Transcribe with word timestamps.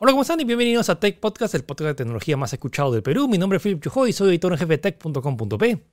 Hola, 0.00 0.12
¿cómo 0.12 0.22
están? 0.22 0.38
Y 0.38 0.44
bienvenidos 0.44 0.88
a 0.90 1.00
Tech 1.00 1.18
Podcast, 1.18 1.56
el 1.56 1.64
podcast 1.64 1.88
de 1.88 1.94
tecnología 1.94 2.36
más 2.36 2.52
escuchado 2.52 2.92
del 2.92 3.02
Perú. 3.02 3.26
Mi 3.26 3.36
nombre 3.36 3.56
es 3.56 3.62
Philip 3.64 3.82
Chujoy 3.82 4.10
y 4.10 4.12
soy 4.12 4.28
editor 4.28 4.52
en 4.52 4.58
jefe 4.58 4.74
de 4.74 4.78
tech.com.p. 4.78 5.84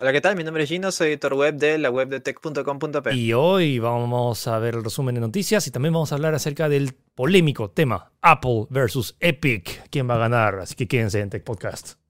Hola, 0.00 0.12
¿qué 0.12 0.20
tal? 0.20 0.34
Mi 0.34 0.42
nombre 0.42 0.64
es 0.64 0.68
Gino, 0.68 0.90
soy 0.90 1.10
editor 1.10 1.34
web 1.34 1.54
de 1.54 1.78
la 1.78 1.90
web 1.90 2.08
de 2.08 2.18
tech.com.p. 2.18 3.14
Y 3.14 3.32
hoy 3.32 3.78
vamos 3.78 4.48
a 4.48 4.58
ver 4.58 4.74
el 4.74 4.82
resumen 4.82 5.14
de 5.14 5.20
noticias 5.20 5.64
y 5.68 5.70
también 5.70 5.94
vamos 5.94 6.10
a 6.10 6.16
hablar 6.16 6.34
acerca 6.34 6.68
del 6.68 6.94
polémico 7.14 7.70
tema 7.70 8.10
Apple 8.22 8.66
versus 8.70 9.14
Epic. 9.20 9.88
¿Quién 9.88 10.10
va 10.10 10.16
a 10.16 10.18
ganar? 10.18 10.58
Así 10.58 10.74
que 10.74 10.88
quédense 10.88 11.20
en 11.20 11.30
Tech 11.30 11.44
Podcast. 11.44 12.01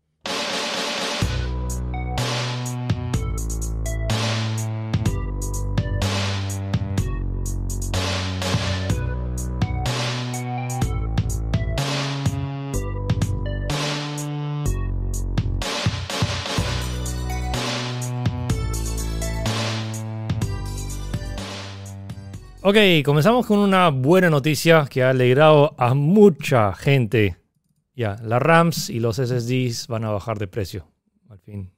Ok, 22.64 22.76
comenzamos 23.04 23.44
con 23.44 23.58
una 23.58 23.89
buena 23.89 24.30
noticia 24.30 24.86
que 24.89 25.03
ha 25.03 25.11
alegrado 25.11 25.75
a 25.79 25.94
mucha 25.94 26.72
gente. 26.75 27.36
Ya, 27.96 28.16
las 28.22 28.40
RAMs 28.40 28.89
y 28.89 29.00
los 29.00 29.16
SSDs 29.16 29.89
van 29.89 30.04
a 30.04 30.12
bajar 30.12 30.39
de 30.39 30.46
precio, 30.46 30.89
al 31.29 31.40
fin. 31.40 31.75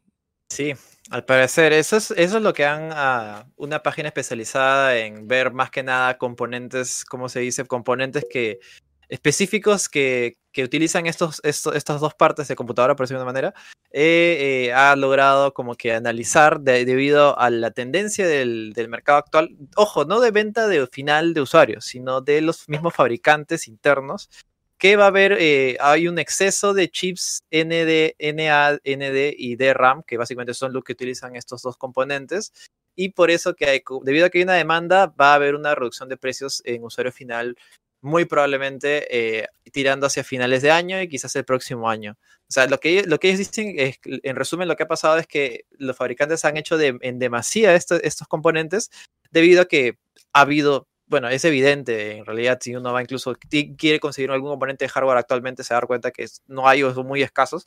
Sí, 0.51 0.75
al 1.09 1.25
parecer, 1.25 1.73
eso 1.73 1.97
es, 1.97 2.11
eso 2.11 2.37
es 2.37 2.43
lo 2.43 2.53
que 2.53 2.67
han, 2.67 2.93
uh, 2.93 3.51
una 3.57 3.83
página 3.83 4.09
especializada 4.09 4.99
en 4.99 5.27
ver 5.27 5.55
más 5.55 5.71
que 5.71 5.83
nada 5.83 6.19
componentes, 6.19 7.07
¿cómo 7.07 7.31
se 7.31 7.41
dice? 7.41 7.65
Componentes 7.65 8.27
que 8.31 8.61
específicos 9.09 9.89
que, 9.89 10.39
que 10.53 10.65
utilizan 10.65 11.07
estos, 11.07 11.41
estos, 11.43 11.75
estas 11.75 12.01
dos 12.01 12.15
partes 12.15 12.49
de 12.49 12.57
computadora, 12.57 12.97
por 12.97 13.05
decirlo 13.05 13.21
de 13.21 13.25
una 13.25 13.33
manera, 13.33 13.55
eh, 13.91 14.67
eh, 14.69 14.73
ha 14.73 14.97
logrado 14.97 15.53
como 15.53 15.75
que 15.75 15.93
analizar 15.93 16.61
debido 16.61 17.39
a 17.39 17.51
la 17.51 17.71
tendencia 17.73 18.27
del, 18.27 18.73
del, 18.73 18.89
mercado 18.89 19.19
actual, 19.19 19.57
ojo, 19.77 20.05
no 20.05 20.21
de 20.21 20.31
venta 20.31 20.67
de 20.69 20.87
final 20.87 21.35
de 21.35 21.41
usuarios, 21.41 21.85
sino 21.85 22.21
de 22.21 22.41
los 22.41 22.69
mismos 22.69 22.95
fabricantes 22.95 23.69
internos, 23.69 24.31
que 24.79 24.97
va 24.97 25.05
a 25.05 25.09
haber, 25.09 25.37
eh, 25.41 25.77
hay 25.81 26.09
un 26.09 26.19
exceso 26.19 26.75
de 26.75 26.91
chips 26.91 27.43
ND, 27.51 28.17
NA, 28.19 28.75
ND 28.85 29.35
y 29.37 29.57
DRAM, 29.57 30.03
que 30.03 30.17
básicamente 30.17 30.55
son 30.55 30.73
los 30.73 30.85
que 30.85 30.93
utilizan 30.93 31.37
estos 31.37 31.63
dos 31.63 31.77
componentes, 31.77 32.53
y 32.97 33.11
por 33.11 33.31
eso 33.31 33.55
que 33.55 33.83
debido 34.03 34.27
a 34.27 34.31
que 34.31 34.39
hay 34.39 34.45
una 34.45 34.55
demanda, 34.55 35.07
va 35.07 35.33
a 35.33 35.35
haber 35.35 35.55
una 35.55 35.75
reducción 35.75 36.09
de 36.09 36.17
precios 36.17 36.63
en 36.65 36.85
usuario 36.85 37.13
final 37.13 37.57
muy 38.05 38.27
probablemente 38.27 39.07
eh, 39.41 39.47
tirando 39.73 40.07
hacia 40.07 40.23
finales 40.23 40.63
de 40.63 40.71
año 40.71 41.01
y 41.01 41.09
quizás 41.09 41.35
el 41.37 41.45
próximo 41.45 41.89
año. 41.89 42.17
O 42.43 42.53
sea, 42.53 42.67
lo 42.67 42.79
que, 42.79 43.03
lo 43.05 43.19
que 43.19 43.29
ellos 43.29 43.39
dicen, 43.39 43.75
es, 43.79 43.99
en 44.05 44.37
resumen, 44.37 44.69
lo 44.69 44.77
que 44.77 44.83
ha 44.83 44.89
pasado 44.89 45.17
es 45.17 45.27
que 45.27 45.65
los 45.71 45.97
fabricantes 45.97 46.45
han 46.45 46.59
hecho 46.59 46.79
en 46.81 47.19
demasía 47.19 47.75
esto, 47.75 47.97
estos 47.97 48.29
componentes 48.29 48.91
debido 49.31 49.63
a 49.63 49.65
que 49.65 49.99
ha 50.35 50.43
habido, 50.43 50.87
bueno, 51.07 51.29
es 51.29 51.45
evidente, 51.47 52.19
en 52.19 52.27
realidad, 52.27 52.59
si 52.61 52.77
uno 52.77 52.93
va 52.93 53.01
incluso, 53.01 53.35
quiere 53.79 54.01
conseguir 54.01 54.31
algún 54.31 54.51
componente 54.51 54.85
de 54.85 54.91
hardware 54.91 55.19
actualmente, 55.19 55.65
se 55.65 55.73
da 55.73 55.81
cuenta 55.81 56.11
que 56.11 56.27
no 56.47 56.69
hay 56.69 56.83
o 56.83 56.93
son 56.93 57.07
muy 57.07 57.23
escasos, 57.23 57.67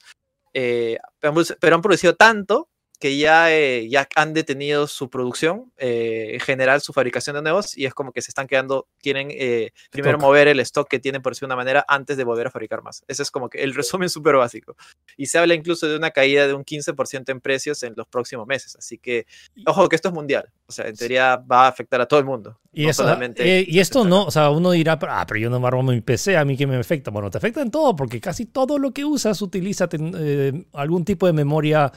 eh, 0.54 0.98
pero 1.60 1.76
han 1.76 1.82
producido 1.82 2.16
tanto 2.16 2.70
que 3.00 3.18
ya, 3.18 3.54
eh, 3.54 3.88
ya 3.90 4.08
han 4.16 4.34
detenido 4.34 4.88
su 4.88 5.10
producción, 5.10 5.72
eh, 5.78 6.32
en 6.34 6.40
general 6.40 6.82
su 6.82 6.94
fabricación 6.94 7.36
de 7.36 7.44
nuevos, 7.44 7.78
y 7.78 7.86
es 7.86 7.94
como 7.94 8.12
que 8.12 8.22
se 8.22 8.32
están 8.32 8.48
quedando, 8.48 8.88
quieren 9.00 9.30
eh, 9.32 9.72
primero 9.92 10.18
mover 10.18 10.48
el 10.48 10.60
stock 10.62 10.88
que 10.88 11.00
tienen 11.00 11.22
por 11.22 11.34
decir 11.34 11.46
una 11.46 11.56
manera 11.56 11.86
antes 11.88 12.18
de 12.18 12.24
volver 12.24 12.48
a 12.48 12.52
fabricar 12.52 12.82
más. 12.82 13.04
Ese 13.08 13.22
es 13.22 13.30
como 13.30 13.50
que 13.50 13.60
el 13.60 13.76
resumen 13.76 14.10
súper 14.10 14.36
básico. 14.36 14.76
Y 15.16 15.28
se 15.28 15.38
habla 15.38 15.54
incluso 15.54 15.88
de 15.88 15.96
una 15.96 16.12
caída 16.12 16.48
de 16.48 16.54
un 16.54 16.66
15% 16.66 17.30
en 17.30 17.40
precios 17.40 17.84
en 17.84 17.94
los 17.96 18.08
próximos 18.08 18.48
meses. 18.48 18.76
Así 18.76 18.98
que, 18.98 19.28
ojo 19.66 19.88
que 19.90 19.96
esto 19.96 20.10
es 20.10 20.14
mundial. 20.14 20.50
O 20.66 20.72
sea, 20.72 20.88
en 20.88 20.96
teoría 20.96 21.38
va 21.38 21.66
a 21.66 21.68
afectar 21.68 22.02
a 22.02 22.08
todo 22.08 22.20
el 22.20 22.26
mundo. 22.26 22.60
Y, 22.74 22.84
no 22.84 22.90
eso, 22.90 23.04
solamente 23.04 23.66
y 23.68 23.80
esto 23.80 24.04
no, 24.06 24.26
o 24.26 24.32
sea, 24.32 24.50
uno 24.50 24.72
dirá, 24.72 25.00
ah, 25.02 25.26
pero 25.28 25.40
yo 25.40 25.50
no 25.50 25.60
me 25.60 25.68
armo 25.68 25.84
mi 25.84 26.02
PC, 26.02 26.38
a 26.38 26.46
mí 26.46 26.58
que 26.58 26.68
me 26.68 26.78
afecta. 26.78 27.12
Bueno, 27.12 27.30
te 27.30 27.38
afecta 27.38 27.62
en 27.62 27.72
todo, 27.72 27.96
porque 27.96 28.20
casi 28.20 28.46
todo 28.46 28.78
lo 28.78 28.92
que 28.92 29.06
usas 29.06 29.42
utiliza 29.42 29.88
algún 30.74 31.06
tipo 31.06 31.26
de 31.28 31.34
memoria 31.34 31.92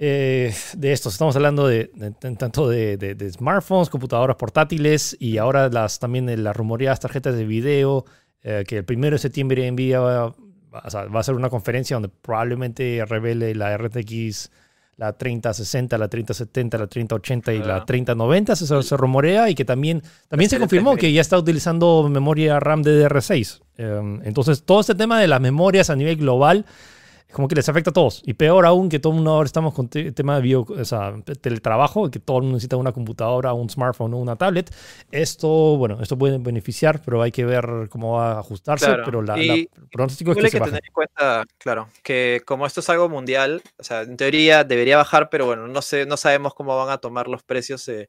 eh, 0.00 0.54
de 0.74 0.92
estos. 0.92 1.14
Estamos 1.14 1.34
hablando 1.36 1.66
de, 1.66 1.90
tanto 2.20 2.68
de, 2.68 3.30
smartphones, 3.32 3.90
computadoras 3.90 4.36
portátiles 4.36 5.16
y 5.18 5.38
ahora 5.38 5.68
las 5.68 5.98
también 5.98 6.26
de 6.26 6.36
las 6.36 6.56
rumoreadas 6.56 7.00
tarjetas 7.00 7.36
de 7.36 7.44
video, 7.44 8.04
eh, 8.42 8.64
que 8.66 8.78
el 8.78 8.84
primero 8.84 9.16
de 9.16 9.18
septiembre 9.18 9.70
Nvidia 9.70 10.00
va, 10.00 10.34
va 10.72 11.20
a 11.20 11.22
ser 11.22 11.34
una 11.34 11.50
conferencia 11.50 11.96
donde 11.96 12.08
probablemente 12.08 13.04
revele 13.06 13.54
la 13.54 13.76
RTX, 13.76 14.50
la 14.98 15.12
3060, 15.12 15.96
la 15.96 16.08
3070, 16.08 16.78
la 16.78 16.86
3080 16.88 17.54
y 17.54 17.58
la 17.60 17.84
3090, 17.84 18.56
se, 18.56 18.82
se 18.82 18.96
rumorea 18.96 19.48
y 19.48 19.54
que 19.54 19.64
también, 19.64 20.02
también 20.26 20.50
se 20.50 20.58
confirmó 20.58 20.96
que 20.96 21.12
ya 21.12 21.20
está 21.20 21.38
utilizando 21.38 22.08
memoria 22.08 22.58
RAM 22.58 22.82
DDR6. 22.82 23.60
Eh, 23.78 24.20
entonces, 24.24 24.64
todo 24.64 24.80
este 24.80 24.96
tema 24.96 25.20
de 25.20 25.28
las 25.28 25.40
memorias 25.40 25.88
a 25.90 25.96
nivel 25.96 26.16
global 26.16 26.66
es 27.28 27.34
como 27.34 27.46
que 27.46 27.54
les 27.54 27.68
afecta 27.68 27.90
a 27.90 27.92
todos. 27.92 28.22
Y 28.24 28.34
peor 28.34 28.64
aún 28.64 28.88
que 28.88 28.98
todo 28.98 29.12
el 29.12 29.16
mundo 29.16 29.32
ahora 29.32 29.46
estamos 29.46 29.74
con 29.74 29.90
el 29.92 30.14
tema 30.14 30.36
de 30.36 30.42
bio, 30.42 30.62
o 30.66 30.84
sea, 30.84 31.14
teletrabajo, 31.42 32.10
que 32.10 32.20
todo 32.20 32.38
el 32.38 32.44
mundo 32.44 32.56
necesita 32.56 32.76
una 32.76 32.92
computadora, 32.92 33.52
un 33.52 33.68
smartphone 33.68 34.14
o 34.14 34.16
una 34.16 34.36
tablet. 34.36 34.74
Esto, 35.10 35.76
bueno, 35.76 35.98
esto 36.00 36.16
puede 36.16 36.38
beneficiar, 36.38 37.02
pero 37.04 37.20
hay 37.20 37.30
que 37.30 37.44
ver 37.44 37.88
cómo 37.90 38.14
va 38.14 38.32
a 38.32 38.38
ajustarse. 38.40 38.86
Pero 39.04 39.20
la, 39.20 39.36
la 39.36 39.56
pronóstico 39.92 40.32
es 40.32 40.38
que, 40.38 40.50
que 40.50 40.60
tener 40.60 40.82
en 40.82 40.92
cuenta, 40.92 41.44
claro, 41.58 41.90
que 42.02 42.40
como 42.46 42.66
esto 42.66 42.80
es 42.80 42.88
algo 42.88 43.10
mundial, 43.10 43.62
o 43.78 43.84
sea, 43.84 44.02
en 44.02 44.16
teoría 44.16 44.64
debería 44.64 44.96
bajar, 44.96 45.28
pero 45.28 45.44
bueno, 45.44 45.68
no 45.68 45.82
sé, 45.82 46.06
no 46.06 46.16
sabemos 46.16 46.54
cómo 46.54 46.74
van 46.78 46.88
a 46.88 46.98
tomar 46.98 47.28
los 47.28 47.42
precios. 47.42 47.86
Eh, 47.88 48.08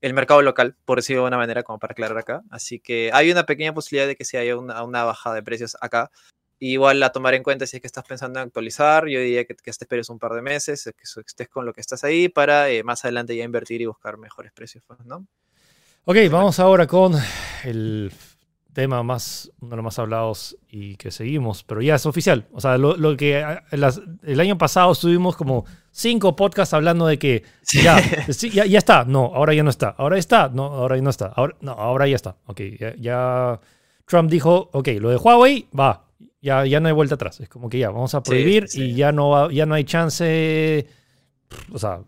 el 0.00 0.12
mercado 0.12 0.42
local, 0.42 0.76
por 0.84 0.98
decirlo 0.98 1.22
de 1.22 1.28
una 1.28 1.38
manera, 1.38 1.62
como 1.62 1.78
para 1.78 1.92
aclarar 1.92 2.18
acá. 2.18 2.42
Así 2.50 2.80
que 2.80 3.10
hay 3.12 3.30
una 3.30 3.46
pequeña 3.46 3.72
posibilidad 3.72 4.06
de 4.06 4.16
que 4.16 4.24
se 4.24 4.38
haya 4.38 4.56
una, 4.56 4.82
una 4.82 5.04
bajada 5.04 5.36
de 5.36 5.42
precios 5.42 5.76
acá. 5.80 6.10
Igual 6.58 7.02
a 7.02 7.10
tomar 7.10 7.34
en 7.34 7.42
cuenta 7.42 7.66
si 7.66 7.76
es 7.76 7.80
que 7.82 7.86
estás 7.86 8.04
pensando 8.04 8.40
en 8.40 8.46
actualizar, 8.46 9.06
yo 9.08 9.20
diría 9.20 9.44
que, 9.44 9.54
que 9.54 9.70
te 9.70 9.70
esperes 9.70 10.08
un 10.08 10.18
par 10.18 10.32
de 10.32 10.42
meses, 10.42 10.84
que 10.84 11.20
estés 11.26 11.48
con 11.48 11.66
lo 11.66 11.72
que 11.72 11.82
estás 11.82 12.02
ahí 12.04 12.28
para 12.28 12.70
eh, 12.70 12.82
más 12.82 13.04
adelante 13.04 13.36
ya 13.36 13.44
invertir 13.44 13.82
y 13.82 13.86
buscar 13.86 14.16
mejores 14.16 14.52
precios, 14.52 14.82
pues, 14.86 15.04
¿no? 15.04 15.26
Ok, 16.04 16.16
vamos 16.30 16.58
ahora 16.60 16.86
con 16.86 17.14
el 17.64 18.12
tema 18.76 19.02
más, 19.02 19.50
uno 19.60 19.70
de 19.70 19.76
los 19.76 19.84
más 19.84 19.98
hablados 19.98 20.56
y 20.68 20.96
que 20.96 21.10
seguimos, 21.10 21.64
pero 21.64 21.80
ya 21.80 21.94
es 21.94 22.04
oficial. 22.04 22.46
O 22.52 22.60
sea, 22.60 22.76
lo, 22.76 23.16
que 23.16 23.42
el 24.22 24.40
año 24.40 24.58
pasado 24.58 24.92
estuvimos 24.92 25.34
como 25.34 25.64
cinco 25.90 26.36
podcasts 26.36 26.74
hablando 26.74 27.06
de 27.06 27.18
que 27.18 27.42
ya, 27.72 28.00
ya, 28.66 28.78
está, 28.78 29.04
no, 29.04 29.32
ahora 29.34 29.54
ya 29.54 29.62
no 29.62 29.70
está, 29.70 29.88
ahora 29.96 30.18
está, 30.18 30.50
no, 30.50 30.64
ahora 30.66 30.96
ya 30.96 31.02
no 31.02 31.10
está, 31.10 31.26
ahora, 31.34 31.56
no, 31.60 31.72
ahora 31.72 32.06
ya 32.06 32.16
está. 32.16 32.36
Ok, 32.44 32.60
ya, 32.78 32.94
ya 32.96 33.60
Trump 34.04 34.30
dijo, 34.30 34.68
ok, 34.72 34.88
lo 35.00 35.08
de 35.08 35.16
Huawei 35.16 35.68
va, 35.76 36.05
ya, 36.46 36.64
ya 36.64 36.78
no 36.78 36.86
hay 36.86 36.94
vuelta 36.94 37.16
atrás. 37.16 37.40
Es 37.40 37.48
como 37.48 37.68
que 37.68 37.78
ya, 37.78 37.90
vamos 37.90 38.14
a 38.14 38.22
prohibir 38.22 38.66
y 38.72 38.94
ya 38.94 39.10
no, 39.10 39.50
ya 39.50 39.66
no 39.66 39.74
hay 39.74 39.82
chance. 39.82 40.86
O 41.72 41.78
sea, 41.78 42.02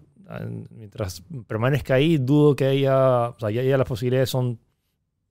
mientras 0.70 1.24
permanezca 1.48 1.94
ahí, 1.94 2.18
dudo 2.18 2.54
que 2.54 2.66
haya. 2.66 3.30
O 3.30 3.36
sea, 3.40 3.50
ya, 3.50 3.76
las 3.76 3.88
posibilidades 3.88 4.30
son 4.30 4.60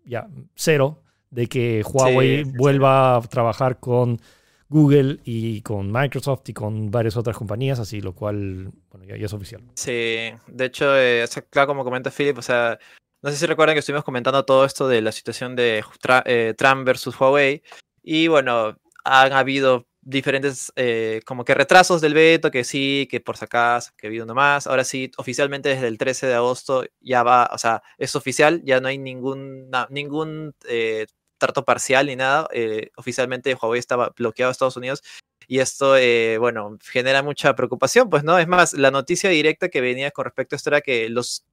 ya 0.06 0.28
cero 0.56 1.02
de 1.30 1.48
que 1.48 1.84
Huawei 1.86 2.44
vuelva 2.44 3.16
a 3.16 3.22
trabajar 3.22 3.80
con 3.80 4.20
Google 4.68 5.20
y 5.24 5.62
con 5.62 5.90
Microsoft 5.90 6.50
y 6.50 6.54
con 6.54 6.92
varias 6.92 7.16
otras 7.16 7.38
compañías, 7.38 7.80
así 7.80 8.02
lo 8.02 8.14
cual, 8.14 8.72
bueno, 8.92 9.06
ya, 9.06 9.16
es 9.16 9.34
oficial. 9.34 9.62
Sí, 9.76 10.32
de 10.48 10.66
hecho, 10.66 10.98
eh, 10.98 11.26
claro, 11.50 11.68
como 11.68 11.86
comenta 11.86 12.12
Philip, 12.12 12.38
o 12.38 12.42
sea, 12.42 12.78
no 13.22 13.30
sé 13.32 13.38
si 13.38 13.46
recuerdan 13.46 13.76
que 13.76 13.80
estuvimos 13.80 14.04
comentando 14.04 14.44
todo 14.44 14.66
esto 14.66 14.90
de 14.90 15.02
la 15.02 15.14
situación 15.14 15.56
de 15.56 15.84
eh, 16.26 16.54
Trump 16.58 16.86
versus 16.86 17.20
Huawei. 17.20 17.64
Y 18.04 18.30
bueno, 18.30 18.78
han 19.08 19.34
habido 19.34 19.88
diferentes 20.02 20.72
eh, 20.76 21.22
como 21.26 21.44
que 21.44 21.54
retrasos 21.54 22.02
del 22.02 22.14
veto, 22.14 22.52
que 22.52 22.64
sí, 22.64 23.08
que 23.12 23.20
por 23.20 23.38
si 23.38 23.46
acaso, 23.46 23.92
que 23.98 24.08
ha 24.08 24.10
habido 24.10 24.26
uno 24.26 24.36
más. 24.36 24.68
Ahora 24.68 24.84
sí, 24.84 25.12
oficialmente 25.18 25.70
desde 25.70 25.88
el 25.88 25.98
13 25.98 26.28
de 26.28 26.36
agosto 26.36 26.86
ya 27.02 27.24
va, 27.24 27.50
o 27.54 27.58
sea, 27.58 27.84
es 27.98 28.16
oficial, 28.16 28.62
ya 28.64 28.80
no 28.80 28.88
hay 28.88 28.98
ningún, 28.98 29.70
ningún 29.90 30.56
eh, 30.70 31.08
trato 31.38 31.66
parcial 31.66 32.08
ni 32.08 32.16
nada. 32.16 32.48
Eh, 32.54 32.92
oficialmente 32.96 33.54
Huawei 33.54 33.80
estaba 33.80 34.14
bloqueado 34.16 34.50
a 34.50 34.54
Estados 34.54 34.78
Unidos 34.78 35.04
y 35.48 35.60
esto, 35.60 35.96
bueno, 36.40 36.78
genera 36.84 37.24
mucha 37.24 37.56
preocupación, 37.56 38.10
pues, 38.10 38.24
¿no? 38.24 38.38
Es 38.38 38.48
más, 38.48 38.74
la 38.74 38.92
noticia 38.92 39.30
directa 39.30 39.70
que 39.70 39.82
venía 39.82 40.12
con 40.12 40.26
respecto 40.26 40.56
a 40.56 40.58
esto 40.58 40.70
era 40.70 40.82
que 40.82 41.10
los 41.10 41.46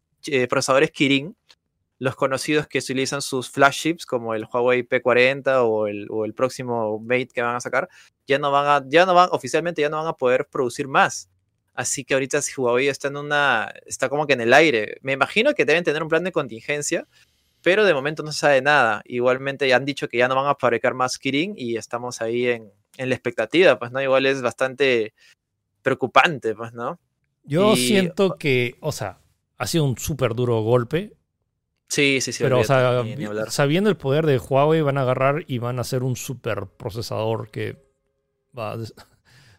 procesadores 0.48 0.90
Kirin, 0.90 1.36
los 1.98 2.16
conocidos 2.16 2.66
que 2.66 2.78
utilizan 2.78 3.22
sus 3.22 3.50
flagships, 3.50 4.06
como 4.06 4.34
el 4.34 4.46
Huawei 4.52 4.86
P40 4.86 5.62
o 5.64 5.86
el, 5.86 6.06
o 6.10 6.24
el 6.24 6.34
próximo 6.34 6.98
Mate 6.98 7.28
que 7.28 7.42
van 7.42 7.56
a 7.56 7.60
sacar, 7.60 7.88
ya 8.26 8.38
no 8.38 8.50
van 8.50 8.66
a, 8.66 8.84
ya 8.88 9.06
no 9.06 9.14
van, 9.14 9.28
oficialmente 9.32 9.82
ya 9.82 9.88
no 9.88 9.98
van 9.98 10.08
a 10.08 10.14
poder 10.14 10.46
producir 10.50 10.88
más. 10.88 11.30
Así 11.74 12.04
que 12.04 12.14
ahorita 12.14 12.40
si 12.42 12.52
Huawei 12.60 12.88
está 12.88 13.08
en 13.08 13.16
una, 13.16 13.72
está 13.86 14.08
como 14.08 14.26
que 14.26 14.34
en 14.34 14.40
el 14.40 14.52
aire. 14.52 14.98
Me 15.02 15.12
imagino 15.12 15.54
que 15.54 15.64
deben 15.64 15.84
tener 15.84 16.02
un 16.02 16.08
plan 16.08 16.24
de 16.24 16.32
contingencia, 16.32 17.06
pero 17.62 17.84
de 17.84 17.94
momento 17.94 18.22
no 18.22 18.32
se 18.32 18.40
sabe 18.40 18.62
nada. 18.62 19.02
Igualmente 19.06 19.66
ya 19.66 19.76
han 19.76 19.84
dicho 19.84 20.08
que 20.08 20.18
ya 20.18 20.28
no 20.28 20.36
van 20.36 20.46
a 20.46 20.54
fabricar 20.54 20.94
más 20.94 21.18
Kirin 21.18 21.54
y 21.56 21.76
estamos 21.76 22.20
ahí 22.20 22.46
en, 22.46 22.70
en 22.96 23.08
la 23.08 23.14
expectativa, 23.14 23.78
pues, 23.78 23.90
¿no? 23.90 24.00
Igual 24.02 24.26
es 24.26 24.42
bastante 24.42 25.14
preocupante, 25.82 26.54
pues, 26.54 26.72
¿no? 26.72 27.00
Yo 27.44 27.76
siento 27.76 28.36
que, 28.36 28.76
o 28.80 28.92
sea, 28.92 29.18
ha 29.58 29.66
sido 29.66 29.84
un 29.84 29.98
súper 29.98 30.34
duro 30.34 30.60
golpe. 30.62 31.12
Sí, 31.94 32.20
sí, 32.20 32.32
sí. 32.32 32.42
Pero, 32.42 32.58
o 32.58 32.64
sea, 32.64 33.04
sabiendo 33.48 33.88
el 33.88 33.96
poder 33.96 34.26
de 34.26 34.38
Huawei, 34.38 34.82
van 34.82 34.98
a 34.98 35.02
agarrar 35.02 35.44
y 35.46 35.58
van 35.58 35.78
a 35.78 35.82
hacer 35.82 36.02
un 36.02 36.16
super 36.16 36.66
procesador 36.66 37.50
que 37.50 37.76
va. 38.56 38.76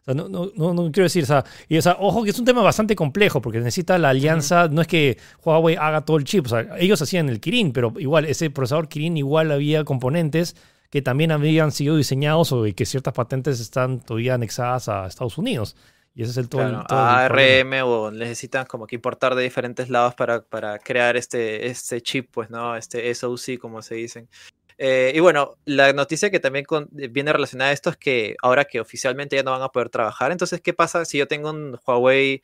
O 0.08 0.14
sea, 0.14 0.14
no, 0.14 0.30
no, 0.30 0.52
no, 0.56 0.92
quiero 0.92 1.06
decir, 1.06 1.24
o 1.24 1.26
sea, 1.26 1.44
y, 1.68 1.80
o 1.80 1.82
sea, 1.82 1.98
ojo 2.00 2.24
que 2.24 2.30
es 2.30 2.38
un 2.38 2.46
tema 2.46 2.62
bastante 2.62 2.96
complejo 2.96 3.42
porque 3.42 3.58
necesita 3.58 3.98
la 3.98 4.10
alianza, 4.10 4.68
no 4.68 4.82
es 4.82 4.88
que 4.88 5.18
Huawei 5.44 5.78
haga 5.78 6.02
todo 6.02 6.18
el 6.18 6.26
chip, 6.26 6.46
o 6.46 6.50
sea, 6.50 6.78
ellos 6.78 7.02
hacían 7.02 7.28
el 7.28 7.40
Kirin, 7.40 7.72
pero 7.72 7.92
igual 7.98 8.26
ese 8.26 8.52
procesador 8.52 8.88
Kirin 8.88 9.18
igual 9.18 9.52
había 9.52 9.84
componentes 9.84 10.56
que 10.92 11.02
también 11.02 11.32
habían 11.32 11.72
sido 11.72 11.98
diseñados 11.98 12.52
o 12.52 12.64
que 12.76 12.86
ciertas 12.86 13.16
patentes 13.16 13.60
están 13.60 14.00
todavía 14.00 14.36
anexadas 14.36 14.90
a 14.90 15.08
Estados 15.08 15.40
Unidos. 15.40 15.76
Y 16.16 16.24
ese 16.24 16.32
es 16.32 16.38
el 16.38 16.48
todo. 16.48 16.86
ARM 16.90 17.74
o 17.84 18.10
necesitan 18.10 18.66
como 18.66 18.88
que 18.88 18.96
importar 18.96 19.36
de 19.36 19.44
diferentes 19.44 19.90
lados 19.90 20.16
para, 20.16 20.42
para, 20.42 20.80
crear 20.80 21.18
este, 21.18 21.68
este 21.68 22.02
chip, 22.02 22.30
pues, 22.32 22.50
¿no? 22.50 22.78
Este 22.78 23.14
SOC, 23.14 23.60
como 23.60 23.82
se 23.82 23.96
dicen. 23.96 24.30
Eh, 24.78 25.12
y 25.14 25.20
bueno, 25.20 25.58
la 25.66 25.92
noticia 25.92 26.32
que 26.32 26.40
también 26.40 26.66
viene 26.92 27.34
relacionada 27.34 27.72
a 27.72 27.74
esto 27.74 27.90
es 27.90 27.98
que 27.98 28.36
ahora 28.42 28.64
que 28.64 28.80
oficialmente 28.80 29.36
ya 29.36 29.44
no 29.44 29.52
van 29.52 29.62
a 29.62 29.70
poder 29.70 29.90
trabajar, 29.90 30.32
entonces, 30.32 30.62
¿qué 30.62 30.74
pasa 30.74 31.04
si 31.04 31.18
yo 31.18 31.28
tengo 31.28 31.50
un 31.50 31.78
Huawei 31.86 32.42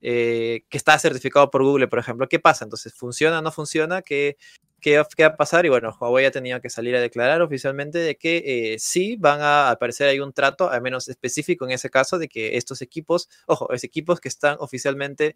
eh, 0.00 0.64
que 0.70 0.78
está 0.78 0.98
certificado 0.98 1.50
por 1.50 1.62
Google, 1.62 1.88
por 1.88 1.98
ejemplo? 1.98 2.26
¿Qué 2.26 2.38
pasa? 2.38 2.64
Entonces, 2.64 2.94
¿funciona 2.94 3.38
o 3.38 3.42
no 3.42 3.52
funciona? 3.52 4.00
¿Qué, 4.00 4.38
qué, 4.80 4.98
va 4.98 5.06
a 5.26 5.36
pasar. 5.36 5.66
Y 5.66 5.68
bueno, 5.68 5.96
Huawei 6.00 6.26
ha 6.26 6.30
tenido 6.30 6.60
que 6.60 6.70
salir 6.70 6.96
a 6.96 7.00
declarar 7.00 7.42
oficialmente 7.42 7.98
de 7.98 8.16
que 8.16 8.72
eh, 8.74 8.78
sí 8.78 9.16
van 9.16 9.40
a 9.40 9.70
aparecer 9.70 10.08
hay 10.08 10.20
un 10.20 10.32
trato, 10.32 10.70
al 10.70 10.82
menos 10.82 11.08
específico 11.08 11.64
en 11.64 11.72
ese 11.72 11.90
caso, 11.90 12.18
de 12.18 12.28
que 12.28 12.56
estos 12.56 12.82
equipos, 12.82 13.28
ojo, 13.46 13.72
es 13.72 13.84
equipos 13.84 14.20
que 14.20 14.28
están 14.28 14.56
oficialmente 14.60 15.34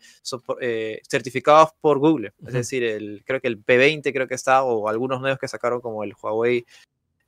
eh, 0.61 1.01
certificados 1.09 1.71
por 1.81 1.99
Google. 1.99 2.33
Es 2.47 2.53
decir, 2.53 2.83
el, 2.83 3.23
creo 3.25 3.41
que 3.41 3.49
el 3.49 3.65
P20 3.65 4.13
creo 4.13 4.27
que 4.27 4.35
está, 4.35 4.65
o 4.65 4.89
algunos 4.89 5.21
nuevos 5.21 5.39
que 5.39 5.49
sacaron 5.49 5.81
como 5.81 6.05
el 6.05 6.15
Huawei 6.21 6.65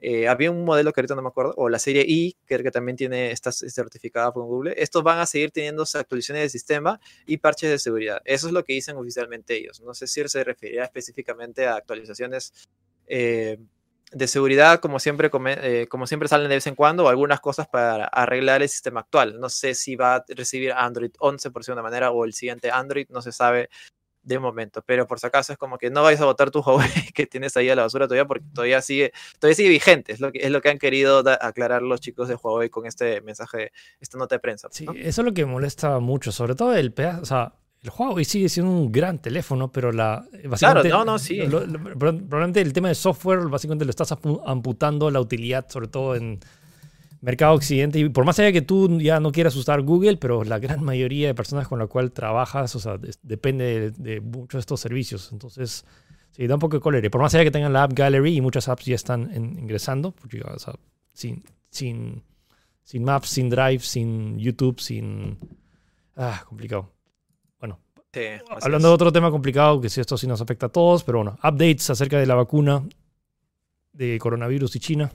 eh, 0.08 0.28
había 0.28 0.52
un 0.52 0.64
modelo 0.64 0.92
que 0.92 1.00
ahorita 1.00 1.16
no 1.16 1.22
me 1.22 1.30
acuerdo, 1.30 1.52
o 1.56 1.68
la 1.68 1.80
serie 1.80 2.04
I, 2.06 2.36
que, 2.46 2.62
que 2.62 2.70
también 2.70 2.96
tiene, 2.96 3.32
está 3.32 3.50
certificada 3.50 4.32
por 4.32 4.44
Google. 4.44 4.72
Estos 4.76 5.02
van 5.02 5.18
a 5.18 5.26
seguir 5.26 5.50
teniendo 5.50 5.82
actualizaciones 5.82 6.44
de 6.44 6.48
sistema 6.48 7.00
y 7.26 7.38
parches 7.38 7.70
de 7.70 7.78
seguridad. 7.80 8.22
Eso 8.24 8.46
es 8.46 8.52
lo 8.52 8.62
que 8.62 8.74
dicen 8.74 8.96
oficialmente 8.96 9.56
ellos. 9.56 9.80
No 9.80 9.94
sé 9.94 10.06
si 10.06 10.22
se 10.28 10.44
referirá 10.44 10.84
específicamente 10.84 11.66
a 11.66 11.74
actualizaciones 11.74 12.52
eh, 13.08 13.58
de 14.12 14.28
seguridad, 14.28 14.78
como 14.78 15.00
siempre, 15.00 15.28
eh, 15.34 15.88
como 15.88 16.06
siempre 16.06 16.28
salen 16.28 16.50
de 16.50 16.54
vez 16.54 16.68
en 16.68 16.76
cuando, 16.76 17.06
o 17.06 17.08
algunas 17.08 17.40
cosas 17.40 17.66
para 17.66 18.04
arreglar 18.04 18.62
el 18.62 18.68
sistema 18.68 19.00
actual. 19.00 19.40
No 19.40 19.48
sé 19.48 19.74
si 19.74 19.96
va 19.96 20.14
a 20.14 20.24
recibir 20.28 20.70
Android 20.70 21.10
11 21.18 21.50
por 21.50 21.64
de 21.64 21.72
una 21.72 21.82
manera, 21.82 22.12
o 22.12 22.24
el 22.24 22.32
siguiente 22.32 22.70
Android, 22.70 23.08
no 23.08 23.22
se 23.22 23.32
sabe 23.32 23.70
de 24.26 24.38
momento. 24.38 24.82
Pero 24.84 25.06
por 25.06 25.18
si 25.18 25.26
acaso 25.26 25.52
es 25.52 25.58
como 25.58 25.78
que 25.78 25.88
no 25.88 26.02
vais 26.02 26.20
a 26.20 26.26
botar 26.26 26.50
tu 26.50 26.60
Huawei 26.60 26.90
que 27.14 27.26
tienes 27.26 27.56
ahí 27.56 27.70
a 27.70 27.76
la 27.76 27.82
basura 27.82 28.06
todavía 28.06 28.26
porque 28.26 28.44
todavía 28.52 28.82
sigue, 28.82 29.12
todavía 29.38 29.54
sigue 29.54 29.68
vigente. 29.70 30.12
Es 30.12 30.20
lo 30.20 30.32
que, 30.32 30.40
es 30.40 30.50
lo 30.50 30.60
que 30.60 30.68
han 30.68 30.78
querido 30.78 31.22
aclarar 31.40 31.82
los 31.82 32.00
chicos 32.00 32.28
de 32.28 32.34
Huawei 32.34 32.68
con 32.68 32.86
este 32.86 33.22
mensaje, 33.22 33.72
esta 34.00 34.18
nota 34.18 34.34
de 34.34 34.40
prensa. 34.40 34.68
Sí, 34.70 34.84
eso 34.96 35.20
es 35.22 35.24
lo 35.24 35.32
que 35.32 35.46
molesta 35.46 35.98
mucho, 36.00 36.32
sobre 36.32 36.54
todo 36.54 36.74
el 36.74 36.92
pedazo, 36.92 37.22
o 37.22 37.26
sea, 37.26 37.54
el 37.82 37.90
Huawei 37.96 38.24
sigue 38.24 38.48
siendo 38.48 38.72
un 38.72 38.90
gran 38.90 39.20
teléfono, 39.20 39.70
pero 39.70 39.92
la. 39.92 40.26
Claro, 40.58 40.82
no, 40.82 41.04
no, 41.04 41.18
sí. 41.20 41.40
probablemente 41.96 42.60
el 42.60 42.72
tema 42.72 42.88
de 42.88 42.96
software, 42.96 43.46
básicamente 43.48 43.84
lo 43.84 43.90
estás 43.90 44.12
amputando 44.44 45.08
la 45.10 45.20
utilidad, 45.20 45.66
sobre 45.68 45.86
todo 45.86 46.16
en 46.16 46.40
mercado 47.26 47.54
occidente. 47.54 47.98
Y 47.98 48.08
por 48.08 48.24
más 48.24 48.38
allá 48.38 48.52
que 48.52 48.62
tú 48.62 49.00
ya 49.00 49.18
no 49.18 49.32
quieras 49.32 49.56
usar 49.56 49.82
Google, 49.82 50.16
pero 50.16 50.44
la 50.44 50.60
gran 50.60 50.82
mayoría 50.90 51.26
de 51.26 51.34
personas 51.34 51.68
con 51.68 51.78
la 51.80 51.88
cual 51.88 52.12
trabajas, 52.12 52.74
o 52.76 52.80
sea, 52.80 52.98
depende 53.22 53.90
de, 53.90 54.20
muchos 54.20 54.58
de 54.58 54.60
estos 54.60 54.80
servicios. 54.80 55.30
Entonces, 55.32 55.84
sí, 56.30 56.46
da 56.46 56.54
un 56.54 56.60
poco 56.60 56.76
de 56.76 56.80
cólera. 56.80 57.10
Por 57.10 57.20
más 57.20 57.34
allá 57.34 57.44
que 57.44 57.50
tengan 57.50 57.72
la 57.72 57.82
App 57.82 57.92
Gallery 57.92 58.36
y 58.36 58.40
muchas 58.40 58.68
apps 58.68 58.86
ya 58.86 58.94
están 58.94 59.30
ingresando, 59.34 60.12
porque, 60.12 60.40
o 60.40 60.58
sea, 60.58 60.74
sin, 61.12 61.42
sin, 61.68 62.22
sin 62.84 63.02
Maps, 63.02 63.28
sin 63.28 63.50
Drive, 63.50 63.80
sin 63.80 64.38
YouTube, 64.38 64.80
sin... 64.80 65.36
Ah, 66.14 66.44
complicado. 66.48 66.92
Bueno, 67.58 67.80
hablando 68.62 68.88
de 68.88 68.94
otro 68.94 69.12
tema 69.12 69.30
complicado, 69.32 69.80
que 69.80 69.90
si 69.90 70.00
esto 70.00 70.16
sí 70.16 70.28
nos 70.28 70.40
afecta 70.40 70.66
a 70.66 70.68
todos, 70.68 71.02
pero 71.02 71.18
bueno, 71.18 71.38
updates 71.42 71.90
acerca 71.90 72.18
de 72.18 72.26
la 72.26 72.36
vacuna 72.36 72.86
de 73.92 74.16
coronavirus 74.18 74.76
y 74.76 74.78
China. 74.78 75.12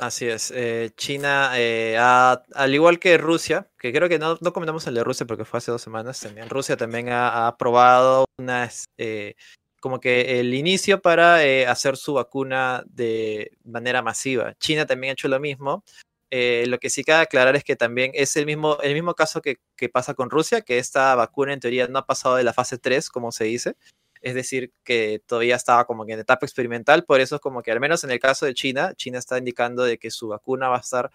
Así 0.00 0.26
es. 0.26 0.50
Eh, 0.56 0.92
China, 0.96 1.52
eh, 1.56 1.98
al 1.98 2.74
igual 2.74 2.98
que 2.98 3.18
Rusia, 3.18 3.70
que 3.78 3.92
creo 3.92 4.08
que 4.08 4.18
no, 4.18 4.38
no, 4.40 4.52
comentamos 4.54 4.86
el 4.86 4.94
de 4.94 5.04
Rusia 5.04 5.26
porque 5.26 5.44
fue 5.44 5.58
hace 5.58 5.70
dos 5.70 5.82
semanas, 5.82 6.20
también 6.20 6.48
Rusia 6.48 6.74
también 6.78 7.10
ha, 7.10 7.46
aprobado 7.46 8.24
unas, 8.38 8.86
eh, 8.96 9.34
como 9.78 10.00
que 10.00 10.40
el 10.40 10.54
inicio 10.54 11.02
para 11.02 11.40
hacer 11.70 11.98
su 11.98 12.14
vacuna 12.14 12.82
de 12.86 13.52
manera 13.62 14.00
masiva. 14.00 14.54
China 14.58 14.86
también 14.86 15.10
ha 15.10 15.12
hecho 15.12 15.28
lo 15.28 15.38
mismo. 15.38 15.84
lo 16.30 16.78
que 16.78 16.88
sí 16.88 17.04
cabe 17.04 17.22
aclarar 17.22 17.56
es 17.56 17.64
que 17.64 17.76
también 17.76 18.12
es 18.14 18.34
el 18.36 18.46
mismo, 18.46 18.78
el 18.82 18.94
mismo 18.94 19.14
caso 19.14 19.42
que, 19.42 19.56
que 19.76 19.90
pasa 19.90 20.14
con 20.14 20.30
Rusia, 20.30 20.62
que 20.62 20.78
esta 20.78 21.14
vacuna 21.14 21.52
en 21.52 21.60
teoría 21.60 21.88
no 21.88 21.98
ha 21.98 22.06
pasado 22.06 22.36
de 22.36 22.44
la 22.44 22.54
fase 22.54 22.78
3, 22.78 23.10
como 23.10 23.32
se 23.32 23.44
dice 23.44 23.76
es 24.20 24.34
decir, 24.34 24.72
que 24.84 25.22
todavía 25.26 25.56
estaba 25.56 25.86
como 25.86 26.04
que 26.04 26.12
en 26.12 26.20
etapa 26.20 26.46
experimental, 26.46 27.04
por 27.04 27.20
eso 27.20 27.36
es 27.36 27.40
como 27.40 27.62
que 27.62 27.72
al 27.72 27.80
menos 27.80 28.04
en 28.04 28.10
el 28.10 28.20
caso 28.20 28.46
de 28.46 28.54
China, 28.54 28.94
China 28.94 29.18
está 29.18 29.38
indicando 29.38 29.84
de 29.84 29.98
que 29.98 30.10
su 30.10 30.28
vacuna 30.28 30.68
va 30.68 30.76
a 30.76 30.80
estar 30.80 31.10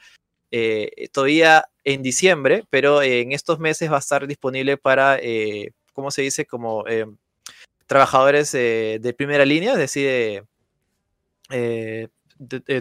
eh, 0.51 1.09
todavía 1.11 1.67
en 1.83 2.01
diciembre, 2.01 2.63
pero 2.69 3.01
en 3.01 3.31
estos 3.31 3.59
meses 3.59 3.91
va 3.91 3.97
a 3.97 3.99
estar 3.99 4.25
disponible 4.25 4.77
para, 4.77 5.17
eh, 5.21 5.71
¿cómo 5.93 6.11
se 6.11 6.21
dice? 6.21 6.45
Como 6.45 6.87
eh, 6.87 7.05
trabajadores 7.87 8.51
de 8.53 9.15
primera 9.17 9.45
línea, 9.45 9.73
es 9.73 9.77
decir, 9.77 10.43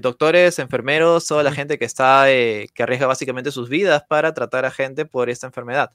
doctores, 0.00 0.58
enfermeros, 0.58 1.26
toda 1.26 1.42
la 1.42 1.52
gente 1.52 1.78
que 1.78 1.84
está, 1.84 2.26
que 2.26 2.82
arriesga 2.82 3.06
básicamente 3.06 3.50
sus 3.50 3.68
vidas 3.68 4.04
para 4.08 4.32
tratar 4.34 4.64
a 4.64 4.70
gente 4.70 5.04
por 5.04 5.28
esta 5.28 5.48
enfermedad. 5.48 5.90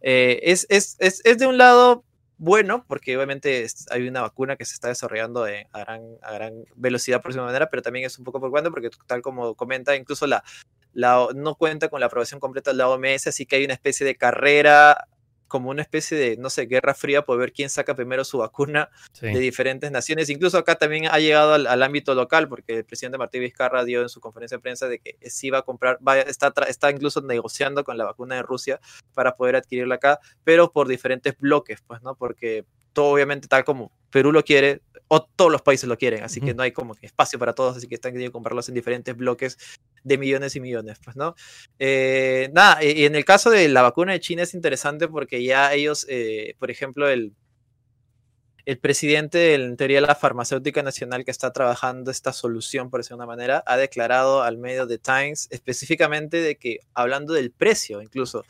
es, 0.00 0.66
es, 0.70 0.96
es, 0.98 1.20
es, 1.24 1.38
de 1.38 1.46
un 1.46 1.58
lado 1.58 2.04
bueno, 2.36 2.84
porque 2.86 3.16
obviamente 3.16 3.66
hay 3.90 4.08
una 4.08 4.22
vacuna 4.22 4.56
que 4.56 4.64
se 4.64 4.74
está 4.74 4.88
desarrollando 4.88 5.44
a, 5.44 5.78
gran, 5.78 6.02
a 6.22 6.32
gran 6.32 6.64
velocidad 6.74 7.22
por 7.22 7.30
esa 7.30 7.42
manera, 7.42 7.70
pero 7.70 7.82
también 7.82 8.06
es 8.06 8.18
un 8.18 8.24
poco 8.24 8.40
preocupante 8.40 8.70
porque 8.70 8.90
tal 9.06 9.22
como 9.22 9.54
comenta, 9.54 9.94
incluso 9.94 10.26
la, 10.26 10.42
la, 10.92 11.28
no 11.34 11.54
cuenta 11.54 11.88
con 11.88 12.00
la 12.00 12.06
aprobación 12.06 12.40
completa 12.40 12.72
de 12.72 12.76
la 12.78 12.88
OMS, 12.88 13.28
así 13.28 13.46
que 13.46 13.56
hay 13.56 13.64
una 13.64 13.74
especie 13.74 14.04
de 14.04 14.16
carrera 14.16 15.06
como 15.48 15.70
una 15.70 15.82
especie 15.82 16.16
de, 16.16 16.36
no 16.36 16.50
sé, 16.50 16.66
guerra 16.66 16.94
fría 16.94 17.22
por 17.22 17.38
ver 17.38 17.52
quién 17.52 17.70
saca 17.70 17.94
primero 17.94 18.24
su 18.24 18.38
vacuna 18.38 18.90
de 19.20 19.38
diferentes 19.38 19.90
naciones. 19.90 20.30
Incluso 20.30 20.58
acá 20.58 20.76
también 20.76 21.06
ha 21.06 21.18
llegado 21.18 21.54
al, 21.54 21.82
ámbito 21.82 22.14
local, 22.14 22.48
porque 22.48 22.78
el 22.78 22.84
presidente 22.84 23.18
Martí 23.18 23.38
Vizcarra 23.38 23.84
dio 23.84 24.02
en 24.02 24.08
su 24.08 24.20
conferencia 24.20 24.58
de 24.58 24.62
prensa 24.62 24.88
de 24.88 24.98
que 24.98 25.16
sí 25.30 25.50
va 25.50 25.58
a 25.58 25.62
comprar, 25.62 25.98
va, 26.06 26.18
está, 26.18 26.52
está 26.68 26.90
incluso 26.90 27.20
negociando 27.20 27.84
con 27.84 27.98
la 27.98 28.04
vacuna 28.04 28.36
de 28.36 28.42
Rusia 28.42 28.80
para 29.14 29.36
poder 29.36 29.56
adquirirla 29.56 29.96
acá, 29.96 30.20
pero 30.44 30.72
por 30.72 30.88
diferentes 30.88 31.36
bloques, 31.38 31.82
pues, 31.86 32.02
¿no? 32.02 32.14
Porque 32.14 32.64
todo 32.92 33.06
obviamente 33.06 33.48
tal 33.48 33.64
como 33.64 33.92
Perú 34.10 34.32
lo 34.32 34.44
quiere, 34.44 34.80
o 35.14 35.24
todos 35.24 35.52
los 35.52 35.62
países 35.62 35.88
lo 35.88 35.96
quieren, 35.96 36.24
así 36.24 36.40
que 36.40 36.54
no 36.54 36.62
hay 36.64 36.72
como 36.72 36.94
que 36.94 37.06
espacio 37.06 37.38
para 37.38 37.54
todos, 37.54 37.76
así 37.76 37.86
que 37.86 37.94
están 37.94 38.12
queriendo 38.12 38.32
comprarlos 38.32 38.68
en 38.68 38.74
diferentes 38.74 39.16
bloques 39.16 39.56
de 40.02 40.18
millones 40.18 40.56
y 40.56 40.60
millones, 40.60 40.98
pues, 41.04 41.14
¿no? 41.14 41.36
Eh, 41.78 42.50
nada, 42.52 42.82
y 42.82 43.04
en 43.04 43.14
el 43.14 43.24
caso 43.24 43.50
de 43.50 43.68
la 43.68 43.82
vacuna 43.82 44.12
de 44.12 44.20
China 44.20 44.42
es 44.42 44.54
interesante 44.54 45.06
porque 45.06 45.44
ya 45.44 45.72
ellos, 45.72 46.04
eh, 46.08 46.56
por 46.58 46.72
ejemplo, 46.72 47.08
el, 47.08 47.32
el 48.64 48.78
presidente, 48.78 49.54
en 49.54 49.76
teoría, 49.76 50.00
la 50.00 50.16
farmacéutica 50.16 50.82
nacional 50.82 51.24
que 51.24 51.30
está 51.30 51.52
trabajando 51.52 52.10
esta 52.10 52.32
solución, 52.32 52.90
por 52.90 53.00
decirlo 53.00 53.18
de 53.18 53.24
una 53.24 53.32
manera, 53.36 53.62
ha 53.66 53.76
declarado 53.76 54.42
al 54.42 54.58
medio 54.58 54.86
de 54.86 54.98
Times 54.98 55.46
específicamente 55.50 56.38
de 56.38 56.56
que, 56.56 56.80
hablando 56.92 57.34
del 57.34 57.52
precio, 57.52 58.02
incluso, 58.02 58.44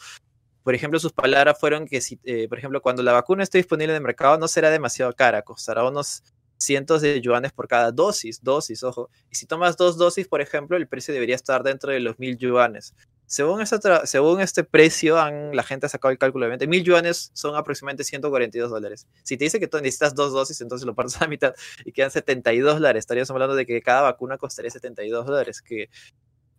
por 0.62 0.74
ejemplo, 0.74 0.98
sus 0.98 1.12
palabras 1.12 1.60
fueron 1.60 1.86
que, 1.86 2.00
si, 2.00 2.18
eh, 2.24 2.48
por 2.48 2.56
ejemplo, 2.56 2.80
cuando 2.80 3.02
la 3.02 3.12
vacuna 3.12 3.42
esté 3.42 3.58
disponible 3.58 3.92
en 3.92 3.96
el 3.96 4.02
mercado, 4.02 4.38
no 4.38 4.48
será 4.48 4.70
demasiado 4.70 5.12
cara, 5.12 5.42
costará 5.42 5.84
unos 5.84 6.22
cientos 6.64 7.02
de 7.02 7.20
yuanes 7.20 7.52
por 7.52 7.68
cada 7.68 7.92
dosis, 7.92 8.42
dosis, 8.42 8.82
ojo. 8.82 9.10
Y 9.30 9.36
si 9.36 9.46
tomas 9.46 9.76
dos 9.76 9.96
dosis, 9.96 10.28
por 10.28 10.40
ejemplo, 10.40 10.76
el 10.76 10.88
precio 10.88 11.14
debería 11.14 11.36
estar 11.36 11.62
dentro 11.62 11.92
de 11.92 12.00
los 12.00 12.18
mil 12.18 12.36
yuanes. 12.38 12.94
Según, 13.26 13.64
según 14.04 14.40
este 14.40 14.64
precio, 14.64 15.18
han, 15.18 15.56
la 15.56 15.62
gente 15.62 15.86
ha 15.86 15.88
sacado 15.88 16.12
el 16.12 16.18
cálculo, 16.18 16.44
obviamente, 16.44 16.66
mil 16.66 16.84
yuanes 16.84 17.30
son 17.32 17.56
aproximadamente 17.56 18.04
142 18.04 18.70
dólares. 18.70 19.06
Si 19.22 19.36
te 19.36 19.44
dice 19.44 19.58
que 19.58 19.66
tú 19.66 19.78
necesitas 19.78 20.14
dos 20.14 20.32
dosis, 20.32 20.60
entonces 20.60 20.86
lo 20.86 20.94
partes 20.94 21.16
a 21.16 21.20
la 21.20 21.28
mitad 21.28 21.54
y 21.84 21.92
quedan 21.92 22.10
72 22.10 22.74
dólares. 22.74 23.00
Estaríamos 23.00 23.30
hablando 23.30 23.54
de 23.54 23.66
que 23.66 23.80
cada 23.82 24.02
vacuna 24.02 24.36
costaría 24.36 24.70
72 24.70 25.26
dólares, 25.26 25.62
que 25.62 25.88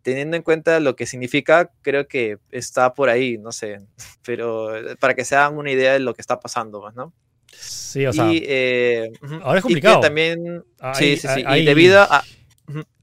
teniendo 0.02 0.36
en 0.36 0.42
cuenta 0.42 0.78
lo 0.78 0.94
que 0.94 1.04
significa, 1.04 1.72
creo 1.82 2.06
que 2.06 2.38
está 2.50 2.94
por 2.94 3.08
ahí, 3.08 3.38
no 3.38 3.50
sé, 3.50 3.78
pero 4.24 4.70
para 5.00 5.14
que 5.14 5.24
se 5.24 5.34
hagan 5.34 5.58
una 5.58 5.72
idea 5.72 5.94
de 5.94 5.98
lo 5.98 6.14
que 6.14 6.20
está 6.20 6.38
pasando, 6.38 6.92
¿no? 6.92 7.12
Sí, 7.58 8.04
o 8.06 8.12
sea. 8.12 8.32
Y, 8.32 8.42
eh, 8.46 9.12
ahora 9.42 9.58
es 9.58 9.64
y 9.64 9.68
que 9.68 9.74
complicado. 9.74 10.00
también. 10.00 10.64
Hay- 10.80 10.94
sí, 10.94 11.16
sí, 11.16 11.28
sí. 11.34 11.42
hay- 11.46 11.62
y 11.62 11.64
debido 11.64 12.00
a. 12.02 12.22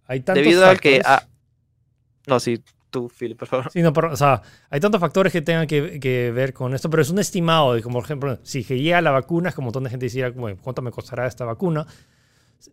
hay 0.08 0.20
tantos 0.22 0.44
Debido 0.44 0.66
al 0.66 0.80
que. 0.80 1.02
ah, 1.04 1.26
no, 2.28 2.40
sí, 2.40 2.62
tú, 2.90 3.10
Philip, 3.10 3.38
por 3.40 3.48
favor. 3.48 3.72
Sí, 3.72 3.82
no, 3.82 3.92
pero, 3.92 4.12
o 4.14 4.16
sea, 4.16 4.42
hay 4.70 4.80
tantos 4.80 5.02
factores 5.02 5.34
que 5.34 5.42
tengan 5.42 5.66
que, 5.68 6.00
que 6.00 6.32
ver 6.32 6.54
con 6.54 6.74
esto, 6.74 6.90
pero 6.90 7.02
es 7.02 7.10
un 7.10 7.20
estimado 7.20 7.74
de, 7.74 7.82
como 7.82 7.96
por 7.96 8.06
ejemplo, 8.06 8.40
si 8.44 8.64
que 8.64 8.80
llega 8.80 9.02
la 9.02 9.12
vacuna, 9.12 9.50
es 9.50 9.56
como 9.56 9.66
un 9.66 9.68
montón 9.70 9.84
de 9.86 9.90
gente 9.90 10.06
decía, 10.06 10.34
como, 10.34 10.56
¿cuánto 10.58 10.82
me 10.82 10.92
costará 10.92 11.26
esta 11.28 11.44
vacuna? 11.46 11.86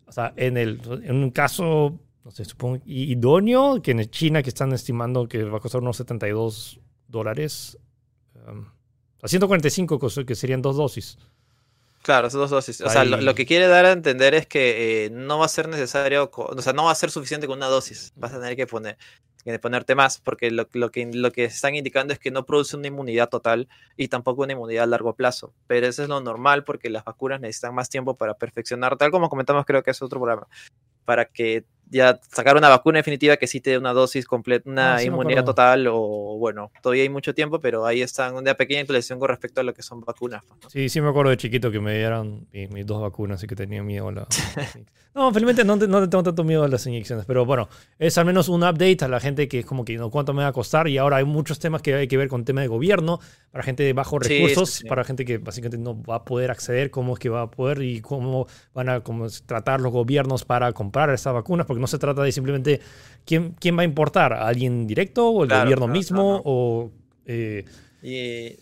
O 0.06 0.12
sea, 0.12 0.32
en, 0.36 0.56
el, 0.56 0.80
en 1.04 1.16
un 1.16 1.30
caso, 1.30 1.98
no 2.24 2.30
sé, 2.30 2.44
supongo, 2.44 2.80
idóneo, 2.84 3.80
que 3.82 3.90
en 3.92 4.04
China 4.10 4.42
que 4.42 4.50
están 4.50 4.72
estimando 4.72 5.26
que 5.26 5.42
va 5.44 5.56
a 5.58 5.60
costar 5.60 5.80
unos 5.80 5.96
72 5.96 6.78
dólares, 7.08 7.76
um, 8.46 8.66
a 9.22 9.26
145, 9.28 9.98
cos- 9.98 10.24
que 10.24 10.34
serían 10.34 10.62
dos 10.62 10.76
dosis. 10.76 11.18
Claro, 12.02 12.28
esas 12.28 12.40
dos 12.40 12.50
dosis. 12.50 12.80
O 12.80 12.88
sea, 12.88 13.04
lo, 13.04 13.34
que 13.34 13.44
quiere 13.44 13.66
dar 13.66 13.84
a 13.84 13.92
entender 13.92 14.34
es 14.34 14.46
que 14.46 15.04
eh, 15.04 15.10
no 15.10 15.38
va 15.38 15.44
a 15.44 15.48
ser 15.48 15.68
necesario, 15.68 16.30
o 16.32 16.62
sea, 16.62 16.72
no 16.72 16.84
va 16.84 16.92
a 16.92 16.94
ser 16.94 17.10
suficiente 17.10 17.46
con 17.46 17.58
una 17.58 17.66
dosis. 17.66 18.12
Vas 18.16 18.32
a 18.32 18.40
tener 18.40 18.56
que 18.56 18.66
poner 18.66 18.96
que 19.44 19.58
ponerte 19.58 19.94
más, 19.94 20.20
porque 20.20 20.50
lo, 20.50 20.68
lo 20.72 20.90
que, 20.90 21.10
lo 21.12 21.30
que 21.32 21.44
están 21.44 21.74
indicando 21.74 22.12
es 22.12 22.18
que 22.18 22.30
no 22.30 22.44
produce 22.44 22.76
una 22.76 22.88
inmunidad 22.88 23.28
total 23.28 23.68
y 23.96 24.08
tampoco 24.08 24.42
una 24.42 24.52
inmunidad 24.52 24.84
a 24.84 24.86
largo 24.86 25.14
plazo. 25.14 25.54
Pero 25.66 25.86
eso 25.86 26.02
es 26.02 26.08
lo 26.08 26.20
normal 26.20 26.64
porque 26.64 26.90
las 26.90 27.04
vacunas 27.04 27.40
necesitan 27.40 27.74
más 27.74 27.88
tiempo 27.88 28.16
para 28.16 28.34
perfeccionar, 28.34 28.96
tal 28.96 29.10
como 29.10 29.28
comentamos, 29.28 29.64
creo 29.64 29.82
que 29.82 29.90
es 29.90 30.02
otro 30.02 30.20
programa, 30.20 30.46
para 31.04 31.26
que 31.26 31.64
ya 31.90 32.20
sacar 32.30 32.56
una 32.56 32.68
vacuna 32.68 32.98
definitiva 33.00 33.36
que 33.36 33.46
sí 33.46 33.60
te 33.60 33.70
dé 33.70 33.78
una 33.78 33.92
dosis 33.92 34.24
completa, 34.26 34.70
una 34.70 34.94
Ah, 34.94 34.98
sí 35.00 35.06
inmunidad 35.08 35.44
total, 35.44 35.86
o 35.90 36.36
bueno, 36.38 36.70
todavía 36.82 37.02
hay 37.02 37.08
mucho 37.08 37.34
tiempo, 37.34 37.60
pero 37.60 37.84
ahí 37.84 38.00
está 38.02 38.32
una 38.32 38.54
pequeña 38.54 38.80
actualización 38.80 39.18
con 39.18 39.28
respecto 39.28 39.60
a 39.60 39.64
lo 39.64 39.74
que 39.74 39.82
son 39.82 40.00
vacunas. 40.00 40.42
¿no? 40.48 40.70
Sí, 40.70 40.88
sí 40.88 41.00
me 41.00 41.08
acuerdo 41.08 41.30
de 41.30 41.36
chiquito 41.36 41.70
que 41.70 41.80
me 41.80 41.96
dieron 41.98 42.46
mi- 42.52 42.68
mis, 42.68 42.86
dos 42.86 43.02
vacunas 43.02 43.42
y 43.42 43.46
que 43.46 43.56
tenía 43.56 43.82
miedo 43.82 44.08
a 44.08 44.12
la... 44.12 44.26
no, 45.14 45.32
felizmente 45.32 45.64
no, 45.64 45.78
te- 45.78 45.88
no 45.88 46.08
tengo 46.08 46.22
tanto 46.22 46.44
miedo 46.44 46.62
a 46.64 46.68
las 46.68 46.86
inyecciones, 46.86 47.24
pero 47.26 47.44
bueno, 47.44 47.68
es 47.98 48.16
al 48.18 48.24
menos 48.24 48.48
un 48.48 48.62
update 48.62 49.04
a 49.04 49.08
la 49.08 49.18
gente 49.20 49.48
que 49.48 49.60
es 49.60 49.66
como 49.66 49.84
que 49.84 49.96
no 49.96 50.10
cuánto 50.10 50.32
me 50.32 50.42
va 50.42 50.48
a 50.48 50.52
costar 50.52 50.86
y 50.88 50.98
ahora 50.98 51.16
hay 51.16 51.24
muchos 51.24 51.58
temas 51.58 51.82
que 51.82 51.94
hay 51.94 52.08
que 52.08 52.16
ver 52.16 52.28
con 52.28 52.44
tema 52.44 52.60
de 52.60 52.68
gobierno, 52.68 53.18
para 53.50 53.64
gente 53.64 53.82
de 53.82 53.92
bajos 53.92 54.24
Sí, 54.26 54.34
recursos, 54.34 54.70
sí, 54.70 54.84
para 54.86 55.02
gente 55.04 55.24
que 55.24 55.38
básicamente 55.38 55.78
no 55.78 56.00
va 56.02 56.16
a 56.16 56.24
poder 56.24 56.50
acceder, 56.52 56.90
cómo 56.90 57.14
es 57.14 57.18
que 57.18 57.28
va 57.28 57.42
a 57.42 57.50
poder 57.50 57.82
y 57.82 58.00
cómo 58.00 58.46
van 58.72 58.88
a 58.88 59.00
cómo 59.00 59.26
tratar 59.46 59.80
los 59.80 59.92
gobiernos 59.92 60.44
para 60.44 60.72
comprar 60.72 61.10
estas 61.10 61.34
vacunas, 61.34 61.66
porque 61.66 61.79
no 61.80 61.86
se 61.86 61.98
trata 61.98 62.22
de 62.22 62.32
simplemente 62.32 62.80
quién, 63.24 63.54
quién 63.58 63.76
va 63.76 63.82
a 63.82 63.84
importar, 63.84 64.32
¿A 64.32 64.46
alguien 64.46 64.86
directo 64.86 65.28
o 65.30 65.42
el 65.42 65.48
Claro, 65.48 65.64
gobierno 65.64 65.88
mismo 65.88 66.22
no, 66.22 66.32
no. 66.36 66.42
o... 66.44 66.90
eh, 67.26 67.64
Y 68.02 68.56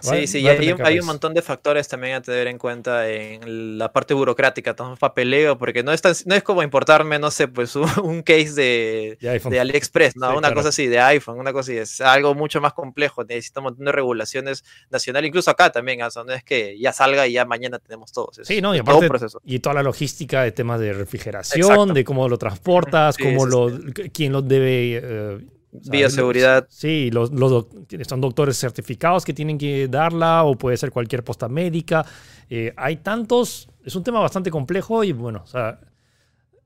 sí, 0.00 0.26
sí, 0.26 0.38
y 0.40 0.48
hay, 0.48 0.72
un- 0.72 0.84
hay 0.86 0.98
un 1.00 1.06
montón 1.06 1.34
de 1.34 1.42
factores 1.42 1.88
también 1.88 2.14
a 2.14 2.22
tener 2.22 2.46
en 2.46 2.58
cuenta 2.58 3.08
en 3.08 3.78
la 3.78 3.92
parte 3.92 4.14
burocrática, 4.14 4.74
todo 4.74 4.96
papeleo, 4.96 5.58
porque 5.58 5.82
no 5.82 5.92
es, 5.92 6.02
tan- 6.02 6.14
no 6.26 6.34
es 6.34 6.42
como 6.42 6.62
importarme, 6.62 7.18
no 7.18 7.30
sé, 7.30 7.48
pues 7.48 7.74
un, 7.76 7.84
un 8.02 8.22
case 8.22 8.52
de, 8.52 9.18
de 9.50 9.60
AliExpress, 9.60 10.16
¿no? 10.16 10.26
Sí, 10.26 10.32
una 10.32 10.40
claro. 10.48 10.54
cosa 10.56 10.68
así, 10.70 10.86
de 10.86 11.00
iPhone, 11.00 11.38
una 11.38 11.52
cosa 11.52 11.72
así, 11.72 11.78
es 11.78 12.00
algo 12.00 12.34
mucho 12.34 12.60
más 12.60 12.72
complejo, 12.72 13.24
necesita 13.24 13.60
un 13.60 13.64
montón 13.64 13.84
de 13.86 13.92
regulaciones 13.92 14.64
nacionales, 14.90 15.28
incluso 15.28 15.50
acá 15.50 15.70
también, 15.70 16.02
o 16.02 16.10
sea, 16.10 16.24
no 16.24 16.32
es 16.32 16.44
que 16.44 16.78
ya 16.78 16.92
salga 16.92 17.26
y 17.26 17.32
ya 17.32 17.44
mañana 17.44 17.78
tenemos 17.78 18.12
todos. 18.12 18.38
es 18.38 18.46
Sí, 18.48 18.60
no, 18.60 18.74
y 18.74 18.78
todo 18.80 18.98
un 18.98 19.04
aparte, 19.04 19.08
proceso. 19.08 19.40
y 19.44 19.58
toda 19.60 19.74
la 19.74 19.82
logística 19.82 20.42
de 20.42 20.52
temas 20.52 20.80
de 20.80 20.92
refrigeración, 20.92 21.68
Exacto. 21.70 21.92
de 21.94 22.04
cómo 22.04 22.28
lo 22.28 22.38
transportas, 22.38 23.16
Sí, 23.16 23.22
cómo 23.22 23.46
lo, 23.46 23.70
quién 24.12 24.32
lo 24.32 24.42
debe... 24.42 25.00
sea, 25.00 25.46
Bioseguridad. 25.72 26.66
Sí, 26.68 27.10
los, 27.12 27.30
los 27.32 27.50
doc- 27.50 28.02
son 28.08 28.20
doctores 28.20 28.58
certificados 28.58 29.24
que 29.24 29.32
tienen 29.32 29.56
que 29.58 29.88
darla 29.88 30.44
o 30.44 30.56
puede 30.56 30.76
ser 30.76 30.90
cualquier 30.90 31.22
posta 31.24 31.48
médica. 31.48 32.04
Eh, 32.48 32.72
hay 32.76 32.96
tantos, 32.96 33.68
es 33.84 33.94
un 33.94 34.02
tema 34.02 34.20
bastante 34.20 34.50
complejo 34.50 35.04
y 35.04 35.12
bueno, 35.12 35.42
o 35.44 35.46
sea, 35.46 35.78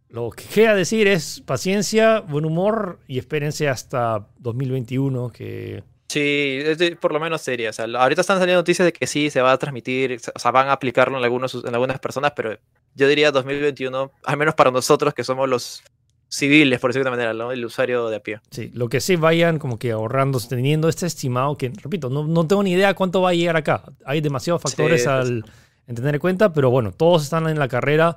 lo 0.09 0.31
que 0.31 0.45
queda 0.45 0.75
decir 0.75 1.07
es 1.09 1.43
paciencia, 1.45 2.21
buen 2.21 2.45
humor 2.45 3.01
y 3.07 3.19
espérense 3.19 3.69
hasta 3.69 4.27
2021 4.39 5.31
que... 5.31 5.83
Sí, 6.09 6.59
es 6.63 6.79
de- 6.79 6.97
por 6.97 7.13
lo 7.13 7.19
menos 7.19 7.41
seria. 7.43 7.71
O 7.71 7.73
sea, 7.73 7.87
lo- 7.87 7.99
ahorita 8.01 8.21
están 8.21 8.39
saliendo 8.39 8.61
noticias 8.61 8.87
de 8.87 8.93
que 8.93 9.07
sí 9.07 9.31
se 9.31 9.41
va 9.43 9.53
a 9.53 9.59
transmitir, 9.59 10.21
o 10.35 10.39
sea, 10.39 10.51
van 10.51 10.69
a 10.69 10.73
aplicarlo 10.73 11.19
en, 11.19 11.25
algunos, 11.25 11.55
en 11.65 11.75
algunas 11.75 11.99
personas, 11.99 12.33
pero 12.37 12.57
yo 12.95 13.09
diría 13.09 13.33
2021, 13.33 14.13
al 14.25 14.37
menos 14.37 14.55
para 14.55 14.71
nosotros 14.71 15.13
que 15.15 15.25
somos 15.25 15.49
los 15.49 15.83
civiles, 16.35 16.81
por 16.81 16.91
decirlo 16.91 17.05
de 17.05 17.17
manera, 17.17 17.33
¿no? 17.33 17.53
el 17.53 17.65
usuario 17.65 18.09
de 18.09 18.17
a 18.17 18.21
pie. 18.21 18.41
Sí, 18.51 18.71
lo 18.75 18.89
que 18.89 19.01
sí 19.01 19.17
vayan 19.17 19.59
como 19.59 19.79
que 19.79 19.93
ahorrando, 19.93 20.39
teniendo 20.41 20.89
este 20.89 21.07
estimado 21.07 21.57
que, 21.57 21.73
repito, 21.83 22.11
no, 22.11 22.27
no 22.27 22.47
tengo 22.47 22.63
ni 22.63 22.73
idea 22.73 22.95
cuánto 22.95 23.23
va 23.23 23.31
a 23.31 23.35
llegar 23.35 23.57
acá. 23.57 23.85
Hay 24.05 24.21
demasiados 24.21 24.63
factores 24.63 25.03
sí, 25.03 25.09
al 25.09 25.45
en 25.87 25.95
tener 25.95 26.15
en 26.15 26.21
cuenta, 26.21 26.53
pero 26.53 26.71
bueno, 26.71 26.93
todos 26.93 27.23
están 27.25 27.49
en 27.49 27.59
la 27.59 27.69
carrera 27.69 28.17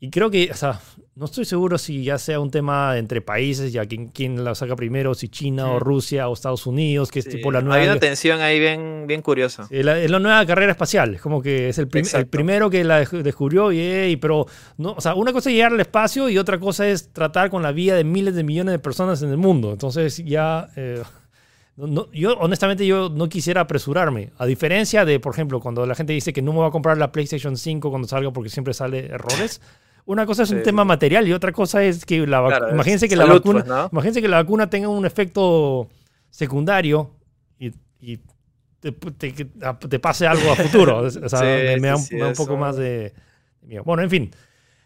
y 0.00 0.10
creo 0.10 0.30
que, 0.30 0.50
o 0.50 0.54
sea, 0.54 0.80
no 1.16 1.26
estoy 1.26 1.44
seguro 1.44 1.78
si 1.78 2.02
ya 2.02 2.18
sea 2.18 2.40
un 2.40 2.50
tema 2.50 2.98
entre 2.98 3.20
países, 3.20 3.72
ya 3.72 3.86
quién, 3.86 4.08
quién 4.08 4.42
la 4.42 4.54
saca 4.56 4.74
primero, 4.74 5.14
si 5.14 5.28
China 5.28 5.70
o. 5.72 5.78
Rusia 5.78 6.28
o 6.28 6.34
Estados 6.34 6.66
Unidos, 6.66 7.10
que 7.12 7.20
es 7.20 7.26
Sí, 7.26 7.30
tipo 7.32 7.52
la 7.52 7.60
Hay 7.60 7.64
nueva... 7.64 7.84
una 7.84 8.00
tensión 8.00 8.40
ahí 8.40 8.58
bien, 8.58 9.04
bien 9.06 9.22
curiosa. 9.22 9.68
La, 9.70 9.98
es 10.00 10.10
la 10.10 10.18
nueva 10.18 10.44
carrera 10.44 10.72
espacial, 10.72 11.14
es 11.14 11.20
como 11.20 11.40
que 11.40 11.68
es 11.68 11.78
el, 11.78 11.86
prim- 11.86 12.04
el 12.14 12.26
primero 12.26 12.68
que 12.68 12.82
la 12.82 12.98
descubrió, 13.04 13.70
y, 13.72 14.16
pero 14.16 14.46
no, 14.76 14.92
o 14.92 15.00
sea, 15.00 15.14
una 15.14 15.32
cosa 15.32 15.50
es 15.50 15.54
llegar 15.54 15.72
al 15.72 15.80
espacio 15.80 16.28
y 16.28 16.36
otra 16.36 16.58
cosa 16.58 16.88
es 16.88 17.12
tratar 17.12 17.48
con 17.48 17.62
la 17.62 17.70
vida 17.70 17.94
de 17.94 18.02
miles 18.02 18.34
de 18.34 18.42
millones 18.42 18.72
de 18.72 18.78
personas 18.80 19.22
en 19.22 19.30
el 19.30 19.36
mundo. 19.36 19.70
Entonces 19.70 20.16
ya, 20.24 20.68
eh, 20.74 21.00
no- 21.76 21.86
no- 21.86 22.10
yo 22.12 22.34
honestamente 22.38 22.84
yo 22.86 23.08
no 23.08 23.28
quisiera 23.28 23.60
apresurarme, 23.60 24.30
a 24.36 24.46
diferencia 24.46 25.04
de, 25.04 25.20
por 25.20 25.32
ejemplo, 25.32 25.60
cuando 25.60 25.86
la 25.86 25.94
gente 25.94 26.12
dice 26.12 26.32
que 26.32 26.42
no 26.42 26.52
me 26.52 26.58
va 26.58 26.66
a 26.66 26.70
comprar 26.72 26.98
la 26.98 27.12
PlayStation 27.12 27.56
5 27.56 27.88
cuando 27.90 28.08
salga 28.08 28.32
porque 28.32 28.50
siempre 28.50 28.74
sale 28.74 29.06
errores. 29.06 29.60
Una 30.06 30.26
cosa 30.26 30.42
es 30.42 30.50
un 30.50 30.62
tema 30.62 30.84
material 30.84 31.26
y 31.26 31.32
otra 31.32 31.50
cosa 31.52 31.82
es 31.82 32.04
que 32.04 32.26
la 32.26 32.44
Claro, 32.46 32.70
imagínense 32.72 33.08
que 33.08 33.16
la 33.16 33.24
vacuna, 33.24 33.60
pues, 33.60 33.66
¿no? 33.66 33.88
imagínense 33.90 34.20
que 34.20 34.28
la 34.28 34.36
vacuna 34.42 34.68
tenga 34.68 34.88
un 34.88 35.06
efecto 35.06 35.88
secundario 36.30 37.10
y, 37.58 37.72
y 38.00 38.18
te, 38.80 38.92
te- 38.92 39.32
te 39.32 39.98
pase 39.98 40.26
algo 40.26 40.52
a 40.52 40.56
futuro. 40.56 40.98
O 41.06 41.10
sea, 41.10 41.38
Sí, 41.38 41.44
me, 41.44 41.76
me 41.80 41.88
da, 41.88 41.96
un- 41.96 42.06
me 42.10 42.18
da 42.18 42.28
un 42.28 42.34
poco 42.34 42.56
más 42.56 42.76
de. 42.76 43.14
Bueno, 43.84 44.02
en 44.02 44.10
fin. 44.10 44.30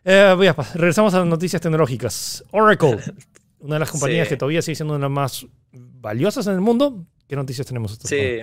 Eh, 0.05 0.33
voy 0.37 0.47
a 0.47 0.53
regresamos 0.75 1.13
a 1.15 1.19
las 1.19 1.27
noticias 1.27 1.61
tecnológicas. 1.61 2.45
Oracle, 2.53 2.99
una 3.59 3.75
de 3.75 3.81
las 3.81 3.91
compañías 3.91 4.29
que 4.29 4.37
todavía 4.37 4.63
sigue 4.63 4.77
siendo 4.77 4.95
una 4.95 5.07
de 5.07 5.11
las 5.11 5.15
más 5.15 5.47
valiosas 5.73 6.47
en 6.47 6.55
el 6.55 6.61
mundo. 6.61 7.05
¿Qué 7.27 7.35
noticias 7.35 7.67
tenemos? 7.67 7.99
Sí. 8.05 8.39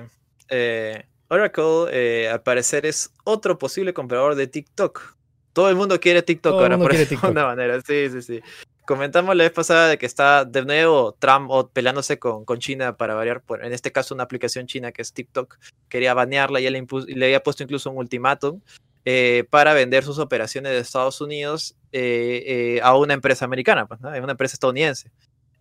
eh, 0.49 1.03
Oracle, 1.29 1.85
eh, 1.91 2.29
al 2.29 2.41
parecer, 2.43 2.85
es 2.85 3.11
otro 3.23 3.57
posible 3.57 3.93
comprador 3.93 4.35
de 4.35 4.45
TikTok. 4.47 5.14
Todo 5.55 5.69
el 5.69 5.75
mundo 5.77 5.97
quiere 6.01 6.21
TikTok 6.21 6.51
Todo 6.51 6.61
ahora, 6.61 6.77
por 6.77 6.89
quiere 6.89 7.05
decirlo 7.05 7.29
TikTok. 7.29 7.33
de 7.35 7.41
una 7.41 7.47
manera. 7.47 7.81
Sí, 7.81 8.09
sí, 8.11 8.21
sí. 8.21 8.41
Comentamos 8.85 9.35
la 9.35 9.45
vez 9.45 9.53
pasada 9.53 9.87
de 9.87 9.97
que 9.97 10.05
está 10.05 10.43
de 10.45 10.63
nuevo 10.65 11.15
Trump 11.17 11.49
o, 11.49 11.67
peleándose 11.69 12.19
con, 12.19 12.43
con 12.45 12.59
China 12.59 12.97
para 12.97 13.15
variar. 13.15 13.41
por- 13.41 13.63
en 13.65 13.71
este 13.73 13.91
caso, 13.91 14.13
una 14.13 14.23
aplicación 14.25 14.67
china 14.67 14.91
que 14.91 15.01
es 15.01 15.13
TikTok. 15.13 15.57
Quería 15.89 16.13
banearla 16.13 16.59
y 16.59 16.69
le, 16.69 16.85
le 17.07 17.25
había 17.25 17.41
puesto 17.41 17.63
incluso 17.63 17.89
un 17.89 17.97
ultimátum 17.97 18.59
eh, 19.05 19.45
para 19.49 19.73
vender 19.73 20.03
sus 20.03 20.19
operaciones 20.19 20.71
de 20.73 20.79
Estados 20.79 21.21
Unidos 21.21 21.75
eh, 21.93 22.43
eh, 22.45 22.79
a 22.83 22.95
una 22.97 23.13
empresa 23.13 23.45
americana, 23.45 23.85
pues, 23.87 24.01
¿no? 24.01 24.09
una 24.09 24.31
empresa 24.33 24.55
estadounidense. 24.55 25.09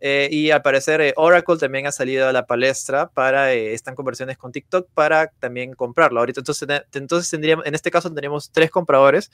Eh, 0.00 0.28
y 0.30 0.50
al 0.50 0.60
parecer 0.60 1.00
eh, 1.00 1.14
Oracle 1.16 1.56
también 1.56 1.86
ha 1.86 1.92
salido 1.92 2.28
a 2.28 2.32
la 2.32 2.44
palestra 2.46 3.08
para 3.08 3.54
eh, 3.54 3.72
están 3.72 3.94
conversiones 3.94 4.36
con 4.36 4.52
TikTok 4.52 4.88
para 4.92 5.28
también 5.38 5.72
comprarlo. 5.72 6.20
Ahorita 6.20 6.40
entonces, 6.40 6.68
entonces 6.92 7.30
tendríamos, 7.30 7.64
en 7.64 7.74
este 7.74 7.90
caso 7.90 8.08
tendríamos 8.10 8.50
tres 8.50 8.70
compradores. 8.70 9.30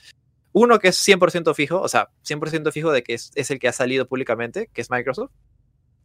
Uno 0.52 0.78
que 0.78 0.88
es 0.88 0.96
100% 1.06 1.54
fijo, 1.54 1.80
o 1.80 1.88
sea, 1.88 2.10
100% 2.24 2.72
fijo 2.72 2.90
de 2.92 3.02
que 3.02 3.14
es, 3.14 3.32
el 3.50 3.58
que 3.58 3.68
ha 3.68 3.72
salido 3.72 4.06
públicamente, 4.06 4.68
que 4.72 4.80
es 4.80 4.90
Microsoft. 4.90 5.30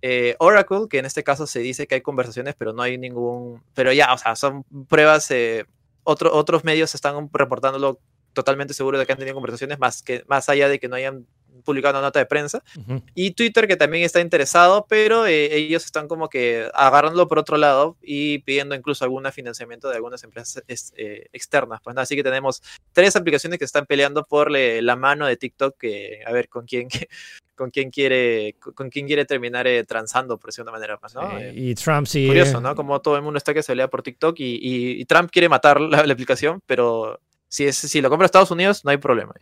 Eh, 0.01 0.35
Oracle, 0.39 0.87
que 0.89 0.99
en 0.99 1.05
este 1.05 1.23
caso 1.23 1.47
se 1.47 1.59
dice 1.59 1.87
que 1.87 1.95
hay 1.95 2.01
conversaciones, 2.01 2.53
pero 2.57 2.73
no 2.73 2.83
hay 2.83 2.97
ningún... 2.97 3.63
Pero 3.73 3.91
ya, 3.91 4.13
o 4.13 4.17
sea, 4.17 4.35
son 4.35 4.63
pruebas... 4.87 5.31
eh, 5.31 5.65
otro- 6.03 6.31
otros 6.35 6.63
medios 6.63 6.93
están 6.93 7.29
reportándolo 7.33 7.99
totalmente 8.33 8.75
seguro 8.75 8.99
de 8.99 9.05
que 9.07 9.13
han 9.13 9.17
tenido 9.17 9.33
conversaciones, 9.33 9.79
más, 9.79 10.03
que, 10.03 10.23
más 10.27 10.47
allá 10.49 10.69
de 10.69 10.77
que 10.79 10.87
no 10.89 10.95
hayan 10.95 11.25
publicado 11.65 11.95
una 12.00 12.07
nota 12.07 12.19
de 12.19 12.25
prensa. 12.25 12.63
Ujú. 12.77 13.01
Y 13.13 13.31
Twitter 13.31 13.67
que 13.67 13.75
también 13.75 14.05
está 14.05 14.22
interesado, 14.22 14.86
pero 14.88 15.25
eh, 15.27 15.53
ellos 15.55 15.84
están 15.84 16.07
como 16.07 16.29
que 16.29 16.69
agarrándolo 16.74 17.27
por 17.27 17.39
otro 17.39 17.57
lado 17.57 17.98
y 18.01 18.39
pidiendo 18.39 18.75
incluso 18.75 19.03
algún 19.03 19.25
financiamiento 19.34 19.89
de 19.89 19.95
algunas 19.95 20.24
empresas 20.24 20.63
es- 20.67 20.93
eh, 20.95 21.27
externas. 21.34 21.81
Pues, 21.84 21.95
¿no? 21.95 22.01
Así 22.01 22.15
que 22.15 22.24
tenemos 22.24 22.62
tres 22.93 23.15
aplicaciones 23.15 23.60
que 23.60 23.65
están 23.65 23.86
peleando 23.86 24.24
por 24.24 24.50
le- 24.51 24.81
la 24.81 24.95
mano 24.95 25.25
de 25.27 25.36
TikTok, 25.36 25.75
que 25.77 26.22
a 26.25 26.31
ver 26.31 26.48
con 26.48 26.65
quién, 26.65 26.88
con 27.55 27.72
quién 27.72 27.89
quiere, 27.89 28.55
con 28.75 28.89
quién 28.89 29.07
quiere 29.07 29.25
terminar 29.25 29.65
eh, 29.65 29.84
transando, 29.84 30.38
por 30.38 30.50
decirlo 30.50 30.65
de 30.65 30.69
una 30.72 30.77
manera 30.79 31.00
más. 31.01 31.15
¿no? 31.15 31.39
Eh, 31.39 31.50
Eh, 31.50 31.53
y 31.55 31.74
Trump 31.75 32.05
sí. 32.05 32.27
curioso, 32.27 32.62
¿no? 32.62 32.75
Como 32.75 33.01
todo 33.01 33.15
el 33.15 33.22
mundo 33.24 33.38
está 33.38 33.53
que 33.53 33.63
se 33.63 33.72
pelea 33.74 33.88
por 33.88 34.03
TikTok 34.03 34.39
y, 34.39 34.55
y- 34.62 35.01
y 35.01 35.05
Trump 35.05 35.31
quiere 35.31 35.50
matar 35.50 35.81
la, 35.81 36.05
la 36.05 36.13
aplicación, 36.13 36.62
pero 36.67 37.19
si, 37.55 37.65
es, 37.65 37.77
si 37.77 38.01
lo 38.01 38.09
compra 38.09 38.25
Estados 38.25 38.51
Unidos, 38.51 38.83
no 38.83 38.91
hay 38.91 38.97
problema. 38.97 39.33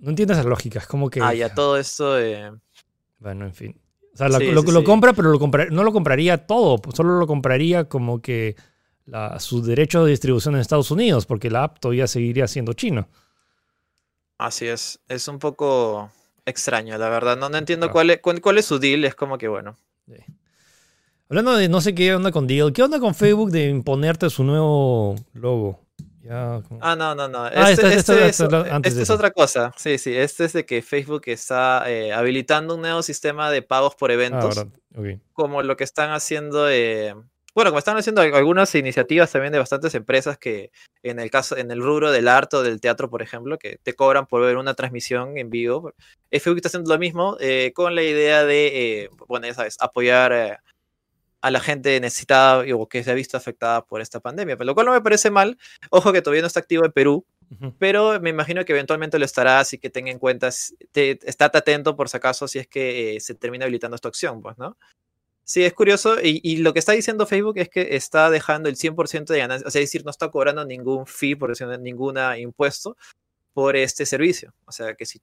No 0.00 0.10
entiendo 0.10 0.34
esa 0.34 0.44
lógica. 0.44 0.78
Es 0.78 0.86
como 0.86 1.08
que. 1.08 1.22
Ah, 1.22 1.32
ya 1.32 1.54
todo 1.54 1.78
esto... 1.78 2.18
eh, 2.18 2.52
Bueno, 3.18 3.46
en 3.46 3.54
fin. 3.54 3.80
O 4.12 4.16
sea, 4.16 4.28
la- 4.28 4.38
Sí, 4.38 4.52
lo, 4.52 4.60
sí, 4.60 4.70
lo 4.70 4.80
sí. 4.80 4.84
compra, 4.84 5.12
pero 5.14 5.30
lo 5.30 5.38
compra- 5.40 5.68
no 5.70 5.82
lo 5.84 5.92
compraría 5.92 6.46
todo. 6.46 6.80
Solo 6.92 7.18
lo 7.18 7.26
compraría 7.26 7.88
como 7.88 8.20
que 8.20 8.56
la, 9.06 9.40
su 9.40 9.62
derecho 9.62 10.04
de 10.04 10.10
distribución 10.10 10.54
en 10.54 10.60
Estados 10.60 10.90
Unidos, 10.90 11.24
porque 11.24 11.50
la 11.50 11.64
app 11.64 11.78
todavía 11.80 12.06
seguiría 12.06 12.46
siendo 12.46 12.74
china. 12.74 13.08
Así 14.38 14.66
es, 14.66 15.00
es 15.08 15.26
un 15.28 15.38
poco 15.38 16.10
extraño, 16.44 16.98
la 16.98 17.08
verdad. 17.08 17.36
No, 17.38 17.48
no 17.48 17.56
entiendo 17.56 17.90
cuál, 17.90 18.10
es, 18.10 18.20
cuál, 18.20 18.58
es 18.58 18.66
su 18.66 18.78
deal, 18.78 19.04
es 19.04 19.14
como 19.14 19.38
que 19.38 19.48
bueno. 19.48 19.76
Hablando 21.30 21.54
de 21.56 21.68
no 21.68 21.80
sé 21.80 21.94
qué 21.94 22.14
onda 22.14 22.30
con 22.32 22.46
deal, 22.46 22.72
¿qué 22.72 22.82
onda 22.82 23.00
con 23.00 23.14
Facebook 23.14 23.50
de 23.50 23.68
imponerte 23.68 24.28
su 24.28 24.44
nuevo 24.44 25.16
logo? 25.32 25.83
Ah, 26.30 26.96
no, 26.96 27.14
no, 27.14 27.28
no. 27.28 27.44
Ah, 27.44 27.70
este, 27.70 27.94
este, 27.94 28.26
este 28.26 29.02
es, 29.02 29.10
otra 29.10 29.30
cosa. 29.30 29.72
Sí, 29.76 29.98
sí. 29.98 30.16
Este 30.16 30.44
es 30.44 30.52
de 30.52 30.64
que 30.64 30.82
Facebook 30.82 31.22
está 31.26 31.90
eh, 31.90 32.12
habilitando 32.12 32.74
un 32.76 32.80
nuevo 32.80 33.02
sistema 33.02 33.50
de 33.50 33.62
pagos 33.62 33.94
por 33.94 34.10
eventos. 34.10 34.58
Ah, 34.58 34.66
como 35.32 35.62
lo 35.62 35.76
que 35.76 35.84
están 35.84 36.10
haciendo. 36.12 36.70
Eh, 36.70 37.14
bueno, 37.54 37.70
como 37.70 37.78
están 37.78 37.96
haciendo 37.96 38.20
algunas 38.20 38.74
iniciativas 38.74 39.30
también 39.30 39.52
de 39.52 39.60
bastantes 39.60 39.94
empresas 39.94 40.36
que 40.38 40.72
en 41.04 41.20
el 41.20 41.30
caso, 41.30 41.56
en 41.56 41.70
el 41.70 41.80
rubro 41.80 42.10
del 42.10 42.26
arte 42.26 42.56
o 42.56 42.62
del 42.62 42.80
teatro, 42.80 43.08
por 43.08 43.22
ejemplo, 43.22 43.58
que 43.58 43.78
te 43.82 43.94
cobran 43.94 44.26
por 44.26 44.42
ver 44.42 44.56
una 44.56 44.74
transmisión 44.74 45.38
en 45.38 45.50
vivo. 45.50 45.92
Facebook 46.32 46.56
está 46.56 46.68
haciendo 46.68 46.92
lo 46.92 46.98
mismo 46.98 47.36
eh, 47.38 47.70
con 47.74 47.94
la 47.94 48.02
idea 48.02 48.44
de, 48.44 49.08
bueno, 49.28 49.46
ya 49.46 49.54
sabes, 49.54 49.76
apoyar 49.78 50.60
a 51.44 51.50
la 51.50 51.60
gente 51.60 52.00
necesitada 52.00 52.64
o 52.74 52.88
que 52.88 53.04
se 53.04 53.10
ha 53.10 53.14
visto 53.14 53.36
afectada 53.36 53.84
por 53.84 54.00
esta 54.00 54.18
pandemia, 54.18 54.56
lo 54.58 54.74
cual 54.74 54.86
no 54.86 54.92
me 54.92 55.02
parece 55.02 55.30
mal. 55.30 55.58
Ojo 55.90 56.10
que 56.10 56.22
todavía 56.22 56.40
no 56.40 56.46
está 56.46 56.60
activo 56.60 56.86
en 56.86 56.92
Perú, 56.92 57.26
pero 57.78 58.18
me 58.18 58.30
imagino 58.30 58.64
que 58.64 58.72
eventualmente 58.72 59.18
lo 59.18 59.26
estará, 59.26 59.60
así 59.60 59.76
que 59.76 59.90
tenga 59.90 60.10
en 60.10 60.18
cuenta, 60.18 60.48
te, 60.92 61.18
estate 61.28 61.58
atento 61.58 61.96
por 61.96 62.08
si 62.08 62.16
acaso 62.16 62.48
si 62.48 62.60
es 62.60 62.66
que 62.66 63.16
eh, 63.16 63.20
se 63.20 63.34
termina 63.34 63.66
habilitando 63.66 63.94
esta 63.94 64.08
opción, 64.08 64.40
pues, 64.40 64.56
¿no? 64.56 64.78
Sí, 65.44 65.62
es 65.62 65.74
curioso. 65.74 66.16
Y, 66.22 66.56
lo 66.62 66.72
que 66.72 66.78
está 66.78 66.92
diciendo 66.92 67.26
Facebook 67.26 67.58
es 67.58 67.68
que 67.68 67.94
está 67.94 68.30
dejando 68.30 68.70
el 68.70 68.76
100% 68.76 69.26
de 69.26 69.38
ganancias, 69.38 69.68
o 69.68 69.70
sea, 69.70 69.82
es 69.82 69.88
decir, 69.88 70.02
no 70.02 70.10
está 70.10 70.30
cobrando 70.30 70.64
ningún 70.64 71.04
fee, 71.04 71.36
por 71.36 71.50
decir, 71.50 71.66
ningún 71.78 72.16
impuesto 72.38 72.96
por 73.54 73.76
este 73.76 74.04
servicio. 74.04 74.52
O 74.66 74.72
sea, 74.72 74.94
que 74.94 75.06
si 75.06 75.22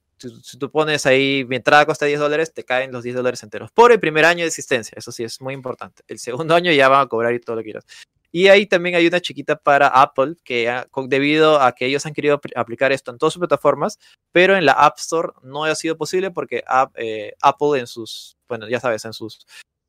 tú, 0.58 0.72
pones 0.72 1.06
ahí, 1.06 1.46
mi 1.48 1.58
entrada 1.58 1.86
cuesta 1.86 2.06
10 2.06 2.20
dólares, 2.20 2.54
te 2.54 2.64
caen 2.64 2.92
los 2.92 3.04
10 3.04 3.18
dólares 3.18 3.44
enteros. 3.44 3.70
Por 3.72 3.92
el 3.92 4.00
primer 4.00 4.26
año 4.26 4.44
de 4.44 4.48
existencia, 4.48 4.96
eso 4.98 5.12
sí 5.12 5.24
es 5.24 5.42
muy 5.42 5.54
importante. 5.54 6.02
El 6.08 6.18
segundo 6.18 6.56
año 6.56 6.72
ya 6.72 6.88
van 6.88 7.02
a 7.02 7.08
cobrar 7.08 7.34
y 7.34 7.40
todo 7.40 7.58
lo 7.58 7.62
que 7.62 7.66
quieras. 7.66 7.86
Y 8.32 8.48
ahí 8.48 8.66
también 8.66 8.96
hay 8.96 9.06
una 9.06 9.20
chiquita 9.20 9.58
para 9.58 9.88
Apple, 9.88 10.36
que 10.46 10.74
debido 11.08 11.62
a 11.62 11.74
que 11.74 11.86
ellos 11.86 12.06
han 12.06 12.14
querido 12.14 12.40
aplicar 12.56 12.94
esto 12.94 13.12
en 13.12 13.18
todas 13.18 13.34
sus 13.34 13.42
plataformas, 13.42 14.00
pero 14.32 14.56
en 14.56 14.66
la 14.66 14.72
App 14.72 14.98
Store 14.98 15.34
no 15.44 15.66
ha 15.66 15.76
sido 15.76 15.98
posible 15.98 16.32
porque 16.32 16.64
eh, 16.96 17.34
Apple 17.42 17.80
en 17.80 17.88
sus, 17.88 18.38
bueno, 18.48 18.70
ya 18.70 18.80
sabes, 18.80 19.04
en 19.04 19.12
sus, 19.12 19.46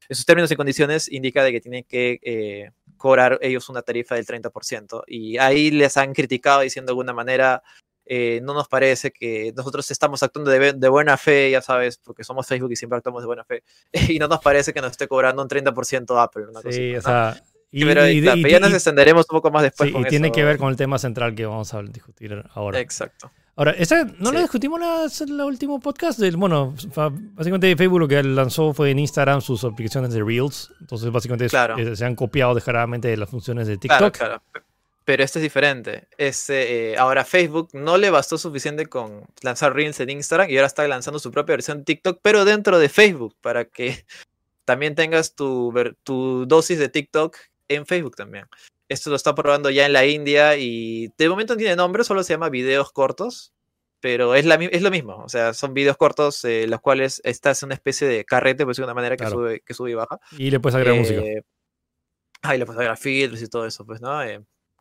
en 0.09 0.17
sus 0.17 0.27
términos 0.27 0.51
y 0.51 0.57
condiciones 0.57 1.11
indica 1.13 1.45
de 1.45 1.53
que 1.53 1.61
tienen 1.61 1.85
que 1.85 2.19
eh, 2.25 2.71
cobrar 2.97 3.39
ellos 3.43 3.69
una 3.69 3.83
tarifa 3.83 4.17
del 4.17 4.27
30%. 4.27 5.05
Y 5.07 5.39
ahí 5.39 5.71
les 5.71 5.97
han 5.97 6.13
criticado 6.13 6.63
diciendo 6.63 6.91
de 6.91 6.95
alguna 6.95 7.13
manera, 7.13 7.63
eh, 8.05 8.41
no 8.43 8.55
nos 8.55 8.69
parece 8.69 9.11
que 9.13 9.53
nosotros 9.57 9.91
estamos 9.91 10.23
actuando 10.23 10.51
de, 10.51 10.89
buena 10.89 11.17
fe, 11.17 11.51
ya 11.51 11.63
sabes, 11.63 11.99
porque 11.99 12.25
somos 12.25 12.47
Facebook 12.47 12.73
y 12.73 12.77
siempre 12.77 12.97
actuamos 12.97 13.23
de 13.23 13.27
buena 13.27 13.45
fe, 13.45 13.63
y 14.09 14.19
no 14.19 14.29
nos 14.29 14.41
parece 14.41 14.73
que 14.73 14.81
nos 14.81 14.93
esté 14.93 15.09
cobrando 15.09 15.43
un 15.43 15.49
30% 15.49 16.23
Apple. 16.23 16.45
sí, 16.71 16.97
o 16.97 17.03
sea, 17.03 17.43
y, 17.71 17.85
pero 17.85 18.07
ya 18.07 18.61
nos 18.61 18.73
extenderemos 18.73 19.27
un 19.31 19.37
poco 19.37 19.51
más 19.51 19.63
después. 19.63 19.91
y 19.91 20.05
tiene 20.05 20.31
que 20.33 20.45
ver 20.45 20.59
con 20.59 20.69
el 20.69 20.77
tema 20.77 20.99
central 20.99 21.35
que 21.35 21.47
vamos 21.47 21.73
a 21.75 21.83
discutir 21.83 22.43
ahora. 22.55 22.81
Exacto. 22.81 23.31
Ahora, 23.55 23.73
esa, 23.73 24.05
¿no 24.19 24.33
lo 24.33 24.41
discutimos 24.41 25.21
en 25.21 25.29
el 25.29 25.41
último 25.43 25.79
podcast? 25.79 26.19
Del, 26.19 26.39
bueno, 26.39 26.75
básicamente 27.35 27.77
Facebook 27.77 28.01
lo 28.01 28.09
que 28.09 28.23
lanzó 28.23 28.73
fue 28.73 28.91
en 28.91 28.99
Instagram 28.99 29.43
sus 29.43 29.63
aplicaciones 29.63 30.15
de 30.15 30.25
Reels. 30.25 30.73
Entonces, 30.81 31.11
básicamente 31.11 31.51
se 31.51 32.05
han 32.05 32.15
copiado 32.15 32.55
descaradamente 32.55 33.09
de 33.09 33.19
las 33.19 33.29
funciones 33.29 33.67
de 33.67 33.77
TikTok. 33.77 34.17
Claro, 34.17 34.43
claro. 34.51 34.67
Pero 35.05 35.25
este 35.25 35.39
es 35.39 35.43
diferente. 35.43 36.09
Este, 36.17 36.93
eh, 36.93 36.99
ahora 36.99 37.25
Facebook 37.25 37.71
no 37.73 37.97
le 37.99 38.11
bastó 38.11 38.39
suficiente 38.39 38.87
con 38.87 39.25
lanzar 39.43 39.75
Reels 39.75 39.99
en 40.01 40.11
Instagram 40.11 40.49
y 40.49 40.57
ahora 40.57 40.67
está 40.67 40.87
lanzando 40.87 41.19
su 41.19 41.31
propia 41.31 41.55
versión 41.55 41.79
de 41.79 41.85
TikTok, 41.85 42.21
pero 42.23 42.45
dentro 42.45 42.79
de 42.79 42.89
Facebook, 42.89 43.37
para 43.41 43.65
que 43.65 44.05
también 44.65 44.95
tengas 44.95 45.35
tu, 45.35 45.73
tu 46.05 46.47
dosis 46.47 46.79
de 46.79 46.89
TikTok 46.89 47.37
en 47.69 47.87
Facebook 47.87 48.17
también. 48.17 48.47
Esto 48.89 49.11
lo 49.11 49.17
está 49.17 49.35
probando 49.35 49.71
ya 49.71 49.87
en 49.87 49.93
la 49.93 50.05
India 50.05 50.57
y 50.57 51.09
de 51.17 51.29
momento 51.29 51.55
no 51.55 51.59
tiene 51.59 51.77
nombre, 51.77 52.05
solo 52.05 52.23
se 52.23 52.35
llama 52.35 52.51
videos 52.51 52.93
cortos, 52.93 53.55
pero 54.01 54.35
es, 54.35 54.45
la, 54.45 54.57
es 54.57 54.83
lo 54.83 54.91
mismo. 54.91 55.17
O 55.17 55.29
sea, 55.29 55.55
son 55.55 55.75
videos 55.75 55.97
cortos 55.97 56.45
eh, 56.45 56.67
los 56.69 56.81
cuales 56.81 57.21
estás 57.25 57.63
en 57.63 57.69
una 57.69 57.75
especie 57.75 58.07
de 58.07 58.25
carrete, 58.25 58.65
por 58.65 58.73
decirlo 58.73 58.87
de 58.87 58.93
una 58.93 59.01
manera, 59.01 59.17
que, 59.17 59.27
sube, 59.29 59.61
que 59.61 59.75
sube 59.75 59.93
y 59.93 59.95
baja. 59.95 60.21
Y 60.37 60.51
le 60.51 60.61
puedes 60.61 60.75
agregar 60.77 60.99
música. 60.99 61.23
Ah, 62.43 62.55
y 62.55 62.59
le 62.59 62.67
puedes 62.67 62.79
agregar 62.79 62.99
filtros 62.99 63.41
y 63.41 63.49
todo 63.49 63.65
eso, 63.67 63.87
pues, 63.87 64.01
¿no? 64.01 64.21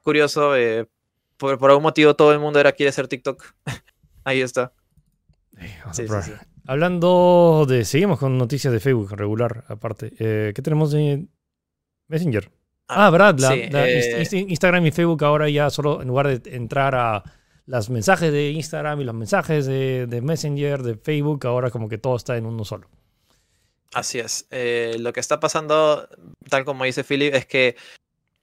Curioso, 0.02 0.56
eh, 0.56 0.88
por, 1.38 1.58
algún 1.64 1.84
motivo 1.84 2.16
todo 2.16 2.34
el 2.34 2.40
mundo 2.40 2.60
era 2.60 2.72
quiere 2.72 2.90
hacer 2.90 3.08
TikTok. 3.08 3.44
Ahí 4.24 4.42
está. 4.42 4.74
Hablando 6.68 7.66
de. 7.68 7.86
Seguimos 7.86 8.20
con 8.20 8.38
noticias 8.38 8.72
de 8.74 8.80
Facebook 8.80 9.12
regular, 9.14 9.64
aparte. 9.68 10.14
Eh, 10.20 10.54
¿Qué 10.56 10.62
tenemos 10.62 10.92
de 10.92 11.26
Messenger? 12.08 12.52
Ah, 12.88 13.10
verdad. 13.10 13.36
Eh, 13.54 14.28
Instagram 14.32 14.86
y 14.86 14.92
Facebook 14.92 15.24
ahora 15.24 15.50
ya 15.50 15.70
solo 15.70 16.02
en 16.02 16.08
lugar 16.08 16.28
de 16.28 16.56
entrar 16.56 16.94
a 16.96 17.24
los 17.66 17.90
mensajes 17.90 18.32
de 18.32 18.52
Instagram 18.52 19.02
y 19.02 19.04
los 19.06 19.16
mensajes 19.16 19.66
de, 19.66 20.20
Messenger, 20.22 20.84
de 20.84 20.96
Facebook, 20.96 21.46
ahora 21.48 21.70
como 21.70 21.88
que 21.88 21.98
todo 21.98 22.16
está 22.18 22.36
en 22.36 22.46
uno 22.46 22.66
solo. 22.66 22.90
Así 23.94 24.20
es. 24.20 24.48
lo 25.00 25.14
que 25.14 25.20
está 25.20 25.40
pasando, 25.40 26.08
tal 26.50 26.66
como 26.66 26.84
dice 26.84 27.04
Philip, 27.04 27.34
es 27.34 27.46
que 27.46 27.76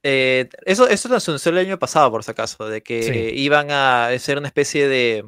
eh, 0.03 0.49
eso, 0.65 0.87
eso 0.87 1.09
lo 1.09 1.15
anunció 1.15 1.51
el 1.51 1.57
año 1.57 1.79
pasado, 1.79 2.11
por 2.11 2.23
si 2.23 2.31
acaso, 2.31 2.67
de 2.67 2.81
que 2.81 3.33
iban 3.35 3.71
a 3.71 4.07
hacer 4.07 4.37
una 4.37 4.47
especie 4.47 4.87
de 4.87 5.25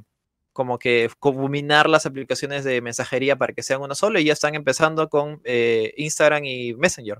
como 0.53 0.79
que 0.79 1.09
combinar 1.19 1.89
las 1.89 2.05
aplicaciones 2.05 2.63
de 2.63 2.81
mensajería 2.81 3.37
para 3.37 3.53
que 3.53 3.63
sean 3.63 3.81
uno 3.81 3.95
solo 3.95 4.19
y 4.19 4.25
ya 4.25 4.33
están 4.33 4.55
empezando 4.55 5.09
con 5.09 5.41
eh, 5.43 5.93
Instagram 5.97 6.45
y 6.45 6.73
Messenger. 6.73 7.19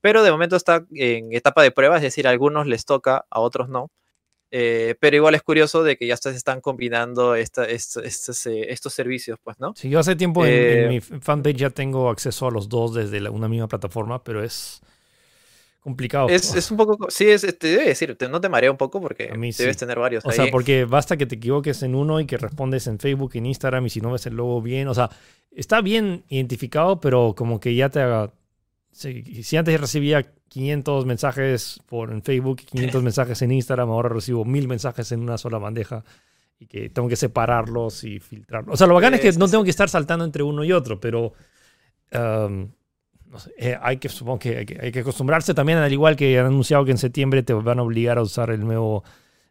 Pero 0.00 0.22
de 0.22 0.30
momento 0.30 0.56
está 0.56 0.86
en 0.94 1.32
etapa 1.32 1.62
de 1.62 1.72
prueba, 1.72 1.96
es 1.96 2.02
decir, 2.02 2.26
a 2.26 2.30
algunos 2.30 2.66
les 2.66 2.84
toca, 2.86 3.26
a 3.30 3.40
otros 3.40 3.68
no. 3.68 3.90
Eh, 4.52 4.96
pero 4.98 5.14
igual 5.14 5.34
es 5.36 5.42
curioso 5.42 5.84
de 5.84 5.96
que 5.96 6.06
ya 6.06 6.16
se 6.16 6.30
están 6.30 6.60
combinando 6.60 7.36
esta, 7.36 7.66
estos, 7.66 8.02
estos, 8.04 8.92
servicios, 8.92 9.38
pues, 9.44 9.60
¿no? 9.60 9.74
Sí, 9.76 9.88
yo 9.88 10.00
hace 10.00 10.16
tiempo 10.16 10.44
en, 10.44 10.88
mi 10.88 11.00
fanpage 11.00 11.56
ya 11.56 11.70
tengo 11.70 12.10
acceso 12.10 12.48
a 12.48 12.50
los 12.50 12.68
dos 12.68 12.94
desde 12.94 13.28
una 13.28 13.46
misma 13.46 13.68
plataforma, 13.68 14.24
pero 14.24 14.42
es 14.42 14.80
complicado. 15.80 16.28
Es, 16.28 16.54
es, 16.54 16.70
un 16.70 16.76
poco, 16.76 17.10
sí, 17.10 17.28
es, 17.28 17.42
te 17.58 17.68
debe 17.68 17.86
decir, 17.86 18.16
no 18.30 18.40
te 18.40 18.48
marea 18.48 18.70
un 18.70 18.76
poco 18.76 19.00
porque 19.00 19.32
debes 19.58 19.76
tener 19.76 19.98
varios. 19.98 20.24
O 20.24 20.30
sea, 20.30 20.50
porque 20.50 20.84
basta 20.84 21.16
que 21.16 21.26
te 21.26 21.36
equivoques 21.36 21.82
en 21.82 21.94
uno 21.94 22.20
y 22.20 22.26
que 22.26 22.36
respondes 22.36 22.86
en 22.86 22.98
Facebook, 22.98 23.32
en 23.34 23.46
Instagram 23.46 23.86
y 23.86 23.90
si 23.90 24.00
no 24.00 24.12
ves 24.12 24.26
el 24.26 24.34
logo 24.34 24.60
bien, 24.60 24.88
o 24.88 24.94
sea, 24.94 25.10
está 25.50 25.80
bien 25.80 26.24
identificado, 26.28 27.00
pero 27.00 27.34
como 27.36 27.60
que 27.60 27.74
ya 27.74 27.88
te 27.88 28.00
haga... 28.00 28.32
Si, 28.92 29.56
antes 29.56 29.80
recibía 29.80 30.32
500 30.48 31.06
mensajes 31.06 31.80
por 31.86 32.10
en 32.12 32.22
Facebook, 32.22 32.60
500 32.64 33.02
mensajes 33.02 33.40
en 33.42 33.52
Instagram, 33.52 33.88
ahora 33.90 34.08
recibo 34.10 34.44
1000 34.44 34.68
mensajes 34.68 35.12
en 35.12 35.20
una 35.20 35.38
sola 35.38 35.58
bandeja 35.58 36.04
y 36.58 36.66
que 36.66 36.90
tengo 36.90 37.08
que 37.08 37.16
separarlos 37.16 38.04
y 38.04 38.20
filtrarlos. 38.20 38.74
O 38.74 38.76
sea, 38.76 38.86
lo 38.86 38.94
bacán 38.94 39.14
es 39.14 39.20
que 39.20 39.32
no 39.32 39.48
tengo 39.48 39.64
que 39.64 39.70
estar 39.70 39.88
saltando 39.88 40.24
entre 40.24 40.42
uno 40.42 40.62
y 40.62 40.72
otro, 40.72 41.00
pero 41.00 41.32
um, 42.12 42.68
no 43.30 43.38
sé, 43.38 43.52
eh, 43.56 43.78
hay 43.80 43.98
que, 43.98 44.08
supongo 44.08 44.40
que 44.40 44.66
hay, 44.80 44.92
que 44.92 45.00
acostumbrarse 45.00 45.54
también, 45.54 45.78
al 45.78 45.92
igual 45.92 46.16
que 46.16 46.38
han 46.38 46.46
anunciado 46.46 46.84
que 46.84 46.90
en 46.90 46.98
septiembre 46.98 47.42
te 47.42 47.52
van 47.52 47.78
a 47.78 47.82
obligar 47.82 48.18
a 48.18 48.22
usar 48.22 48.50
el 48.50 48.60
nuevo... 48.60 49.04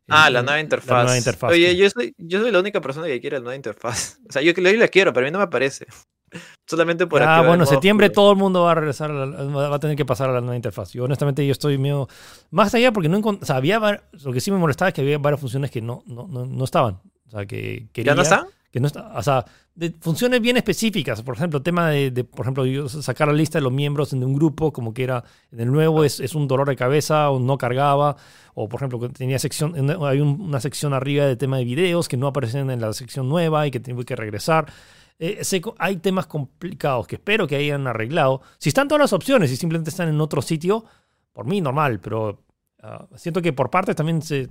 ah, 0.10 0.30
la 0.30 0.44
nueva 0.44 0.60
interfaz. 0.60 1.24
Oye, 1.44 1.76
yo 1.78 1.90
soy, 1.90 2.14
yo 2.18 2.42
soy 2.42 2.52
la 2.52 2.60
única 2.60 2.82
persona 2.82 3.08
que 3.08 3.22
quiere 3.22 3.38
la 3.38 3.44
nueva 3.44 3.56
interfaz. 3.56 4.20
O 4.30 4.32
sea, 4.32 4.42
yo, 4.42 4.52
yo 4.52 4.74
la 4.74 4.88
quiero, 4.90 5.14
pero 5.14 5.26
a 5.26 5.30
mí 5.30 5.32
no 5.32 5.40
me 5.40 5.48
parece. 5.48 5.88
Solamente 6.68 7.08
por 7.08 7.24
Ah, 7.24 7.42
bueno, 7.42 7.64
en 7.64 7.68
septiembre 7.68 8.10
todo 8.10 8.32
el 8.34 8.38
mundo 8.38 8.64
va 8.64 8.74
a 8.74 8.76
regresar, 8.76 9.12
va 9.12 9.76
a 9.76 9.80
tener 9.80 9.96
que 9.96 10.06
pasar 10.06 10.30
a 10.30 10.34
la 10.34 10.42
nueva 10.42 10.58
interfaz. 10.58 10.92
Yo 10.92 11.06
honestamente 11.06 11.46
yo 11.46 11.54
estoy 11.54 11.78
medio... 11.78 12.08
Más 12.52 12.74
allá 12.76 12.92
porque 12.92 13.08
no 13.08 13.20
o 13.20 13.46
sea, 13.46 13.56
había... 13.56 13.80
Lo 14.12 14.34
que 14.34 14.42
sí 14.42 14.52
me 14.52 14.58
molestaba 14.58 14.90
es 14.90 14.94
que 14.94 15.02
había 15.02 15.18
varias 15.18 15.40
funciones 15.40 15.72
que 15.72 15.82
no, 15.82 16.04
no, 16.06 16.28
no, 16.28 16.46
no 16.46 16.64
estaban. 16.66 17.00
O 17.28 17.32
sea, 17.32 17.46
que 17.46 17.88
quería... 17.94 18.12
¿Ya 18.12 18.16
no 18.16 18.22
están? 18.24 18.48
Que 18.72 18.80
no 18.80 18.88
está, 18.88 19.12
o 19.18 19.24
sea, 19.24 19.46
de 19.76 19.92
funciones 20.00 20.42
bien 20.42 20.58
específicas, 20.58 21.22
por 21.24 21.36
ejemplo, 21.36 21.62
tema 21.62 21.90
de, 21.90 22.24
por 22.24 22.42
ejemplo, 22.42 22.90
sacar 22.90 23.28
la 23.28 23.34
lista 23.34 23.58
de 23.58 23.64
los 23.64 23.72
miembros 23.72 24.12
de 24.12 24.18
un 24.24 24.34
grupo, 24.34 24.72
como 24.72 24.94
que 24.94 25.04
era 25.04 25.24
en 25.52 25.62
el 25.62 25.72
nuevo 25.72 26.04
es, 26.04 26.20
es 26.20 26.36
un 26.36 26.48
dolor 26.48 26.68
de 26.68 26.76
cabeza 26.76 27.30
o 27.30 27.40
no 27.40 27.58
cargaba, 27.58 28.16
o 28.54 28.68
por 28.68 28.80
ejemplo, 28.80 29.10
tenía 29.10 29.40
sección, 29.40 29.74
hay 30.04 30.20
una 30.20 30.60
sección 30.60 30.94
arriba 30.94 31.26
de 31.26 31.36
tema 31.36 31.58
de 31.58 31.64
videos 31.64 32.08
que 32.08 32.18
no 32.18 32.28
aparecen 32.28 32.70
en 32.70 32.82
la 32.82 32.94
sección 32.94 33.28
nueva 33.30 33.66
y 33.66 33.72
que 33.72 33.80
tengo 33.80 34.04
que 34.04 34.16
regresar. 34.16 34.72
Eh, 35.18 35.42
hay 35.78 35.98
temas 35.98 36.28
complicados 36.28 37.08
que 37.08 37.16
espero 37.16 37.48
que 37.48 37.56
hayan 37.58 37.88
arreglado. 37.88 38.42
Si 38.58 38.70
están 38.70 38.88
todas 38.88 39.02
las 39.02 39.14
opciones 39.14 39.52
y 39.52 39.58
simplemente 39.58 39.90
están 39.90 40.08
en 40.10 40.22
otro 40.22 40.42
sitio, 40.42 40.86
por 41.34 41.46
mí 41.46 41.60
normal, 41.60 42.00
pero 42.00 42.44
ah, 42.82 43.08
siento 43.16 43.42
que 43.42 43.54
por 43.54 43.70
parte 43.70 43.96
también 43.96 44.22
se, 44.22 44.50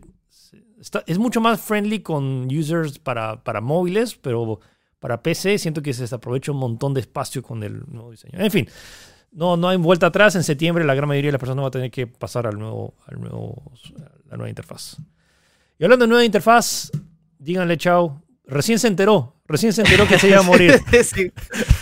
es 1.06 1.18
mucho 1.18 1.40
más 1.40 1.60
friendly 1.60 2.00
con 2.00 2.46
users 2.46 2.98
para, 2.98 3.42
para 3.42 3.60
móviles, 3.60 4.14
pero 4.16 4.60
para 4.98 5.22
PC, 5.22 5.58
siento 5.58 5.82
que 5.82 5.92
se 5.92 6.02
desaprovecha 6.02 6.52
un 6.52 6.58
montón 6.58 6.94
de 6.94 7.00
espacio 7.00 7.42
con 7.42 7.62
el 7.62 7.82
nuevo 7.88 8.10
diseño. 8.10 8.38
En 8.38 8.50
fin, 8.50 8.68
no, 9.32 9.56
no 9.56 9.68
hay 9.68 9.76
vuelta 9.76 10.06
atrás. 10.06 10.34
En 10.34 10.42
septiembre 10.42 10.84
la 10.84 10.94
gran 10.94 11.08
mayoría 11.08 11.28
de 11.28 11.32
las 11.32 11.40
personas 11.40 11.64
va 11.64 11.68
a 11.68 11.72
tener 11.72 11.90
que 11.90 12.06
pasar 12.06 12.46
al 12.46 12.58
nuevo, 12.58 12.94
al 13.06 13.20
nuevo, 13.20 13.72
a 13.96 14.30
la 14.30 14.36
nueva 14.36 14.48
interfaz. 14.48 14.96
Y 15.78 15.84
hablando 15.84 16.04
de 16.04 16.08
nueva 16.08 16.24
interfaz, 16.24 16.90
díganle 17.38 17.76
chao. 17.76 18.22
Recién 18.44 18.78
se 18.78 18.88
enteró, 18.88 19.36
recién 19.46 19.74
se 19.74 19.82
enteró 19.82 20.08
que 20.08 20.18
se 20.18 20.28
iba 20.28 20.38
a 20.38 20.42
morir. 20.42 20.80
sí, 21.04 21.30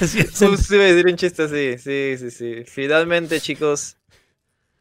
justo 0.00 0.74
iba 0.74 0.84
a 0.84 0.88
decir 0.88 1.06
un 1.06 1.16
chiste 1.16 1.44
así, 1.44 1.78
sí, 1.78 2.16
sí, 2.18 2.30
sí. 2.30 2.64
Finalmente, 2.66 3.40
chicos, 3.40 3.95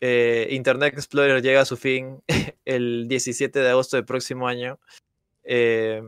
eh, 0.07 0.47
Internet 0.51 0.93
Explorer 0.93 1.41
llega 1.41 1.61
a 1.61 1.65
su 1.65 1.77
fin 1.77 2.21
el 2.65 3.07
17 3.07 3.57
de 3.57 3.69
agosto 3.69 3.97
del 3.97 4.05
próximo 4.05 4.47
año. 4.47 4.79
Eh, 5.43 6.03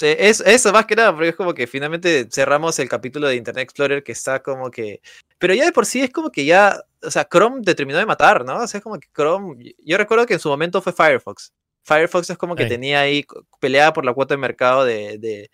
es, 0.00 0.40
eso 0.40 0.72
más 0.72 0.86
que 0.86 0.96
nada, 0.96 1.12
porque 1.12 1.28
es 1.28 1.36
como 1.36 1.54
que 1.54 1.68
finalmente 1.68 2.26
cerramos 2.28 2.76
el 2.80 2.88
capítulo 2.88 3.28
de 3.28 3.36
Internet 3.36 3.62
Explorer 3.62 4.02
que 4.02 4.10
está 4.10 4.42
como 4.42 4.68
que... 4.68 5.00
Pero 5.38 5.54
ya 5.54 5.64
de 5.64 5.70
por 5.70 5.86
sí 5.86 6.00
es 6.00 6.10
como 6.10 6.32
que 6.32 6.44
ya, 6.44 6.82
o 7.04 7.10
sea, 7.10 7.28
Chrome 7.30 7.62
te 7.62 7.76
terminó 7.76 8.00
de 8.00 8.06
matar, 8.06 8.44
¿no? 8.44 8.56
O 8.56 8.66
sea, 8.66 8.78
es 8.78 8.82
como 8.84 8.98
que 8.98 9.06
Chrome... 9.14 9.76
Yo 9.84 9.96
recuerdo 9.96 10.26
que 10.26 10.34
en 10.34 10.40
su 10.40 10.48
momento 10.48 10.82
fue 10.82 10.92
Firefox. 10.92 11.52
Firefox 11.84 12.30
es 12.30 12.38
como 12.38 12.56
que 12.56 12.66
tenía 12.66 13.00
ahí, 13.00 13.24
peleada 13.60 13.92
por 13.92 14.04
la 14.04 14.12
cuota 14.12 14.34
de 14.34 14.38
mercado 14.38 14.84
de, 14.84 15.18
de, 15.18 15.50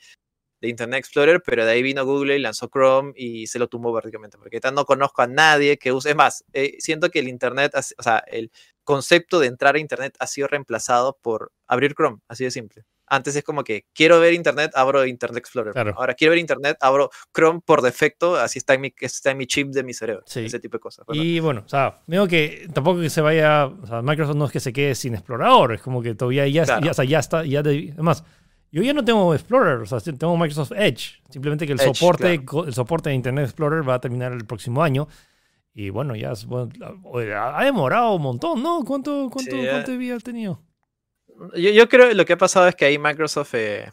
Internet 0.62 0.98
Explorer, 0.98 1.42
pero 1.44 1.64
de 1.64 1.72
ahí 1.72 1.82
vino 1.82 2.04
Google 2.04 2.36
y 2.36 2.40
lanzó 2.40 2.68
Chrome 2.68 3.12
y 3.14 3.46
se 3.46 3.58
lo 3.58 3.68
tumbó 3.68 3.92
prácticamente, 3.92 4.38
porque 4.38 4.60
no 4.72 4.84
conozco 4.84 5.22
a 5.22 5.26
nadie 5.26 5.78
que 5.78 5.92
use. 5.92 6.10
Es 6.10 6.16
más, 6.16 6.44
eh, 6.52 6.76
siento 6.78 7.10
que 7.10 7.20
el 7.20 7.28
Internet, 7.28 7.72
o 7.76 8.02
sea, 8.02 8.18
el 8.26 8.50
concepto 8.82 9.38
de 9.38 9.46
entrar 9.46 9.76
a 9.76 9.78
Internet 9.78 10.16
ha 10.18 10.26
sido 10.26 10.48
reemplazado 10.48 11.18
por 11.22 11.52
abrir 11.66 11.94
Chrome, 11.94 12.18
así 12.28 12.44
de 12.44 12.50
simple. 12.50 12.84
Antes 13.10 13.36
es 13.36 13.44
como 13.44 13.64
que 13.64 13.86
quiero 13.94 14.20
ver 14.20 14.34
internet, 14.34 14.72
abro 14.74 15.06
Internet 15.06 15.38
Explorer. 15.38 15.94
Ahora 15.96 16.14
quiero 16.14 16.32
ver 16.32 16.38
internet, 16.38 16.76
abro 16.80 17.10
Chrome 17.34 17.60
por 17.64 17.82
defecto, 17.82 18.36
así 18.36 18.58
está 18.58 18.74
en 18.74 18.82
mi, 18.82 18.94
está 19.00 19.30
en 19.30 19.38
mi 19.38 19.46
chip 19.46 19.68
de 19.68 19.82
mi 19.82 19.94
cerebro. 19.94 20.24
Ese 20.26 20.60
tipo 20.60 20.76
de 20.76 20.80
cosas. 20.80 21.06
Y 21.12 21.40
bueno, 21.40 21.62
o 21.64 21.68
sea, 21.68 22.00
veo 22.06 22.26
que 22.28 22.68
tampoco 22.72 23.00
que 23.00 23.10
se 23.10 23.20
vaya, 23.20 23.66
o 23.66 23.86
sea, 23.86 24.02
Microsoft 24.02 24.36
no 24.36 24.46
es 24.46 24.52
que 24.52 24.60
se 24.60 24.72
quede 24.72 24.94
sin 24.94 25.14
explorador, 25.14 25.74
es 25.74 25.80
como 25.80 26.02
que 26.02 26.14
todavía 26.14 26.46
ya, 26.48 26.64
ya, 26.64 26.90
o 26.90 26.94
sea, 26.94 27.04
ya 27.04 27.18
está, 27.18 27.44
ya 27.44 27.60
además, 27.60 28.24
yo 28.70 28.82
ya 28.82 28.92
no 28.92 29.04
tengo 29.04 29.34
Explorer, 29.34 29.80
o 29.80 29.86
sea, 29.86 30.00
tengo 30.00 30.36
Microsoft 30.36 30.72
Edge, 30.76 31.22
simplemente 31.30 31.66
que 31.66 31.72
el 31.72 31.80
soporte, 31.80 32.34
el 32.66 32.74
soporte 32.74 33.10
de 33.10 33.14
Internet 33.14 33.46
Explorer 33.46 33.88
va 33.88 33.94
a 33.94 34.00
terminar 34.00 34.32
el 34.32 34.44
próximo 34.44 34.82
año. 34.82 35.08
Y 35.74 35.90
bueno, 35.90 36.16
ya 36.16 36.32
ha 36.32 37.64
demorado 37.64 38.14
un 38.14 38.22
montón, 38.22 38.62
¿no? 38.62 38.84
¿Cuánto, 38.84 39.30
cuánto, 39.30 39.56
cuánto 39.70 39.92
había 39.92 40.18
tenido? 40.18 40.60
yo, 41.54 41.70
yo, 41.70 41.88
creo 41.88 42.08
que 42.08 42.14
lo 42.14 42.24
que 42.24 42.32
ha 42.32 42.38
pasado 42.38 42.66
es 42.66 42.74
que 42.74 42.84
ahí 42.84 42.98
Microsoft, 42.98 43.54
eh, 43.54 43.92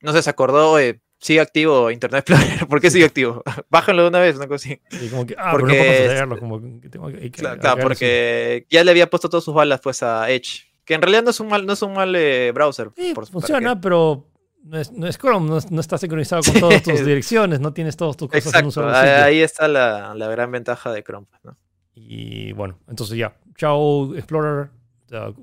no 0.00 0.12
sé, 0.12 0.22
se 0.22 0.30
acordó, 0.30 0.78
eh, 0.78 1.00
sigue 1.18 1.40
activo 1.40 1.90
Internet 1.90 2.28
Explorer. 2.28 2.68
¿Por 2.68 2.80
qué 2.80 2.90
sigue 2.90 3.06
activo? 3.06 3.42
Bájalo 3.68 4.02
de 4.02 4.08
una 4.08 4.20
vez, 4.20 4.36
una 4.36 4.46
cosa 4.46 4.68
así. 4.68 5.08
como 5.10 5.26
que, 5.26 5.34
ah, 5.36 5.52
porque, 5.52 6.24
no 6.28 6.38
como 6.38 6.60
que 6.80 6.88
tengo 6.88 7.08
que, 7.08 7.30
claro, 7.30 7.82
porque 7.82 8.66
ya 8.70 8.84
le 8.84 8.90
había 8.90 9.10
puesto 9.10 9.28
todas 9.28 9.44
sus 9.44 9.54
balas 9.54 9.80
pues 9.80 10.02
a 10.02 10.30
Edge. 10.30 10.73
Que 10.84 10.94
en 10.94 11.02
realidad 11.02 11.22
no 11.22 11.30
es 11.30 11.40
un 11.40 11.48
mal, 11.48 11.66
no 11.66 11.72
es 11.72 11.82
un 11.82 11.94
mal 11.94 12.14
eh, 12.14 12.52
browser. 12.52 12.90
Sí, 12.96 13.14
funciona, 13.30 13.80
pero 13.80 14.28
no 14.62 14.78
es, 14.78 14.92
no 14.92 15.06
es 15.06 15.18
Chrome, 15.18 15.48
no, 15.48 15.58
no, 15.70 15.80
está 15.80 15.98
sincronizado 15.98 16.42
con 16.42 16.60
todas 16.60 16.82
tus 16.82 17.04
direcciones, 17.04 17.60
no 17.60 17.72
tienes 17.72 17.96
todas 17.96 18.16
tus 18.16 18.28
cosas 18.28 18.54
en 18.54 18.66
un 18.66 18.72
solo 18.72 18.94
sitio. 18.94 19.24
Ahí 19.24 19.40
está 19.40 19.68
la, 19.68 20.14
la, 20.14 20.28
gran 20.28 20.50
ventaja 20.50 20.92
de 20.92 21.02
Chrome. 21.02 21.26
Pues, 21.30 21.44
¿no? 21.44 21.56
Y 21.94 22.52
bueno, 22.52 22.78
entonces 22.88 23.16
ya. 23.16 23.36
Chao, 23.56 24.14
Explorer 24.14 24.70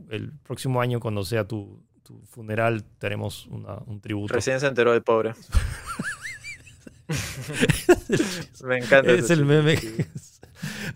el 0.10 0.34
próximo 0.43 0.82
año, 0.82 0.99
cuando 0.99 1.23
sea 1.23 1.47
tu, 1.47 1.82
tu 2.04 2.19
funeral, 2.25 2.84
tenemos 2.99 3.47
un 3.47 4.01
tributo. 4.01 4.34
Recién 4.34 4.60
se 4.60 4.67
enteró 4.67 4.93
el 4.93 5.01
pobre. 5.01 5.34
Me 8.63 8.77
encanta. 8.77 9.12
Es 9.12 9.30
el 9.30 9.45
meme. 9.45 9.77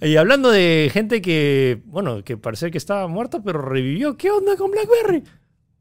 Y 0.02 0.18
hablando 0.18 0.52
de 0.52 0.90
gente 0.92 1.22
que, 1.22 1.82
bueno, 1.86 2.24
que 2.24 2.38
parece 2.38 2.72
que 2.72 2.78
estaba 2.78 3.08
muerta, 3.08 3.42
pero 3.44 3.62
revivió. 3.62 4.18
¿Qué 4.18 4.32
onda 4.32 4.56
con 4.56 4.72
BlackBerry? 4.72 5.24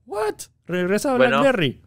¿What? 0.07 0.35
Regresa 0.67 1.15
BlackBerry. 1.15 1.83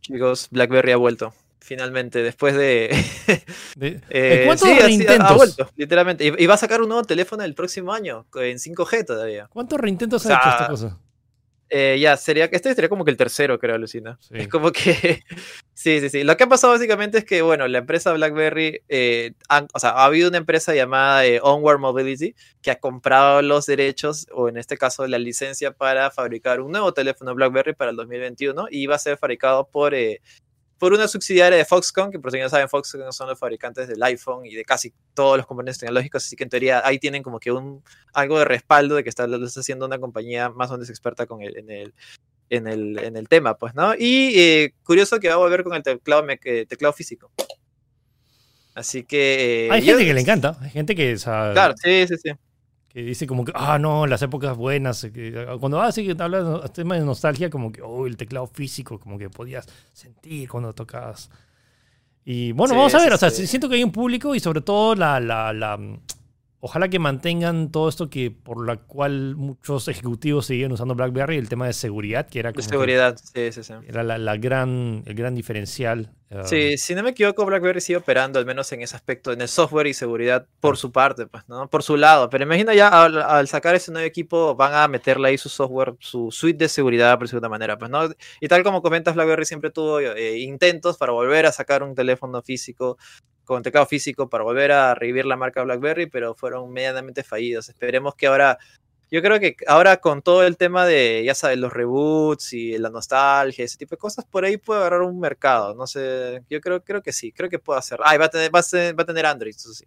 Chicos, 0.00 0.48
BlackBerry 0.50 0.92
ha 0.92 0.96
vuelto 0.96 1.32
finalmente, 1.62 2.22
después 2.22 2.54
de... 2.54 2.90
eh, 4.10 4.42
¿Cuántos 4.46 4.68
reintentos? 4.68 5.30
Ha, 5.30 5.34
vuelto, 5.34 5.70
literalmente. 5.76 6.34
Y, 6.38 6.46
va 6.46 6.54
a 6.54 6.58
sacar 6.58 6.82
un 6.82 6.88
nuevo 6.88 7.04
teléfono 7.04 7.44
el 7.44 7.54
próximo 7.54 7.92
año, 7.92 8.26
en 8.34 8.58
5G 8.58 9.06
todavía. 9.06 9.48
¿Cuántos 9.48 9.80
reintentos 9.80 10.26
ha 10.26 10.34
hecho 10.34 10.48
esta 10.50 10.68
cosa? 10.68 10.98
Eh, 11.74 11.98
ya, 11.98 12.18
sería 12.18 12.50
que 12.50 12.56
este 12.56 12.74
sería 12.74 12.90
como 12.90 13.02
que 13.02 13.10
el 13.10 13.16
tercero, 13.16 13.58
creo, 13.58 13.78
Lucina. 13.78 14.18
Es 14.30 14.48
como 14.48 14.72
que. 14.72 15.22
sí, 15.72 16.00
sí, 16.00 16.10
sí. 16.10 16.22
Lo 16.22 16.36
que 16.36 16.44
ha 16.44 16.46
pasado 16.46 16.74
básicamente 16.74 17.16
es 17.16 17.24
que, 17.24 17.40
bueno, 17.40 17.66
la 17.66 17.78
empresa 17.78 18.12
BlackBerry. 18.12 18.82
Eh, 18.90 19.32
o 19.72 19.78
sea, 19.78 19.90
ha 19.90 20.04
habido 20.04 20.28
una 20.28 20.36
empresa 20.36 20.74
llamada 20.74 21.24
eh, 21.24 21.40
Onward 21.42 21.78
Mobility 21.78 22.34
que 22.60 22.72
ha 22.72 22.78
comprado 22.78 23.40
los 23.40 23.64
derechos, 23.64 24.26
o 24.32 24.50
en 24.50 24.58
este 24.58 24.76
caso 24.76 25.06
la 25.06 25.18
licencia, 25.18 25.72
para 25.72 26.10
fabricar 26.10 26.60
un 26.60 26.72
nuevo 26.72 26.92
teléfono 26.92 27.34
BlackBerry 27.34 27.72
para 27.72 27.92
el 27.92 27.96
2021 27.96 28.66
y 28.70 28.84
va 28.84 28.96
a 28.96 28.98
ser 28.98 29.16
fabricado 29.16 29.66
por 29.66 29.94
por 30.82 30.92
una 30.92 31.06
subsidiaria 31.06 31.56
de 31.56 31.64
Foxconn, 31.64 32.10
que 32.10 32.18
por 32.18 32.32
si 32.32 32.40
no 32.40 32.48
saben, 32.48 32.68
Foxconn 32.68 33.12
son 33.12 33.28
los 33.28 33.38
fabricantes 33.38 33.86
del 33.86 34.02
iPhone 34.02 34.44
y 34.44 34.56
de 34.56 34.64
casi 34.64 34.92
todos 35.14 35.36
los 35.36 35.46
componentes 35.46 35.78
tecnológicos, 35.78 36.26
así 36.26 36.34
que 36.34 36.42
en 36.42 36.50
teoría 36.50 36.82
ahí 36.84 36.98
tienen 36.98 37.22
como 37.22 37.38
que 37.38 37.52
un, 37.52 37.84
algo 38.12 38.40
de 38.40 38.46
respaldo 38.46 38.96
de 38.96 39.04
que 39.04 39.08
está, 39.08 39.28
lo 39.28 39.46
está 39.46 39.60
haciendo 39.60 39.86
una 39.86 40.00
compañía 40.00 40.48
más 40.48 40.70
o 40.70 40.72
menos 40.72 40.90
experta 40.90 41.24
con 41.26 41.40
el, 41.40 41.56
en, 41.56 41.70
el, 41.70 41.94
en, 42.50 42.66
el, 42.66 42.98
en 42.98 43.16
el 43.16 43.28
tema, 43.28 43.56
pues, 43.56 43.76
¿no? 43.76 43.94
Y 43.94 44.32
eh, 44.36 44.74
curioso 44.82 45.20
que 45.20 45.28
va 45.28 45.34
a 45.34 45.36
volver 45.36 45.62
con 45.62 45.74
el 45.74 45.84
teclado, 45.84 46.26
eh, 46.28 46.66
teclado 46.68 46.92
físico. 46.92 47.30
Así 48.74 49.04
que... 49.04 49.66
Eh, 49.66 49.70
hay 49.70 49.82
gente 49.82 50.04
que 50.04 50.14
le 50.14 50.20
encanta, 50.20 50.58
hay 50.60 50.70
gente 50.70 50.96
que... 50.96 51.16
claro, 51.22 51.74
sí, 51.80 52.08
sí, 52.08 52.16
sí 52.16 52.30
que 52.92 53.02
dice 53.02 53.26
como 53.26 53.44
que, 53.44 53.52
ah, 53.54 53.78
no, 53.78 54.06
las 54.06 54.20
épocas 54.22 54.56
buenas. 54.56 55.06
Que, 55.12 55.46
cuando 55.58 55.80
ah, 55.80 55.90
sí, 55.92 56.04
que 56.06 56.22
hablas 56.22 56.72
tema 56.72 56.96
de 56.96 57.04
nostalgia, 57.04 57.48
como 57.48 57.72
que, 57.72 57.80
oh, 57.80 58.06
el 58.06 58.16
teclado 58.16 58.46
físico, 58.46 58.98
como 58.98 59.18
que 59.18 59.30
podías 59.30 59.66
sentir 59.92 60.48
cuando 60.48 60.72
tocabas. 60.74 61.30
Y 62.24 62.52
bueno, 62.52 62.74
vamos 62.76 62.94
a 62.94 62.98
ver, 62.98 63.12
o 63.12 63.16
sea, 63.16 63.30
siento 63.30 63.68
que 63.68 63.76
hay 63.76 63.84
un 63.84 63.92
público 63.92 64.34
y 64.34 64.40
sobre 64.40 64.60
todo 64.60 64.94
la, 64.94 65.18
la, 65.18 65.52
la, 65.52 65.78
ojalá 66.60 66.88
que 66.88 67.00
mantengan 67.00 67.72
todo 67.72 67.88
esto 67.88 68.08
que 68.08 68.30
por 68.30 68.64
la 68.64 68.76
cual 68.76 69.34
muchos 69.34 69.88
ejecutivos 69.88 70.46
siguen 70.46 70.70
usando 70.70 70.94
BlackBerry, 70.94 71.36
el 71.36 71.48
tema 71.48 71.66
de 71.66 71.72
seguridad, 71.72 72.28
que 72.28 72.38
era 72.38 72.52
como 72.52 72.62
seguridad, 72.62 73.16
sí, 73.16 73.50
sí, 73.50 73.64
sí. 73.64 73.72
Era 73.88 74.04
la, 74.04 74.36
gran, 74.36 75.02
el 75.06 75.14
gran 75.14 75.34
diferencial. 75.34 76.12
Uh, 76.32 76.46
sí, 76.46 76.78
si 76.78 76.94
no 76.94 77.02
me 77.02 77.10
equivoco, 77.10 77.44
BlackBerry 77.44 77.80
sigue 77.82 77.98
operando 77.98 78.38
al 78.38 78.46
menos 78.46 78.72
en 78.72 78.80
ese 78.80 78.96
aspecto, 78.96 79.32
en 79.32 79.42
el 79.42 79.48
software 79.48 79.86
y 79.86 79.92
seguridad 79.92 80.46
por 80.60 80.78
su 80.78 80.90
parte, 80.90 81.26
pues, 81.26 81.46
¿no? 81.46 81.68
Por 81.68 81.82
su 81.82 81.96
lado. 81.98 82.30
Pero 82.30 82.44
imagina 82.44 82.72
ya 82.74 82.88
al, 82.88 83.48
sacar 83.48 83.74
ese 83.74 83.92
nuevo 83.92 84.06
equipo 84.06 84.54
van 84.54 84.74
a 84.74 84.88
meterle 84.88 85.28
ahí 85.28 85.38
su 85.38 85.50
software, 85.50 85.94
su 86.00 86.30
suite 86.30 86.64
de 86.64 86.68
seguridad, 86.68 87.18
por 87.18 87.28
cierta 87.28 87.50
manera, 87.50 87.76
pues, 87.76 87.90
¿no? 87.90 88.08
Y 88.40 88.48
tal 88.48 88.62
como 88.62 88.80
comentas, 88.80 89.14
BlackBerry 89.14 89.44
siempre 89.44 89.70
tuvo 89.70 90.00
eh, 90.00 90.38
intentos 90.38 90.96
para 90.96 91.12
volver 91.12 91.44
a 91.44 91.52
sacar 91.52 91.82
un 91.82 91.94
teléfono 91.94 92.40
físico 92.40 92.96
con 93.44 93.62
teclado 93.62 93.86
físico 93.86 94.28
para 94.28 94.44
volver 94.44 94.72
a 94.72 94.94
revivir 94.94 95.26
la 95.26 95.36
marca 95.36 95.62
BlackBerry, 95.62 96.06
pero 96.06 96.34
fueron 96.34 96.70
medianamente 96.72 97.22
fallidos. 97.22 97.68
Esperemos 97.68 98.14
que 98.14 98.26
ahora, 98.26 98.58
yo 99.12 99.20
creo 99.20 99.38
que 99.38 99.56
ahora 99.66 99.98
con 99.98 100.22
todo 100.22 100.42
el 100.42 100.56
tema 100.56 100.86
de, 100.86 101.22
ya 101.22 101.34
sabes, 101.34 101.58
los 101.58 101.70
reboots 101.70 102.54
y 102.54 102.78
la 102.78 102.88
nostalgia, 102.88 103.62
ese 103.62 103.76
tipo 103.76 103.90
de 103.90 103.98
cosas, 103.98 104.24
por 104.24 104.42
ahí 104.42 104.56
puede 104.56 104.80
agarrar 104.80 105.02
un 105.02 105.20
mercado. 105.20 105.74
No 105.74 105.86
sé, 105.86 106.42
yo 106.48 106.62
creo, 106.62 106.82
creo 106.82 107.02
que 107.02 107.12
sí, 107.12 107.30
creo 107.30 107.50
que 107.50 107.58
puede 107.58 107.78
hacer. 107.78 108.00
Ah, 108.02 108.16
va 108.16 108.24
a 108.24 108.28
tener, 108.30 108.50
va 108.50 108.60
a, 108.60 109.04
tener 109.04 109.26
Android, 109.26 109.54
eso 109.54 109.70
sí. 109.74 109.84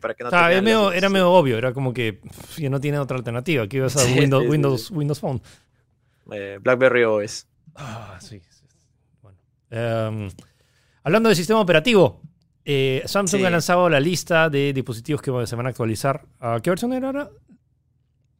Para 0.00 0.14
que 0.14 0.24
no 0.24 0.30
era, 0.30 1.10
medio, 1.10 1.30
obvio, 1.30 1.58
era 1.58 1.74
como 1.74 1.92
que 1.92 2.22
ya 2.56 2.70
no 2.70 2.80
tiene 2.80 2.98
otra 2.98 3.18
alternativa. 3.18 3.64
Aquí 3.64 3.78
vas 3.78 3.94
a 3.98 4.04
Windows, 4.18 4.48
Windows, 4.48 4.90
Windows 4.90 5.20
Phone. 5.20 5.42
Eh, 6.32 6.58
BlackBerry 6.62 7.04
OS. 7.04 7.46
Ah, 7.74 8.16
sí. 8.22 8.40
Bueno. 9.20 9.36
Em, 9.68 10.30
hablando 11.02 11.28
de 11.28 11.34
sistema 11.34 11.60
operativo, 11.60 12.22
eh, 12.64 13.02
Samsung 13.04 13.44
ha 13.44 13.50
lanzado 13.50 13.90
la 13.90 14.00
lista 14.00 14.48
de 14.48 14.72
dispositivos 14.72 15.20
que 15.20 15.46
se 15.46 15.56
van 15.56 15.66
a 15.66 15.68
actualizar. 15.68 16.24
¿A 16.40 16.60
qué 16.62 16.70
versión 16.70 16.94
era 16.94 17.08
ahora? 17.08 17.30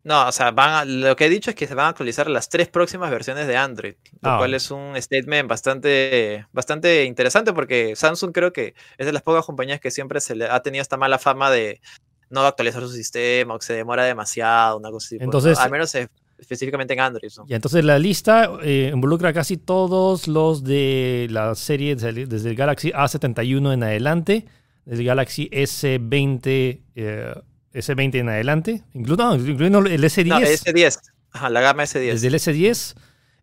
No, 0.05 0.29
o 0.29 0.33
sea, 0.33 0.51
van 0.51 1.01
lo 1.01 1.17
que 1.17 1.25
he 1.25 1.29
dicho 1.31 1.49
es 1.51 1.57
que 1.57 1.67
se 1.67 1.75
van 1.75 1.87
a 1.87 1.89
actualizar 1.89 2.29
las 2.29 2.51
tres 2.51 2.69
próximas 2.69 3.11
versiones 3.11 3.47
de 3.47 3.57
Android, 3.57 3.95
lo 4.21 4.31
ah, 4.33 4.39
cual 4.39 4.53
es 4.53 4.71
un 4.71 5.01
statement 5.01 5.49
bastante, 5.49 6.47
bastante 6.53 7.05
interesante 7.05 7.55
porque 7.55 7.97
Samsung 7.97 8.31
creo 8.33 8.53
que 8.53 8.75
es 8.99 9.07
de 9.07 9.13
las 9.13 9.23
pocas 9.23 9.47
compañías 9.47 9.81
que 9.81 9.91
siempre 9.91 10.21
se 10.21 10.37
le 10.37 10.45
ha 10.45 10.61
tenido 10.61 10.83
esta 10.83 10.99
mala 10.99 11.19
fama 11.19 11.51
de 11.51 11.81
no 12.29 12.43
actualizar 12.43 12.83
su 12.83 12.91
sistema 12.91 13.55
o 13.55 13.59
que 13.59 13.65
se 13.65 13.73
demora 13.73 14.05
demasiado, 14.05 14.77
una 14.77 14.91
cosa 14.91 15.07
así. 15.07 15.17
Pues, 15.17 15.25
Entonces, 15.25 15.59
al 15.59 15.71
menos 15.71 15.95
específicamente 16.39 16.93
en 16.93 17.01
Android. 17.01 17.31
Y 17.47 17.55
entonces 17.55 17.85
la 17.85 17.99
lista 17.99 18.51
eh, 18.63 18.91
involucra 18.93 19.33
casi 19.33 19.57
todos 19.57 20.29
los 20.29 20.65
de 20.65 21.29
la 21.31 21.55
serie 21.55 21.97
desde 21.97 22.51
el 22.51 22.57
Galaxy 22.57 22.91
A71 22.91 23.73
en 23.73 23.83
adelante, 23.83 24.45
desde 24.85 25.03
el 25.03 25.07
Galaxy 25.07 25.49
S20, 25.51 26.81
eh, 26.95 27.35
S20 27.75 28.15
en 28.21 28.29
adelante, 28.29 28.83
incluyendo, 28.95 29.35
incluyendo 29.37 29.79
el 29.81 30.03
S10. 30.03 30.27
No, 30.27 30.41
S10, 30.41 30.99
Ajá, 31.33 31.51
la 31.51 31.61
gama 31.61 31.83
S10. 31.83 32.13
Desde 32.13 32.29
el 32.29 32.35
S10, 32.35 32.95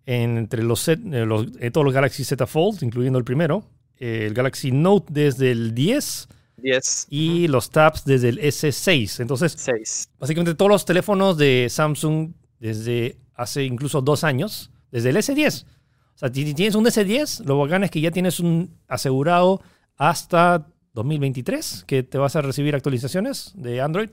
entre 0.06 0.64
los, 0.64 0.88
eh, 0.88 0.98
los 0.98 1.48
todos 1.72 1.86
los 1.86 1.94
Galaxy 1.94 2.24
Z 2.24 2.48
Fold, 2.48 2.84
incluyendo 2.84 3.20
el 3.20 3.26
primero, 3.26 3.66
el 3.98 4.34
Galaxy 4.34 4.72
Note 4.72 5.08
desde 5.12 5.52
el 5.52 5.76
10 5.76 6.28
10. 6.58 7.08
y 7.10 7.48
los 7.48 7.70
tabs 7.70 8.06
desde 8.06 8.30
el 8.30 8.40
S6. 8.40 9.20
Entonces, 9.20 9.54
6. 9.58 10.10
básicamente 10.18 10.56
todos 10.56 10.72
los 10.72 10.86
teléfonos 10.86 11.38
de 11.38 11.68
Samsung 11.70 12.32
desde 12.60 13.18
hace 13.36 13.64
incluso 13.64 14.02
dos 14.02 14.24
años, 14.24 14.72
desde 14.92 15.10
el 15.10 15.18
S10. 15.18 15.66
O 15.66 16.18
sea, 16.18 16.34
si 16.34 16.54
tienes 16.54 16.76
un 16.76 16.86
S10, 16.86 17.46
lo 17.46 17.58
bacán 17.60 17.84
es 17.84 17.92
que 17.92 18.02
ya 18.02 18.12
tienes 18.12 18.40
un 18.40 18.78
asegurado 18.88 19.62
hasta 19.98 20.68
2023, 20.94 21.86
que 21.88 22.04
te 22.04 22.18
vas 22.18 22.36
a 22.36 22.42
recibir 22.42 22.76
actualizaciones 22.76 23.52
de 23.56 23.82
Android. 23.82 24.10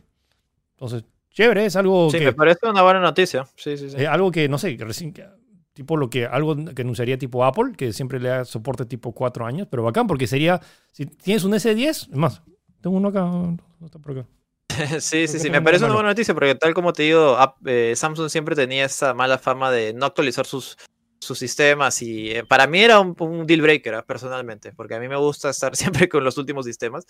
Entonces, 0.78 1.04
chévere, 1.32 1.66
es 1.66 1.74
algo 1.74 2.08
Sí, 2.10 2.18
que... 2.18 2.26
me 2.26 2.32
parece 2.32 2.68
una 2.68 2.82
buena 2.82 3.00
noticia. 3.00 3.44
Sí, 3.56 3.76
sí, 3.76 3.90
sí. 3.90 3.96
Eh, 3.98 4.06
algo 4.06 4.30
que, 4.30 4.48
no 4.48 4.58
sé, 4.58 4.76
que 4.76 4.84
recién, 4.84 5.12
que- 5.12 5.26
tipo 5.72 5.96
lo 5.96 6.08
que, 6.08 6.24
algo 6.24 6.54
que 6.74 6.82
anunciaría 6.82 7.18
tipo 7.18 7.44
Apple, 7.44 7.72
que 7.76 7.92
siempre 7.92 8.20
le 8.20 8.28
da 8.28 8.44
soporte 8.44 8.84
tipo 8.84 9.12
cuatro 9.12 9.44
años, 9.44 9.66
pero 9.70 9.82
bacán, 9.82 10.06
porque 10.06 10.26
sería, 10.28 10.60
si 10.92 11.06
tienes 11.06 11.42
un 11.44 11.52
S10, 11.52 11.88
es 11.88 12.08
más, 12.10 12.42
tengo 12.80 12.96
uno 12.96 13.08
acá, 13.08 13.22
no 13.22 13.56
está 13.84 13.98
por 13.98 14.12
acá. 14.18 14.26
Sí, 15.00 15.26
sí, 15.26 15.40
sí, 15.40 15.50
me 15.50 15.60
parece 15.62 15.84
una 15.84 15.94
buena 15.94 16.10
noticia 16.10 16.34
porque 16.34 16.54
tal 16.54 16.74
como 16.74 16.92
te 16.92 17.02
digo, 17.04 17.36
eh, 17.66 17.94
Samsung 17.96 18.28
siempre 18.30 18.54
tenía 18.54 18.84
esa 18.84 19.14
mala 19.14 19.38
fama 19.38 19.72
de 19.72 19.92
no 19.94 20.06
actualizar 20.06 20.46
sus, 20.46 20.76
sus 21.20 21.38
sistemas 21.38 22.00
y 22.02 22.30
eh, 22.30 22.44
para 22.44 22.66
mí 22.66 22.80
era 22.80 23.00
un, 23.00 23.14
un 23.18 23.46
deal 23.46 23.60
breaker 23.60 23.94
ah, 23.96 24.04
personalmente, 24.04 24.72
porque 24.72 24.94
a 24.94 25.00
mí 25.00 25.08
me 25.08 25.16
gusta 25.16 25.50
estar 25.50 25.74
siempre 26.06 26.08
con 26.08 26.22
los 26.24 26.38
últimos 26.38 26.64
sistemas. 26.64 27.06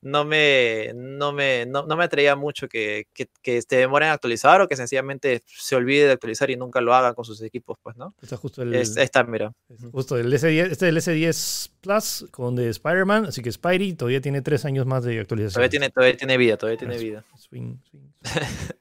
No 0.00 0.24
me, 0.24 0.92
no 0.94 1.32
me, 1.32 1.66
no, 1.66 1.86
no 1.86 1.96
me 1.96 2.04
atraía 2.04 2.36
mucho 2.36 2.68
que, 2.68 3.06
que, 3.12 3.28
que 3.42 3.60
te 3.62 3.76
demoren 3.76 4.08
a 4.08 4.12
actualizar 4.14 4.60
o 4.60 4.68
que 4.68 4.76
sencillamente 4.76 5.42
se 5.46 5.76
olvide 5.76 6.06
de 6.06 6.12
actualizar 6.12 6.50
y 6.50 6.56
nunca 6.56 6.80
lo 6.80 6.94
hagan 6.94 7.14
con 7.14 7.24
sus 7.24 7.42
equipos, 7.42 7.76
pues, 7.82 7.96
¿no? 7.96 8.14
Está 8.22 8.36
justo 8.36 8.62
el, 8.62 8.74
Es- 8.74 8.96
está, 8.96 9.24
mira. 9.24 9.52
justo 9.92 10.16
el 10.16 10.32
S10, 10.32 10.70
este 10.70 10.88
es 10.88 11.08
el 11.08 11.16
S10 11.22 11.70
Plus 11.80 12.26
con 12.30 12.56
de 12.56 12.68
Spider-Man, 12.70 13.26
así 13.26 13.42
que 13.42 13.52
Spidey 13.52 13.92
todavía 13.94 14.20
tiene 14.20 14.40
tres 14.42 14.64
años 14.64 14.86
más 14.86 15.04
de 15.04 15.20
actualización. 15.20 15.54
Todavía 15.54 15.70
tiene, 15.70 15.90
todavía 15.90 16.16
tiene 16.16 16.36
vida, 16.36 16.56
todavía 16.56 16.78
tiene 16.78 16.98
vida. 16.98 17.24
Swing, 17.36 17.76
swing. 17.90 18.00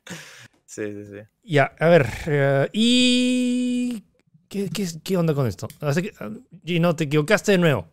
Sí, 0.66 0.84
sí, 0.94 1.04
sí. 1.06 1.18
Ya, 1.44 1.74
a 1.80 1.88
ver, 1.88 2.06
eh, 2.28 2.70
y... 2.74 4.04
¿Qué, 4.50 4.70
qué, 4.74 4.88
qué 5.04 5.16
onda 5.18 5.34
con 5.36 5.46
esto? 5.48 5.68
Así 5.80 6.02
que, 6.02 6.14
ah, 6.20 6.30
Gino, 6.66 6.96
te 6.96 7.04
equivocaste 7.06 7.52
de 7.54 7.58
nuevo. 7.60 7.88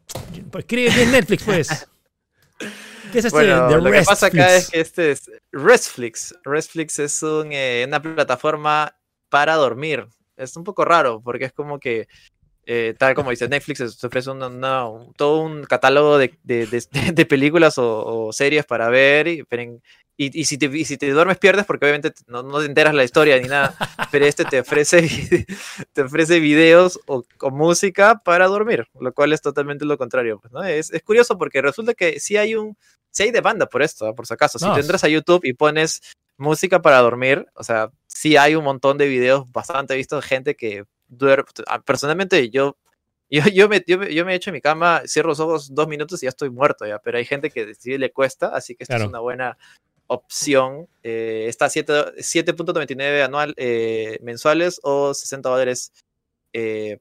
Pues, 0.51 0.65
Escribe 0.65 0.91
bien 0.91 1.13
Netflix, 1.13 1.45
pues. 1.45 1.89
¿Qué 3.13 3.19
es 3.21 3.25
este 3.27 3.37
Bueno, 3.37 3.69
de 3.69 3.81
lo 3.81 3.91
que 3.93 4.03
pasa 4.03 4.27
acá 4.27 4.57
es 4.57 4.71
que 4.71 4.81
este 4.81 5.11
es 5.13 5.31
Restflix. 5.53 6.35
Restflix 6.45 6.99
es 6.99 7.23
un, 7.23 7.51
eh, 7.53 7.85
una 7.87 8.01
plataforma 8.01 8.97
para 9.29 9.55
dormir. 9.55 10.07
Es 10.37 10.57
un 10.57 10.65
poco 10.65 10.85
raro 10.85 11.21
porque 11.23 11.45
es 11.45 11.53
como 11.53 11.79
que, 11.79 12.09
eh, 12.65 12.95
tal 12.99 13.15
como 13.15 13.31
dice 13.31 13.49
Netflix, 13.49 13.99
te 13.99 14.07
ofrece 14.07 14.31
una- 14.31 14.49
una- 14.49 14.89
un- 14.89 15.13
todo 15.13 15.41
un 15.43 15.63
catálogo 15.65 16.19
de, 16.19 16.39
de- 16.43 16.67
de- 16.67 16.83
de 17.15 17.27
películas 17.27 17.77
o, 17.79 18.27
o 18.27 18.33
series 18.33 18.65
para 18.65 18.89
ver. 18.89 19.29
Y, 19.29 19.45
pero 19.45 19.63
en- 19.63 19.83
y- 20.19 20.41
y 20.41 20.45
si 20.47 20.57
te, 20.59 20.67
y 20.67 20.85
si 20.85 20.97
te 20.97 21.11
duermes 21.11 21.39
pierdes 21.39 21.67
porque 21.67 21.85
obviamente 21.87 22.13
no, 22.27 22.43
no 22.43 22.61
te 22.61 22.67
enteras 22.67 22.95
la 22.95 23.05
historia 23.05 23.39
ni 23.41 23.49
nada. 23.49 23.75
Pero 24.11 24.25
este 24.27 24.45
te 24.45 24.61
ofrece, 24.61 25.03
te 25.93 26.03
ofrece 26.03 26.41
videos 26.41 27.01
o, 27.07 27.25
o 27.41 27.51
música 27.51 28.21
para 28.25 28.47
dormir, 28.47 28.87
lo 28.99 29.13
cual 29.13 29.33
es 29.33 29.43
totalmente 29.43 29.85
lo 29.85 29.99
contrario. 29.99 30.39
pues, 30.41 30.53
¿no? 30.53 30.63
es, 30.65 30.91
es 30.93 31.03
curioso 31.03 31.37
porque 31.39 31.61
resulta 31.63 31.95
que 31.95 32.19
sí 32.21 32.37
hay 32.37 32.55
un 32.55 32.77
si 33.11 33.23
hay 33.23 33.31
demanda 33.31 33.67
por 33.67 33.83
esto, 33.83 34.07
¿ah? 34.07 34.15
por 34.15 34.27
si 34.27 34.35
acaso. 34.35 34.59
Si 34.59 34.67
No, 34.67 34.75
tú 34.75 34.81
entras 34.81 35.03
a 35.03 35.09
YouTube 35.09 35.41
y 35.45 35.55
pones 35.55 36.03
música 36.37 36.83
para 36.83 36.99
dormir, 36.99 37.47
o 37.55 37.65
sea, 37.65 37.91
sí 38.07 38.37
hay 38.37 38.55
un 38.55 38.65
montón 38.65 38.99
de 38.99 39.09
videos 39.09 39.51
bastante 39.53 39.97
vistos 39.97 40.23
de 40.23 40.29
gente 40.29 40.55
que 40.55 40.85
duerme. 41.09 41.45
ah, 41.67 41.81
Personalmente, 41.81 42.51
yo, 42.51 42.77
yo, 43.31 43.43
yo, 43.55 43.69
me, 43.71 43.83
yo, 43.87 44.03
yo 44.05 44.27
me 44.27 44.35
echo 44.35 44.51
en 44.51 44.55
mi 44.55 44.61
cama, 44.61 45.01
cierro 45.07 45.31
los 45.31 45.41
ojos 45.41 45.75
dos 45.75 45.89
minutos 45.89 46.23
y 46.23 46.27
ya 46.27 46.29
estoy 46.31 46.51
muerto, 46.51 46.85
ya. 46.87 46.99
Pero 46.99 47.17
hay 47.17 47.25
gente 47.25 47.49
que 47.51 47.75
sí 47.75 47.97
le 47.97 48.13
cuesta, 48.13 48.49
así 48.49 48.75
que 48.75 48.85
esta 48.85 48.97
Claro. 48.97 49.05
es 49.05 49.09
una 49.09 49.21
buena 49.21 49.57
opción. 50.07 50.87
Eh, 51.03 51.47
está 51.49 51.67
a 51.67 51.71
siete- 51.71 51.93
7.99 52.19 53.23
anual, 53.25 53.55
eh, 53.57 54.19
mensuales 54.23 54.81
o 54.83 55.15
60 55.15 55.49
dólares 55.49 55.93
eh, 56.53 56.99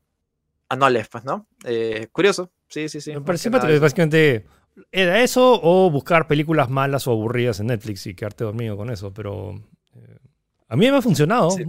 anuales, 0.70 1.08
pues, 1.08 1.24
¿no? 1.24 1.48
Eh, 1.66 2.08
curioso. 2.12 2.52
Sí, 2.68 2.90
sí, 2.90 3.02
sí. 3.02 3.12
Me 3.14 3.22
parece 3.22 3.50
que. 3.52 3.80
Básicamente, 3.80 4.46
era 4.92 5.24
eso 5.24 5.60
o 5.62 5.90
buscar 5.90 6.28
películas 6.28 6.70
malas 6.70 7.08
o 7.08 7.12
aburridas 7.12 7.60
en 7.60 7.68
Netflix 7.68 8.08
y 8.08 8.16
quedarte 8.16 8.44
dormido 8.44 8.76
con 8.76 8.90
eso. 8.90 9.14
Pero 9.14 9.62
a 10.68 10.76
mí 10.76 10.90
me 10.92 10.98
ha 10.98 11.02
funcionado. 11.02 11.52
Sí. 11.52 11.64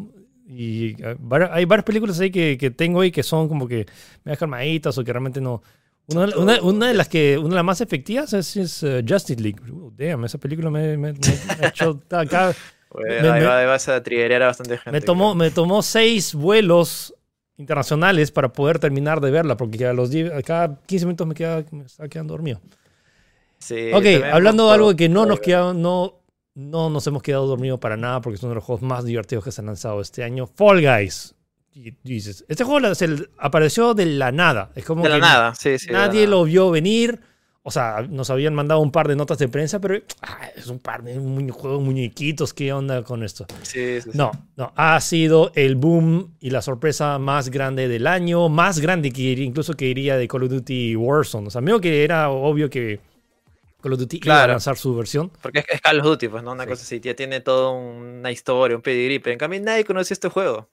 Y 0.48 0.96
hay 1.04 1.64
varias 1.64 1.84
películas 1.84 2.20
ahí 2.20 2.30
que, 2.30 2.56
que 2.56 2.70
tengo 2.70 3.02
y 3.04 3.10
que 3.10 3.22
son 3.22 3.48
como 3.48 3.66
que 3.66 3.86
me 4.24 4.36
calmaditas 4.36 4.96
o 4.96 5.04
que 5.04 5.12
realmente 5.12 5.40
no. 5.40 5.62
Una, 6.08 6.36
una- 6.36 6.62
una 6.62 6.86
de 6.88 6.94
las 6.94 7.08
que 7.08 7.36
una 7.38 7.48
de 7.50 7.54
las 7.56 7.64
más 7.64 7.80
efectivas 7.80 8.32
es, 8.32 8.56
es, 8.56 8.82
eh, 8.82 9.04
Justice 9.06 9.40
League. 9.42 9.60
Uh, 9.70 9.90
damn, 9.96 10.24
esa 10.24 10.38
película 10.38 10.70
me, 10.70 10.96
me- 10.96 11.12
me- 11.12 11.18
me 11.18 11.18
ha 11.66 11.68
hecho 11.68 12.00
acá. 12.10 12.54
Bueno, 12.90 13.22
Me- 13.22 13.28
ahí, 13.30 13.44
va, 13.44 13.58
ahí 13.58 13.66
vas 13.66 13.88
a 13.88 14.02
triggerear 14.02 14.42
a 14.42 14.46
bastante 14.46 14.78
gente. 14.78 14.90
Me 14.92 15.00
tomó, 15.00 15.30
creo. 15.32 15.34
me 15.36 15.50
tomó 15.50 15.82
seis 15.82 16.34
vuelos 16.34 17.12
internacionales 17.58 18.30
para 18.30 18.52
poder 18.52 18.78
terminar 18.78 19.20
de 19.20 19.30
verla, 19.30 19.56
porque 19.56 19.86
a 19.86 19.92
los 19.92 20.10
die- 20.10 20.32
a 20.32 20.42
cada 20.42 20.78
15 20.86 21.06
minutos 21.06 21.26
me, 21.26 21.34
quedaba, 21.34 21.64
me 21.72 21.84
estaba 21.84 22.08
quedando 22.08 22.34
dormido. 22.34 22.60
Sí, 23.58 23.90
Ok, 23.92 24.04
hablando 24.32 24.68
de 24.68 24.74
algo 24.74 24.94
que 24.94 25.08
no 25.08 25.26
nos 25.26 25.40
queda, 25.40 25.72
no, 25.74 26.20
no 26.54 26.90
nos 26.90 27.06
hemos 27.06 27.22
quedado 27.22 27.46
dormidos 27.46 27.80
para 27.80 27.96
nada, 27.96 28.20
porque 28.20 28.36
es 28.36 28.42
uno 28.42 28.50
de 28.50 28.56
los 28.56 28.64
juegos 28.64 28.82
más 28.82 29.04
divertidos 29.04 29.42
que 29.44 29.50
se 29.52 29.60
han 29.62 29.66
lanzado 29.66 30.00
este 30.00 30.22
año. 30.22 30.46
Fall 30.46 30.82
Guys. 30.82 31.34
Y 31.78 31.92
dices, 32.02 32.44
este 32.48 32.64
juego 32.64 32.94
se- 32.94 33.28
apareció 33.38 33.92
de 33.92 34.06
la 34.06 34.32
nada. 34.32 34.70
Es 34.74 34.84
como 34.86 35.02
De 35.02 35.10
la 35.10 35.14
que 35.16 35.20
nada, 35.20 35.54
sí, 35.54 35.78
sí. 35.78 35.88
nadie 35.92 36.26
lo 36.26 36.44
vio 36.44 36.70
venir. 36.70 37.20
O 37.68 37.70
sea, 37.70 38.06
nos 38.08 38.30
habían 38.30 38.54
mandado 38.54 38.80
un 38.80 38.92
par 38.92 39.08
de 39.08 39.16
notas 39.16 39.36
de 39.38 39.48
prensa, 39.48 39.80
pero 39.80 39.96
ah, 40.22 40.38
es 40.56 40.68
un 40.68 40.78
par 40.78 41.02
de 41.02 41.18
mu- 41.18 41.52
juegos 41.52 41.82
muñequitos. 41.82 42.54
¿Qué 42.54 42.72
onda 42.72 43.02
con 43.02 43.22
esto? 43.24 43.44
Sí, 43.62 44.00
sí. 44.00 44.10
No, 44.14 44.30
no, 44.56 44.72
ha 44.76 44.98
sido 45.00 45.50
el 45.54 45.74
boom 45.74 46.36
y 46.40 46.50
la 46.50 46.62
sorpresa 46.62 47.18
más 47.18 47.50
grande 47.50 47.88
del 47.88 48.06
año, 48.06 48.48
más 48.48 48.78
grande 48.78 49.10
que 49.12 49.32
incluso 49.32 49.74
que 49.74 49.86
iría 49.86 50.16
de 50.16 50.28
Call 50.28 50.44
of 50.44 50.50
Duty 50.50 50.94
Warzone. 50.96 51.48
O 51.48 51.50
sea, 51.50 51.60
medio 51.60 51.80
que 51.80 52.04
era 52.04 52.30
obvio 52.30 52.70
que 52.70 53.00
Call 53.82 53.92
of 53.94 53.98
Duty 53.98 54.20
iba 54.24 54.44
a 54.44 54.46
lanzar 54.46 54.76
su 54.78 54.94
versión. 54.94 55.30
Porque 55.42 55.58
es, 55.58 55.64
es 55.68 55.80
Call 55.80 55.98
of 55.98 56.06
Duty, 56.06 56.28
pues, 56.28 56.42
¿no? 56.44 56.52
Una 56.52 56.62
Sí. 56.64 56.70
cosa 56.70 56.82
así. 56.84 57.00
Ya 57.00 57.14
tiene 57.16 57.40
toda 57.40 57.72
una 57.72 58.30
historia, 58.30 58.76
un 58.76 58.82
pedigrí. 58.82 59.18
Pero 59.18 59.32
en 59.32 59.38
cambio 59.40 59.60
nadie 59.60 59.84
conoce 59.84 60.14
este 60.14 60.28
juego. 60.28 60.68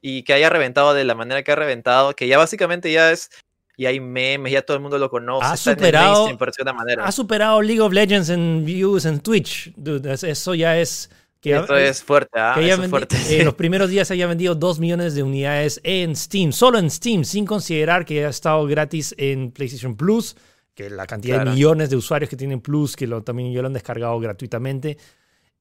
Y 0.00 0.22
que 0.22 0.32
haya 0.32 0.48
reventado 0.50 0.94
de 0.94 1.04
la 1.04 1.14
manera 1.14 1.42
que 1.42 1.52
ha 1.52 1.56
reventado, 1.56 2.14
que 2.14 2.26
ya 2.26 2.38
básicamente 2.38 2.90
ya 2.92 3.10
es. 3.12 3.30
Y 3.76 3.86
hay 3.86 3.98
memes, 4.00 4.52
ya 4.52 4.62
todo 4.62 4.76
el 4.76 4.82
mundo 4.82 4.98
lo 4.98 5.08
conoce. 5.10 5.46
Ha 5.46 5.54
está 5.54 5.70
en 5.72 5.76
superado- 5.78 6.24
mainstream, 6.26 6.38
por 6.38 6.74
manera. 6.74 7.04
Ha 7.06 7.12
superado 7.12 7.62
League 7.62 7.80
of 7.80 7.92
Legends 7.92 8.28
en 8.28 8.64
views 8.64 9.04
en 9.06 9.20
Twitch. 9.20 9.72
Dude, 9.76 10.12
es- 10.12 10.24
eso 10.24 10.54
ya 10.54 10.78
es... 10.78 11.10
Que 11.40 11.56
Esto 11.56 11.74
es 11.74 12.02
fuerte, 12.02 12.38
¿ah? 12.38 12.52
que 12.54 12.68
Eso 12.68 12.82
es 12.82 12.90
fuerte. 12.90 13.16
en 13.40 13.46
los 13.46 13.54
primeros 13.54 13.88
días 13.88 14.10
haya 14.10 14.26
vendido 14.26 14.54
2 14.54 14.78
millones 14.78 15.14
de 15.14 15.22
unidades 15.22 15.80
en 15.84 16.14
Steam, 16.14 16.52
solo 16.52 16.78
en 16.78 16.90
Steam, 16.90 17.24
sin 17.24 17.46
considerar 17.46 18.04
que 18.04 18.26
ha 18.26 18.28
estado 18.28 18.66
gratis 18.66 19.14
en 19.16 19.50
PlayStation 19.50 19.96
Plus, 19.96 20.36
que 20.74 20.90
la 20.90 21.06
cantidad 21.06 21.36
Claro. 21.36 21.50
de 21.52 21.54
millones 21.56 21.88
de 21.88 21.96
usuarios 21.96 22.28
que 22.28 22.36
tienen 22.36 22.60
Plus, 22.60 22.94
que 22.94 23.06
lo, 23.06 23.22
también 23.22 23.50
ya 23.54 23.62
lo 23.62 23.68
han 23.68 23.72
descargado 23.72 24.20
gratuitamente, 24.20 24.98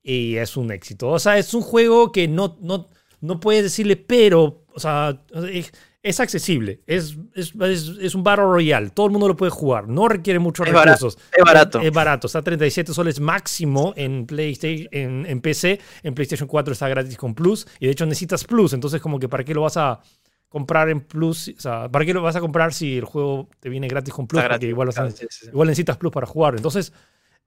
y 0.04 0.36
es 0.36 0.58
un 0.58 0.69
éxito. 0.69 1.08
O 1.08 1.17
sea, 1.19 1.38
es 1.38 1.54
un 1.54 1.62
juego 1.62 2.12
que 2.12 2.28
no, 2.28 2.58
no, 2.60 2.88
no 3.22 3.40
puedes 3.40 3.64
decirle, 3.64 3.96
pero, 3.96 4.66
o 4.74 4.80
sea, 4.80 5.22
es, 5.52 5.72
es 6.02 6.20
accesible, 6.20 6.82
es, 6.88 7.18
es, 7.36 7.54
es- 8.00 8.16
un 8.16 8.24
Battle 8.24 8.46
Royale, 8.46 8.90
todo 8.92 9.06
el 9.08 9.12
mundo 9.12 9.28
lo 9.28 9.36
puede 9.36 9.50
jugar, 9.52 9.88
no 9.88 10.08
requiere 10.08 10.40
muchos 10.40 10.66
Es 10.68 10.74
barato, 10.74 11.08
recursos. 11.08 11.22
es 11.38 11.44
barato. 11.44 11.80
Es 11.82 11.92
barato, 11.92 12.28
está 12.28 12.40
a 12.40 12.42
37 12.44 12.94
soles 12.94 13.20
máximo 13.20 13.94
en 13.98 14.26
PlayStation, 14.26 14.88
en, 14.92 15.26
en 15.26 15.42
PC, 15.42 15.80
en 16.04 16.14
PlayStation 16.16 16.48
4 16.48 16.72
está 16.74 16.88
gratis 16.88 17.18
con 17.18 17.36
Plus, 17.36 17.68
y 17.80 17.86
de 17.88 17.92
hecho 17.92 18.06
necesitas 18.06 18.44
Plus, 18.46 18.74
entonces 18.74 19.02
como 19.02 19.20
que 19.20 19.28
para 19.28 19.44
qué 19.44 19.54
lo 19.54 19.62
vas 19.62 19.76
a 19.78 20.00
comprar 20.48 20.90
en 20.90 21.02
Plus, 21.02 21.50
o 21.56 21.60
sea, 21.62 21.90
para 21.90 22.06
qué 22.06 22.14
lo 22.14 22.22
vas 22.22 22.36
a 22.36 22.40
comprar 22.40 22.74
si 22.74 22.98
el 22.98 23.06
juego 23.06 23.50
te 23.60 23.70
viene 23.70 23.88
gratis 23.88 24.14
con 24.14 24.26
Plus, 24.26 24.42
Está 24.42 24.54
porque 24.56 24.68
gratis, 24.74 24.94
igual, 24.96 25.12
sí, 25.14 25.26
sí. 25.30 25.48
igual 25.48 25.68
necesitas 25.68 25.98
Plus 25.98 26.12
para 26.12 26.26
jugar. 26.26 26.56
Entonces, 26.56 26.92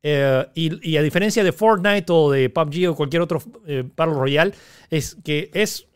eh, 0.02 0.46
y, 0.54 0.90
y 0.90 0.96
a 0.96 1.02
diferencia 1.02 1.44
de 1.44 1.52
Fortnite 1.52 2.06
o 2.12 2.30
de 2.30 2.50
PUBG 2.50 2.90
o 2.90 2.94
cualquier 2.96 3.22
otro 3.22 3.42
eh, 3.66 3.84
Battle 3.96 4.14
Royale, 4.14 4.52
es 4.90 5.16
que 5.24 5.50
es 5.54 5.86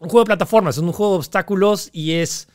un 0.00 0.08
juego 0.08 0.24
de 0.24 0.28
plataformas, 0.28 0.76
es 0.76 0.82
un 0.82 0.92
juego 0.92 1.12
de 1.14 1.18
obstáculos 1.18 1.90
y 1.92 2.12
es 2.12 2.48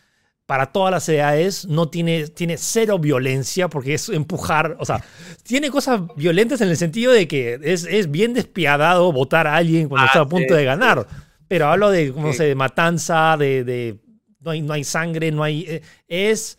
para 0.46 0.72
todas 0.74 0.92
las 0.92 1.08
edades, 1.08 1.66
no 1.68 1.88
tiene, 1.90 2.28
tiene 2.28 2.58
cero 2.58 3.00
violencia 3.00 3.70
porque 3.70 3.94
es 3.94 4.10
empujar, 4.10 4.76
o 4.80 4.86
sea, 4.86 5.04
tiene 5.44 5.70
cosas 5.72 6.02
violentas 6.18 6.60
en 6.62 6.70
el 6.70 6.78
sentido 6.78 7.12
de 7.14 7.28
que 7.28 7.60
es, 7.64 7.86
es 7.86 8.12
bien 8.12 8.34
despiadado 8.34 9.12
votar 9.14 9.48
a 9.48 9.56
alguien 9.56 9.88
cuando 9.88 10.04
Ah, 10.06 10.08
está 10.08 10.20
a 10.22 10.28
punto 10.30 10.54
sí, 10.54 10.58
de 10.60 10.66
ganar, 10.66 11.08
pero 11.48 11.68
hablo 11.68 11.90
de, 11.92 12.12
no 12.12 12.32
Sí. 12.32 12.40
sé, 12.40 12.44
de 12.46 12.56
matanza, 12.56 13.38
de, 13.38 13.64
de 13.64 14.00
no, 14.42 14.52
hay, 14.52 14.62
no 14.62 14.74
hay 14.74 14.84
sangre, 14.84 15.32
no 15.32 15.44
hay... 15.44 15.62
eh, 15.68 15.82
es 16.10 16.58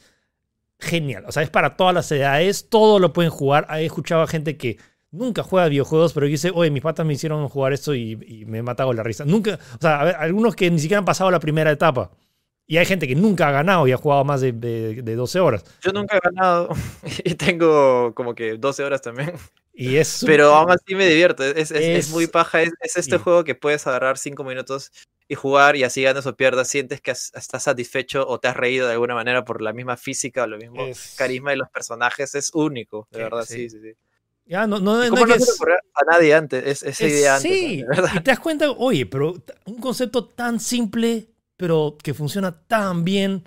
genial, 0.78 1.24
o 1.26 1.32
sea, 1.32 1.42
es 1.42 1.50
para 1.50 1.76
todas 1.76 1.94
las 1.94 2.10
edades, 2.12 2.68
todo 2.68 2.98
lo 2.98 3.12
pueden 3.12 3.30
jugar, 3.30 3.66
he 3.70 3.84
escuchado 3.84 4.22
a 4.22 4.26
gente 4.26 4.56
que 4.56 4.78
nunca 5.14 5.42
juega 5.42 5.68
videojuegos, 5.68 6.12
pero 6.12 6.26
dice, 6.26 6.50
oye, 6.54 6.70
mis 6.70 6.82
patas 6.82 7.06
me 7.06 7.14
hicieron 7.14 7.48
jugar 7.48 7.72
esto 7.72 7.94
y, 7.94 8.16
me 8.46 8.58
he 8.58 8.62
matado 8.62 8.92
la 8.92 9.02
risa. 9.02 9.24
Nunca, 9.24 9.58
o 9.76 9.80
sea, 9.80 10.00
algunos 10.00 10.56
que 10.56 10.70
ni 10.70 10.78
siquiera 10.78 10.98
han 10.98 11.04
pasado 11.04 11.30
la 11.30 11.40
primera 11.40 11.70
etapa. 11.70 12.10
Y 12.66 12.78
hay 12.78 12.87
gente 12.87 13.06
que 13.06 13.14
nunca 13.14 13.48
ha 13.48 13.52
ganado 13.52 13.87
y 13.87 13.92
ha 13.92 13.96
jugado 13.96 14.24
más 14.24 14.40
de, 14.40 14.52
de, 14.52 15.14
12 15.14 15.40
horas. 15.40 15.64
Yo 15.82 15.92
nunca 15.92 16.16
he 16.16 16.20
ganado 16.20 16.70
y 17.24 17.34
tengo 17.34 18.14
como 18.14 18.34
que 18.34 18.56
12 18.56 18.84
horas 18.84 19.02
también. 19.02 19.32
Y 19.74 19.96
es 19.96 20.22
Pero 20.24 20.54
aún 20.54 20.70
así 20.70 20.94
me 20.94 21.06
divierto. 21.08 21.42
Es, 21.42 21.70
es, 21.70 21.72
es 21.72 22.10
muy 22.10 22.28
paja. 22.28 22.62
Es, 22.62 22.72
este 22.96 23.18
juego 23.18 23.42
que 23.42 23.56
puedes 23.56 23.87
agarrar 23.87 24.18
5 24.18 24.44
minutos 24.44 24.92
y 25.26 25.34
jugar 25.34 25.74
y 25.74 25.82
así 25.82 26.02
ganas 26.02 26.26
o 26.26 26.37
pierdas. 26.37 26.68
Sientes 26.68 27.00
que 27.00 27.10
estás 27.10 27.62
satisfecho 27.62 28.26
o 28.26 28.38
te 28.38 28.46
has 28.46 28.56
reído 28.56 28.87
de 28.87 28.92
alguna 28.92 29.14
manera 29.14 29.44
por 29.44 29.60
la 29.60 29.72
misma 29.72 29.96
física 29.96 30.44
o 30.44 30.46
lo 30.46 30.58
mismo 30.58 30.87
carisma 31.16 31.50
de 31.50 31.56
los 31.56 31.68
personajes. 31.70 32.34
Es 32.37 32.50
único, 32.54 33.08
de 33.10 33.18
verdad. 33.18 33.44
Sí, 33.44 33.68
sí, 33.68 33.80
sí. 33.80 33.94
Ya, 34.46 34.66
no, 34.66 34.78
no, 34.78 35.02
no, 35.02 35.26
no 35.26 35.38
se 35.38 35.52
a 35.94 36.04
nadie 36.12 36.34
antes, 36.34 36.82
esa 36.82 37.06
idea 37.06 37.37
antes. 37.37 37.50
Sí, 37.50 37.84
y 38.14 38.20
te 38.20 38.30
das 38.30 38.38
cuenta, 38.38 38.70
oye, 38.70 39.06
pero 39.06 39.34
un 39.64 39.78
concepto 39.78 40.26
tan 40.26 40.60
simple, 40.60 41.28
pero 41.56 41.96
que 42.02 42.12
funciona 42.12 42.52
tan 42.66 43.04
bien. 43.04 43.44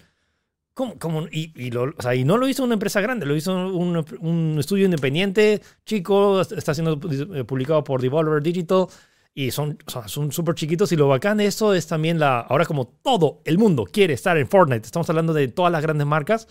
Como, 0.99 1.27
y, 1.31 1.51
y, 1.55 1.71
lo, 1.71 1.85
o 1.97 2.01
sea, 2.01 2.13
y 2.13 2.23
no 2.23 2.37
lo 2.37 2.47
hizo 2.47 2.63
una 2.63 2.75
empresa 2.75 3.01
grande, 3.01 3.25
lo 3.25 3.35
hizo 3.35 3.51
un, 3.51 4.05
un, 4.19 4.57
estudio 4.59 4.85
independiente, 4.85 5.59
chico, 5.85 6.41
está 6.41 6.75
siendo 6.75 6.99
eh, 7.35 7.43
publicado 7.43 7.83
por 7.83 7.99
Devolver 7.99 8.43
Digital 8.43 8.85
y 9.33 9.49
son 9.49 9.77
son 10.05 10.31
súper 10.31 10.53
chiquitos 10.53 10.91
y 10.91 10.95
lo 10.95 11.07
bacán 11.07 11.37
de 11.37 11.47
eso 11.47 11.73
es 11.73 11.87
también 11.87 12.19
la, 12.19 12.41
ahora 12.41 12.65
como 12.65 12.87
todo 12.87 13.41
el 13.45 13.57
mundo 13.57 13.85
quiere 13.85 14.13
estar 14.13 14.37
en 14.37 14.47
Fortnite, 14.47 14.85
estamos 14.85 15.09
hablando 15.09 15.33
de 15.33 15.47
todas 15.47 15.71
las 15.71 15.81
grandes 15.81 16.05
marcas, 16.05 16.47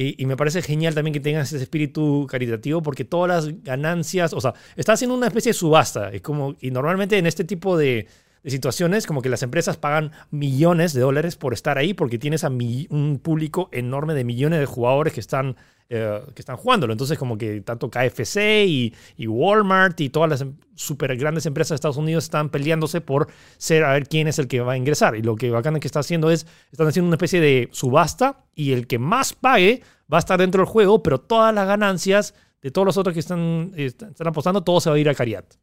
y, 0.00 0.26
me 0.26 0.36
parece 0.36 0.62
genial 0.62 0.94
también 0.94 1.12
que 1.12 1.18
tengas 1.18 1.52
ese 1.52 1.64
espíritu 1.64 2.24
caritativo 2.30 2.80
porque 2.80 3.04
todas 3.04 3.28
las 3.46 3.64
ganancias, 3.64 4.32
o 4.32 4.40
sea, 4.40 4.54
está 4.76 4.92
haciendo 4.92 5.16
una 5.16 5.26
especie 5.26 5.50
de 5.50 5.54
subasta. 5.54 6.14
Y, 6.14 6.20
como, 6.20 6.54
y 6.60 6.70
normalmente 6.70 7.18
en 7.18 7.26
este 7.26 7.42
tipo 7.42 7.76
de, 7.76 8.06
situaciones, 8.44 9.06
como 9.06 9.22
que 9.22 9.28
las 9.28 9.42
empresas 9.42 9.76
pagan 9.76 10.12
millones 10.30 10.92
de 10.92 11.00
dólares 11.00 11.36
por 11.36 11.52
estar 11.52 11.78
ahí 11.78 11.94
porque 11.94 12.18
tienes 12.18 12.44
a 12.44 12.48
un 12.48 13.20
público 13.22 13.68
enorme 13.72 14.14
de 14.14 14.24
millones 14.24 14.60
de 14.60 14.66
jugadores 14.66 15.12
que 15.12 15.20
están 15.20 15.56
eh, 15.90 16.20
que 16.34 16.42
están 16.42 16.58
jugándolo. 16.58 16.92
Entonces, 16.92 17.16
como 17.16 17.38
que 17.38 17.62
tanto 17.62 17.90
KFC 17.90 18.66
y, 18.66 18.92
Walmart 19.26 19.98
y 20.02 20.10
todas 20.10 20.28
las 20.28 20.42
em, 20.42 20.54
super 20.74 21.16
grandes 21.16 21.46
empresas 21.46 21.70
de 21.70 21.74
Estados 21.76 21.96
Unidos 21.96 22.24
están 22.24 22.50
peleándose 22.50 23.00
por 23.00 23.28
ser 23.56 23.84
a 23.84 23.94
ver 23.94 24.06
quién 24.06 24.28
es 24.28 24.38
el 24.38 24.48
que 24.48 24.60
va 24.60 24.72
a 24.72 24.76
ingresar. 24.76 25.16
Y 25.16 25.22
lo 25.22 25.36
que 25.36 25.50
bacán 25.50 25.80
que 25.80 25.88
está 25.88 26.00
haciendo 26.00 26.30
es, 26.30 26.46
están 26.70 26.88
haciendo 26.88 27.06
una 27.06 27.14
especie 27.14 27.40
de 27.40 27.70
subasta 27.72 28.44
y 28.54 28.72
el 28.72 28.86
que 28.86 28.98
más 28.98 29.32
pague 29.32 29.82
va 30.12 30.18
a 30.18 30.20
estar 30.20 30.38
dentro 30.38 30.62
del 30.62 30.70
juego, 30.70 31.02
pero 31.02 31.20
todas 31.20 31.54
las 31.54 31.66
ganancias 31.66 32.34
de 32.60 32.70
todos 32.70 32.84
los 32.84 32.98
otros 32.98 33.14
que 33.14 33.20
están, 33.20 33.72
están 33.74 34.26
apostando, 34.26 34.62
todo 34.62 34.82
se 34.82 34.90
va 34.90 34.96
a 34.96 34.98
ir 34.98 35.08
a 35.08 35.14
Cariat. 35.14 35.54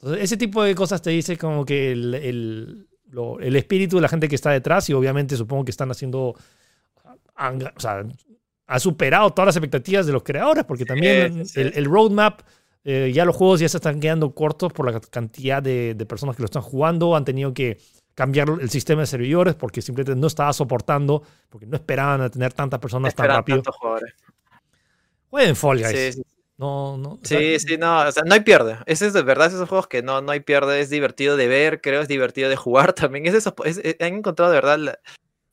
Entonces, 0.00 0.24
ese 0.24 0.36
tipo 0.36 0.62
de 0.62 0.74
cosas 0.74 1.02
te 1.02 1.10
dice 1.10 1.36
como 1.36 1.64
que 1.64 1.92
el, 1.92 2.14
el, 2.14 2.88
el 3.40 3.56
espíritu 3.56 3.96
de 3.96 4.02
la 4.02 4.08
gente 4.08 4.28
que 4.28 4.36
está 4.36 4.50
detrás 4.50 4.88
y 4.90 4.92
obviamente 4.92 5.36
supongo 5.36 5.64
que 5.64 5.70
están 5.70 5.90
haciendo 5.90 6.36
o 7.76 7.80
sea, 7.80 8.04
ha 8.66 8.78
superado 8.80 9.30
todas 9.30 9.46
las 9.46 9.56
expectativas 9.56 10.06
de 10.06 10.12
los 10.12 10.22
creadores, 10.22 10.64
porque 10.64 10.84
también 10.84 11.44
El, 11.54 11.84
roadmap, 11.84 12.40
eh, 12.84 13.10
ya 13.14 13.24
los 13.24 13.36
juegos 13.36 13.60
ya 13.60 13.68
se 13.68 13.78
están 13.78 14.00
quedando 14.00 14.34
cortos 14.34 14.72
por 14.72 14.90
la 14.90 15.00
cantidad 15.00 15.62
de, 15.62 15.94
personas 16.08 16.36
que 16.36 16.42
lo 16.42 16.46
están 16.46 16.62
jugando, 16.62 17.16
han 17.16 17.24
tenido 17.24 17.54
que 17.54 17.78
cambiar 18.14 18.48
el 18.60 18.68
sistema 18.68 19.02
de 19.02 19.06
servidores 19.06 19.54
porque 19.54 19.80
simplemente 19.80 20.20
no 20.20 20.26
estaba 20.26 20.52
soportando, 20.52 21.22
porque 21.48 21.66
no 21.66 21.76
esperaban 21.76 22.20
a 22.20 22.28
tener 22.28 22.52
tantas 22.52 22.80
personas 22.80 23.14
tan 23.14 23.28
rápido. 23.28 23.62
Jueguen 25.30 25.56
Fall 25.56 25.78
Guys. 25.78 26.14
Sí, 26.14 26.22
no, 26.58 26.98
no. 26.98 27.20
Sí, 27.22 27.60
sí, 27.60 27.78
no, 27.78 28.00
o 28.00 28.10
sea, 28.10 28.24
no 28.26 28.34
hay 28.34 28.40
pierde. 28.40 28.78
Ese 28.86 29.06
es 29.06 29.12
de 29.12 29.22
verdad 29.22 29.46
esos 29.46 29.68
juegos 29.68 29.86
que 29.86 30.02
no, 30.02 30.20
no 30.20 30.32
hay 30.32 30.40
pierde, 30.40 30.80
es 30.80 30.90
divertido 30.90 31.36
de 31.36 31.46
ver, 31.46 31.80
creo, 31.80 32.02
es 32.02 32.08
divertido 32.08 32.48
de 32.48 32.56
jugar 32.56 32.92
también. 32.94 33.26
Es 33.26 33.34
eso, 33.34 33.54
han 34.00 34.14
encontrado 34.14 34.50
de 34.50 34.56
verdad 34.56 34.98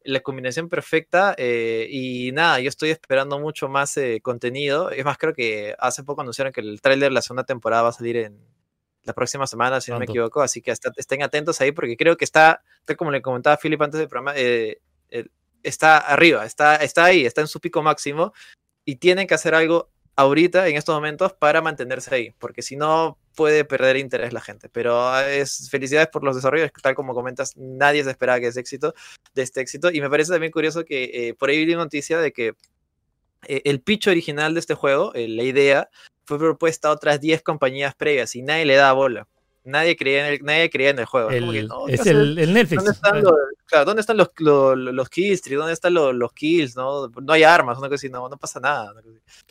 la 0.03 0.19
combinación 0.21 0.67
perfecta 0.67 1.35
eh, 1.37 1.87
y 1.91 2.31
nada, 2.31 2.59
yo 2.59 2.69
estoy 2.69 2.89
esperando 2.89 3.39
mucho 3.39 3.69
más 3.69 3.95
eh, 3.97 4.19
contenido. 4.23 4.89
Es 4.89 5.05
más, 5.05 5.19
creo 5.19 5.33
que 5.33 5.75
hace 5.77 6.03
poco 6.03 6.21
anunciaron 6.21 6.51
que 6.51 6.61
el 6.61 6.81
tráiler 6.81 7.09
de 7.09 7.13
la 7.13 7.21
segunda 7.21 7.43
temporada 7.43 7.83
va 7.83 7.89
a 7.89 7.93
salir 7.93 8.17
en 8.17 8.39
la 9.03 9.13
próxima 9.13 9.45
semana, 9.45 9.81
si 9.81 9.91
no 9.91 9.99
me 9.99 10.05
equivoco, 10.05 10.41
así 10.41 10.63
que 10.63 10.71
estén 10.71 11.21
atentos 11.21 11.61
ahí 11.61 11.71
porque 11.71 11.95
creo 11.95 12.17
que 12.17 12.25
está, 12.25 12.63
como 12.97 13.11
le 13.11 13.21
comentaba 13.21 13.57
Philip 13.57 13.79
antes 13.79 13.99
del 13.99 14.09
programa, 14.09 14.33
eh, 14.35 14.79
está 15.61 15.99
arriba, 15.99 16.45
está, 16.45 16.77
está 16.77 17.05
ahí, 17.05 17.27
está 17.27 17.41
en 17.41 17.47
su 17.47 17.59
pico 17.59 17.83
máximo 17.83 18.33
y 18.83 18.95
tienen 18.95 19.27
que 19.27 19.35
hacer 19.35 19.53
algo 19.53 19.91
ahorita, 20.15 20.67
en 20.67 20.75
estos 20.75 20.95
momentos, 20.95 21.34
para 21.34 21.62
mantenerse 21.62 22.13
ahí, 22.13 22.32
porque 22.39 22.62
si 22.62 22.75
no 22.75 23.17
puede 23.36 23.65
perder 23.65 23.97
interés 23.97 24.34
la 24.34 24.41
gente. 24.41 24.69
Pero 24.69 25.08
ah, 25.08 25.30
es 25.30 25.69
felicidades 25.69 26.10
por 26.10 26.23
los 26.23 26.36
desarrollos, 26.36 26.71
tal 26.82 26.95
como 26.95 27.13
comentas, 27.13 27.56
nadie 27.58 28.04
se 28.04 28.12
esperaba 28.12 28.39
que 28.39 28.47
es 28.47 28.58
éxito, 28.58 28.93
de 29.34 29.41
este 29.43 29.62
éxito. 29.62 29.91
Y 29.91 30.01
me 30.01 30.10
parece 30.10 30.32
también 30.32 30.51
curioso 30.51 30.86
que 30.86 31.30
eh, 31.30 31.34
por 31.34 31.49
ahí 31.49 31.65
vi 31.65 31.75
noticia 31.75 32.19
de 32.19 32.32
que 32.32 32.54
eh, 33.47 33.62
el 33.65 33.82
pitch 33.82 34.08
original 34.08 34.54
de 34.54 34.60
este 34.60 34.73
juego, 34.73 35.13
eh, 35.13 35.28
la 35.28 35.43
idea, 35.43 35.89
fue 36.25 36.39
propuesta 36.39 36.89
a 36.89 36.91
otras 36.91 37.21
10 37.21 37.43
compañías 37.43 37.93
previas 37.95 38.36
y 38.36 38.41
nadie 38.41 38.65
le 38.65 38.75
da 38.75 38.93
bola 38.93 39.28
nadie 39.65 39.95
creía 39.95 40.28
en 40.28 40.34
el, 40.34 40.43
nadie 40.43 40.69
creía 40.69 40.91
en 40.91 40.99
el 40.99 41.06
juego. 41.06 41.30
es 41.88 42.06
el, 42.06 42.36
Netflix. 42.54 42.84
¿Dónde 42.84 42.91
están, 42.91 43.23
los, 43.23 43.34
claro, 43.65 43.86
¿dónde 43.86 44.01
están 44.01 44.17
los, 44.17 44.30
los, 44.38 44.78
los 44.78 45.10
kills? 45.10 45.41
¿Dónde 45.49 45.73
están 45.73 45.93
los, 45.93 46.34
kills? 46.34 46.75
¿no? 46.75 47.08
no 47.08 47.34
hay 47.34 47.43
armas, 47.43 47.78
una 47.78 47.88
cosa 47.88 47.95
así, 47.95 48.10
no, 48.10 48.30
no 48.30 48.38
pasa 48.38 48.60
nada. 48.60 48.93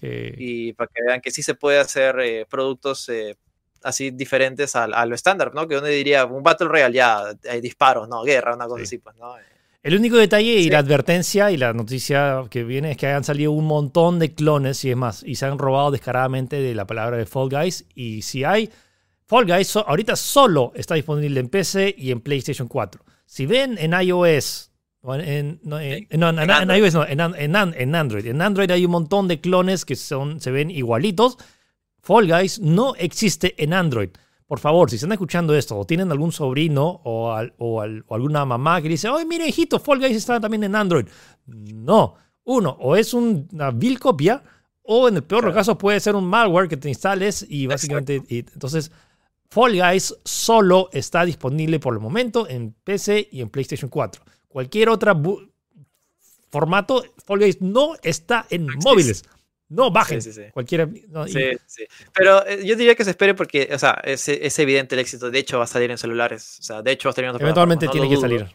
Y 0.00 0.72
para 0.72 0.90
que 0.92 1.02
vean 1.06 1.20
que 1.20 1.30
sí 1.30 1.42
se 1.42 1.54
puede 1.54 1.78
hacer 1.78 2.18
eh, 2.20 2.46
productos 2.48 3.08
eh, 3.08 3.36
así 3.82 4.10
diferentes 4.10 4.74
a, 4.76 4.84
a, 4.84 5.06
lo 5.06 5.14
estándar, 5.14 5.54
¿no? 5.54 5.68
Que 5.68 5.76
uno 5.76 5.86
diría, 5.86 6.24
un 6.24 6.42
Battle 6.42 6.68
Royale 6.68 6.94
ya, 6.94 7.22
hay 7.48 7.60
disparos, 7.60 8.08
¿no? 8.08 8.22
Guerra, 8.22 8.54
una 8.54 8.66
cosa 8.66 8.84
así, 8.84 8.98
pues, 8.98 9.16
¿no? 9.16 9.34
El 9.84 9.96
único 9.96 10.16
detalle 10.16 10.54
y 10.54 10.70
la 10.70 10.78
advertencia 10.78 11.50
y 11.50 11.58
la 11.58 11.74
noticia 11.74 12.44
que 12.48 12.64
viene 12.64 12.92
es 12.92 12.96
que 12.96 13.06
hayan 13.06 13.22
salido 13.22 13.52
un 13.52 13.66
montón 13.66 14.18
de 14.18 14.34
clones 14.34 14.82
y 14.86 14.90
es 14.90 14.96
más, 14.96 15.22
y 15.22 15.34
se 15.34 15.44
han 15.44 15.58
robado 15.58 15.90
descaradamente 15.90 16.56
de 16.56 16.74
la 16.74 16.86
palabra 16.86 17.18
de 17.18 17.26
Fall 17.26 17.50
Guys. 17.50 17.84
Y 17.94 18.22
si 18.22 18.44
hay 18.44 18.70
Fall 19.26 19.46
Guys 19.46 19.74
ahorita 19.76 20.16
solo 20.16 20.72
está 20.74 20.94
disponible 20.94 21.40
en 21.40 21.48
PC 21.48 21.94
y 21.96 22.10
en 22.10 22.20
PlayStation 22.20 22.68
4. 22.68 23.02
Si 23.24 23.46
ven 23.46 23.76
en 23.78 23.92
iOS, 23.92 24.70
en, 25.02 25.60
no, 25.62 25.80
en, 25.80 26.08
iOS 26.70 26.94
no, 26.94 27.06
en, 27.06 27.56
Android. 27.96 28.26
En 28.26 28.42
Android 28.42 28.70
hay 28.70 28.84
un 28.84 28.90
montón 28.90 29.28
de 29.28 29.40
clones 29.40 29.84
que 29.84 29.96
son, 29.96 30.40
se 30.40 30.50
ven 30.50 30.70
igualitos. 30.70 31.38
Fall 32.00 32.26
Guys 32.26 32.60
no 32.60 32.94
existe 32.96 33.54
en 33.62 33.72
Android. 33.72 34.10
Por 34.46 34.58
favor, 34.58 34.90
si 34.90 34.96
están 34.96 35.12
escuchando 35.12 35.54
esto 35.54 35.78
o 35.78 35.86
tienen 35.86 36.10
algún 36.12 36.30
sobrino 36.30 37.00
o, 37.04 37.34
o, 37.58 37.80
alguna 37.80 38.44
mamá 38.44 38.82
que 38.82 38.90
dice, 38.90 39.08
oye, 39.08 39.24
mire, 39.24 39.48
hijito, 39.48 39.80
Fall 39.80 40.00
Guys 40.00 40.16
está 40.16 40.38
también 40.38 40.64
en 40.64 40.76
Android. 40.76 41.06
No. 41.46 42.16
Uno, 42.44 42.76
o 42.78 42.94
es 42.94 43.14
una 43.14 43.70
vil 43.70 43.98
copia, 43.98 44.42
o 44.82 45.08
en 45.08 45.16
el 45.16 45.24
peor 45.24 45.52
caso 45.54 45.78
puede 45.78 45.98
ser 45.98 46.14
un 46.14 46.26
malware 46.26 46.68
que 46.68 46.76
te 46.76 46.90
instales 46.90 47.44
y 47.48 47.66
básicamente. 47.66 48.22
Y, 48.28 48.40
entonces, 48.40 48.92
Fall 49.54 49.78
Guys 49.78 50.12
solo 50.24 50.88
está 50.92 51.24
disponible 51.24 51.78
por 51.78 51.94
el 51.94 52.00
momento 52.00 52.48
en 52.48 52.72
PC 52.72 53.28
y 53.30 53.40
en 53.40 53.50
PlayStation 53.50 53.88
4. 53.88 54.24
Cualquier 54.48 54.88
otro 54.88 55.14
formato, 56.50 57.04
Fall 57.24 57.38
Guys 57.38 57.60
no 57.60 57.94
está 58.02 58.48
en 58.50 58.66
móviles. 58.82 59.22
No 59.68 59.92
bajen. 59.92 60.20
Sí, 60.20 60.32
sí, 60.32 60.42
sí. 60.42 60.50
Cualquiera. 60.52 60.88
Pero 62.12 62.44
eh, 62.46 62.66
yo 62.66 62.74
diría 62.74 62.96
que 62.96 63.04
se 63.04 63.10
espere 63.10 63.34
porque, 63.34 63.70
o 63.72 63.78
sea, 63.78 64.00
es, 64.02 64.28
es, 64.28 64.58
evidente 64.58 64.96
el 64.96 65.00
éxito. 65.00 65.30
De 65.30 65.38
hecho, 65.38 65.58
va 65.58 65.64
a 65.64 65.68
salir 65.68 65.88
en 65.88 65.98
celulares. 65.98 66.58
O 66.58 66.62
sea, 66.64 66.82
de 66.82 66.90
hecho, 66.90 67.08
va 67.08 67.10
a 67.10 67.12
estar 67.12 67.40
Eventualmente 67.40 67.86
tiene 67.86 68.08
que 68.08 68.16
salir 68.16 68.46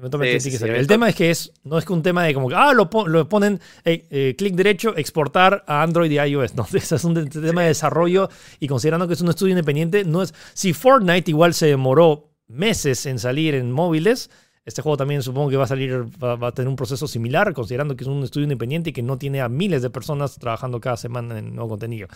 el 0.00 0.86
tema 0.86 1.08
es 1.08 1.14
que 1.14 1.30
es, 1.30 1.52
no 1.64 1.78
es 1.78 1.84
que 1.84 1.92
un 1.92 2.02
tema 2.02 2.24
de 2.24 2.34
como 2.34 2.48
que, 2.48 2.54
ah, 2.54 2.72
lo, 2.72 2.90
lo 3.06 3.28
ponen, 3.28 3.60
eh, 3.84 4.06
eh, 4.10 4.34
clic 4.36 4.54
derecho, 4.54 4.96
exportar 4.96 5.64
a 5.66 5.82
Android 5.82 6.10
y 6.10 6.18
iOS. 6.18 6.54
No, 6.54 6.66
es 6.72 7.04
un 7.04 7.28
tema 7.28 7.62
de 7.62 7.68
desarrollo 7.68 8.28
y 8.60 8.68
considerando 8.68 9.06
que 9.06 9.14
es 9.14 9.20
un 9.20 9.28
estudio 9.28 9.52
independiente, 9.52 10.04
no 10.04 10.22
es. 10.22 10.34
Si 10.54 10.72
Fortnite 10.72 11.30
igual 11.30 11.54
se 11.54 11.66
demoró 11.66 12.30
meses 12.48 13.06
en 13.06 13.18
salir 13.18 13.54
en 13.54 13.70
móviles, 13.70 14.30
este 14.64 14.80
juego 14.80 14.96
también 14.96 15.22
supongo 15.22 15.50
que 15.50 15.56
va 15.56 15.64
a 15.64 15.68
salir, 15.68 16.04
va, 16.22 16.46
a 16.46 16.52
tener 16.52 16.68
un 16.68 16.76
proceso 16.76 17.08
similar, 17.08 17.52
considerando 17.52 17.96
que 17.96 18.04
es 18.04 18.08
un 18.08 18.22
estudio 18.22 18.44
independiente 18.44 18.90
y 18.90 18.92
que 18.92 19.02
no 19.02 19.18
tiene 19.18 19.40
a 19.40 19.48
miles 19.48 19.82
de 19.82 19.90
personas 19.90 20.36
trabajando 20.38 20.80
cada 20.80 20.96
semana 20.96 21.38
en 21.38 21.54
nuevo 21.54 21.70
contenido. 21.70 22.06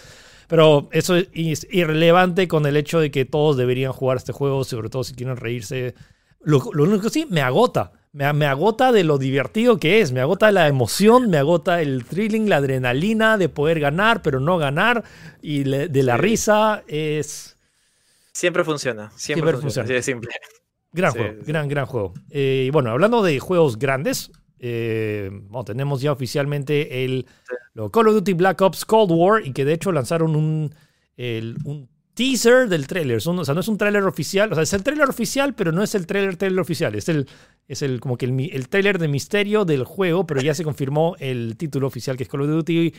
Pero 0.47 0.89
eso 0.93 1.17
es 1.17 1.67
irrelevante 1.71 2.47
con 2.47 2.65
el 2.67 2.77
hecho 2.77 3.01
de 3.01 3.11
que 3.11 3.25
todos 3.25 3.57
deberían 3.57 3.93
jugar 3.93 4.19
este 4.19 4.33
juego, 4.33 4.63
sobre 4.63 4.91
todo 4.91 5.03
si 5.03 5.15
quieren 5.15 5.37
reírse 5.37 5.95
lo, 6.47 6.85
único 6.85 7.03
que 7.03 7.11
sí, 7.11 7.27
me 7.29 7.41
agota. 7.41 7.91
Me, 8.13 8.33
me, 8.33 8.47
agota 8.47 8.93
de 8.93 9.03
lo 9.03 9.19
divertido 9.19 9.79
que 9.79 10.01
es. 10.01 10.13
Me 10.13 10.21
agota 10.21 10.53
la 10.53 10.69
emoción, 10.69 11.29
me 11.29 11.39
agota 11.39 11.83
el 11.83 12.05
thrilling, 12.05 12.49
la 12.49 12.57
adrenalina 12.57 13.37
de 13.37 13.49
poder 13.49 13.81
ganar, 13.81 14.23
pero 14.23 14.39
no 14.39 14.57
ganar. 14.57 15.03
Y 15.43 15.65
de 15.65 16.03
la 16.05 16.17
risa 16.17 16.85
es. 16.87 17.57
Siempre 18.33 18.63
funciona. 18.63 19.11
Siempre, 19.17 19.55
funciona. 19.55 20.03
simple. 20.03 20.31
Gran 20.93 21.13
juego, 21.13 21.43
gran, 21.45 21.69
gran 21.69 21.87
juego. 21.87 22.15
Y 22.31 22.69
eh, 22.69 22.71
bueno, 22.73 22.91
hablando 22.91 23.25
de 23.25 23.41
juegos 23.41 23.77
grandes, 23.77 24.31
eh, 24.61 25.31
tenemos 25.67 26.01
ya 26.01 26.13
oficialmente 26.13 27.05
el 27.05 27.27
Call 27.75 28.07
of 28.07 28.15
Duty 28.15 28.35
Black 28.35 28.61
Ops 28.61 28.85
Cold 28.85 29.11
War 29.11 29.45
y 29.45 29.53
que 29.53 29.65
de 29.65 29.73
hecho 29.73 29.91
lanzaron 29.91 30.37
un, 30.37 30.75
un 31.17 31.89
teaser 32.17 32.69
del 32.69 32.87
tráiler. 32.87 33.19
O 33.19 33.45
sea, 33.45 33.55
no 33.55 33.61
es 33.61 33.69
un 33.69 33.77
tráiler 33.79 34.03
oficial. 34.05 34.51
O 34.51 34.55
sea, 34.55 34.65
es 34.65 34.73
el 34.73 34.83
tráiler 34.83 35.09
oficial, 35.09 35.55
pero 35.55 35.71
no 35.71 35.83
es 35.83 35.95
el 35.95 36.07
tráiler 36.07 36.37
tráiler 36.37 36.59
oficial. 36.59 36.95
Es 36.95 37.09
el, 37.09 37.29
es 37.69 37.83
el 37.83 38.01
como 38.01 38.17
que 38.17 38.25
el, 38.25 38.51
el 38.53 38.69
tráiler 38.69 38.99
de 38.99 39.07
misterio 39.07 39.65
del 39.67 39.85
juego, 39.85 40.27
pero 40.27 40.41
ya 40.41 40.55
se 40.55 40.65
confirmó 40.65 41.15
el 41.21 41.57
título 41.57 41.87
oficial 41.87 42.17
que 42.17 42.23
es 42.23 42.29
Call 42.29 42.41
of 42.41 42.49
Duty 42.49 42.95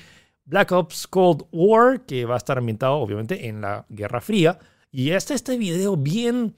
Black 0.46 0.72
Ops 0.72 1.08
Cold 1.08 1.46
War, 1.52 2.06
que 2.06 2.26
va 2.26 2.36
a 2.36 2.38
estar 2.38 2.58
ambientado 2.58 2.94
obviamente 2.94 3.48
en 3.48 3.60
la 3.62 3.86
Guerra 3.90 4.22
Fría. 4.22 4.60
Y 4.92 5.10
este, 5.10 5.34
este 5.34 5.58
video 5.58 5.98
bien 5.98 6.56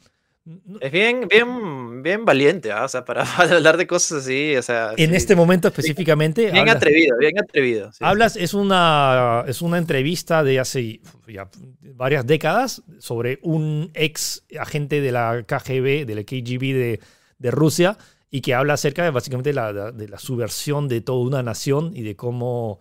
es 0.81 0.91
bien, 0.91 1.27
bien, 1.27 2.01
bien 2.01 2.25
valiente, 2.25 2.71
¿ah? 2.71 2.85
o 2.85 2.87
sea, 2.87 3.05
para, 3.05 3.23
hablar 3.37 3.77
de 3.77 3.87
cosas 3.87 4.23
así, 4.23 4.55
o 4.55 4.61
sea. 4.61 4.93
En 4.97 5.13
este 5.13 5.35
momento 5.35 5.67
específicamente. 5.67 6.51
Bien, 6.51 6.69
atrevido, 6.69 7.17
bien 7.17 7.39
atrevido. 7.39 7.91
hablas, 7.99 8.35
Es, 8.35 8.53
una, 8.53 9.43
es 9.47 9.61
una 9.61 9.77
entrevista 9.77 10.43
de 10.43 10.59
hace 10.59 11.01
ya 11.27 11.49
varias 11.81 12.25
décadas 12.25 12.83
sobre 12.99 13.39
un 13.43 13.91
ex 13.93 14.45
agente 14.59 15.01
de 15.01 15.11
la 15.11 15.43
KGB, 15.43 16.05
de 16.05 16.15
la 16.15 16.23
KGB 16.23 16.61
de, 16.73 16.99
de 17.37 17.51
Rusia, 17.51 17.97
y 18.31 18.41
que 18.41 18.53
habla 18.53 18.73
acerca 18.73 19.03
de 19.03 19.11
básicamente 19.11 19.53
la, 19.53 19.91
de 19.91 20.07
la 20.07 20.19
subversión 20.19 20.87
de 20.87 21.01
toda 21.01 21.25
una 21.25 21.43
nación 21.43 21.91
y 21.95 22.03
de 22.03 22.15
cómo. 22.15 22.79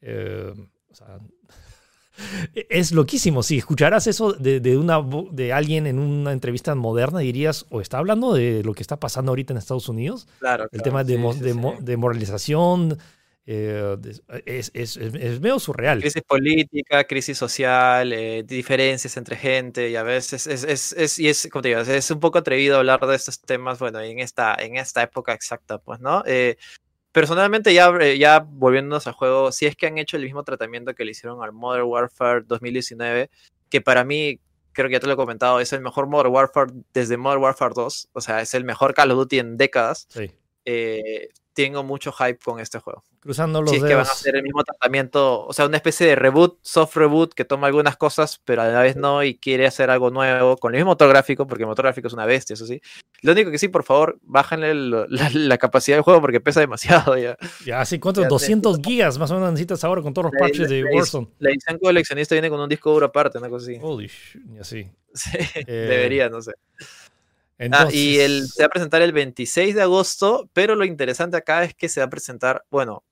Eh, 0.00 0.52
o 0.90 0.94
sea, 0.94 1.18
es 2.54 2.92
loquísimo. 2.92 3.42
Si 3.42 3.58
escucharas 3.58 4.06
eso 4.06 4.32
de, 4.32 4.76
una, 4.76 5.00
de 5.30 5.52
alguien 5.52 5.86
en 5.86 5.98
una 5.98 6.32
entrevista 6.32 6.74
moderna, 6.74 7.20
dirías, 7.20 7.66
o 7.70 7.80
está 7.80 7.98
hablando 7.98 8.34
de 8.34 8.62
lo 8.64 8.74
que 8.74 8.82
está 8.82 8.98
pasando 8.98 9.30
ahorita 9.30 9.52
en 9.52 9.58
Estados 9.58 9.88
Unidos. 9.88 10.26
Claro. 10.38 10.68
El 10.72 10.82
tema 10.82 11.04
de, 11.04 11.16
de, 11.80 11.96
moralización. 11.96 12.98
Eh, 13.50 13.96
es, 14.44 14.70
es, 14.74 14.98
es, 14.98 15.40
medio 15.40 15.58
surreal. 15.58 16.00
Crisis 16.00 16.22
política, 16.22 17.04
crisis 17.04 17.38
social, 17.38 18.12
eh, 18.12 18.42
diferencias 18.42 19.16
entre 19.16 19.36
gente, 19.36 19.88
y 19.88 19.96
a 19.96 20.02
veces 20.02 20.46
es, 20.46 21.18
y 21.18 21.28
es, 21.28 21.48
como 21.50 21.62
te 21.62 21.68
digo, 21.68 21.80
es 21.80 22.10
un 22.10 22.20
poco 22.20 22.36
atrevido 22.36 22.76
hablar 22.76 23.00
de 23.06 23.16
estos 23.16 23.40
temas, 23.40 23.78
bueno, 23.78 24.00
en 24.00 24.18
esta, 24.18 24.54
en 24.54 24.76
esta 24.76 25.02
época 25.02 25.32
exacta, 25.32 25.78
pues, 25.78 25.98
¿no? 25.98 26.22
Eh, 26.26 26.58
personalmente, 27.18 27.74
ya, 27.74 27.88
eh, 28.00 28.16
ya 28.16 28.46
volviéndonos 28.48 29.08
al 29.08 29.12
juego, 29.12 29.50
si 29.50 29.66
es 29.66 29.74
que 29.74 29.88
han 29.88 29.98
hecho 29.98 30.16
el 30.16 30.22
mismo 30.22 30.44
tratamiento 30.44 30.94
que 30.94 31.04
le 31.04 31.10
hicieron 31.10 31.42
al 31.42 31.50
Modern 31.50 31.86
Warfare 31.86 32.44
2019, 32.46 33.28
que 33.68 33.80
para 33.80 34.04
mí, 34.04 34.38
creo 34.70 34.86
que 34.86 34.92
ya 34.92 35.00
te 35.00 35.08
lo 35.08 35.14
he 35.14 35.16
comentado, 35.16 35.58
es 35.58 35.72
el 35.72 35.80
mejor 35.80 36.06
Modern 36.06 36.32
Warfare 36.32 36.70
desde 36.94 37.16
Modern 37.16 37.42
Warfare 37.42 37.72
2, 37.74 38.10
o 38.12 38.20
sea, 38.20 38.40
es 38.40 38.54
el 38.54 38.62
mejor 38.62 38.94
Call 38.94 39.10
of 39.10 39.16
Duty 39.16 39.40
en 39.40 39.56
décadas. 39.56 40.06
Sí. 40.10 40.30
Eh, 40.64 41.30
tengo 41.54 41.82
mucho 41.82 42.12
hype 42.12 42.38
con 42.38 42.60
este 42.60 42.78
juego. 42.78 43.02
Cruzando 43.20 43.62
los 43.62 43.72
es 43.72 43.82
que 43.82 43.94
van 43.94 44.06
a 44.06 44.10
hacer 44.10 44.36
el 44.36 44.42
mismo 44.42 44.62
tratamiento, 44.62 45.44
o 45.44 45.52
sea, 45.52 45.66
una 45.66 45.76
especie 45.76 46.06
de 46.06 46.14
reboot, 46.14 46.58
soft 46.62 46.96
reboot, 46.96 47.34
que 47.34 47.44
toma 47.44 47.66
algunas 47.66 47.96
cosas, 47.96 48.40
pero 48.44 48.62
a 48.62 48.68
la 48.68 48.80
vez 48.80 48.96
no, 48.96 49.24
y 49.24 49.36
quiere 49.38 49.66
hacer 49.66 49.90
algo 49.90 50.10
nuevo 50.10 50.56
con 50.56 50.74
el 50.74 50.78
mismo 50.78 50.92
motor 50.92 51.08
gráfico, 51.08 51.46
porque 51.46 51.64
el 51.64 51.68
motor 51.68 51.84
gráfico 51.86 52.08
es 52.08 52.14
una 52.14 52.26
bestia, 52.26 52.54
eso 52.54 52.66
sí. 52.66 52.80
Lo 53.22 53.32
único 53.32 53.50
que 53.50 53.58
sí, 53.58 53.68
por 53.68 53.84
favor, 53.84 54.18
bájenle 54.22 54.74
la, 54.74 55.58
capacidad 55.58 55.96
del 55.96 56.04
juego 56.04 56.20
porque 56.20 56.40
pesa 56.40 56.60
demasiado 56.60 57.16
ya. 57.18 57.36
Ya, 57.64 57.80
así, 57.80 57.98
¿cuántos? 57.98 58.28
200 58.28 58.80
gigas 58.84 59.18
más 59.18 59.30
o 59.30 59.34
menos 59.34 59.50
necesitas 59.50 59.82
ahora 59.82 60.02
con 60.02 60.14
todos 60.14 60.30
los 60.32 60.38
parches 60.38 60.68
de 60.68 60.84
Warzone. 60.84 61.28
La 61.38 61.50
edición 61.50 61.78
coleccionista 61.78 62.34
viene 62.34 62.48
con 62.48 62.60
un 62.60 62.68
disco 62.68 62.92
duro 62.92 63.06
aparte, 63.06 63.38
una 63.38 63.48
cosa 63.48 63.64
así. 63.70 63.78
Holy 63.82 64.06
shit, 64.06 64.60
así. 64.60 64.88
Sí, 65.12 65.38
debería, 65.66 66.28
no 66.28 66.40
sé. 66.40 66.52
Ah, 67.72 67.88
y 67.92 68.18
el, 68.18 68.46
se 68.46 68.62
va 68.62 68.66
a 68.66 68.70
presentar 68.70 69.02
el 69.02 69.12
26 69.12 69.74
de 69.74 69.82
agosto, 69.82 70.48
pero 70.52 70.76
lo 70.76 70.84
interesante 70.84 71.36
acá 71.36 71.64
es 71.64 71.74
que 71.74 71.88
se 71.88 72.00
va 72.00 72.06
a 72.06 72.10
presentar, 72.10 72.64
bueno, 72.70 73.02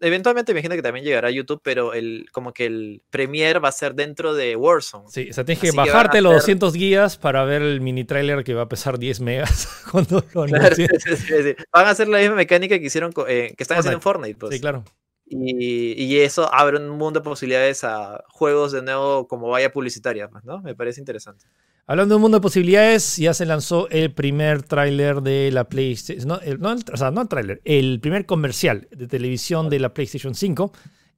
eventualmente 0.00 0.52
me 0.52 0.60
imagino 0.60 0.76
que 0.76 0.82
también 0.82 1.04
llegará 1.04 1.28
a 1.28 1.30
YouTube, 1.30 1.60
pero 1.62 1.94
el, 1.94 2.26
como 2.32 2.52
que 2.52 2.66
el 2.66 3.02
premiere 3.10 3.58
va 3.58 3.68
a 3.68 3.72
ser 3.72 3.94
dentro 3.94 4.34
de 4.34 4.56
Warzone. 4.56 5.08
Sí, 5.08 5.28
o 5.30 5.32
sea, 5.32 5.44
tienes 5.44 5.62
que 5.62 5.76
bajarte 5.76 6.20
los 6.20 6.34
200 6.34 6.74
guías 6.74 7.16
para 7.16 7.44
ver 7.44 7.62
el 7.62 7.80
mini 7.80 8.04
trailer 8.04 8.44
que 8.44 8.54
va 8.54 8.62
a 8.62 8.68
pesar 8.68 8.98
10 8.98 9.20
megas 9.20 9.68
cuando 9.90 10.24
lo 10.34 10.46
Van 10.46 11.86
a 11.86 11.90
hacer 11.90 12.08
la 12.08 12.18
misma 12.18 12.36
mecánica 12.36 12.78
que 12.78 12.86
hicieron, 12.86 13.12
eh, 13.28 13.54
que 13.56 13.62
están 13.62 13.78
haciendo 13.78 13.96
en 13.96 14.02
Fortnite. 14.02 14.38
Pues. 14.38 14.54
Sí, 14.54 14.60
claro. 14.60 14.84
Y, 15.28 16.00
y, 16.00 16.20
eso 16.20 16.52
abre 16.54 16.76
un 16.76 16.90
mundo 16.90 17.18
de 17.18 17.24
posibilidades 17.24 17.82
a 17.82 18.22
juegos 18.28 18.70
de 18.70 18.82
nuevo 18.82 19.26
como 19.26 19.48
vaya 19.48 19.72
publicitaria, 19.72 20.28
pues, 20.28 20.44
¿no? 20.44 20.60
Me 20.62 20.76
parece 20.76 21.00
interesante. 21.00 21.46
Hablando 21.88 22.14
de 22.14 22.16
un 22.16 22.22
mundo 22.22 22.38
de 22.38 22.42
posibilidades, 22.42 23.16
ya 23.16 23.32
se 23.32 23.46
lanzó 23.46 23.88
el 23.90 24.12
primer 24.12 24.64
tráiler 24.64 25.22
de 25.22 25.52
la 25.52 25.68
PlayStation. 25.68 26.26
No, 26.26 26.40
no 26.58 26.72
el 26.72 27.28
tráiler, 27.28 27.60
el 27.64 28.00
primer 28.00 28.26
comercial 28.26 28.88
de 28.90 29.06
televisión 29.06 29.70
de 29.70 29.78
la 29.78 29.94
PlayStation 29.94 30.34
5. 30.34 30.72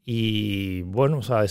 Y 0.05 0.83
bueno, 0.83 1.19
o 1.19 1.23
sea, 1.23 1.43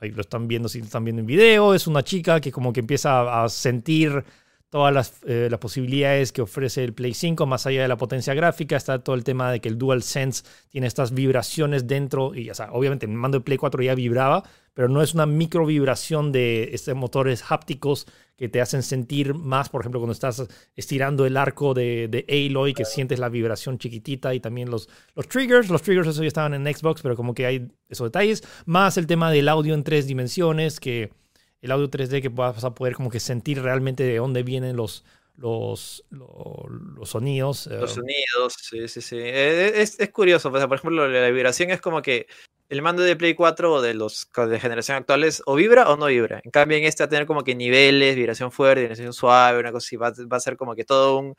ahí 0.00 0.10
lo 0.10 0.20
están 0.20 0.46
viendo, 0.46 0.68
si 0.68 0.78
lo 0.78 0.84
están 0.84 1.02
viendo 1.02 1.18
en 1.18 1.26
video. 1.26 1.74
Es 1.74 1.88
una 1.88 2.04
chica 2.04 2.40
que 2.40 2.52
como 2.52 2.72
que 2.72 2.78
empieza 2.78 3.42
a 3.42 3.48
sentir 3.48 4.24
todas 4.70 4.94
las, 4.94 5.14
eh, 5.26 5.48
las, 5.50 5.58
posibilidades 5.58 6.30
que 6.30 6.42
ofrece 6.42 6.84
el 6.84 6.94
Play 6.94 7.14
5, 7.14 7.44
más 7.46 7.66
allá 7.66 7.82
de 7.82 7.88
la 7.88 7.96
potencia 7.96 8.32
gráfica, 8.32 8.76
está 8.76 9.00
todo 9.00 9.16
el 9.16 9.24
tema 9.24 9.50
de 9.50 9.60
que 9.60 9.68
el 9.68 9.76
DualSense 9.76 10.44
tiene 10.70 10.86
estas 10.86 11.12
vibraciones 11.12 11.88
dentro, 11.88 12.32
y 12.34 12.48
o 12.48 12.54
sea, 12.54 12.72
obviamente 12.72 13.06
el 13.06 13.12
mando 13.12 13.38
de 13.38 13.44
Play 13.44 13.58
4 13.58 13.82
ya 13.82 13.94
vibraba, 13.94 14.44
pero 14.74 14.88
no 14.88 15.02
es 15.02 15.14
una 15.14 15.26
micro 15.26 15.66
vibración 15.66 16.32
de 16.32 16.70
estos 16.72 16.94
motores 16.94 17.44
hápticos 17.48 18.06
que 18.36 18.48
te 18.48 18.60
hacen 18.60 18.82
sentir 18.82 19.34
más, 19.34 19.68
por 19.68 19.82
ejemplo, 19.82 20.00
cuando 20.00 20.12
estás 20.12 20.46
estirando 20.74 21.26
el 21.26 21.36
arco 21.36 21.74
de, 21.74 22.08
de 22.08 22.26
Aloy, 22.28 22.74
que 22.74 22.84
sientes 22.84 23.18
la 23.18 23.28
vibración 23.28 23.78
chiquitita 23.78 24.34
y 24.34 24.40
también 24.40 24.70
los, 24.70 24.88
los 25.14 25.28
triggers. 25.28 25.68
Los 25.68 25.82
triggers, 25.82 26.08
eso 26.08 26.22
ya 26.22 26.28
estaban 26.28 26.54
en 26.54 26.74
Xbox, 26.74 27.02
pero 27.02 27.14
como 27.14 27.34
que 27.34 27.46
hay 27.46 27.68
esos 27.88 28.06
detalles. 28.06 28.42
Más 28.64 28.96
el 28.96 29.06
tema 29.06 29.30
del 29.30 29.48
audio 29.48 29.74
en 29.74 29.84
tres 29.84 30.06
dimensiones, 30.06 30.80
que 30.80 31.12
el 31.60 31.70
audio 31.70 31.88
3D 31.88 32.20
que 32.20 32.28
vas 32.30 32.64
a 32.64 32.74
poder 32.74 32.94
como 32.94 33.10
que 33.10 33.20
sentir 33.20 33.62
realmente 33.62 34.02
de 34.02 34.16
dónde 34.16 34.42
vienen 34.42 34.76
los, 34.76 35.04
los, 35.36 36.04
los, 36.10 37.08
sonidos. 37.08 37.68
Los 37.68 37.92
eh. 37.92 37.94
sonidos, 37.94 38.54
sí, 38.60 38.88
sí, 38.88 39.00
sí. 39.00 39.16
Eh, 39.18 39.80
es, 39.80 40.00
es 40.00 40.10
curioso, 40.10 40.50
por 40.50 40.60
ejemplo, 40.60 41.06
la 41.06 41.30
vibración 41.30 41.70
es 41.70 41.80
como 41.80 42.02
que 42.02 42.26
el 42.72 42.80
mando 42.80 43.02
de 43.02 43.16
Play 43.16 43.34
4 43.34 43.70
o 43.70 43.82
de 43.82 43.92
los 43.92 44.30
de 44.34 44.58
generación 44.58 44.96
actuales 44.96 45.42
o 45.44 45.56
vibra 45.56 45.90
o 45.90 45.98
no 45.98 46.06
vibra. 46.06 46.40
En 46.42 46.50
cambio, 46.50 46.78
en 46.78 46.84
este 46.84 47.02
va 47.02 47.06
a 47.06 47.08
tener 47.10 47.26
como 47.26 47.44
que 47.44 47.54
niveles, 47.54 48.16
vibración 48.16 48.50
fuerte, 48.50 48.80
vibración 48.80 49.12
suave, 49.12 49.60
una 49.60 49.72
cosa 49.72 49.84
así. 49.86 49.96
Va, 49.96 50.10
va 50.10 50.38
a 50.38 50.40
ser 50.40 50.56
como 50.56 50.74
que 50.74 50.82
todo 50.82 51.18
un, 51.18 51.36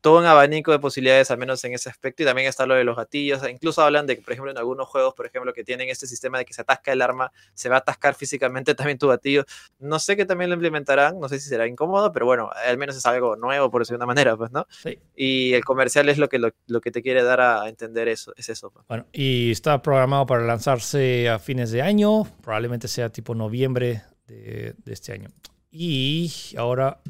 todo 0.00 0.18
un 0.18 0.24
abanico 0.24 0.72
de 0.72 0.78
posibilidades, 0.78 1.30
al 1.30 1.38
menos 1.38 1.62
en 1.64 1.74
ese 1.74 1.88
aspecto, 1.88 2.22
y 2.22 2.26
también 2.26 2.48
está 2.48 2.64
lo 2.66 2.74
de 2.74 2.84
los 2.84 2.96
gatillos. 2.96 3.40
Incluso 3.48 3.82
hablan 3.82 4.06
de 4.06 4.16
que, 4.16 4.22
por 4.22 4.32
ejemplo, 4.32 4.50
en 4.50 4.58
algunos 4.58 4.88
juegos, 4.88 5.14
por 5.14 5.26
ejemplo, 5.26 5.52
que 5.52 5.64
tienen 5.64 5.88
este 5.88 6.06
sistema 6.06 6.38
de 6.38 6.44
que 6.44 6.54
se 6.54 6.62
atasca 6.62 6.92
el 6.92 7.02
arma, 7.02 7.32
se 7.54 7.68
va 7.68 7.76
a 7.76 7.78
atascar 7.80 8.14
físicamente 8.14 8.74
también 8.74 8.98
tu 8.98 9.08
gatillo. 9.08 9.44
No 9.78 9.98
sé 9.98 10.16
que 10.16 10.24
también 10.24 10.50
lo 10.50 10.54
implementarán, 10.54 11.18
no 11.18 11.28
sé 11.28 11.40
si 11.40 11.48
será 11.48 11.66
incómodo, 11.66 12.12
pero 12.12 12.26
bueno, 12.26 12.50
al 12.54 12.78
menos 12.78 12.96
es 12.96 13.04
algo 13.06 13.36
nuevo, 13.36 13.70
por 13.70 13.82
decirlo 13.82 13.98
de 13.98 14.04
una 14.04 14.14
manera, 14.14 14.36
pues, 14.36 14.52
¿no? 14.52 14.66
Sí. 14.70 14.98
Y 15.14 15.52
el 15.54 15.64
comercial 15.64 16.08
es 16.08 16.18
lo 16.18 16.28
que, 16.28 16.38
lo, 16.38 16.80
que 16.80 16.90
te 16.90 17.02
quiere 17.02 17.22
dar 17.22 17.40
a 17.40 17.68
entender 17.68 18.08
eso, 18.08 18.32
es 18.36 18.48
eso. 18.48 18.70
Pues. 18.70 18.86
Bueno, 18.86 19.06
y 19.12 19.50
está 19.50 19.82
programado 19.82 20.26
para 20.26 20.44
lanzarse 20.44 21.28
a 21.28 21.38
fines 21.38 21.70
de 21.70 21.82
año, 21.82 22.24
probablemente 22.42 22.88
sea 22.88 23.10
tipo 23.10 23.34
noviembre 23.34 24.02
de, 24.26 24.74
de 24.84 24.92
este 24.92 25.12
año. 25.12 25.28
Y 25.70 26.54
ahora 26.56 27.00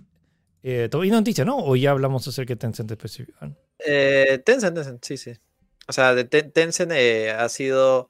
eh, 0.68 0.88
¿Todavía 0.88 1.12
noticia, 1.12 1.44
no? 1.44 1.58
¿O 1.58 1.76
ya 1.76 1.92
hablamos 1.92 2.26
acerca 2.26 2.54
de 2.54 2.56
Tencent 2.56 2.90
específicamente? 2.90 3.60
Eh, 3.78 4.42
Tencent, 4.44 4.74
Tencent, 4.74 5.04
sí, 5.04 5.16
sí. 5.16 5.32
O 5.86 5.92
sea, 5.92 6.12
de 6.12 6.24
Tencent 6.24 6.90
eh, 6.90 7.30
ha 7.30 7.48
sido. 7.48 8.08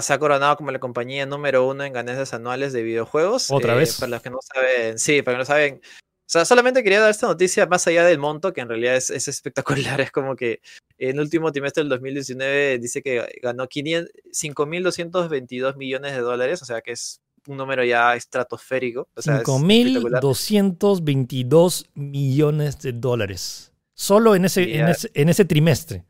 se 0.00 0.12
ha 0.14 0.18
coronado 0.18 0.56
como 0.56 0.70
la 0.70 0.78
compañía 0.78 1.26
número 1.26 1.68
uno 1.68 1.84
en 1.84 1.92
ganancias 1.92 2.32
anuales 2.32 2.72
de 2.72 2.82
videojuegos. 2.82 3.50
¿Otra 3.50 3.74
eh, 3.74 3.80
vez? 3.80 4.00
Para 4.00 4.12
los 4.12 4.22
que 4.22 4.30
no 4.30 4.38
saben, 4.40 4.98
sí, 4.98 5.20
para 5.20 5.36
los 5.36 5.46
que 5.46 5.52
no 5.52 5.56
saben. 5.56 5.82
O 5.84 6.30
sea, 6.30 6.46
solamente 6.46 6.82
quería 6.82 7.00
dar 7.00 7.10
esta 7.10 7.26
noticia 7.26 7.66
más 7.66 7.86
allá 7.86 8.02
del 8.02 8.18
monto, 8.18 8.54
que 8.54 8.62
en 8.62 8.70
realidad 8.70 8.96
es, 8.96 9.10
es 9.10 9.28
espectacular. 9.28 9.66
Es 10.00 10.10
como 10.10 10.36
que 10.36 10.62
en 10.96 11.16
el 11.16 11.20
último 11.20 11.52
trimestre 11.52 11.82
del 11.82 11.90
2019 11.90 12.78
dice 12.78 13.02
que 13.02 13.40
ganó 13.42 13.68
5.222 13.68 15.76
millones 15.76 16.14
de 16.14 16.20
dólares, 16.20 16.62
o 16.62 16.64
sea 16.64 16.80
que 16.80 16.92
es 16.92 17.20
un 17.48 17.56
número 17.56 17.82
ya 17.84 18.14
estratosférico. 18.14 19.08
O 19.14 19.20
5.222 19.20 21.86
millones 21.94 22.78
de 22.80 22.92
dólares. 22.92 23.72
Solo 23.94 24.36
en 24.36 24.44
ese, 24.44 24.76
en 24.76 24.86
ese, 24.88 25.10
en, 25.14 25.28
ese, 25.28 25.44
trimestre. 25.44 26.04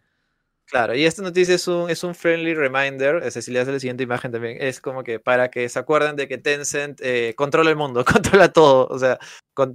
Claro, 0.66 0.94
y 0.94 1.06
esta 1.06 1.22
noticia 1.22 1.54
es 1.54 1.66
un, 1.66 1.88
es 1.88 2.04
un 2.04 2.14
friendly 2.14 2.52
reminder, 2.54 3.22
es 3.24 3.32
decir, 3.32 3.54
le 3.54 3.60
hace 3.60 3.72
la 3.72 3.80
siguiente 3.80 4.02
imagen 4.02 4.30
también, 4.30 4.58
es 4.60 4.82
como 4.82 5.02
que 5.02 5.18
para 5.18 5.50
que 5.50 5.66
se 5.70 5.78
acuerden 5.78 6.14
de 6.14 6.28
que 6.28 6.36
Tencent 6.36 7.00
eh, 7.02 7.32
controla 7.34 7.70
el 7.70 7.76
mundo, 7.76 8.04
controla 8.04 8.52
todo, 8.52 8.86
o 8.88 8.98
sea, 8.98 9.18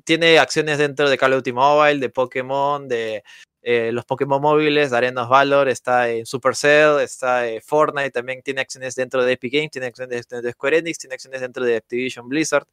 tiene 0.04 0.38
acciones 0.38 0.78
dentro 0.78 1.10
de 1.10 1.18
Call 1.18 1.34
of 1.34 1.40
Duty 1.40 1.54
Mobile, 1.54 2.00
de 2.00 2.10
Pokémon, 2.10 2.88
de 2.88 3.24
eh, 3.66 3.92
los 3.94 4.04
Pokémon 4.04 4.42
móviles, 4.42 4.92
Arenas 4.92 5.30
Valor, 5.30 5.70
está 5.70 6.10
en 6.10 6.26
Supercell, 6.26 7.00
está 7.00 7.48
en 7.48 7.62
Fortnite, 7.62 8.12
también 8.12 8.42
tiene 8.42 8.60
acciones 8.60 8.94
dentro 8.94 9.24
de 9.24 9.32
Epic 9.32 9.54
Games, 9.54 9.72
tiene 9.72 9.88
acciones 9.88 10.28
dentro 10.28 10.42
de 10.42 10.52
Square 10.52 10.78
Enix, 10.80 10.98
tiene 10.98 11.14
acciones 11.14 11.40
dentro 11.40 11.64
de 11.64 11.78
Activision 11.78 12.28
Blizzard, 12.28 12.68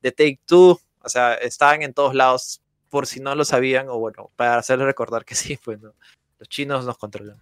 de 0.00 0.12
Take 0.12 0.40
Two, 0.46 0.80
o 1.02 1.08
sea, 1.10 1.34
están 1.34 1.82
en 1.82 1.92
todos 1.92 2.14
lados, 2.14 2.62
por 2.88 3.06
si 3.06 3.20
no 3.20 3.34
lo 3.34 3.44
sabían, 3.44 3.90
o 3.90 3.98
bueno, 3.98 4.30
para 4.34 4.56
hacerles 4.56 4.86
recordar 4.86 5.26
que 5.26 5.34
sí, 5.36 5.58
pues 5.62 5.78
los 5.80 6.48
chinos 6.48 6.86
nos 6.86 6.96
controlan. 6.96 7.36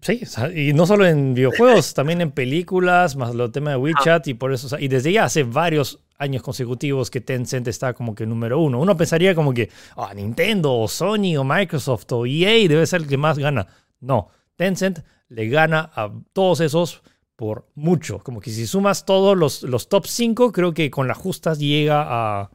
Sí, 0.00 0.22
y 0.54 0.72
no 0.74 0.86
solo 0.86 1.06
en 1.06 1.34
videojuegos, 1.34 1.92
también 1.94 2.20
en 2.20 2.30
películas, 2.30 3.16
más 3.16 3.34
lo 3.34 3.50
tema 3.50 3.70
de 3.70 3.78
WeChat, 3.78 4.28
y 4.28 4.34
por 4.34 4.52
eso, 4.52 4.78
y 4.78 4.86
desde 4.86 5.10
ya 5.10 5.24
hace 5.24 5.42
varios 5.42 5.98
años 6.18 6.42
consecutivos 6.42 7.10
que 7.10 7.20
Tencent 7.20 7.68
está 7.68 7.94
como 7.94 8.14
que 8.14 8.26
número 8.26 8.60
uno. 8.60 8.80
Uno 8.80 8.96
pensaría 8.96 9.34
como 9.34 9.54
que 9.54 9.70
ah, 9.96 10.12
Nintendo 10.14 10.74
o 10.74 10.88
Sony 10.88 11.36
o 11.38 11.44
Microsoft 11.44 12.12
o 12.12 12.26
EA 12.26 12.68
debe 12.68 12.86
ser 12.86 13.02
el 13.02 13.08
que 13.08 13.16
más 13.16 13.38
gana. 13.38 13.66
No, 14.00 14.28
Tencent 14.56 15.00
le 15.28 15.48
gana 15.48 15.90
a 15.94 16.12
todos 16.32 16.60
esos 16.60 17.02
por 17.36 17.68
mucho. 17.76 18.18
Como 18.18 18.40
que 18.40 18.50
si 18.50 18.66
sumas 18.66 19.04
todos 19.04 19.36
los, 19.36 19.62
los 19.62 19.88
top 19.88 20.06
5, 20.06 20.52
creo 20.52 20.74
que 20.74 20.90
con 20.90 21.06
las 21.06 21.16
justas 21.16 21.58
llega 21.58 22.04
a... 22.06 22.50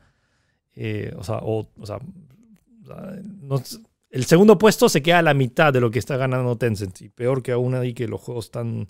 Eh, 0.76 1.14
o 1.18 1.24
sea, 1.24 1.40
o, 1.42 1.70
sea 1.84 2.00
el 4.10 4.26
segundo 4.26 4.58
puesto 4.58 4.90
se 4.90 5.02
queda 5.02 5.20
a 5.20 5.22
la 5.22 5.34
mitad 5.34 5.72
de 5.72 5.80
lo 5.80 5.90
que 5.90 6.00
está 6.00 6.18
ganando 6.18 6.58
Tencent. 6.58 7.02
Y 7.02 7.10
peor 7.10 7.42
que 7.42 7.54
aún 7.54 7.76
ahí 7.76 7.94
que 7.94 8.08
los 8.08 8.20
juegos 8.20 8.46
están... 8.46 8.90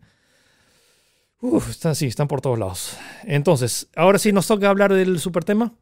Uf, 1.44 1.72
están, 1.72 1.94
sí, 1.94 2.06
están 2.06 2.30
por 2.30 2.40
todos 2.40 2.58
lados. 2.58 2.98
Entonces, 3.26 3.90
ahora 3.98 4.18
sí 4.18 4.32
nos 4.32 4.48
toca 4.48 4.70
hablar 4.70 4.94
del 4.94 5.20
super 5.20 5.44
tema. 5.44 5.74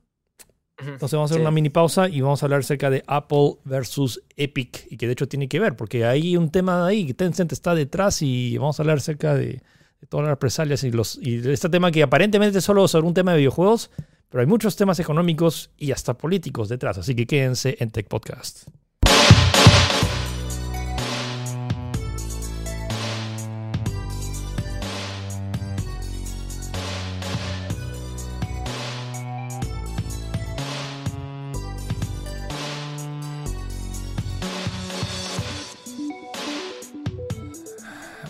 Entonces 0.79 1.11
vamos 1.11 1.29
a 1.29 1.35
hacer 1.35 1.41
una 1.41 1.51
mini 1.51 1.69
pausa 1.69 2.09
y 2.09 2.19
vamos 2.21 2.41
a 2.41 2.47
hablar 2.47 2.61
acerca 2.61 2.89
de 2.89 3.03
Apple 3.05 3.57
versus 3.63 4.23
Epic. 4.35 4.87
Y 4.89 4.97
que 4.97 5.05
de 5.05 5.13
hecho 5.13 5.27
tiene 5.27 5.47
que 5.47 5.59
ver, 5.59 5.75
porque 5.75 6.03
hay 6.03 6.35
un 6.35 6.49
tema 6.49 6.87
ahí, 6.87 7.05
que 7.05 7.13
Tencent 7.13 7.51
está 7.51 7.75
detrás 7.75 8.23
y 8.23 8.57
vamos 8.57 8.79
a 8.79 8.81
hablar 8.81 8.97
acerca 8.97 9.35
de, 9.35 9.61
todas 10.09 10.23
las 10.23 10.31
represalias 10.31 10.83
y, 10.83 10.89
los, 10.89 11.19
y 11.21 11.37
de 11.37 11.53
este 11.53 11.69
tema 11.69 11.91
que 11.91 12.01
aparentemente 12.01 12.57
es 12.57 12.63
solo 12.63 12.87
sobre 12.87 13.05
un 13.05 13.13
tema 13.13 13.33
de 13.33 13.37
videojuegos, 13.37 13.91
pero 14.29 14.41
hay 14.41 14.47
muchos 14.47 14.75
temas 14.75 14.99
económicos 14.99 15.69
y 15.77 15.91
hasta 15.91 16.17
políticos 16.17 16.69
detrás. 16.69 16.97
Así 16.97 17.13
que 17.13 17.27
quédense 17.27 17.77
en 17.79 17.91
Tech 17.91 18.07
Podcast. 18.07 18.67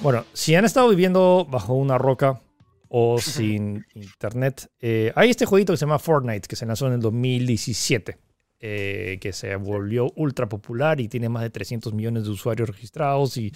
Bueno, 0.02 0.26
si 0.34 0.56
han 0.56 0.66
estado 0.66 0.90
viviendo 0.90 1.46
bajo 1.48 1.76
una 1.76 2.00
roca 2.00 2.42
o 2.90 3.20
sin 3.22 3.86
internet, 3.94 4.72
eh, 4.80 5.12
hay 5.16 5.30
este 5.30 5.46
jueguito 5.46 5.74
que 5.74 5.78
se 5.78 5.86
llama 5.86 6.00
Fortnite, 6.00 6.48
que 6.48 6.56
se 6.56 6.66
lanzó 6.66 6.88
en 6.88 6.94
el 6.94 7.02
2017, 7.02 8.18
eh, 8.60 9.20
que 9.22 9.32
se 9.32 9.56
volvió 9.58 10.12
ultra 10.16 10.50
popular 10.50 11.00
y 11.00 11.08
tiene 11.08 11.30
más 11.30 11.44
de 11.44 11.52
300 11.52 11.94
millones 11.94 12.24
de 12.24 12.32
usuarios 12.32 12.68
registrados 12.68 13.38
y 13.38 13.54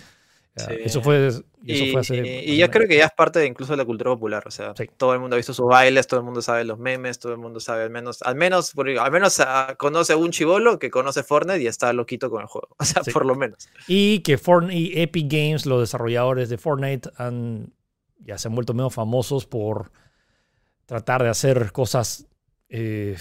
eso 0.56 1.02
fue, 1.02 1.30
y, 1.64 1.74
y, 1.74 2.58
yo 2.58 2.70
creo 2.70 2.88
que 2.88 2.96
ya 2.96 3.06
es 3.06 3.12
parte 3.12 3.40
de 3.40 3.48
incluso 3.48 3.74
de 3.74 3.78
la 3.78 3.86
cultura 3.86 4.12
popular. 4.12 4.44
O 4.48 4.52
sea, 4.52 4.74
todo 4.98 5.14
el 5.14 5.20
mundo 5.20 5.36
ha 5.36 5.38
visto 5.38 5.54
sus 5.54 5.66
bailes, 5.66 6.08
todo 6.08 6.20
el 6.20 6.26
mundo 6.26 6.42
sabe 6.42 6.64
los 6.64 6.80
memes, 6.80 7.20
todo 7.20 7.34
el 7.34 7.40
mundo 7.40 7.60
sabe 7.60 7.84
al 7.84 7.90
menos, 7.90 8.22
al 8.22 8.36
menos, 8.36 8.74
al 8.78 9.12
menos 9.12 9.40
ah, 9.40 9.76
conoce 9.78 10.14
a 10.14 10.18
un 10.18 10.32
chivolo 10.32 10.80
que 10.80 10.90
conoce 10.90 11.24
Fortnite 11.24 11.62
y 11.62 11.68
está 11.68 11.92
loquito 11.92 12.30
con 12.30 12.42
el 12.42 12.48
juego. 12.48 12.70
O 12.80 12.86
sea, 12.86 13.02
por 13.12 13.26
lo 13.26 13.36
menos. 13.36 13.68
Y 13.88 14.20
que 14.20 14.38
Fortnite 14.38 14.76
y 14.76 15.02
Epic 15.02 15.28
Games, 15.30 15.66
los 15.66 15.82
desarrolladores 15.82 16.50
de 16.50 16.58
Fortnite, 16.58 17.10
han, 17.18 17.74
ya 18.20 18.38
se 18.38 18.48
han 18.48 18.56
vuelto 18.56 18.74
medio 18.74 18.92
famosos 18.92 19.46
por 19.46 19.92
tratar 20.86 21.24
de 21.24 21.30
hacer 21.30 21.72
cosas 21.72 22.28
eh, 22.70 23.18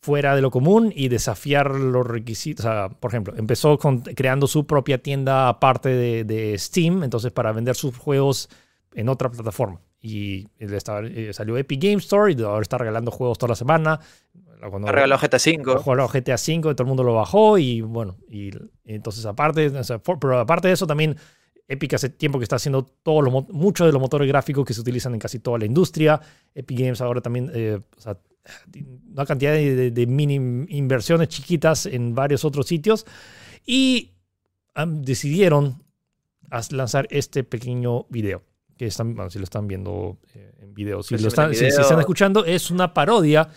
fuera 0.00 0.36
de 0.36 0.42
lo 0.42 0.50
común 0.50 0.92
y 0.94 1.08
desafiar 1.08 1.70
los 1.70 2.06
requisitos. 2.06 2.64
O 2.64 2.68
sea, 2.68 2.88
por 2.88 3.10
ejemplo, 3.10 3.34
empezó 3.36 3.78
con, 3.78 4.00
creando 4.00 4.46
su 4.46 4.66
propia 4.66 4.98
tienda 4.98 5.48
aparte 5.48 5.88
de, 6.24 6.54
Steam, 6.58 7.02
entonces 7.02 7.32
para 7.32 7.52
vender 7.52 7.74
sus 7.74 7.96
juegos 7.96 8.48
en 8.94 9.08
otra 9.08 9.30
plataforma. 9.30 9.80
Y 10.00 10.46
eh, 10.58 11.30
salió 11.32 11.56
Epic 11.56 11.82
Game 11.82 11.96
Store 11.96 12.32
y 12.32 12.42
ahora 12.42 12.62
está 12.62 12.78
regalando 12.78 13.10
juegos 13.10 13.38
toda 13.38 13.50
la 13.50 13.56
semana. 13.56 14.00
Cuando, 14.70 14.90
regaló 14.90 15.18
GTA 15.18 15.36
V. 15.36 15.82
Regaló 15.84 16.08
GTA 16.08 16.34
V 16.34 16.60
todo 16.74 16.82
el 16.82 16.86
mundo 16.86 17.04
lo 17.04 17.14
bajó 17.14 17.58
y 17.58 17.80
bueno, 17.80 18.16
y, 18.28 18.50
entonces 18.84 19.24
aparte, 19.24 19.70
pero 20.20 20.40
aparte 20.40 20.66
de 20.66 20.74
eso 20.74 20.84
también 20.84 21.16
Epic 21.68 21.94
hace 21.94 22.08
tiempo 22.08 22.38
que 22.38 22.44
está 22.44 22.56
haciendo 22.56 22.82
todos 22.84 23.22
los, 23.22 23.48
muchos 23.50 23.86
de 23.86 23.92
los 23.92 24.00
motores 24.00 24.26
gráficos 24.26 24.64
que 24.64 24.74
se 24.74 24.80
utilizan 24.80 25.14
en 25.14 25.20
casi 25.20 25.38
toda 25.38 25.58
la 25.58 25.66
industria. 25.66 26.20
Epic 26.54 26.78
Games 26.78 27.00
ahora 27.00 27.20
también 27.20 27.50
eh, 27.54 27.80
una 29.12 29.26
cantidad 29.26 29.52
de, 29.52 30.06
mini 30.06 30.66
inversiones 30.68 31.28
chiquitas 31.28 31.86
en 31.86 32.14
varios 32.14 32.44
otros 32.44 32.66
sitios. 32.66 33.06
Y 33.66 34.12
decidieron 34.86 35.82
lanzar 36.70 37.06
este 37.10 37.44
pequeño 37.44 38.06
video. 38.08 38.42
Que 38.76 38.86
están, 38.86 39.16
si 39.30 39.38
lo 39.38 39.44
están 39.44 39.66
viendo 39.66 40.18
eh, 40.34 40.54
en 40.60 40.72
video, 40.72 41.02
si, 41.02 41.18
lo 41.18 41.26
están, 41.26 41.52
si, 41.52 41.64
están 41.64 41.98
escuchando, 41.98 42.44
es 42.44 42.70
una 42.70 42.94
parodia 42.94 43.48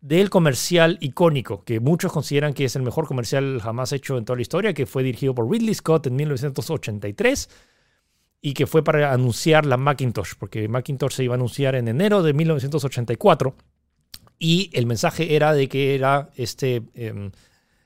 del 0.00 0.30
comercial 0.30 0.98
icónico, 1.00 1.64
que 1.64 1.80
muchos 1.80 2.12
consideran 2.12 2.54
que 2.54 2.64
es 2.64 2.76
el 2.76 2.82
mejor 2.82 3.08
comercial 3.08 3.60
jamás 3.60 3.92
hecho 3.92 4.16
en 4.16 4.24
toda 4.24 4.36
la 4.36 4.42
historia, 4.42 4.74
que 4.74 4.86
fue 4.86 5.02
dirigido 5.02 5.34
por 5.34 5.50
Ridley 5.50 5.74
Scott 5.74 6.06
en 6.06 6.14
1983 6.14 7.48
y 8.40 8.54
que 8.54 8.68
fue 8.68 8.84
para 8.84 9.12
anunciar 9.12 9.66
la 9.66 9.76
Macintosh, 9.76 10.34
porque 10.38 10.68
Macintosh 10.68 11.12
se 11.12 11.24
iba 11.24 11.34
a 11.34 11.36
anunciar 11.36 11.74
en 11.74 11.88
enero 11.88 12.22
de 12.22 12.32
1984 12.32 13.56
y 14.38 14.70
el 14.72 14.86
mensaje 14.86 15.34
era 15.34 15.52
de 15.52 15.68
que 15.68 15.94
era 15.94 16.30
este, 16.36 16.82
em, 16.94 17.30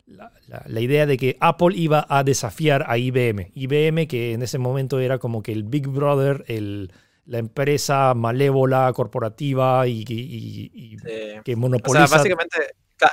la, 0.07 0.81
idea 0.81 1.07
de 1.07 1.17
que 1.17 1.37
Apple 1.41 1.77
iba 1.77 2.07
a 2.09 2.25
desafiar 2.25 2.85
a 2.89 2.99
IBM. 2.99 3.53
IBM 3.55 4.07
que 4.07 4.33
en 4.33 4.43
ese 4.43 4.59
momento 4.59 5.01
era 5.01 5.19
como 5.19 5.43
que 5.43 5.53
el 5.53 5.65
Big 5.65 5.89
Brother, 5.89 6.45
el, 6.49 6.93
la 7.25 7.39
empresa 7.39 8.13
malévola, 8.15 8.93
corporativa 8.95 9.87
y, 9.87 10.05
que 10.05 11.57
monopoliza. 11.57 12.05
O 12.05 12.09
sea, 12.09 12.17
básicamente 12.19 12.57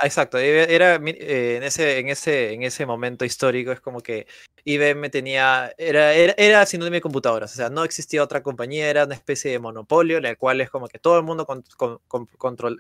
Exacto, 0.04 0.38
era 0.38 0.96
eh, 0.96 1.56
en, 1.58 1.64
ese, 1.64 2.00
en, 2.00 2.10
ese, 2.10 2.54
en 2.54 2.64
ese 2.64 2.86
momento 2.86 3.26
histórico 3.26 3.72
es 3.72 3.82
como 3.82 4.02
que 4.02 4.28
IBM 4.66 5.10
tenía, 5.10 5.74
era, 5.78 6.14
era, 6.14 6.34
era, 6.38 6.66
sinónimo 6.66 6.96
de 6.96 7.02
computadoras, 7.02 7.52
o 7.54 7.56
sea, 7.56 7.70
no 7.70 7.84
existía 7.84 8.24
otra 8.24 8.44
compañía, 8.44 8.90
era 8.90 9.06
una 9.06 9.16
especie 9.16 9.52
de 9.52 9.60
monopolio 9.60 10.18
en 10.18 10.26
el 10.26 10.38
cual 10.38 10.62
es 10.62 10.70
como 10.70 10.88
que 10.88 11.00
todo 11.00 11.18
el 11.18 11.24
mundo 11.24 11.48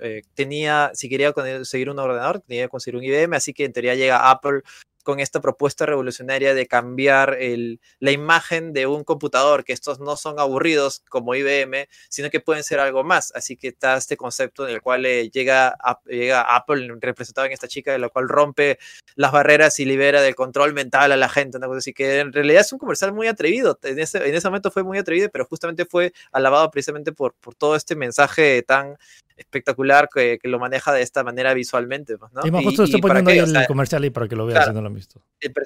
eh, 0.01 0.21
tenía, 0.35 0.91
si 0.93 1.09
quería 1.09 1.33
conseguir 1.33 1.89
un 1.89 1.99
ordenador, 1.99 2.41
tenía 2.41 2.65
que 2.65 2.69
conseguir 2.69 2.97
un 2.97 3.03
IBM, 3.03 3.35
así 3.35 3.53
que 3.53 3.65
en 3.65 3.73
teoría 3.73 3.95
llega 3.95 4.29
Apple 4.29 4.61
con 5.09 5.19
esta 5.19 5.41
propuesta 5.41 5.87
revolucionaria 5.87 6.53
de 6.53 6.67
cambiar 6.67 7.35
el, 7.39 7.81
la 7.99 8.11
imagen 8.11 8.73
de 8.73 8.85
un 8.85 9.03
computador, 9.03 9.63
que 9.63 9.73
estos 9.73 9.99
no 9.99 10.15
son 10.15 10.39
aburridos 10.39 11.01
como 11.09 11.33
IBM, 11.33 11.87
sino 12.09 12.29
que 12.29 12.39
pueden 12.39 12.63
ser 12.63 12.79
algo 12.79 13.03
más. 13.03 13.31
Así 13.33 13.57
que 13.57 13.69
está 13.69 13.97
este 13.97 14.17
concepto 14.17 14.67
en 14.67 14.75
el 14.75 14.83
cual 14.83 15.07
eh, 15.07 15.31
llega, 15.31 15.75
llega 16.05 16.41
Apple, 16.55 16.93
representado 17.01 17.47
en 17.47 17.53
esta 17.53 17.67
chica, 17.67 17.91
de 17.91 17.97
la 17.97 18.09
cual 18.09 18.29
rompe 18.29 18.77
las 19.15 19.31
barreras 19.31 19.79
y 19.79 19.85
libera 19.85 20.21
del 20.21 20.35
control 20.35 20.75
mental 20.75 21.11
a 21.11 21.17
la 21.17 21.27
gente. 21.27 21.57
Así 21.75 21.91
que 21.91 22.19
en 22.19 22.31
realidad 22.31 22.61
es 22.61 22.71
un 22.71 22.77
comercial 22.77 23.11
muy 23.11 23.25
atrevido. 23.25 23.79
En 23.81 23.97
ese, 23.97 24.19
en 24.19 24.35
ese 24.35 24.47
momento 24.47 24.69
fue 24.69 24.83
muy 24.83 24.99
atrevido, 24.99 25.27
pero 25.31 25.45
justamente 25.45 25.85
fue 25.87 26.13
alabado 26.31 26.69
precisamente 26.69 27.13
por, 27.13 27.33
por 27.33 27.55
todo 27.55 27.75
este 27.75 27.95
mensaje 27.95 28.61
tan 28.61 28.95
espectacular 29.39 30.09
que, 30.13 30.39
lo 30.43 30.59
maneja 30.59 30.91
de 30.93 31.01
esta 31.01 31.23
manera 31.23 31.53
visualmente. 31.53 32.17
Pues, 32.17 32.31
¿no? 32.33 32.41
Y 32.45 32.63
justo 32.63 32.83
estoy 32.83 33.01
poniendo 33.01 33.31
ahí 33.31 33.39
el 33.39 33.67
comercial 33.67 34.03
ahí 34.03 34.09
para 34.09 34.27
que 34.27 34.35
lo 34.35 34.45
veas 34.45 34.67
si 34.67 34.73
no 34.73 34.81
lo 34.81 34.87
han 34.87 34.93
visto. 34.93 35.21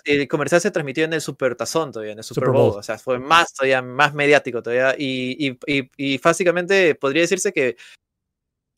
El, 0.06 0.28
comercial 0.28 0.62
se 0.62 0.72
transmitió 0.72 1.04
en 1.06 1.14
el 1.14 1.22
Super 1.22 1.56
Tazón 1.56 1.92
todavía, 1.92 2.14
en 2.14 2.20
el 2.20 2.24
Super, 2.24 2.50
Bowl. 2.50 2.78
O 2.78 2.84
sea, 2.84 2.98
fue 2.98 3.20
más 3.20 3.54
todavía, 3.54 3.82
más 3.82 4.14
mediático 4.14 4.62
todavía. 4.62 4.96
Y, 4.98 5.58
y, 5.68 5.90
y, 5.98 6.18
básicamente 6.20 6.96
podría 6.96 7.22
decirse 7.22 7.52
que 7.52 7.76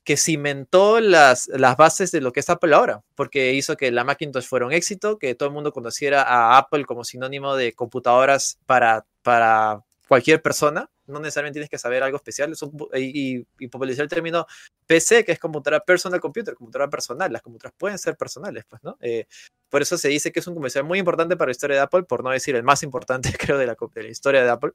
que 0.06 0.18
cimentó 0.18 1.00
las, 1.02 1.48
las 1.48 1.76
bases 1.78 2.12
de 2.12 2.22
lo 2.22 2.32
que 2.32 2.42
es 2.42 2.50
Apple 2.52 2.76
ahora, 2.76 3.02
porque 3.16 3.54
hizo 3.54 3.76
que 3.76 3.90
la 3.90 4.04
Macintosh 4.04 4.46
fuera 4.46 4.68
un 4.68 4.72
éxito, 4.72 5.18
que 5.18 5.34
todo 5.34 5.50
el 5.50 5.56
mundo 5.56 5.74
conociera 5.74 6.22
a 6.22 6.60
Apple 6.60 6.86
como 6.86 7.04
sinónimo 7.04 7.56
de 7.56 7.74
computadoras 7.74 8.60
para, 8.68 9.08
para 9.24 9.82
cualquier 10.08 10.42
persona, 10.42 10.90
no 11.08 11.20
necesariamente 11.20 11.58
tienes 11.58 11.70
que 11.70 11.78
saber 11.78 12.04
algo 12.04 12.18
especial, 12.18 12.54
y, 12.96 13.46
y, 13.60 13.68
popularizar 13.68 14.04
el 14.04 14.10
término 14.10 14.46
PC, 14.86 15.26
que 15.26 15.32
es 15.32 15.40
computadora 15.40 15.84
personal 15.84 16.20
computer, 16.20 16.56
computadora 16.56 16.90
personal, 16.90 17.32
las 17.32 17.42
computadoras 17.42 17.76
pueden 17.78 17.98
ser 17.98 18.16
personales, 18.16 18.66
pues, 18.70 18.84
¿no? 18.84 18.98
Eh, 19.02 19.26
por 19.70 19.82
eso 19.82 19.98
se 19.98 20.10
dice 20.10 20.32
que 20.32 20.40
es 20.40 20.48
un 20.48 20.56
comercial 20.56 20.84
muy 20.84 21.00
importante 21.00 21.36
para 21.36 21.50
la 21.50 21.54
historia 21.54 21.78
de 21.78 21.82
Apple, 21.82 22.04
por 22.04 22.24
no 22.24 22.30
decir 22.30 22.56
el 22.56 22.64
más 22.64 22.84
importante, 22.84 23.34
creo, 23.40 23.58
de 23.58 23.66
la, 23.66 23.76
historia 24.10 24.44
de 24.44 24.50
Apple, 24.50 24.72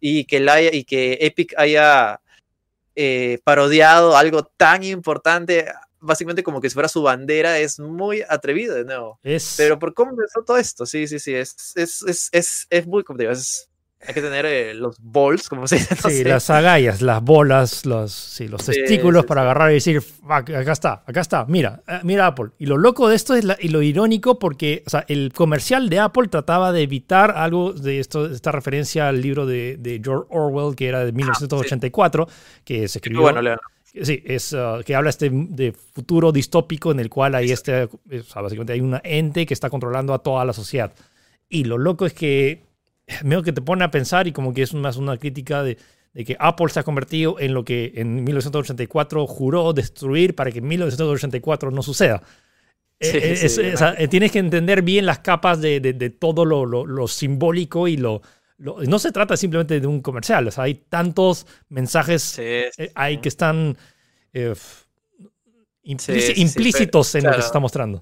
y 0.00 0.24
que, 0.24 0.40
la 0.40 0.60
y 0.62 0.84
que 0.84 1.18
Epic 1.20 1.54
haya 1.56 2.20
eh, 2.94 3.40
parodiado 3.44 4.16
algo 4.16 4.44
tan 4.44 4.84
importante 4.84 5.66
básicamente 6.04 6.42
como 6.42 6.60
que 6.60 6.68
si 6.68 6.74
fuera 6.74 6.88
su 6.88 7.02
bandera, 7.02 7.58
es 7.58 7.80
muy 7.80 8.22
atrevido 8.28 8.74
de 8.74 8.84
nuevo. 8.84 9.18
Pero 9.56 9.78
por 9.78 9.94
cómo 9.94 10.10
empezó 10.10 10.42
todo 10.44 10.58
esto, 10.58 10.84
sí, 10.84 11.08
sí, 11.08 11.18
sí, 11.18 11.34
es, 11.34 11.72
es, 11.76 12.02
es, 12.02 12.28
es, 12.30 12.66
es 12.68 12.86
muy 12.86 13.02
complicado, 13.04 13.32
es 13.32 13.70
hay 14.06 14.14
que 14.14 14.20
tener 14.20 14.44
eh, 14.46 14.74
los 14.74 14.96
balls, 15.00 15.48
como 15.48 15.66
se 15.66 15.76
dice. 15.76 15.96
sí, 15.96 16.24
las 16.24 16.50
agallas, 16.50 17.00
las 17.02 17.22
bolas, 17.22 17.86
los, 17.86 18.12
sí, 18.12 18.48
los 18.48 18.64
testículos 18.64 19.24
para 19.24 19.42
agarrar 19.42 19.70
y 19.70 19.74
decir, 19.74 20.02
acá 20.28 20.72
está, 20.72 21.02
acá 21.06 21.20
está, 21.20 21.44
mira, 21.46 21.82
eh, 21.86 22.00
mira 22.02 22.26
Apple. 22.26 22.50
Y 22.58 22.66
lo 22.66 22.76
loco 22.76 23.08
de 23.08 23.16
esto 23.16 23.34
es 23.34 23.44
y 23.60 23.68
lo 23.68 23.82
irónico 23.82 24.38
porque 24.38 24.82
o 24.86 24.90
sea, 24.90 25.04
el 25.08 25.32
comercial 25.34 25.88
de 25.88 26.00
Apple 26.00 26.28
trataba 26.28 26.72
de 26.72 26.82
evitar 26.82 27.32
algo 27.32 27.72
de 27.72 28.00
esto, 28.00 28.26
esta 28.26 28.52
referencia 28.52 29.08
al 29.08 29.20
libro 29.20 29.46
de, 29.46 29.76
de 29.78 30.00
George 30.02 30.26
Orwell, 30.30 30.76
que 30.76 30.88
era 30.88 31.04
de 31.04 31.12
1984, 31.12 32.26
ah, 32.28 32.32
que 32.64 32.88
se 32.88 32.98
escribió. 32.98 33.32
Sí, 34.02 34.20
es 34.24 34.52
uh, 34.52 34.82
que 34.84 34.96
habla 34.96 35.10
este 35.10 35.30
de 35.30 35.72
futuro 35.72 36.32
distópico 36.32 36.90
en 36.90 36.98
el 36.98 37.08
cual 37.08 37.36
hay 37.36 37.52
este, 37.52 37.84
o 37.84 37.90
sea, 38.26 38.42
básicamente 38.42 38.72
hay 38.72 38.80
una 38.80 39.00
ente 39.04 39.46
que 39.46 39.54
está 39.54 39.70
controlando 39.70 40.12
a 40.12 40.18
toda 40.18 40.44
la 40.44 40.52
sociedad. 40.52 40.92
Y 41.48 41.62
lo 41.62 41.78
loco 41.78 42.04
es 42.04 42.12
que 42.12 42.64
medio 43.24 43.42
que 43.42 43.52
te 43.52 43.62
pone 43.62 43.84
a 43.84 43.90
pensar 43.90 44.26
y 44.26 44.32
como 44.32 44.52
que 44.54 44.62
es 44.62 44.74
más 44.74 44.96
una 44.96 45.16
crítica 45.16 45.62
de, 45.62 45.78
de 46.12 46.24
que 46.24 46.36
Apple 46.38 46.68
se 46.68 46.80
ha 46.80 46.82
convertido 46.84 47.38
en 47.40 47.54
lo 47.54 47.64
que 47.64 47.92
en 47.96 48.24
1984 48.24 49.26
juró 49.26 49.72
destruir 49.72 50.34
para 50.34 50.50
que 50.52 50.58
en 50.58 50.68
1984 50.68 51.70
no 51.70 51.82
suceda. 51.82 52.22
Sí, 53.00 53.18
Eh, 53.18 53.32
eh, 53.32 53.36
sí, 53.36 53.46
es- 53.46 53.58
me 53.58 53.74
o 53.74 53.76
sea, 53.76 53.96
tienes 54.08 54.32
que 54.32 54.38
entender 54.38 54.82
bien 54.82 55.06
las 55.06 55.18
capas 55.20 55.60
de, 55.60 55.80
de- 55.80 55.92
de 55.92 56.10
todo 56.10 56.44
lo, 56.44 56.64
lo- 56.66 56.86
lo 56.86 57.08
simbólico 57.08 57.88
y 57.88 57.96
lo, 57.96 58.22
lo- 58.58 58.82
No 58.84 58.98
se 58.98 59.12
trata 59.12 59.36
simplemente 59.36 59.80
de 59.80 59.86
un 59.86 60.00
comercial, 60.00 60.46
o 60.48 60.50
sea, 60.50 60.64
hay 60.64 60.74
tantos 60.76 61.46
mensajes 61.68 62.22
Sí, 62.22 62.42
eh, 62.42 62.70
que 63.20 63.28
están 63.28 63.76
eh, 64.32 64.54
implícitos 65.82 67.12
pero- 67.12 67.24
en 67.24 67.30
lo 67.30 67.36
que 67.36 67.42
se 67.42 67.46
está 67.46 67.60
mostrando. 67.60 68.00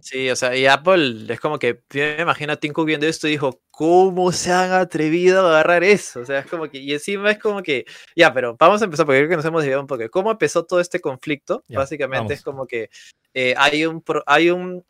Sí, 0.00 0.28
o 0.28 0.36
sea, 0.36 0.54
y 0.54 0.66
Apple 0.66 1.26
es 1.32 1.40
como 1.40 1.58
que 1.58 1.82
yo 1.90 2.02
me 2.16 2.22
imagino 2.22 2.52
a 2.52 2.56
Tim 2.56 2.72
Cook 2.72 2.86
viendo 2.86 3.06
esto 3.06 3.26
y 3.26 3.32
dijo, 3.32 3.62
¿cómo 3.76 4.30
se 4.32 4.52
han 4.52 4.72
atrevido 4.72 5.46
a 5.46 5.50
agarrar 5.50 5.82
eso? 5.84 6.20
O 6.20 6.24
sea, 6.24 6.40
es 6.40 6.46
como 6.46 6.68
que, 6.68 6.78
y 6.78 6.92
encima 6.92 7.30
es 7.30 7.38
como 7.38 7.62
que, 7.62 7.84
ya, 8.14 8.32
pero 8.32 8.56
vamos 8.58 8.80
a 8.80 8.84
empezar 8.84 9.04
porque 9.06 9.18
creo 9.20 9.30
que 9.30 9.36
nos 9.36 9.44
hemos 9.44 9.62
desviado 9.62 9.80
un 9.82 9.86
poco. 9.88 10.02
¿Cómo 10.10 10.30
empezó 10.30 10.64
todo 10.64 10.80
este 10.80 11.00
conflicto? 11.00 11.62
Ya, 11.68 11.78
Básicamente 11.78 12.18
vamos. 12.20 12.32
es 12.32 12.42
como 12.42 12.66
que 12.66 12.90
eh, 13.34 13.54
hay 13.56 13.84
un, 13.86 14.02
hay 14.26 14.50
un, 14.50 14.84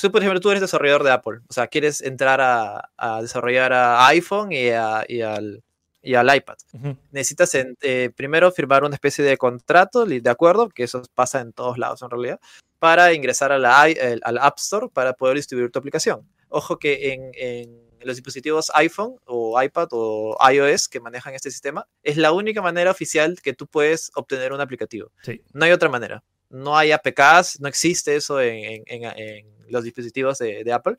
tú, 0.00 0.12
por 0.12 0.20
ejemplo, 0.20 0.40
tú 0.40 0.50
eres 0.50 0.60
desarrollador 0.60 1.02
de 1.02 1.10
Apple, 1.10 1.38
o 1.48 1.52
sea, 1.52 1.66
quieres 1.66 2.00
entrar 2.02 2.40
a, 2.40 2.90
a 2.96 3.20
desarrollar 3.22 3.72
a 3.72 4.06
iPhone 4.08 4.52
y, 4.52 4.68
a- 4.68 5.04
y 5.08 5.22
al, 5.22 5.62
y 6.02 6.14
al 6.14 6.36
iPad 6.36 6.56
Ujú. 6.74 6.96
necesitas 7.10 7.54
en- 7.56 7.76
eh, 7.82 8.10
primero 8.14 8.52
firmar 8.52 8.84
una 8.84 8.94
especie 8.94 9.24
de 9.24 9.36
contrato, 9.36 10.04
de 10.06 10.30
acuerdo, 10.30 10.68
que 10.68 10.84
eso 10.84 11.02
pasa 11.14 11.40
en 11.40 11.52
todos 11.52 11.78
lados 11.78 12.02
en 12.02 12.10
realidad, 12.10 12.38
para 12.78 13.12
ingresar 13.12 13.50
a 13.50 13.58
la 13.58 13.88
el- 13.88 14.20
al 14.22 14.38
App 14.38 14.58
Store 14.58 14.88
para 14.92 15.14
poder 15.14 15.36
distribuir 15.36 15.70
tu 15.72 15.78
aplicación. 15.80 16.28
Ojo 16.48 16.78
que 16.78 17.12
en, 17.12 17.30
en 17.34 17.83
los 18.04 18.16
dispositivos 18.16 18.70
iPhone 18.74 19.16
o 19.26 19.60
iPad 19.62 19.88
o 19.92 20.36
iOS 20.52 20.88
que 20.88 21.00
manejan 21.00 21.34
este 21.34 21.50
sistema, 21.50 21.86
es 22.02 22.16
la 22.16 22.32
única 22.32 22.62
manera 22.62 22.90
oficial 22.90 23.40
que 23.42 23.52
tú 23.52 23.66
puedes 23.66 24.10
obtener 24.14 24.52
un 24.52 24.60
aplicativo. 24.60 25.10
Sí. 25.22 25.40
No 25.52 25.64
hay 25.64 25.72
otra 25.72 25.88
manera. 25.88 26.22
No 26.50 26.76
hay 26.76 26.92
APKs, 26.92 27.60
no 27.60 27.68
existe 27.68 28.14
eso 28.16 28.40
en, 28.40 28.82
en- 28.86 29.04
en- 29.04 29.18
en 29.18 29.46
los 29.68 29.82
dispositivos 29.84 30.38
de, 30.38 30.62
de 30.64 30.72
Apple. 30.72 30.96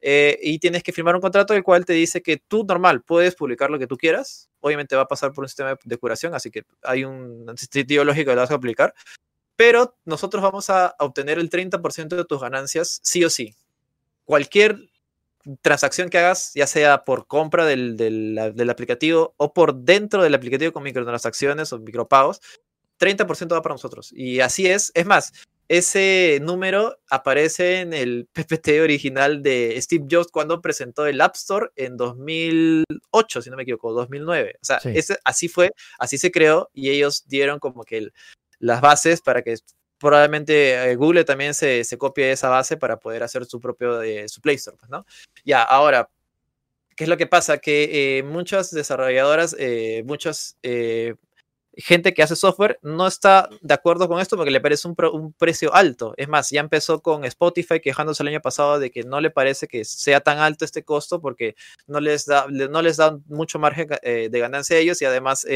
Eh, 0.00 0.38
y 0.42 0.58
tienes 0.58 0.82
que 0.82 0.92
firmar 0.92 1.14
un 1.16 1.20
contrato 1.20 1.52
el 1.54 1.64
cual 1.64 1.84
te 1.84 1.92
dice 1.94 2.22
que 2.22 2.36
tú 2.36 2.64
normal 2.64 3.02
puedes 3.02 3.34
publicar 3.34 3.70
lo 3.70 3.78
que 3.78 3.86
tú 3.86 3.96
quieras. 3.96 4.48
Obviamente 4.60 4.94
va 4.94 5.02
a 5.02 5.08
pasar 5.08 5.32
por 5.32 5.44
un 5.44 5.48
sistema 5.48 5.76
de- 5.84 5.98
curación, 5.98 6.34
así 6.34 6.50
que 6.50 6.64
hay 6.82 7.04
un 7.04 7.52
sitio 7.56 8.04
lógico 8.04 8.30
que 8.30 8.34
lo 8.36 8.40
vas 8.42 8.50
a 8.50 8.54
aplicar. 8.54 8.94
Pero 9.56 9.96
nosotros 10.04 10.42
vamos 10.42 10.68
a 10.70 10.94
obtener 10.98 11.38
el 11.38 11.48
30% 11.50 12.14
de 12.14 12.24
tus 12.24 12.40
ganancias 12.40 13.00
sí 13.02 13.24
o 13.24 13.30
sí. 13.30 13.54
Cualquier 14.24 14.78
transacción 15.62 16.08
que 16.08 16.18
hagas, 16.18 16.52
ya 16.54 16.66
sea 16.66 17.04
por 17.04 17.26
compra 17.26 17.64
del, 17.66 17.96
del- 17.96 18.52
del 18.54 18.70
aplicativo 18.70 19.34
o 19.36 19.52
por 19.52 19.74
dentro 19.74 20.22
del 20.22 20.34
aplicativo 20.34 20.72
con 20.72 20.82
microtransacciones 20.82 21.72
o 21.72 21.78
micropagos, 21.78 22.40
30% 22.98 23.52
va 23.54 23.62
para 23.62 23.74
nosotros. 23.74 24.12
Y 24.14 24.40
así 24.40 24.66
es. 24.66 24.90
Es 24.94 25.04
más, 25.06 25.32
ese 25.68 26.38
número 26.42 26.96
aparece 27.10 27.80
en 27.80 27.92
el 27.92 28.28
PPT 28.32 28.80
original 28.82 29.42
de 29.42 29.76
Steve 29.82 30.06
Jobs 30.10 30.28
cuando 30.32 30.60
presentó 30.62 31.06
el 31.06 31.20
App 31.20 31.34
Store 31.36 31.70
en 31.76 31.96
2008, 31.96 33.42
si 33.42 33.50
no 33.50 33.56
me 33.56 33.62
equivoco, 33.64 33.92
2009. 33.92 34.54
O 34.60 34.64
sea, 34.64 34.80
Sí. 34.80 34.90
ese- 34.94 35.18
así 35.24 35.48
fue, 35.48 35.72
así 35.98 36.18
se 36.18 36.30
creó 36.30 36.70
y 36.72 36.90
ellos 36.90 37.24
dieron 37.26 37.58
como 37.58 37.84
que 37.84 37.98
el- 37.98 38.12
las 38.58 38.80
bases 38.80 39.20
para 39.20 39.42
que 39.42 39.56
probablemente 39.98 40.90
eh, 40.90 40.96
Google 40.96 41.24
también 41.24 41.54
se, 41.54 41.84
se 41.84 41.98
copie 41.98 42.32
esa 42.32 42.48
base 42.48 42.76
para 42.76 42.98
poder 42.98 43.22
hacer 43.22 43.44
su 43.46 43.60
propio 43.60 44.02
eh, 44.02 44.28
su 44.28 44.40
Play 44.40 44.56
Store, 44.56 44.76
pues, 44.78 44.90
¿no? 44.90 45.06
Ya, 45.44 45.62
ahora, 45.62 46.10
¿qué 46.96 47.04
es 47.04 47.10
lo 47.10 47.16
que 47.16 47.26
pasa? 47.26 47.58
Que 47.58 48.18
eh, 48.18 48.22
muchas 48.22 48.70
desarrolladoras, 48.70 49.56
muchas 50.04 50.56
gente 51.78 52.14
que 52.14 52.22
hace 52.22 52.36
software 52.36 52.78
no 52.80 53.06
está 53.06 53.50
de 53.60 53.74
acuerdo 53.74 54.08
con 54.08 54.18
esto 54.18 54.36
porque 54.38 54.50
le 54.50 54.62
parece 54.62 54.88
un, 54.88 54.96
un 55.12 55.34
precio 55.34 55.74
alto. 55.74 56.14
Es 56.16 56.26
más, 56.26 56.48
ya 56.50 56.60
empezó 56.60 57.02
con 57.02 57.24
Spotify 57.26 57.80
quejándose 57.80 58.22
el 58.22 58.30
año 58.30 58.40
pasado 58.40 58.78
de 58.78 58.90
que 58.90 59.02
no 59.02 59.20
le 59.20 59.30
parece 59.30 59.68
que 59.68 59.84
sea 59.84 60.20
tan 60.20 60.38
alto 60.38 60.64
este 60.64 60.84
costo 60.84 61.20
porque 61.20 61.54
no 61.86 62.00
les 62.00 62.24
da, 62.24 62.46
no 62.48 62.80
les 62.80 62.96
da 62.96 63.18
mucho 63.26 63.58
margen 63.58 63.88
de 64.02 64.40
ganancia 64.40 64.76
a 64.76 64.80
ellos 64.80 65.02
y 65.02 65.04
además 65.04 65.46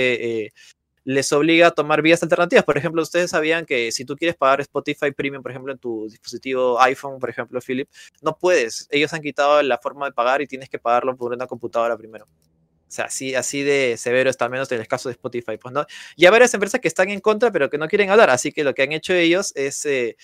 les 1.05 1.33
obliga 1.33 1.69
a 1.69 1.71
tomar 1.71 2.03
vías 2.03 2.23
alternativas. 2.23 2.65
Por 2.65 2.77
ejemplo, 2.77 3.03
ustedes 3.03 3.31
sabían 3.31 3.65
que 3.67 3.91
si 3.93 4.05
tú 4.05 4.17
quieres 4.17 4.37
pagar 4.37 4.61
Spotify 4.61 5.13
Premium, 5.13 5.43
por 5.43 5.51
ejemplo, 5.51 5.73
en 5.73 5.79
tu 5.79 6.09
dispositivo 6.09 6.81
iPhone, 6.81 7.19
por 7.19 7.31
ejemplo, 7.31 7.61
Philip, 7.61 7.89
no 8.23 8.37
puedes. 8.37 8.87
Ellos 8.91 9.13
han 9.13 9.23
quitado 9.23 9.63
la 9.63 9.79
forma 9.79 10.07
de 10.07 10.13
pagar 10.13 10.43
y 10.43 10.47
tienes 10.47 10.69
que 10.69 10.79
pagarlo 10.79 11.17
por 11.17 11.33
una 11.33 11.47
computadora 11.47 11.97
primero. 11.97 12.27
O 12.27 12.93
sea, 12.93 13.05
así, 13.05 13.35
así 13.37 13.63
de 13.63 13.97
severo 13.97 14.29
está, 14.31 14.47
al 14.47 14.51
menos 14.51 14.71
en 14.73 14.81
el 14.81 14.89
caso 14.89 15.09
de 15.09 15.13
Spotify. 15.13 15.57
Pues, 15.59 15.73
¿no? 15.73 15.87
Y 16.17 16.25
hay 16.27 16.31
varias 16.33 16.53
empresas 16.55 16.81
que 16.81 16.89
están 16.89 17.09
en 17.09 17.21
contra, 17.21 17.53
pero 17.53 17.71
que 17.71 17.79
no 17.79 17.87
quieren 17.89 18.11
hablar. 18.11 18.31
Así 18.31 18.53
que 18.53 18.65
lo 18.65 18.75
que 18.75 18.83
han 18.83 18.93
hecho 18.93 19.15
ellos 19.15 19.53
es 19.55 19.87
eh, 19.87 20.17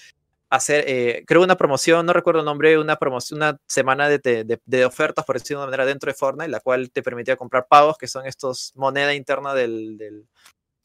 hacer, 0.50 0.84
eh, 0.88 1.24
creo, 1.26 1.42
una 1.42 1.56
promoción, 1.56 2.04
no 2.06 2.12
recuerdo 2.12 2.40
el 2.40 2.46
nombre, 2.46 2.78
una 2.78 2.96
promoción, 2.96 3.38
una 3.38 3.58
semana 3.66 4.08
de, 4.08 4.84
ofertas, 4.84 5.24
por 5.24 5.38
decirlo 5.38 5.60
de 5.60 5.64
una 5.64 5.70
manera, 5.70 5.86
dentro 5.86 6.10
de 6.10 6.14
Fortnite, 6.14 6.50
la 6.50 6.60
cual 6.60 6.90
te 6.90 7.02
permitía 7.02 7.36
comprar 7.36 7.66
pagos, 7.68 7.96
que 7.98 8.08
son 8.08 8.26
estos 8.26 8.72
moneda 8.74 9.14
interna 9.14 9.54
del- 9.54 10.26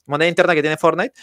moneda 0.06 0.30
interna 0.30 0.54
que 0.56 0.62
tiene 0.62 0.78
Fortnite, 0.78 1.14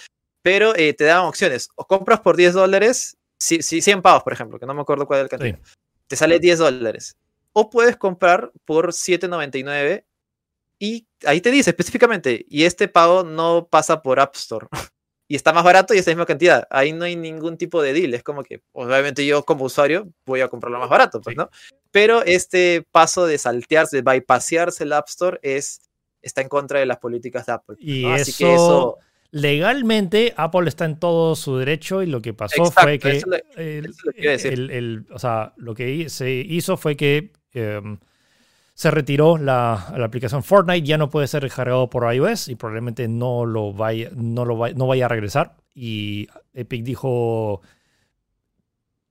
pero 0.42 0.74
eh, 0.76 0.94
te 0.94 1.04
daban 1.04 1.26
opciones. 1.26 1.68
O 1.76 1.86
compras 1.86 2.20
por 2.20 2.36
10 2.36 2.54
dólares, 2.54 3.16
si, 3.38 3.62
si 3.62 3.80
100 3.80 4.02
pavos, 4.02 4.22
por 4.22 4.32
ejemplo, 4.32 4.58
que 4.58 4.66
no 4.66 4.74
me 4.74 4.82
acuerdo 4.82 5.06
cuál 5.06 5.20
es 5.20 5.24
el 5.24 5.30
cantidad. 5.30 5.58
Te 6.06 6.16
sale 6.16 6.38
10 6.38 6.58
dólares. 6.58 7.16
O 7.52 7.70
puedes 7.70 7.96
comprar 7.96 8.52
por 8.64 8.92
7.99 8.92 10.04
y 10.78 11.06
ahí 11.24 11.40
te 11.40 11.50
dice 11.50 11.70
específicamente, 11.70 12.46
y 12.48 12.64
este 12.64 12.88
pago 12.88 13.24
no 13.24 13.66
pasa 13.68 14.02
por 14.02 14.20
App 14.20 14.34
Store. 14.36 14.68
Y 15.30 15.36
está 15.36 15.52
más 15.52 15.62
barato 15.62 15.92
y 15.92 15.98
es 15.98 16.06
la 16.06 16.12
misma 16.12 16.24
cantidad. 16.24 16.66
Ahí 16.70 16.94
no 16.94 17.04
hay 17.04 17.14
ningún 17.14 17.58
tipo 17.58 17.82
de 17.82 17.92
deal. 17.92 18.14
Es 18.14 18.22
como 18.22 18.42
que, 18.42 18.62
obviamente, 18.72 19.26
yo 19.26 19.44
como 19.44 19.66
usuario 19.66 20.08
voy 20.24 20.40
a 20.40 20.48
comprarlo 20.48 20.78
más 20.78 20.88
barato, 20.88 21.20
pues, 21.20 21.34
Sí. 21.34 21.36
¿no? 21.36 21.50
Pero 21.90 22.22
este 22.22 22.86
paso 22.92 23.26
de 23.26 23.36
saltearse, 23.36 23.96
de 23.96 24.02
bypasearse 24.02 24.84
el 24.84 24.94
App 24.94 25.06
Store 25.10 25.38
es, 25.42 25.82
está 26.22 26.40
en 26.42 26.48
contra 26.48 26.80
de 26.80 26.86
las 26.86 26.98
políticas 26.98 27.46
de 27.46 27.52
Apple. 27.52 27.76
Y 27.80 28.02
¿no? 28.02 28.14
eso, 28.16 28.22
Así 28.22 28.32
que 28.44 28.54
eso. 28.54 28.98
legalmente 29.30 30.34
Apple 30.36 30.68
está 30.68 30.84
en 30.84 30.98
todo 30.98 31.36
su 31.36 31.56
derecho 31.58 32.02
y 32.02 32.06
lo 32.06 32.20
que 32.22 32.34
pasó 32.34 32.56
Exacto, 32.64 32.82
fue 32.82 32.98
que 32.98 33.10
eso 33.18 33.26
el- 33.56 33.84
eso 33.86 34.10
decir. 34.16 35.06
o 35.12 35.18
sea, 35.18 35.52
lo 35.56 35.74
que 35.74 36.08
se 36.08 36.30
hizo 36.32 36.76
fue 36.76 36.96
que 36.96 37.32
em, 37.52 37.98
se 38.74 38.90
retiró 38.92 39.38
la, 39.38 39.92
la 39.96 40.04
aplicación 40.06 40.44
Fortnite, 40.44 40.86
ya 40.86 40.98
no 40.98 41.10
puede 41.10 41.26
ser 41.26 41.42
descargado 41.42 41.90
por 41.90 42.12
iOS 42.14 42.48
y 42.48 42.54
probablemente 42.54 43.08
no 43.08 43.44
lo 43.44 43.72
vaya, 43.72 44.10
no 44.14 44.44
lo 44.44 44.56
vaya, 44.56 44.74
no 44.76 44.86
vaya 44.86 45.06
a 45.06 45.08
regresar. 45.08 45.56
Y 45.74 46.28
Epic 46.54 46.84
dijo, 46.84 47.60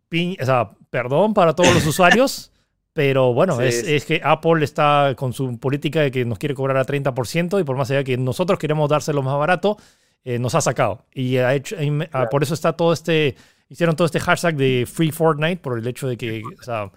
"Pi- 0.09 0.37
o 0.41 0.45
sea, 0.45 0.71
perdón 0.89 1.33
para 1.33 1.53
todos 1.53 1.73
los 1.73 1.85
usuarios, 1.85 2.51
pero 2.97 3.31
bueno, 3.31 3.57
Sí, 3.57 3.93
es, 3.93 4.05
que 4.05 4.19
Apple 4.23 4.63
está 4.65 5.13
con 5.15 5.31
su 5.31 5.59
política 5.59 6.01
de 6.01 6.09
que 6.09 6.25
nos 6.25 6.39
quiere 6.39 6.55
cobrar 6.55 6.77
a 6.77 6.83
30% 6.83 7.61
y 7.61 7.63
por 7.63 7.77
más 7.77 7.91
allá 7.91 8.03
que 8.03 8.17
nosotros 8.17 8.57
queremos 8.57 8.89
dárselo 8.89 9.21
más 9.21 9.37
barato, 9.37 9.77
eh, 10.23 10.39
nos 10.39 10.55
ha 10.55 10.61
sacado. 10.61 11.05
Y 11.13 11.37
ha 11.37 11.53
hecho, 11.53 11.75
ah, 11.79 12.05
Claro. 12.09 12.29
por 12.31 12.41
eso 12.41 12.55
está 12.55 12.73
todo 12.73 12.93
este, 12.93 13.35
hicieron 13.69 13.95
todo 13.95 14.07
este 14.07 14.19
hashtag 14.19 14.55
de 14.55 14.87
Free 14.91 15.11
Fortnite, 15.11 15.57
por 15.57 15.77
el 15.77 15.85
hecho 15.85 16.07
de 16.07 16.17
que, 16.17 16.41
o 16.59 16.63
sea, 16.63 16.89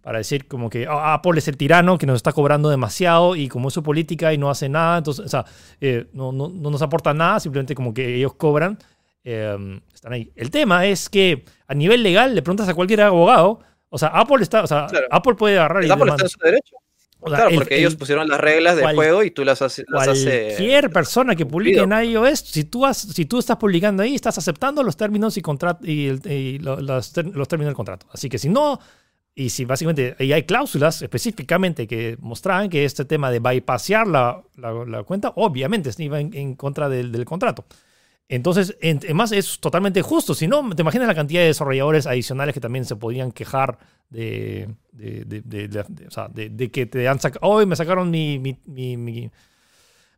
para 0.00 0.18
decir 0.18 0.46
como 0.46 0.70
que 0.70 0.86
"Ah, 0.88 1.14
Apple 1.14 1.36
es 1.40 1.48
el 1.48 1.56
tirano 1.56 1.98
que 1.98 2.06
nos 2.06 2.14
está 2.14 2.30
cobrando 2.32 2.70
demasiado 2.70 3.34
y 3.34 3.48
como 3.48 3.66
es 3.66 3.74
su 3.74 3.82
política 3.82 4.32
y 4.32 4.38
no 4.38 4.50
hace 4.50 4.68
nada, 4.68 4.98
entonces, 4.98 5.26
o 5.26 5.28
sea, 5.28 5.44
eh, 5.80 6.06
no, 6.12 6.30
no, 6.30 6.48
no 6.50 6.70
nos 6.70 6.82
aporta 6.82 7.12
nada, 7.14 7.40
simplemente 7.40 7.74
como 7.74 7.92
que 7.92 8.14
ellos 8.14 8.34
cobran, 8.34 8.78
eh, 9.24 9.80
están 9.92 10.12
ahí. 10.12 10.30
El 10.36 10.52
tema 10.52 10.86
es 10.86 11.08
que 11.08 11.44
a 11.66 11.74
nivel 11.74 12.04
legal 12.04 12.36
le 12.36 12.42
preguntas 12.42 12.68
a 12.68 12.74
cualquier 12.74 13.00
abogado, 13.00 13.58
o 13.90 13.98
sea, 13.98 14.08
Apple 14.08 14.42
está, 14.42 14.62
o 14.62 14.66
sea, 14.66 14.86
Claro. 14.86 15.06
Apple 15.10 15.34
puede 15.34 15.58
agarrar 15.58 15.84
y 15.84 15.90
Apple 15.90 16.10
está 16.10 16.22
en 16.24 16.28
su 16.28 16.38
derecho. 16.38 16.76
O 17.20 17.28
sea, 17.28 17.36
claro, 17.38 17.50
el- 17.50 17.56
porque 17.56 17.74
el- 17.74 17.80
ellos 17.80 17.96
pusieron 17.96 18.28
las 18.28 18.40
reglas 18.40 18.76
del 18.76 18.84
cual- 18.84 18.94
juego 18.96 19.22
y 19.24 19.32
tú 19.32 19.44
las, 19.44 19.60
hace- 19.60 19.84
las 19.88 20.06
hace. 20.06 20.54
Cualquier 20.56 20.90
persona 20.90 21.34
que 21.34 21.44
publique 21.46 21.80
en 21.80 21.90
iOS, 21.92 22.38
si 22.40 22.62
tú, 22.64 22.86
has, 22.86 22.98
si 22.98 23.24
tú 23.24 23.38
estás 23.40 23.56
publicando 23.56 24.04
ahí, 24.04 24.14
estás 24.14 24.38
aceptando 24.38 24.82
los 24.84 24.96
términos 24.96 25.36
y, 25.36 25.42
contrat- 25.42 25.80
y, 25.84 26.06
el- 26.08 26.20
y 26.30 26.58
lo- 26.60 26.80
los, 26.80 27.12
los 27.16 27.48
términos 27.48 27.70
del 27.70 27.74
contrato. 27.74 28.06
Así 28.12 28.28
que 28.28 28.38
si 28.38 28.48
no, 28.48 28.78
y 29.34 29.50
si 29.50 29.64
básicamente 29.64 30.14
y 30.20 30.32
hay 30.32 30.44
cláusulas 30.44 31.02
específicamente 31.02 31.86
que 31.88 32.16
mostraban 32.20 32.68
que 32.68 32.84
este 32.84 33.04
tema 33.04 33.30
de 33.32 33.40
bypassear 33.40 34.06
la, 34.06 34.40
la- 34.56 34.84
la 34.84 35.02
cuenta, 35.02 35.32
obviamente 35.36 35.90
iba 35.98 36.20
en, 36.20 36.32
en 36.34 36.54
contra 36.54 36.88
del, 36.88 37.10
del 37.10 37.24
contrato. 37.24 37.64
Entonces, 38.28 38.76
en- 38.82 38.98
además 38.98 39.32
es 39.32 39.58
totalmente 39.58 40.02
justo. 40.02 40.34
Si 40.34 40.46
no, 40.46 40.68
te 40.74 40.82
imaginas 40.82 41.08
la 41.08 41.14
cantidad 41.14 41.40
de 41.40 41.46
desarrolladores 41.48 42.06
adicionales 42.06 42.52
que 42.54 42.60
también 42.60 42.84
se 42.84 42.94
podían 42.96 43.32
quejar 43.32 43.78
de, 44.10 44.68
de, 44.92 45.24
de- 45.24 46.06
o 46.06 46.10
sea, 46.10 46.28
que 46.70 46.86
te 46.86 47.08
han 47.08 47.20
sacado. 47.20 47.46
Hoy 47.50 47.64
me 47.66 47.74
sacaron 47.76 48.10
mi, 48.10 48.38
mi- 48.38 48.58
mi- 48.66 48.96
mi- 48.98 49.30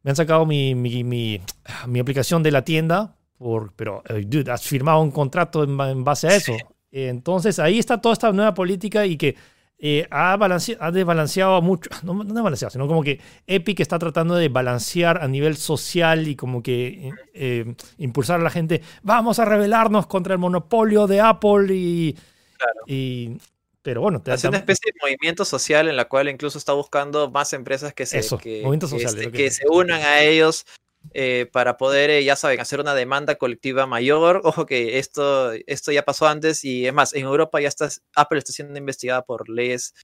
me 0.03 0.11
han 0.11 0.17
sacado 0.17 0.45
mi, 0.47 0.75
mi, 0.75 1.05
mi- 1.05 1.41
mi 1.87 2.01
aplicación 2.01 2.43
de 2.43 2.51
la 2.51 2.65
tienda 2.65 3.17
por, 3.39 3.73
pero, 3.75 4.03
eh, 4.09 4.25
dude, 4.27 4.51
has 4.51 4.63
firmado 4.67 5.01
un 5.01 5.11
contrato 5.13 5.63
en, 5.63 6.05
base 6.05 6.27
a 6.29 6.35
eso. 6.35 6.53
Entonces 6.93 7.59
ahí 7.61 7.79
está 7.79 8.01
toda 8.01 8.15
esta 8.15 8.33
nueva 8.33 8.53
política 8.55 9.07
y 9.07 9.17
que 9.17 9.37
eh, 9.83 10.07
ha, 10.11 10.35
ha, 10.35 10.91
desbalanceado 10.91 11.63
mucho, 11.63 11.89
no, 12.03 12.13
no 12.13 12.35
desbalanceado, 12.35 12.71
sino 12.71 12.87
como 12.87 13.03
que 13.03 13.19
Epic 13.47 13.81
está 13.81 13.99
tratando 13.99 14.35
de 14.35 14.51
balancear 14.51 15.23
a 15.23 15.27
nivel 15.27 15.57
social 15.57 16.29
y 16.29 16.37
como 16.37 16.63
que 16.63 17.11
eh, 17.33 17.75
impulsar 17.97 18.41
a 18.41 18.43
la 18.43 18.51
gente, 18.51 18.83
vamos 19.03 19.39
a 19.39 19.47
rebelarnos 19.47 20.07
contra 20.07 20.35
el 20.35 20.39
monopolio 20.39 21.07
de 21.07 21.21
Apple 21.21 21.75
y... 21.75 22.17
y 22.87 23.39
pero 23.83 24.03
bueno, 24.03 24.21
te 24.21 24.31
hace 24.31 24.47
una 24.47 24.59
especie 24.59 24.93
de 24.93 24.99
movimiento 25.01 25.47
social 25.47 25.89
en 25.89 25.97
la 25.97 26.05
cual 26.05 26.29
incluso 26.29 26.59
está 26.59 26.75
buscando 26.75 27.31
más 27.31 27.55
empresas 27.55 27.95
que 27.95 28.05
se, 28.05 28.19
Eso, 28.19 28.37
que, 28.37 28.63
este, 28.63 29.33
que, 29.33 29.51
se 29.51 29.67
unan 29.71 30.03
a 30.03 30.21
ellos 30.21 30.67
eh, 31.13 31.49
para 31.53 31.77
poder, 31.77 32.11
eh, 32.11 32.25
ya 32.25 32.37
saben, 32.37 32.61
hacer 32.61 32.81
una 32.81 32.95
demanda 32.95 33.35
colectiva 33.37 33.87
mayor. 33.87 34.41
Ojo 34.45 34.67
que 34.67 34.99
esto, 34.99 35.53
esto 35.67 35.93
ya 35.93 36.05
pasó 36.05 36.29
antes 36.29 36.65
y 36.65 36.87
es 36.87 36.93
más, 36.95 37.15
en 37.15 37.25
Europa 37.25 37.61
ya 37.61 37.69
está, 37.69 37.89
Apple 38.15 38.39
está 38.39 38.53
siendo 38.53 38.79
investigada 38.79 39.23
por 39.23 39.49
leyes, 39.49 39.95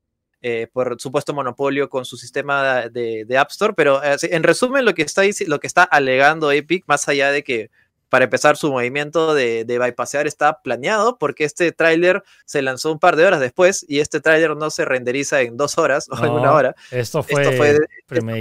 eh, 0.43 0.69
por 0.73 1.01
supuesto 1.01 1.33
monopolio 1.35 1.89
con 1.89 2.05
su 2.05 2.17
sistema 2.17 2.89
de, 2.89 3.25
de 3.25 3.39
App 3.39 3.51
Store, 3.51 3.75
pero 3.75 4.01
en 4.05 4.43
resumen 4.43 4.85
lo 4.85 4.95
que, 4.95 5.03
está, 5.03 5.23
lo 5.47 5.61
que 5.61 5.67
está 5.67 5.83
alegando 5.85 6.53
Epic, 6.53 6.85
más 6.87 7.09
allá 7.09 7.31
de 7.31 7.43
que 7.43 7.71
para 8.09 8.25
empezar, 8.25 8.57
su 8.57 8.71
movimiento 8.71 9.35
de, 9.35 9.65
de 9.65 9.79
bypassear 9.79 10.27
está 10.27 10.61
planeado 10.63 11.19
porque 11.19 11.45
este 11.45 11.73
tráiler 11.73 12.23
se 12.45 12.63
lanzó 12.63 12.93
un 12.93 12.99
par 12.99 13.17
de 13.17 13.27
horas 13.27 13.41
después 13.41 13.85
y 13.89 14.01
este 14.01 14.21
tráiler 14.21 14.57
no 14.57 14.71
se 14.71 14.85
renderiza 14.85 15.41
en 15.41 15.57
dos 15.57 15.79
horas 15.79 16.09
o 16.11 16.25
en 16.25 16.31
una 16.33 16.53
hora. 16.53 16.77
Esto 16.91 17.23
fue, 17.23 17.43
esto 17.43 17.57
fue, 17.57 17.79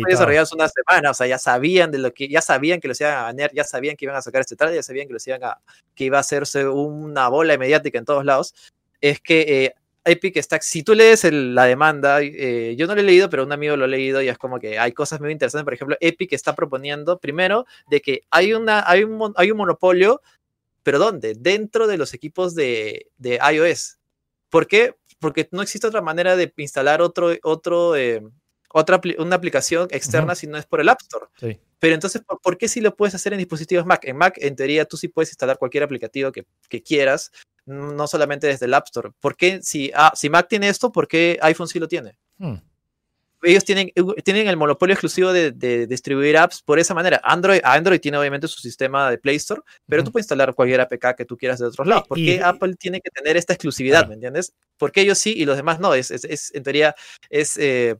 desarrollado 0.07 0.43
hace 0.43 0.55
una 0.55 0.69
semana, 0.69 1.11
o 1.11 1.13
sea, 1.13 1.27
ya 1.27 1.39
sabían 1.39 1.91
de 1.91 1.97
lo 1.97 2.13
que, 2.13 2.27
ya 2.27 2.41
sabían 2.41 2.79
que 2.79 2.87
los 2.87 2.99
iban 3.01 3.13
a 3.13 3.23
banear, 3.23 3.51
ya 3.53 3.63
sabían 3.63 3.95
que 3.95 4.05
iban 4.05 4.15
a 4.15 4.21
sacar 4.21 4.41
este 4.41 4.55
tráiler, 4.55 4.79
ya 4.79 4.83
sabían 4.83 5.07
que 5.07 5.13
los 5.13 5.25
iban 5.27 5.43
a, 5.43 5.59
que 5.95 6.05
iba 6.05 6.17
a 6.17 6.21
hacerse 6.21 6.67
una 6.67 7.27
bola 7.29 7.57
mediática 7.57 7.97
en 7.97 8.05
todos 8.05 8.25
lados. 8.25 8.53
Es 9.01 9.19
que 9.19 9.41
eh, 9.41 9.75
Epic 10.05 10.37
está, 10.37 10.61
si 10.61 10.83
tú 10.83 10.93
lees 10.93 11.23
la 11.31 11.65
demanda, 11.65 12.21
eh, 12.21 12.75
yo 12.77 12.85
no 12.85 12.93
lo 12.93 13.01
he 13.01 13.03
leído, 13.03 13.29
pero 13.29 13.43
un 13.43 13.51
amigo 13.51 13.75
lo 13.75 13.85
ha 13.85 13.87
leído 13.87 14.21
y 14.21 14.29
es 14.29 14.37
como 14.37 14.59
que 14.59 14.77
hay 14.77 14.91
cosas 14.91 15.19
muy 15.19 15.31
interesantes. 15.31 15.65
Por 15.65 15.73
ejemplo, 15.73 15.97
Epic 15.99 16.31
está 16.33 16.55
proponiendo, 16.55 17.17
primero, 17.19 17.65
de 17.89 18.01
que 18.01 18.21
hay, 18.29 18.53
una, 18.53 18.87
hay, 18.87 19.03
un, 19.03 19.33
hay 19.35 19.51
un 19.51 19.57
monopolio, 19.57 20.21
pero 20.83 20.99
¿dónde? 20.99 21.33
Dentro 21.33 21.87
de 21.87 21.97
los 21.97 22.13
equipos 22.13 22.53
de, 22.53 23.07
de 23.17 23.39
iOS. 23.51 23.97
¿Por 24.49 24.67
qué? 24.67 24.95
Porque 25.19 25.49
no 25.51 25.63
existe 25.63 25.87
otra 25.87 26.01
manera 26.01 26.35
de 26.35 26.53
instalar 26.57 27.01
otro, 27.01 27.33
otro, 27.41 27.95
eh, 27.95 28.21
otra 28.69 29.01
una 29.17 29.35
aplicación 29.35 29.87
externa 29.89 30.35
si 30.35 30.45
no 30.45 30.57
es 30.57 30.65
por 30.65 30.81
el 30.81 30.89
App 30.89 31.01
Store. 31.01 31.59
Pero 31.79 31.93
entonces, 31.93 32.21
¿por, 32.41 32.57
qué 32.57 32.67
si 32.67 32.79
lo 32.79 32.95
puedes 32.95 33.15
hacer 33.15 33.33
en 33.33 33.39
dispositivos 33.39 33.85
Mac? 33.85 34.05
En 34.05 34.17
Mac, 34.17 34.35
en 34.37 34.55
teoría, 34.55 34.85
tú 34.85 34.97
sí 34.97 35.07
puedes 35.07 35.29
instalar 35.29 35.57
cualquier 35.57 35.83
aplicativo 35.83 36.31
que, 36.31 36.45
que 36.69 36.83
quieras 36.83 37.31
no 37.65 38.07
solamente 38.07 38.47
desde 38.47 38.65
el 38.65 38.73
App 38.73 38.85
Store. 38.85 39.11
¿Por 39.19 39.35
qué 39.35 39.61
si, 39.61 39.91
ah, 39.95 40.11
si 40.15 40.29
Mac 40.29 40.47
tiene 40.47 40.69
esto, 40.69 40.91
por 40.91 41.07
qué 41.07 41.37
iPhone 41.41 41.67
sí 41.67 41.79
lo 41.79 41.87
tiene? 41.87 42.17
Hmm. 42.37 42.55
Ellos 43.45 43.63
tienen, 43.63 43.91
tienen 44.23 44.47
el 44.47 44.57
monopolio 44.57 44.93
exclusivo 44.93 45.31
de, 45.31 45.85
distribuir 45.87 46.37
apps 46.37 46.63
por 46.63 46.79
esa 46.79 46.95
manera. 46.95 47.21
Android, 47.23 47.59
Android 47.63 47.99
tiene 47.99 48.17
obviamente 48.17 48.47
su 48.47 48.59
sistema 48.59 49.09
de 49.11 49.19
Play 49.19 49.35
Store, 49.35 49.61
pero 49.87 50.03
tú 50.03 50.11
puedes 50.11 50.23
instalar 50.23 50.55
cualquier 50.55 50.81
APK 50.81 51.15
que 51.15 51.25
tú 51.25 51.37
quieras 51.37 51.59
de 51.59 51.67
otros 51.67 51.85
lados. 51.85 52.07
¿Por 52.07 52.17
qué 52.17 52.41
Apple 52.41 52.73
tiene 52.75 53.01
que 53.01 53.11
tener 53.11 53.37
esta 53.37 53.53
exclusividad? 53.53 54.07
¿Me 54.07 54.15
entiendes? 54.15 54.53
Porque 54.77 55.01
ellos 55.01 55.19
sí 55.19 55.33
y 55.37 55.45
los 55.45 55.57
demás 55.57 55.79
no. 55.79 55.93
Es, 55.93 56.09
es, 56.09 56.55
en 56.55 56.63
teoría, 56.63 56.95
es 57.29 57.57
eh, 57.57 57.97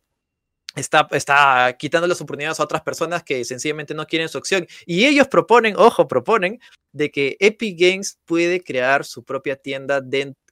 está, 0.75 1.07
está 1.11 1.75
quitando 1.77 2.07
las 2.07 2.21
oportunidades 2.21 2.59
a 2.59 2.63
otras 2.63 2.81
personas 2.81 3.23
que 3.23 3.43
sencillamente 3.45 3.93
no 3.93 4.05
quieren 4.05 4.29
su 4.29 4.37
opción. 4.37 4.67
Y 4.85 5.05
ellos 5.05 5.27
proponen, 5.27 5.75
ojo, 5.77 6.07
proponen 6.07 6.59
de 6.91 7.11
que 7.11 7.37
Epic 7.39 7.79
Games 7.79 8.19
puede 8.25 8.61
crear 8.61 9.05
su 9.05 9.23
propia 9.23 9.55
tienda, 9.55 10.01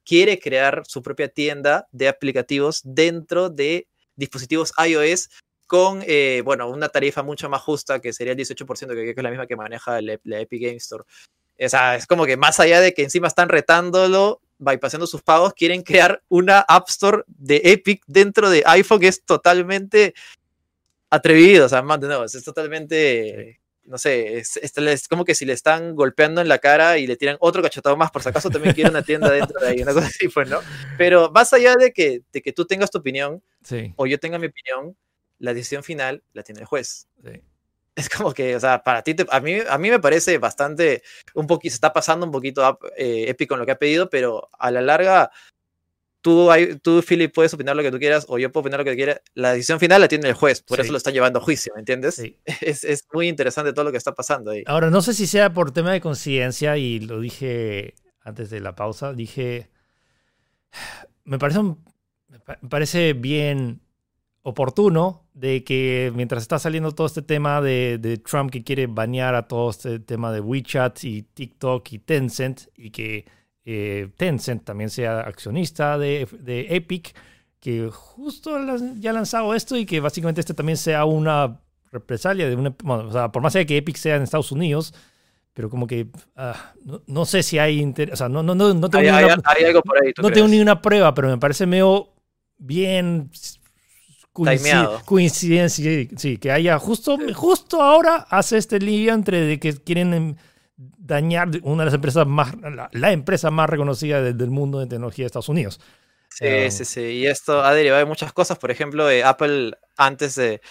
quiere 0.04 0.40
crear 0.40 0.84
su 0.86 1.02
propia 1.02 1.30
tienda 1.30 1.88
de 1.92 2.08
aplicativos 2.08 2.82
dentro 2.84 3.50
de 3.50 3.88
dispositivos 4.16 4.74
iOS 4.86 5.30
con, 5.66 6.04
eh, 6.06 6.42
bueno, 6.46 6.70
una 6.70 6.90
tarifa 6.90 7.24
mucho 7.24 7.50
más 7.50 7.62
justa 7.62 8.00
que 8.00 8.14
sería 8.14 8.34
el 8.34 8.40
18%, 8.40 8.94
que, 8.94 9.10
es 9.12 9.24
la 9.24 9.30
misma 9.30 9.48
que 9.48 9.56
maneja 9.56 10.02
la 10.02 10.40
Epic 10.40 10.62
Games 10.62 10.84
Store. 10.84 11.04
O 11.60 11.70
sea, 11.70 11.96
es 11.96 12.08
como 12.08 12.26
que 12.26 12.38
más 12.38 12.60
allá 12.60 12.82
de 12.82 12.94
que 12.94 13.04
encima 13.04 13.28
están 13.28 13.50
retándolo, 13.50 14.42
bypassando 14.58 15.08
sus 15.08 15.22
pagos, 15.22 15.54
quieren 15.54 15.82
crear 15.84 16.22
una 16.30 16.60
App 16.60 16.90
Store 16.90 17.24
de 17.28 17.62
Epic 17.64 18.04
dentro 18.08 18.50
de 18.50 18.64
iPhone 18.66 19.00
que 19.00 19.08
es 19.08 19.24
totalmente 19.24 20.14
atrevido, 21.10 21.66
o 21.66 21.70
sea, 21.70 21.82
de 21.82 22.08
nuevo, 22.08 22.24
es 22.24 22.44
totalmente, 22.44 23.60
no 23.84 23.98
sé, 23.98 24.38
es, 24.38 24.58
es, 24.58 25.08
como 25.08 25.26
que 25.26 25.36
si 25.36 25.46
le 25.46 25.54
están 25.54 25.96
golpeando 25.96 26.42
en 26.42 26.48
la 26.48 26.58
cara 26.58 26.98
y 26.98 27.06
le 27.06 27.18
tiran 27.18 27.38
otro 27.40 27.62
cachetado 27.62 27.96
más, 27.96 28.10
por 28.10 28.24
si 28.24 28.30
acaso 28.30 28.50
también 28.50 28.74
quiere 28.74 28.90
una 28.90 29.04
tienda 29.04 29.30
dentro 29.30 29.60
de 29.60 29.68
ahí, 29.68 29.82
una 29.82 29.94
cosa 29.94 30.08
así, 30.08 30.28
pues, 30.30 30.50
¿no? 30.50 30.60
Pero 30.98 31.32
más 31.32 31.54
allá 31.54 31.76
de 31.76 31.92
que, 31.92 32.22
de 32.32 32.42
que 32.42 32.52
tú 32.52 32.66
tengas 32.66 32.90
tu 32.90 32.98
opinión, 32.98 33.44
o 33.96 34.08
yo 34.08 34.20
tenga 34.20 34.40
mi 34.40 34.48
opinión, 34.48 34.98
la 35.38 35.54
decisión 35.54 35.84
final 35.84 36.24
la 36.34 36.44
tiene 36.44 36.62
el 36.62 36.66
juez. 36.66 37.08
Sí 37.24 37.42
es 37.96 38.10
como 38.10 38.34
que, 38.34 38.56
o 38.56 38.60
sea, 38.60 38.84
para 38.84 39.04
ti, 39.04 39.16
a, 39.30 39.40
mí, 39.40 39.58
a 39.68 39.78
mí 39.78 39.90
me 39.90 40.00
parece 40.00 40.38
bastante, 40.38 41.04
un 41.36 41.48
poquito, 41.48 41.72
se 41.72 41.76
está 41.76 41.94
pasando 41.94 42.26
un 42.26 42.32
poquito 42.32 42.80
eh, 42.98 43.26
épico 43.28 43.54
en 43.54 43.60
lo 43.60 43.66
que 43.66 43.74
ha 43.74 43.80
pedido, 43.80 44.10
pero 44.10 44.50
a 44.58 44.72
la 44.72 44.82
larga, 44.82 45.32
tú, 46.22 46.50
tú, 46.82 47.04
Philip, 47.08 47.34
puedes 47.34 47.54
opinar 47.54 47.76
lo 47.76 47.84
que 47.84 47.92
tú 47.92 48.00
quieras, 48.00 48.26
o 48.30 48.40
yo 48.40 48.52
puedo 48.52 48.64
opinar 48.64 48.80
lo 48.80 48.86
que 48.86 48.96
quiera. 48.96 49.22
La 49.36 49.54
decisión 49.54 49.80
final 49.80 50.02
la 50.02 50.08
tiene 50.08 50.28
el 50.28 50.34
juez, 50.34 50.62
por 50.62 50.80
eso 50.80 50.92
lo 50.92 50.98
está 50.98 51.12
llevando 51.12 51.40
a 51.40 51.44
juicio, 51.44 51.74
¿me 51.76 51.82
entiendes? 51.82 52.22
Es, 52.62 52.84
es, 52.84 53.06
muy 53.14 53.28
interesante 53.28 53.74
todo 53.74 53.86
lo 53.86 53.92
que 53.92 53.98
está 53.98 54.16
pasando 54.16 54.52
ahí. 54.52 54.64
Ahora, 54.66 54.90
no 54.90 55.02
sé 55.02 55.14
si 55.14 55.28
sea 55.28 55.54
por 55.54 55.72
tema 55.72 55.92
de 55.92 56.02
conciencia, 56.02 56.78
y 56.78 57.00
lo 57.00 57.20
dije 57.20 57.94
antes 58.22 58.50
de 58.50 58.60
la 58.60 58.76
pausa, 58.76 59.14
dije, 59.14 59.70
me 61.26 61.38
parece, 61.38 61.62
me 61.62 62.70
parece 62.70 63.14
bien 63.14 63.82
oportuno 64.42 65.23
de 65.34 65.64
que 65.64 66.12
mientras 66.16 66.44
está 66.44 66.60
saliendo 66.60 66.92
todo 66.92 67.08
este 67.08 67.22
tema 67.22 67.62
de, 67.62 68.22
Trump 68.30 68.52
que 68.52 68.64
quiere 68.64 68.88
banear 68.88 69.36
a 69.36 69.48
todo 69.48 69.72
este 69.72 70.00
tema 70.00 70.32
de 70.32 70.40
WeChat 70.40 71.04
y 71.04 71.24
TikTok 71.24 71.92
y 71.92 72.00
Tencent 72.00 72.62
y 72.76 72.92
que 72.92 73.26
eh, 73.66 74.10
Tencent 74.16 74.64
también 74.64 74.90
sea 74.90 75.22
accionista 75.22 75.98
de, 75.98 76.28
Epic, 76.70 77.16
que 77.60 77.90
justo 77.92 78.58
ya 79.00 79.10
ha 79.10 79.14
lanzado 79.14 79.56
esto 79.56 79.76
y 79.78 79.86
que 79.86 80.00
básicamente 80.00 80.42
este 80.42 80.54
también 80.54 80.78
sea 80.78 81.06
una 81.06 81.60
represalia 81.92 82.48
de 82.48 82.56
una... 82.56 82.76
o 82.84 83.12
sea, 83.12 83.32
por 83.32 83.42
más 83.42 83.54
que 83.54 83.78
Epic 83.78 83.96
sea 83.96 84.18
en 84.18 84.24
Estados 84.24 84.52
Unidos, 84.52 84.94
pero 85.54 85.70
como 85.70 85.88
que 85.88 86.08
ah, 86.36 86.74
no, 87.08 87.26
sé 87.26 87.42
si 87.42 87.58
hay 87.58 87.80
interés, 87.80 88.14
o 88.14 88.18
sea, 88.18 88.30
no, 88.30 88.44
no, 88.44 88.54
no, 88.54 88.74
no 88.74 88.90
tengo, 88.90 89.12
no 90.22 90.32
tengo 90.32 90.48
ni 90.48 90.60
una 90.60 90.82
prueba, 90.82 91.14
pero 91.14 91.30
me 91.30 91.38
parece 91.38 91.66
medio 91.66 92.10
bien 92.58 93.30
coincidencia, 94.34 96.08
sí, 96.18 96.38
que 96.38 96.52
haya 96.52 96.80
justo, 96.80 97.18
justo 97.34 97.82
ahora 97.82 98.26
hace 98.30 98.58
este 98.58 98.80
lío 98.80 99.14
entre 99.14 99.42
de 99.42 99.60
que 99.60 99.76
quieren 99.76 100.14
em, 100.14 100.36
dañar 100.76 101.50
una 101.62 101.84
de 101.84 101.86
las 101.86 101.94
empresas 101.94 102.26
más, 102.26 102.54
la, 102.92 103.12
empresa 103.12 103.52
más 103.52 103.70
reconocida 103.70 104.22
del 104.22 104.50
mundo 104.50 104.80
de 104.80 104.88
tecnología 104.88 105.24
de 105.24 105.28
Estados 105.28 105.50
Unidos. 105.50 105.80
Sí, 106.30 106.72
sí, 106.72 106.86
sí. 106.86 107.02
Y 107.02 107.28
esto 107.28 107.64
ha 107.64 107.76
derivado 107.76 108.00
de 108.00 108.06
muchas 108.06 108.34
cosas. 108.34 108.58
Por 108.58 108.72
ejemplo, 108.72 109.08
eh, 109.10 109.24
Apple 109.24 109.74
antes 109.98 110.34
de, 110.34 110.62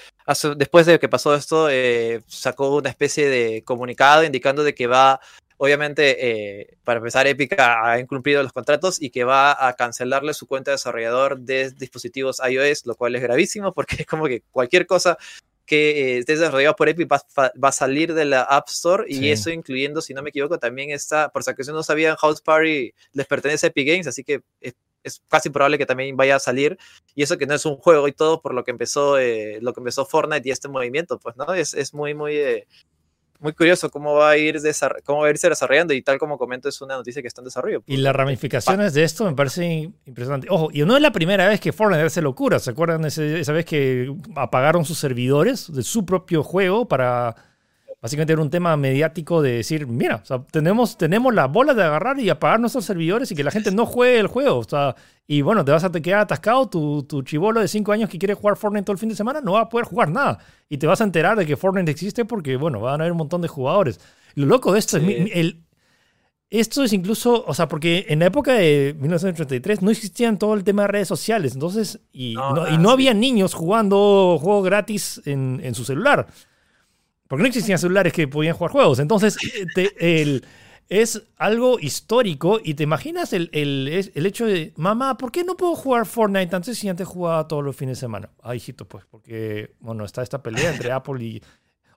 después 0.56 0.86
de 0.86 0.98
que 0.98 1.08
pasó 1.08 1.34
esto, 1.36 1.68
eh, 1.70 2.22
sacó 2.26 2.74
una 2.74 2.88
especie 2.88 3.28
de 3.28 3.62
comunicado 3.64 4.24
indicando 4.24 4.64
de 4.64 4.74
que 4.74 4.88
va 4.88 5.20
obviamente, 5.62 6.16
eh, 6.60 6.76
para 6.82 6.98
empezar, 6.98 7.24
Epic 7.28 7.54
ha 7.56 8.00
incumplido 8.00 8.42
los 8.42 8.52
contratos 8.52 9.00
y 9.00 9.10
que 9.10 9.22
va 9.22 9.68
a 9.68 9.74
cancelarle 9.74 10.34
su 10.34 10.48
cuenta 10.48 10.72
de 10.72 10.74
desarrollador 10.74 11.38
de 11.38 11.70
dispositivos 11.70 12.40
iOS, 12.44 12.84
lo 12.84 12.96
cual 12.96 13.14
es 13.14 13.22
gravísimo 13.22 13.72
porque 13.72 13.94
es 14.00 14.06
como 14.06 14.26
que 14.26 14.42
cualquier 14.50 14.88
cosa 14.88 15.16
que 15.64 16.16
eh, 16.16 16.18
esté 16.18 16.36
desarrollado 16.36 16.74
por 16.74 16.88
Epic 16.88 17.08
va, 17.08 17.22
a 17.68 17.72
salir 17.72 18.12
de 18.12 18.24
la 18.24 18.42
App 18.42 18.70
Store 18.70 19.04
y 19.06 19.30
eso 19.30 19.50
incluyendo, 19.50 20.02
si 20.02 20.14
no 20.14 20.22
me 20.24 20.30
equivoco, 20.30 20.58
también 20.58 20.90
está, 20.90 21.28
por 21.28 21.44
si 21.44 21.50
acaso 21.50 21.72
no 21.72 21.84
sabían, 21.84 22.16
House 22.16 22.40
Party 22.40 22.92
les 23.12 23.26
pertenece 23.28 23.66
a 23.66 23.68
Epic 23.68 23.86
Games, 23.86 24.08
así 24.08 24.24
que 24.24 24.42
es, 24.60 24.74
casi 25.28 25.50
probable 25.50 25.78
que 25.78 25.86
también 25.86 26.16
vaya 26.16 26.36
a 26.36 26.40
salir. 26.40 26.76
Y 27.14 27.22
eso 27.22 27.38
que 27.38 27.46
no 27.46 27.54
es 27.54 27.64
un 27.66 27.76
juego 27.76 28.08
y 28.08 28.12
todo 28.12 28.42
por 28.42 28.52
lo 28.52 28.64
que 28.64 28.72
empezó 28.72 29.16
eh, 29.16 29.58
lo 29.60 29.72
que 29.72 29.80
empezó 29.80 30.06
Fortnite 30.06 30.48
y 30.48 30.50
este 30.50 30.68
movimiento, 30.68 31.20
pues 31.20 31.36
no 31.36 31.54
es, 31.54 31.72
es 31.74 31.94
muy 31.94 32.14
muy 32.14 32.64
muy 33.43 33.53
curioso 33.53 33.90
cómo 33.90 34.14
va 34.14 34.30
a 34.30 34.36
ir 34.36 34.59
cómo 35.05 35.20
va 35.20 35.26
a 35.26 35.30
irse 35.30 35.49
desarrollando 35.49 35.93
y 35.93 36.03
tal 36.03 36.18
como 36.18 36.38
comento 36.38 36.68
es 36.68 36.80
una 36.80 36.97
noticia 36.97 37.20
que 37.20 37.28
está 37.28 37.40
en 37.40 37.47
desarrollo. 37.47 37.82
Y 37.86 37.97
las 37.97 38.14
ramificaciones 38.14 38.95
de 38.95 39.03
esto 39.03 39.24
me 39.24 39.34
parecen 39.34 39.95
impresionantes. 40.07 40.51
Ojo, 40.51 40.68
y 40.72 40.84
no 40.84 40.97
es 40.97 41.03
la 41.03 41.12
primera 41.12 41.49
vez 41.49 41.61
que 41.61 41.72
Fortnite 41.72 42.05
hace 42.05 42.22
locura. 42.22 42.59
¿Se 42.59 42.70
acuerdan 42.70 43.05
esa 43.05 43.53
vez 43.53 43.64
que 43.64 44.14
apagaron 44.36 44.84
sus 44.84 44.99
servidores 44.99 45.72
de 45.72 45.82
su 45.82 46.07
propio 46.07 46.43
juego 46.43 46.86
para 46.86 47.34
básicamente 48.03 48.32
era 48.32 48.42
un 48.42 48.50
tema 48.50 48.76
mediático 48.76 49.40
de 49.40 49.53
decir, 49.53 49.86
mira, 49.86 50.22
tenemos, 50.50 50.98
tenemos 50.98 51.32
la 51.32 51.46
bola 51.46 51.72
de 51.72 51.84
agarrar 51.84 52.18
y 52.18 52.28
apagar 52.28 52.59
nuestros 52.59 52.84
servidores 52.84 53.30
y 53.30 53.36
que 53.36 53.44
la 53.44 53.53
gente 53.53 53.70
no 53.70 53.86
juegue 53.86 54.18
el 54.18 54.26
juego. 54.26 54.59
O 54.59 54.64
sea, 54.64 54.96
y 55.26 55.40
bueno, 55.40 55.64
te 55.64 55.70
vas 55.70 55.84
a 55.84 55.92
te 55.92 56.03
quedar 56.03 56.20
atascado, 56.20 56.68
tu, 56.68 57.05
tu 57.05 57.22
chivolo 57.22 57.61
de 57.61 57.68
5 57.68 57.92
años 57.92 58.11
que 58.11 58.18
quiere 58.18 58.34
jugar 58.34 58.57
Fortnite 58.57 58.84
todo 58.84 58.92
el 58.92 58.98
fin 58.98 59.09
de 59.09 59.14
semana 59.14 59.40
no 59.40 59.53
va 59.53 59.61
a 59.61 59.68
poder 59.68 59.86
jugar 59.86 60.11
nada. 60.11 60.38
Y 60.68 60.78
te 60.78 60.86
vas 60.88 61.00
a 61.00 61.05
enterar 61.05 61.38
de 61.38 61.46
que 61.46 61.57
Fortnite 61.57 61.90
existe 61.92 62.24
porque, 62.24 62.57
bueno, 62.57 62.80
van 62.80 63.00
a 63.00 63.05
haber 63.05 63.12
un 63.12 63.18
montón 63.18 63.40
de 63.40 63.48
jugadores. 63.48 64.00
Lo 64.34 64.46
loco 64.46 64.72
de 64.72 64.80
esto 64.80 64.96
es 64.98 65.05
Sí. 65.05 65.30
el, 65.32 65.62
esto 66.50 66.82
es 66.82 66.92
incluso, 66.92 67.44
o 67.46 67.55
sea, 67.55 67.66
porque 67.68 68.05
en 68.09 68.18
la 68.18 68.26
época 68.26 68.53
de 68.53 68.94
1933 68.98 69.80
no 69.80 69.90
existían 69.90 70.38
todo 70.38 70.53
el 70.55 70.64
tema 70.64 70.82
de 70.82 70.88
redes 70.88 71.09
sociales, 71.09 71.55
entonces, 71.55 72.00
y 72.12 72.34
No, 72.34 72.53
no, 72.55 72.68
y 72.68 72.76
no 72.76 72.90
había 72.90 73.14
niños 73.14 73.55
jugando 73.55 74.38
juegos 74.40 74.64
gratis 74.64 75.22
en, 75.24 75.61
en 75.62 75.74
su 75.74 75.84
celular. 75.84 76.26
Porque 77.32 77.44
no 77.44 77.48
existían 77.48 77.78
celulares 77.78 78.12
que 78.12 78.28
podían 78.28 78.54
jugar 78.54 78.72
juegos. 78.72 78.98
Entonces, 78.98 79.38
eh, 79.54 79.64
te- 79.74 80.20
el- 80.22 80.44
es 80.90 81.22
algo 81.38 81.78
histórico 81.80 82.60
y 82.62 82.74
te 82.74 82.82
imaginas 82.82 83.32
el, 83.32 83.48
el, 83.54 84.10
el 84.14 84.26
hecho 84.26 84.44
de, 84.44 84.74
mamá, 84.76 85.16
¿por 85.16 85.32
qué 85.32 85.42
no 85.42 85.56
puedo 85.56 85.74
jugar 85.74 86.04
Fortnite 86.04 86.54
antes 86.54 86.76
si 86.76 86.90
antes 86.90 87.08
jugaba 87.08 87.48
todos 87.48 87.64
los 87.64 87.74
fines 87.74 87.96
de 87.96 88.00
semana? 88.00 88.28
Ah, 88.42 88.54
hijito, 88.54 88.86
pues, 88.86 89.06
porque, 89.10 89.72
bueno, 89.80 90.04
está 90.04 90.22
esta 90.22 90.42
pelea 90.42 90.70
entre 90.74 90.92
Apple 90.92 91.24
y... 91.24 91.42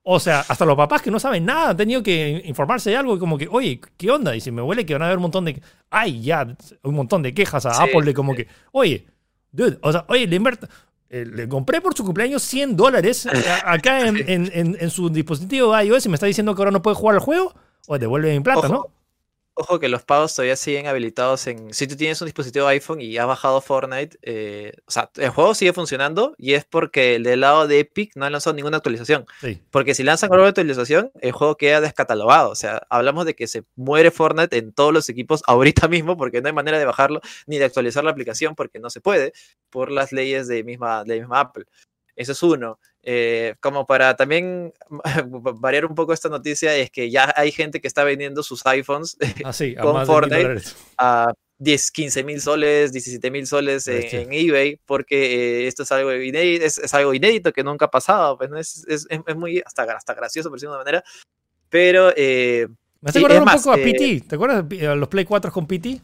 O 0.03 0.21
sea, 0.21 0.39
hasta 0.47 0.63
los 0.63 0.77
papás 0.77 1.01
que 1.01 1.11
no 1.11 1.19
saben 1.19 1.43
nada 1.43 1.71
han 1.71 1.77
tenido 1.77 2.01
que 2.01 2.41
informarse 2.45 2.91
de 2.91 2.95
algo 2.95 3.17
y 3.17 3.19
como 3.19 3.37
que, 3.37 3.49
oye, 3.49 3.81
¿qué 3.97 4.09
onda? 4.11 4.33
Y 4.35 4.39
si 4.39 4.51
me 4.51 4.61
huele 4.61 4.85
que 4.85 4.93
van 4.93 5.01
a 5.01 5.05
haber 5.07 5.17
un 5.17 5.23
montón 5.23 5.43
de... 5.43 5.61
Ay, 5.89 6.21
ya, 6.21 6.47
un 6.83 6.95
montón 6.95 7.23
de 7.23 7.33
quejas 7.33 7.65
a 7.65 7.73
Sí, 7.73 7.83
Apple 7.83 8.03
de 8.05 8.13
como 8.13 8.33
sí. 8.33 8.43
que, 8.43 8.47
oye, 8.71 9.07
dude, 9.51 9.77
o 9.81 9.91
sea, 9.91 10.05
oye, 10.07 10.27
le, 10.27 10.39
invert- 10.39 10.69
eh, 11.09 11.25
le 11.25 11.47
compré 11.47 11.81
por 11.81 11.95
su 11.95 12.03
cumpleaños 12.03 12.41
100 12.43 12.75
dólares 12.75 13.25
a- 13.27 13.31
acá 13.73 14.07
en, 14.07 14.17
en- 14.17 14.51
en- 14.53 14.77
en 14.79 14.89
su 14.89 15.09
dispositivo 15.09 15.79
iOS 15.79 16.05
y 16.05 16.09
me 16.09 16.15
está 16.15 16.25
diciendo 16.25 16.55
que 16.55 16.61
ahora 16.61 16.71
no 16.71 16.81
puede 16.81 16.95
jugar 16.95 17.15
al 17.15 17.21
juego. 17.21 17.53
O 17.87 17.97
devuelve 17.99 18.33
mi 18.33 18.39
plata, 18.39 18.59
Ojo, 18.61 18.67
¿no? 18.69 18.87
Ojo 19.57 19.79
que 19.79 19.87
los 19.87 20.03
pagos 20.03 20.35
todavía 20.35 20.57
siguen 20.57 20.85
habilitados 20.87 21.47
en. 21.47 21.73
Si 21.73 21.87
tú 21.87 21.95
tienes 21.95 22.19
un 22.19 22.25
dispositivo 22.25 22.67
iPhone 22.67 22.99
y 22.99 23.17
has 23.17 23.25
bajado 23.25 23.61
Fortnite, 23.61 24.17
eh, 24.21 24.73
o 24.85 24.91
sea, 24.91 25.09
el 25.15 25.29
juego 25.29 25.55
sigue 25.55 25.71
funcionando 25.71 26.35
y 26.37 26.55
es 26.55 26.65
porque 26.65 27.17
del 27.19 27.39
lado 27.39 27.65
de 27.65 27.79
Epic 27.79 28.11
no 28.15 28.25
han 28.25 28.33
lanzado 28.33 28.53
ninguna 28.53 28.77
actualización. 28.77 29.25
Sí. 29.39 29.61
Porque 29.71 29.95
si 29.95 30.03
lanzan 30.03 30.29
una 30.33 30.45
actualización, 30.45 31.09
el 31.21 31.31
juego 31.31 31.55
queda 31.55 31.79
descatalogado. 31.79 32.49
O 32.49 32.55
sea, 32.55 32.85
hablamos 32.89 33.25
de 33.25 33.33
que 33.33 33.47
se 33.47 33.63
muere 33.77 34.11
Fortnite 34.11 34.57
en 34.57 34.73
todos 34.73 34.93
los 34.93 35.07
equipos 35.07 35.41
ahorita 35.47 35.87
mismo 35.87 36.17
porque 36.17 36.41
no 36.41 36.47
hay 36.47 36.53
manera 36.53 36.77
de 36.77 36.85
bajarlo 36.85 37.21
ni 37.47 37.57
de 37.57 37.63
actualizar 37.63 38.03
la 38.03 38.11
aplicación 38.11 38.55
porque 38.55 38.79
no 38.79 38.89
se 38.89 38.99
puede 38.99 39.31
por 39.69 39.89
las 39.89 40.11
leyes 40.11 40.49
de 40.49 40.65
misma, 40.65 41.05
de 41.05 41.19
misma 41.19 41.39
Apple. 41.39 41.65
Eso 42.15 42.31
es 42.31 42.43
uno. 42.43 42.79
Eh, 43.07 43.53
como 43.59 43.85
para 43.85 44.15
también 44.15 44.73
variar 45.59 45.85
un 45.85 45.93
poco 45.93 46.11
esta 46.11 46.27
noticia, 46.27 46.75
es 46.75 46.89
que 46.89 47.11
ya 47.11 47.31
hay 47.37 47.51
gente 47.51 47.79
que 47.79 47.87
está 47.87 48.03
vendiendo 48.03 48.41
sus 48.41 48.65
iPhones 48.65 49.15
Así, 49.43 49.75
a 49.77 49.81
Con 49.81 50.05
Fortnite. 50.07 50.61
a 50.97 51.31
10, 51.59 51.91
15 51.91 52.23
mil 52.23 52.41
soles, 52.41 52.91
17 52.91 53.29
mil 53.31 53.45
soles 53.47 53.87
en, 53.87 54.03
en 54.23 54.33
eBay, 54.33 54.79
porque 54.85 55.61
eh, 55.63 55.67
esto 55.67 55.83
es 55.83 55.91
algo 55.91 56.11
inédito, 56.13 56.65
es, 56.65 56.79
es 56.79 56.93
algo 56.95 57.13
inédito 57.13 57.53
que 57.53 57.63
nunca 57.63 57.85
ha 57.85 57.91
pasado, 57.91 58.37
pues, 58.37 58.49
¿no? 58.49 58.57
es, 58.57 58.83
es, 58.89 59.05
es- 59.09 59.35
muy 59.35 59.61
hasta, 59.65 59.83
hasta 59.83 60.13
gracioso 60.15 60.49
por 60.49 60.57
decirlo 60.57 60.73
de 60.73 60.77
una 60.79 60.83
manera, 60.85 61.03
pero 61.69 62.11
eh, 62.17 62.67
Me 63.01 63.09
hace 63.09 63.19
Sí, 63.19 63.23
acordar 63.25 63.39
un 63.41 63.45
más, 63.45 63.61
poco 63.61 63.71
a 63.73 63.77
eh, 63.79 63.83
PT. 63.83 64.23
¿Te 64.27 64.35
acuerdas 64.35 64.67
de 64.67 64.95
los 64.95 65.07
Play 65.09 65.25
4 65.25 65.51
con 65.51 65.67
PT? 65.67 66.01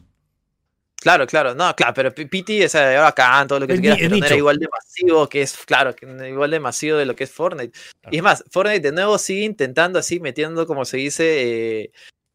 Claro, 1.01 1.25
claro, 1.25 1.55
no, 1.55 1.75
claro, 1.75 1.93
pero 1.93 2.13
P- 2.13 2.27
PT 2.27 2.63
es 2.63 2.75
eh, 2.75 2.95
bacán, 2.97 3.47
todo 3.47 3.59
lo 3.59 3.67
que 3.67 3.73
tú 3.75 3.81
quieras, 3.81 3.99
pero 3.99 4.15
no 4.17 4.25
era 4.25 4.35
igual 4.37 4.57
de 4.59 4.67
masivo 4.69 5.27
que 5.27 5.41
es, 5.41 5.57
claro, 5.65 5.95
que 5.95 6.05
igual 6.29 6.51
de 6.51 6.59
masivo 6.59 6.97
de 6.97 7.05
lo 7.05 7.15
que 7.15 7.23
es 7.25 7.31
Fortnite. 7.31 7.77
Y 8.11 8.17
es 8.17 8.23
más, 8.23 8.43
Fortnite 8.51 8.79
de 8.79 8.91
nuevo 8.91 9.17
sigue 9.17 9.41
intentando 9.41 9.99
así, 9.99 10.19
metiendo, 10.19 10.65
como 10.67 10.85
se 10.85 10.97
dice, 10.97 11.81
eh, 11.83 11.91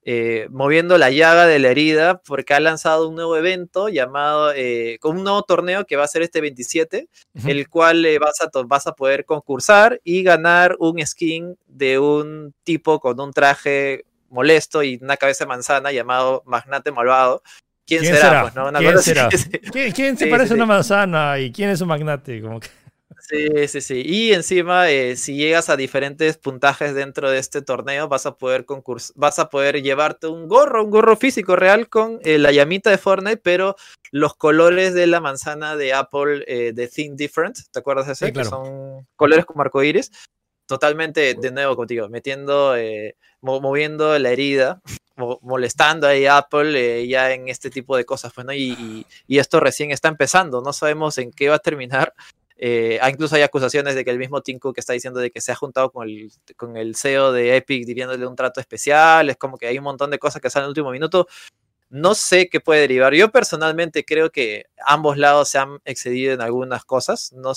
eh, 0.09 0.47
moviendo 0.51 0.99
la 0.99 1.11
llaga 1.11 1.47
de 1.47 1.59
la 1.59 1.69
herida, 1.69 2.23
porque 2.23 2.55
ha 2.55 2.61
lanzado 2.61 3.09
un 3.09 3.17
nuevo 3.17 3.37
evento 3.37 3.89
llamado, 3.89 4.53
eh, 4.55 4.99
con 5.01 5.17
un 5.17 5.25
nuevo 5.25 5.43
torneo 5.43 5.85
que 5.85 5.97
va 5.97 6.05
a 6.05 6.09
ser 6.09 6.23
este 6.23 6.41
27, 6.41 7.09
Ujú. 7.35 7.49
el 7.49 7.69
cual 7.69 8.05
eh, 8.05 8.19
vas, 8.19 8.41
a, 8.41 8.49
vas 8.67 8.87
a 8.87 8.93
poder 8.93 9.25
concursar 9.25 10.01
y 10.05 10.23
ganar 10.23 10.77
un 10.79 11.05
skin 11.05 11.57
de 11.67 11.99
un 11.99 12.55
tipo 12.62 13.01
con 13.01 13.19
un 13.21 13.33
traje 13.33 14.05
molesto 14.29 14.83
y 14.83 14.99
una 15.03 15.17
cabeza 15.17 15.45
de 15.45 15.49
manzana 15.49 15.91
llamado 15.93 16.43
Magnate 16.47 16.93
Malvado. 16.93 17.43
¿Quién, 17.87 18.01
¿Quién 18.01 18.14
será? 18.14 18.28
será? 18.28 18.43
Pues, 18.43 18.55
¿no? 18.55 18.68
Una 18.68 18.78
¿Quién 18.80 18.93
cosa 18.95 19.01
así. 19.01 19.11
será? 19.11 19.30
Sí. 19.30 19.51
¿Quién, 19.72 19.93
quién 19.93 20.18
se 20.18 20.24
Sí, 20.24 20.30
parece 20.30 20.49
sí, 20.49 20.53
a 20.55 20.57
una 20.57 20.66
manzana 20.66 21.39
y 21.39 21.53
quién 21.53 21.70
es 21.70 21.80
un 21.80 21.89
magnate? 21.89 22.41
Como 22.43 22.61
que- 22.61 22.68
Sí, 23.28 23.66
sí, 23.66 23.80
sí. 23.80 24.03
Y 24.05 24.32
encima, 24.34 24.89
eh, 24.89 25.16
si 25.16 25.34
llegas 25.37 25.68
a 25.68 25.76
diferentes 25.76 26.37
puntajes 26.39 26.95
dentro 26.95 27.28
de 27.28 27.39
este 27.39 27.61
torneo, 27.61 28.07
vas 28.09 28.24
a 28.26 28.37
poder 28.37 28.64
concurs 28.66 29.12
vas 29.16 29.39
a 29.41 29.49
poder 29.51 29.82
llevarte 29.82 30.28
un 30.28 30.47
gorro, 30.47 30.84
un 30.84 30.91
gorro 30.91 31.16
físico 31.16 31.57
real 31.57 31.89
con 31.89 32.20
eh, 32.22 32.39
la 32.39 32.53
llamita 32.53 32.91
de 32.91 32.99
Fortnite, 32.99 33.39
pero 33.39 33.74
los 34.12 34.37
colores 34.37 34.95
de 34.95 35.09
la 35.09 35.20
manzana 35.20 35.74
de 35.76 35.93
Apple 35.93 36.45
eh, 36.47 36.72
de 36.72 36.87
Think 36.87 37.16
Different, 37.16 37.59
¿te 37.72 37.78
acuerdas 37.80 38.07
de 38.07 38.12
ese? 38.12 38.26
Sí, 38.26 38.32
claro. 38.32 38.49
Que 38.49 38.57
son 38.57 39.07
colores 39.16 39.45
como 39.45 39.62
arcoíris. 39.62 40.12
Totalmente, 40.67 41.35
de 41.35 41.51
nuevo 41.53 41.77
contigo, 41.77 42.09
metiendo, 42.09 42.77
eh, 42.77 43.14
mo- 43.41 43.61
moviendo 43.61 44.19
la 44.19 44.31
herida, 44.31 44.81
mo- 45.17 45.39
molestando 45.43 46.09
a 46.09 46.37
Apple 46.39 47.03
eh, 47.03 47.07
ya 47.07 47.33
en 47.33 47.49
este 47.49 47.71
tipo 47.71 47.97
de 47.97 48.05
cosas, 48.05 48.33
pues, 48.35 48.45
¿no? 48.47 48.53
Y 48.53 49.07
esto 49.29 49.61
recién 49.61 49.93
está 49.93 50.09
empezando, 50.09 50.61
no 50.62 50.73
sabemos 50.73 51.19
en 51.19 51.31
qué 51.31 51.49
va 51.49 51.57
a 51.57 51.59
terminar. 51.61 52.12
Eh, 52.59 52.99
ah, 53.03 53.11
incluso 53.11 53.37
hay 53.37 53.43
acusaciones 53.43 53.95
de 53.95 54.03
que 54.05 54.11
el 54.11 54.19
mismo 54.19 54.41
Tim 54.41 54.59
Cook 54.59 54.77
está 54.79 54.95
diciendo 54.95 55.21
de 55.21 55.31
que 55.31 55.43
se 55.43 55.53
ha 55.53 55.55
juntado 55.55 55.93
con 55.93 56.09
el, 56.09 56.33
con 56.57 56.77
el 56.79 56.97
CEO 56.97 57.31
de 57.31 57.55
Epic 57.57 57.85
pidiéndole 57.87 58.27
un 58.27 58.35
trato 58.35 58.61
especial. 58.61 59.29
Es 59.31 59.37
como 59.37 59.59
que 59.59 59.67
hay 59.67 59.77
un 59.79 59.85
montón 59.85 60.11
de 60.11 60.19
cosas 60.19 60.41
que 60.41 60.49
salen 60.51 60.64
en 60.64 60.67
el 60.69 60.71
último 60.71 60.91
minuto. 60.91 61.29
No 61.89 62.14
sé 62.16 62.49
qué 62.49 62.61
puede 62.61 62.80
derivar. 62.80 63.14
Yo 63.14 63.30
personalmente 63.30 64.05
creo 64.05 64.30
que 64.30 64.66
ambos 64.87 65.16
lados 65.18 65.49
se 65.49 65.59
han 65.59 65.78
excedido 65.84 66.34
en 66.34 66.41
algunas 66.41 66.84
cosas. 66.84 67.32
No, 67.32 67.53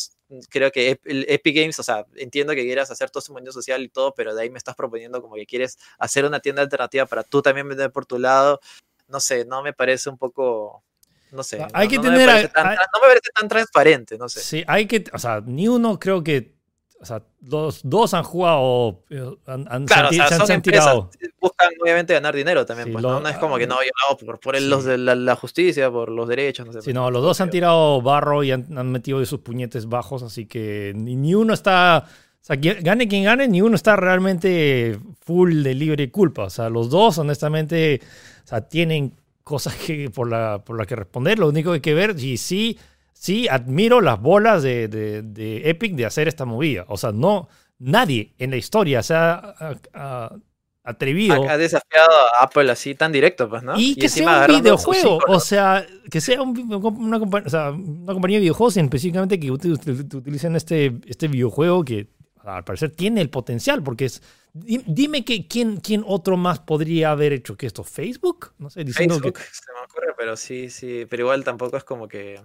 creo 0.50 0.72
que 0.72 1.00
Epic 1.04 1.56
Games, 1.56 1.80
o 1.80 1.84
sea, 1.84 2.06
entiendo 2.16 2.54
que 2.54 2.64
quieras 2.64 2.92
hacer 2.92 3.10
todo 3.10 3.22
su 3.22 3.32
movimiento 3.32 3.54
social 3.54 3.82
y 3.82 3.90
todo, 3.90 4.14
pero 4.14 4.36
de 4.36 4.44
ahí 4.44 4.50
me 4.52 4.60
estás 4.60 4.76
proponiendo 4.76 5.22
como 5.22 5.34
que 5.36 5.48
quieres 5.48 5.80
hacer 5.98 6.26
una 6.26 6.40
tienda 6.42 6.62
alternativa 6.62 7.08
para 7.08 7.24
tú 7.24 7.42
también 7.42 7.68
vender 7.68 7.92
por 7.92 8.06
tu 8.06 8.20
lado. 8.20 8.60
No 9.08 9.20
sé, 9.20 9.46
no 9.46 9.64
me 9.64 9.74
parece 9.74 10.10
un 10.12 10.18
poco. 10.20 10.84
No 11.32 11.42
sé. 11.44 11.66
Hay 11.74 11.88
no- 11.88 11.90
que 11.92 11.96
no 11.98 12.04
me 12.04 12.10
tener 12.10 12.30
a- 12.30 12.34
parece 12.34 12.48
tan- 12.50 12.68
hay- 12.68 12.78
no 12.78 13.02
me 13.02 13.08
parece 13.08 13.30
tan 13.40 13.48
transparente, 13.48 14.18
no 14.20 14.30
sé. 14.30 14.40
Sí, 14.42 14.64
hay 14.68 14.86
que, 14.86 15.04
o 15.12 15.18
sea, 15.18 15.42
ni 15.44 15.68
uno 15.68 15.98
creo 16.00 16.24
que, 16.24 16.54
o 17.02 17.06
sea, 17.06 17.22
los 17.42 17.80
dos 17.84 18.14
han 18.14 18.24
jugado, 18.24 19.04
eh, 19.10 19.24
han, 19.48 19.66
han- 19.70 19.88
se 19.88 19.94
Claro, 19.94 20.10
o 20.10 20.12
sea, 20.14 20.28
se 20.28 20.36
son 20.38 20.48
se 20.48 20.54
han 20.54 20.58
empresas, 20.58 20.86
tirado. 20.86 21.10
buscan 21.40 21.70
obviamente 21.82 22.14
ganar 22.14 22.36
dinero 22.36 22.66
también, 22.66 22.88
Sí, 22.88 22.92
pues, 22.92 23.02
lo- 23.04 23.12
¿no? 23.14 23.20
No 23.22 23.30
es 23.30 23.38
como 23.38 23.58
que 23.58 23.68
no, 23.68 23.76
hago 23.76 24.18
por, 24.26 24.40
por 24.40 24.56
el- 24.58 24.70
los 24.70 24.84
Sí. 24.84 24.90
de 24.90 24.98
la, 24.98 25.16
la 25.16 25.36
justicia, 25.36 25.90
por 25.90 26.10
los 26.10 26.28
derechos, 26.28 26.66
no 26.66 26.74
sé. 26.74 26.80
Sí, 26.82 26.86
pues, 26.86 26.96
no, 26.96 27.10
los 27.10 27.24
dos 27.24 27.40
han 27.42 27.50
tirado 27.50 28.02
barro 28.02 28.44
y 28.44 28.52
han, 28.52 28.78
han 28.78 28.92
metido 28.92 29.20
de 29.20 29.26
sus 29.26 29.40
puñetes 29.40 29.88
bajos, 29.88 30.24
así 30.24 30.46
que 30.46 30.92
ni, 30.96 31.16
ni 31.16 31.36
uno 31.36 31.54
está, 31.54 32.06
o 32.06 32.38
sea, 32.42 32.58
gane 32.58 33.08
quien 33.08 33.24
gane, 33.24 33.48
ni 33.48 33.62
uno 33.62 33.76
está 33.76 33.96
realmente 33.96 35.00
full 35.22 35.64
de 35.64 35.74
libre 35.76 36.12
culpa. 36.12 36.44
O 36.44 36.50
sea, 36.50 36.70
los 36.70 36.90
dos, 36.90 37.18
honestamente, 37.18 38.02
o 38.44 38.48
sea, 38.48 38.62
tienen 38.62 39.14
cosas 39.44 39.76
que, 39.76 40.10
por, 40.10 40.30
la, 40.30 40.62
por 40.66 40.78
las 40.78 40.86
que 40.86 40.96
responder. 40.96 41.40
Lo 41.40 41.48
único 41.50 41.72
que 41.72 41.76
hay 41.76 41.82
que 41.82 41.94
ver, 41.94 42.16
y 42.20 42.38
sí, 42.38 42.78
sí, 43.20 43.48
admiro 43.50 44.00
las 44.00 44.20
bolas 44.22 44.64
de, 44.64 44.88
de- 44.88 45.22
de 45.22 45.70
Epic 45.70 45.94
de 45.96 46.06
hacer 46.06 46.28
esta 46.30 46.46
movida. 46.46 46.86
O 46.88 46.96
sea, 46.98 47.12
no, 47.12 47.50
nadie 47.78 48.34
en 48.38 48.52
la 48.52 48.56
historia 48.58 49.04
se 49.04 49.14
ha 49.14 49.34
a- 49.34 49.76
a- 49.94 50.36
atrevido. 50.84 51.48
Ha, 51.48 51.58
desafiado 51.58 52.10
a 52.10 52.44
Apple 52.46 52.72
así 52.72 52.96
tan 52.96 53.12
directo, 53.12 53.50
pues, 53.50 53.62
¿no? 53.62 53.78
Y 53.78 53.96
que 53.96 54.08
sea 54.10 54.48
un 54.50 54.56
videojuego, 54.62 55.20
o 55.28 55.40
sea, 55.40 55.86
que 56.10 56.22
sea 56.22 56.42
un- 56.42 56.58
una, 56.74 57.18
o 57.18 57.50
sea, 57.50 57.72
una 57.72 58.14
compañía 58.14 58.38
de 58.38 58.42
videojuegos 58.42 58.78
específicamente 58.78 59.40
que 59.40 59.52
util- 59.52 59.78
util- 59.78 60.16
utilicen 60.16 60.56
este, 60.56 60.98
este 61.06 61.28
videojuego 61.28 61.84
que 61.84 62.08
al 62.44 62.64
parecer 62.64 62.92
tiene 62.92 63.22
el 63.22 63.30
potencial, 63.30 63.84
porque 63.84 64.06
es... 64.06 64.24
di- 64.54 64.82
Dime 64.88 65.24
que 65.26 65.46
quién, 65.48 65.78
quién 65.78 66.04
otro 66.08 66.38
más 66.38 66.60
podría 66.60 67.12
haber 67.12 67.34
hecho 67.34 67.56
que 67.58 67.68
esto, 67.68 67.84
Facebook, 67.84 68.54
no 68.58 68.70
sé, 68.72 68.84
diciendo 68.86 69.16
Facebook, 69.16 69.34
que... 69.34 69.42
se 69.44 69.72
me 69.74 69.86
ocurre, 69.86 70.14
pero 70.18 70.36
sí, 70.38 70.70
sí, 70.70 71.06
pero 71.08 71.24
igual 71.24 71.44
tampoco 71.44 71.76
es 71.78 71.84
como 71.84 72.08
que 72.08 72.42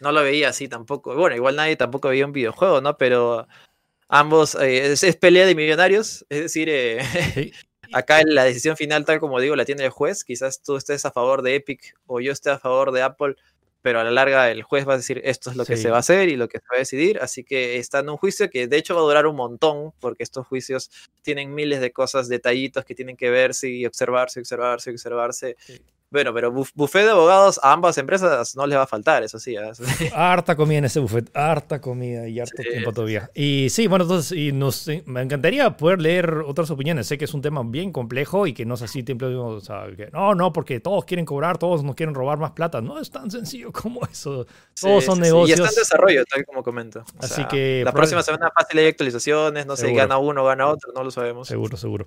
no 0.00 0.12
lo 0.12 0.22
veía 0.22 0.50
así 0.50 0.68
tampoco. 0.68 1.14
Bueno, 1.16 1.36
igual 1.36 1.56
nadie 1.56 1.76
tampoco 1.76 2.08
veía 2.08 2.26
un 2.26 2.32
videojuego, 2.32 2.80
¿no? 2.80 2.96
Pero 2.96 3.46
ambos 4.08 4.54
eh, 4.56 4.92
es, 4.92 5.02
es 5.04 5.16
pelea 5.16 5.46
de 5.46 5.54
millonarios, 5.54 6.26
es 6.28 6.42
decir, 6.42 6.68
eh, 6.70 7.00
Sí. 7.34 7.52
acá 7.92 8.20
la 8.26 8.44
decisión 8.44 8.76
final, 8.76 9.04
tal 9.04 9.20
como 9.20 9.40
digo, 9.40 9.56
la 9.56 9.64
tiene 9.64 9.84
el 9.84 9.90
juez. 9.90 10.24
Quizás 10.24 10.62
tú 10.62 10.76
estés 10.76 11.04
a 11.04 11.10
favor 11.12 11.42
de 11.42 11.56
Epic 11.56 11.94
o 12.06 12.20
yo 12.20 12.32
esté 12.32 12.50
a 12.50 12.58
favor 12.58 12.92
de 12.92 13.02
Apple, 13.02 13.36
pero 13.82 14.00
a 14.00 14.04
la 14.04 14.10
larga 14.10 14.50
el 14.50 14.62
juez 14.62 14.86
va 14.86 14.94
a 14.94 14.96
decir 14.98 15.20
esto 15.24 15.50
es 15.50 15.56
lo 15.56 15.64
que 15.64 15.76
se 15.76 15.88
va 15.90 15.96
a 15.96 16.00
hacer 16.00 16.28
y 16.28 16.36
lo 16.36 16.48
que 16.48 16.58
se 16.58 16.64
va 16.70 16.76
a 16.76 16.78
decidir. 16.80 17.18
Así 17.20 17.44
que 17.44 17.78
está 17.78 18.00
en 18.00 18.10
un 18.10 18.16
juicio 18.16 18.50
que 18.50 18.66
de 18.68 18.76
hecho 18.76 18.94
va 18.94 19.00
a 19.00 19.04
durar 19.04 19.26
un 19.26 19.36
montón, 19.36 19.92
porque 20.00 20.22
estos 20.22 20.46
juicios 20.46 20.90
tienen 21.22 21.54
miles 21.54 21.80
de 21.80 21.92
cosas, 21.92 22.28
detallitos 22.28 22.84
que 22.84 22.94
tienen 22.94 23.16
que 23.16 23.30
verse 23.30 23.68
y 23.68 23.86
observarse, 23.86 24.40
observarse, 24.40 24.90
observarse. 24.90 25.56
Sí. 25.58 25.80
Bueno, 26.10 26.32
pero 26.32 26.50
buf- 26.50 26.72
buffet 26.74 27.04
de 27.04 27.10
abogados 27.10 27.60
a 27.62 27.70
ambas 27.74 27.98
empresas 27.98 28.56
no 28.56 28.66
les 28.66 28.78
va 28.78 28.84
a 28.84 28.86
faltar, 28.86 29.22
eso 29.22 29.38
sí. 29.38 29.56
¿eh? 29.56 29.70
Harta 30.14 30.56
comida 30.56 30.78
en 30.78 30.86
ese 30.86 31.00
buffet, 31.00 31.30
harta 31.36 31.82
comida 31.82 32.26
y 32.26 32.40
harto 32.40 32.62
Sí, 32.62 32.68
tiempo 32.70 32.94
todavía. 32.94 33.30
Y 33.34 33.68
sí, 33.68 33.86
bueno, 33.88 34.04
entonces 34.04 34.32
y 34.32 34.52
nos, 34.52 34.86
me 35.04 35.20
encantaría 35.20 35.76
poder 35.76 36.00
leer 36.00 36.38
otras 36.46 36.70
opiniones. 36.70 37.06
Sé 37.08 37.18
que 37.18 37.26
es 37.26 37.34
un 37.34 37.42
tema 37.42 37.62
bien 37.62 37.92
complejo 37.92 38.46
y 38.46 38.54
que 38.54 38.64
no 38.64 38.74
es 38.74 38.82
así, 38.82 39.04
o 39.06 39.60
sea, 39.60 39.84
que 39.94 40.08
no, 40.10 40.34
no, 40.34 40.50
porque 40.50 40.80
todos 40.80 41.04
quieren 41.04 41.26
cobrar, 41.26 41.58
todos 41.58 41.84
nos 41.84 41.94
quieren 41.94 42.14
robar 42.14 42.38
más 42.38 42.52
plata. 42.52 42.80
No 42.80 42.98
es 42.98 43.10
tan 43.10 43.30
sencillo 43.30 43.70
como 43.72 44.00
eso. 44.06 44.46
Todos 44.80 45.04
Sí, 45.04 45.06
son 45.06 45.16
sí, 45.16 45.22
sí. 45.24 45.28
Y 45.28 45.32
negocios. 45.32 45.60
está 45.60 45.68
en 45.70 45.74
desarrollo, 45.76 46.24
tal 46.24 46.46
como 46.46 46.62
comento. 46.62 47.00
O 47.00 47.04
Así 47.24 47.34
sea, 47.34 47.48
que 47.48 47.82
La 47.84 47.92
próxima 47.92 48.22
semana 48.22 48.50
fácil 48.58 48.78
hay 48.78 48.86
actualizaciones, 48.86 49.66
no 49.66 49.76
sé, 49.76 49.82
Seguro. 49.82 50.02
gana 50.04 50.16
uno, 50.16 50.42
gana 50.42 50.68
otro, 50.68 50.90
no 50.94 51.04
lo 51.04 51.10
sabemos. 51.10 51.48
Seguro, 51.48 51.76
seguro. 51.76 52.06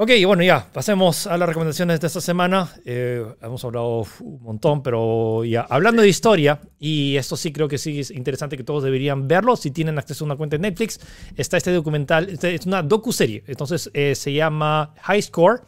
Ok, 0.00 0.12
bueno, 0.26 0.44
ya, 0.44 0.64
pasemos 0.72 1.26
a 1.26 1.36
las 1.36 1.48
recomendaciones 1.48 1.98
de 1.98 2.06
esta 2.06 2.20
semana. 2.20 2.72
Eh, 2.84 3.26
hemos 3.42 3.64
hablado 3.64 4.06
un 4.20 4.42
montón, 4.44 4.80
pero 4.80 5.44
ya, 5.44 5.62
hablando 5.68 6.02
de 6.02 6.08
historia, 6.08 6.60
y 6.78 7.16
esto 7.16 7.36
sí 7.36 7.52
creo 7.52 7.66
que 7.66 7.78
sí 7.78 7.98
es 7.98 8.12
interesante 8.12 8.56
que 8.56 8.62
todos 8.62 8.84
deberían 8.84 9.26
verlo, 9.26 9.56
si 9.56 9.72
tienen 9.72 9.98
acceso 9.98 10.22
a 10.22 10.26
una 10.26 10.36
cuenta 10.36 10.56
de 10.56 10.60
Netflix, 10.60 11.00
está 11.36 11.56
este 11.56 11.72
documental, 11.72 12.28
este 12.28 12.54
es 12.54 12.64
una 12.64 12.84
docu-serie, 12.84 13.42
entonces 13.48 13.90
eh, 13.92 14.14
se 14.14 14.32
llama 14.32 14.94
High 15.02 15.22
Score, 15.22 15.62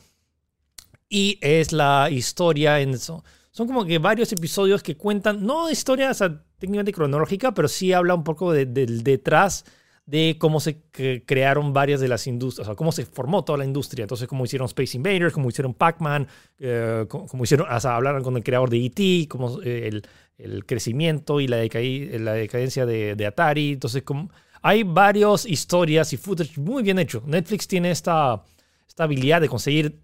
y 1.09 1.37
es 1.41 1.73
la 1.73 2.09
historia 2.09 2.79
en 2.79 2.91
eso. 2.91 3.25
Son 3.51 3.67
como 3.67 3.85
que 3.85 3.99
varios 3.99 4.33
episodios 4.33 4.85
que 4.85 4.97
cuentan, 4.97 5.45
no 5.45 5.69
historia 5.69 6.13
técnicamente 6.61 6.93
cronológica, 6.93 7.53
pero 7.53 7.67
sí 7.67 7.93
habla 7.93 8.15
un 8.15 8.23
poco 8.23 8.53
del 8.53 9.03
detrás 9.03 9.65
de 10.07 10.37
cómo 10.39 10.59
se 10.61 10.83
crearon 11.25 11.73
varias 11.73 12.01
de 12.01 12.09
las 12.09 12.27
industrias, 12.27 12.67
o 12.67 12.71
sea, 12.71 12.75
cómo 12.75 12.91
se 12.91 13.07
formó 13.07 13.45
toda 13.45 13.59
la 13.59 13.65
industria. 13.65 14.03
Entonces, 14.03 14.27
cómo 14.27 14.45
hicieron 14.45 14.67
Space 14.67 14.97
Invaders, 14.97 15.33
cómo 15.33 15.49
hicieron 15.49 15.73
Pac-Man, 15.73 16.27
eh, 16.59 17.07
cómo, 17.09 17.45
hicieron, 17.45 17.73
o 17.73 17.81
sea, 17.81 17.97
hablaron 17.97 18.23
con 18.23 18.37
el 18.37 18.43
creador 18.43 18.71
de 18.71 18.85
E.T., 18.85 19.29
cómo 19.29 19.63
eh, 19.63 19.89
el, 19.89 20.03
el, 20.39 20.67
crecimiento 20.67 21.41
y 21.41 21.47
la, 21.47 21.59
la 21.59 22.33
decadencia 22.33 22.87
de, 22.87 23.15
de, 23.15 23.27
Atari. 23.27 23.73
Entonces, 23.73 24.03
como, 24.03 24.31
hay 24.63 24.83
varias 24.83 25.47
historias 25.47 26.13
y 26.13 26.17
footage 26.17 26.59
muy 26.59 26.83
bien 26.83 26.99
hecho. 26.99 27.23
Netflix 27.27 27.69
tiene 27.69 27.91
esta, 27.91 28.43
esta 28.89 29.05
habilidad 29.05 29.41
de 29.41 29.49
conseguir 29.49 30.01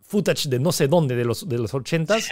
footage 0.00 0.48
de 0.48 0.58
no 0.58 0.72
sé 0.72 0.86
dónde, 0.86 1.16
de 1.16 1.24
los, 1.24 1.48
de 1.48 1.58
los 1.58 1.72
80s. 1.72 2.28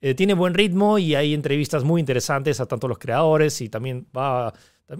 Eh, 0.00 0.14
tiene 0.14 0.34
buen 0.34 0.52
ritmo 0.52 0.98
y 0.98 1.14
hay 1.14 1.32
entrevistas 1.32 1.82
muy 1.82 2.00
interesantes 2.00 2.60
a 2.60 2.66
tanto 2.66 2.88
los 2.88 2.98
creadores 2.98 3.60
y 3.62 3.70
también 3.70 4.06
va 4.14 4.52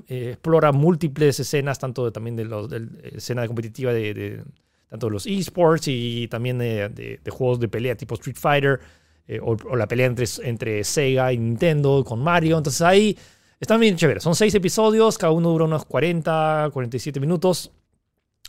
eh, 0.09 0.31
explora 0.31 0.73
múltiples 0.73 1.39
escenas, 1.41 1.79
tanto 1.79 2.07
de, 2.07 2.11
también 2.11 2.37
de 2.37 2.47
la 2.47 2.67
escena 3.03 3.47
competitiva 3.47 3.93
de, 3.93 4.43
tanto 4.89 5.07
de 5.07 5.13
los 5.13 5.27
esports 5.27 5.89
y 5.89 6.27
también 6.29 6.59
de, 6.59 7.21
juegos 7.31 7.61
de 7.61 7.69
pelea 7.69 7.95
tipo 7.95 8.15
Street 8.15 8.37
Fighter 8.39 8.81
eh, 9.29 9.41
o, 9.43 9.77
la 9.77 9.87
pelea 9.87 10.07
entre, 10.07 10.27
entre 10.43 10.85
Sega 10.85 11.33
y 11.33 11.39
Nintendo 11.39 12.03
con 12.05 12.23
Mario. 12.23 12.57
Entonces 12.57 12.81
ahí 12.81 13.19
están 13.61 13.79
bien 13.81 13.97
chéveres. 13.97 14.23
Son 14.23 14.35
seis 14.35 14.55
episodios, 14.55 15.19
cada 15.19 15.33
uno 15.33 15.51
dura 15.51 15.65
unos 15.65 15.85
40, 15.85 16.71
47 16.73 17.21
minutos. 17.21 17.71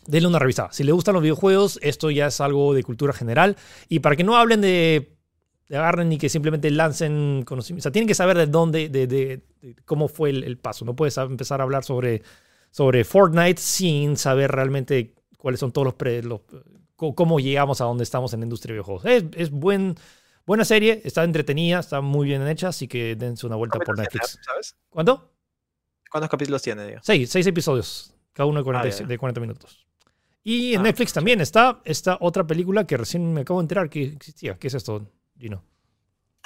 Denle 0.08 0.28
una 0.28 0.40
revisada. 0.40 0.72
Si 0.72 0.84
le 0.84 0.92
gustan 0.92 1.16
los 1.16 1.24
videojuegos, 1.24 1.80
esto 1.82 2.12
ya 2.12 2.28
es 2.28 2.40
algo 2.40 2.74
de 2.74 2.84
cultura 2.84 3.12
general. 3.12 3.58
Y 3.90 4.00
para 4.00 4.16
que 4.16 4.24
no 4.24 4.38
hablen 4.38 4.62
de 4.62 5.15
agarren 5.70 6.12
y 6.12 6.18
que 6.18 6.30
simplemente 6.30 6.70
lancen 6.70 7.44
conocimiento. 7.46 7.82
O 7.82 7.84
sea, 7.84 7.92
tienen 7.92 8.08
que 8.08 8.16
saber 8.16 8.38
de 8.38 8.48
dónde, 8.48 8.90
de, 8.90 9.42
cómo 9.86 10.08
fue 10.08 10.30
el, 10.30 10.58
paso. 10.58 10.86
No 10.86 10.96
puedes 10.96 11.18
empezar 11.18 11.60
a 11.62 11.64
hablar 11.64 11.84
sobre, 11.84 12.22
sobre 12.72 13.04
Fortnite 13.04 13.62
sin 13.62 14.18
saber 14.18 14.52
realmente 14.52 15.16
cuáles 15.38 15.60
son 15.60 15.72
todos 15.72 15.96
los, 16.24 16.42
cómo 16.96 17.40
llegamos 17.40 17.82
a 17.82 17.86
donde 17.86 18.04
estamos 18.04 18.34
en 18.34 18.42
la 18.42 18.46
industria 18.46 18.74
de 18.74 18.82
videojuegos. 18.82 19.06
Es, 19.06 19.24
es 19.36 19.52
buen, 19.52 19.96
buena 20.46 20.66
serie, 20.66 21.02
está 21.04 21.24
entretenida, 21.24 21.80
está 21.80 22.02
muy 22.02 22.28
bien 22.28 22.48
hecha, 22.48 22.68
así 22.70 22.88
que 22.88 23.16
dense 23.16 23.46
una 23.48 23.56
vuelta 23.56 23.80
por 23.80 23.98
Netflix. 23.98 24.40
¿Sabes? 24.44 24.76
¿Cuánto? 24.90 25.32
¿Cuántos 26.12 26.30
capítulos 26.30 26.62
tiene? 26.62 26.98
Seis, 27.02 27.30
seis 27.30 27.46
episodios, 27.48 28.14
cada 28.34 28.48
uno 28.48 28.60
de 28.60 28.64
40, 28.64 29.04
ah, 29.04 29.08
de 29.08 29.18
40 29.18 29.42
minutos. 29.42 29.86
Y 30.44 30.76
en 30.76 30.82
ah, 30.82 30.84
Netflix 30.84 31.12
también 31.12 31.42
está 31.42 31.82
esta 31.84 32.18
otra 32.22 32.46
película 32.46 32.86
que 32.86 32.98
recién 32.98 33.34
me 33.34 33.42
acabo 33.42 33.60
de 33.60 33.64
enterar 33.64 33.90
que 33.90 34.04
existía. 34.04 34.58
¿Qué 34.60 34.68
es 34.68 34.76
esto? 34.76 35.10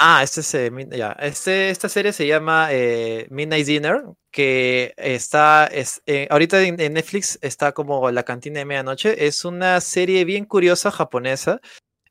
Ah, 0.01 0.23
este, 0.23 0.39
es, 0.39 0.51
ya. 0.91 1.11
Este, 1.19 1.69
esta 1.69 1.89
serie 1.89 2.13
se 2.13 2.25
llama 2.25 2.69
eh, 2.71 3.27
Midnight 3.29 3.67
Dinner, 3.67 4.03
que 4.31 4.93
está, 4.95 5.67
es, 5.67 6.01
eh, 6.05 6.25
ahorita 6.29 6.61
en, 6.63 6.77
Netflix 6.77 7.37
está 7.41 7.73
como 7.73 8.09
La 8.09 8.23
Cantina 8.23 8.59
de 8.59 8.65
Medianoche. 8.65 9.27
Es 9.27 9.43
una 9.43 9.81
serie 9.81 10.23
bien 10.23 10.45
curiosa 10.45 10.89
japonesa, 10.89 11.59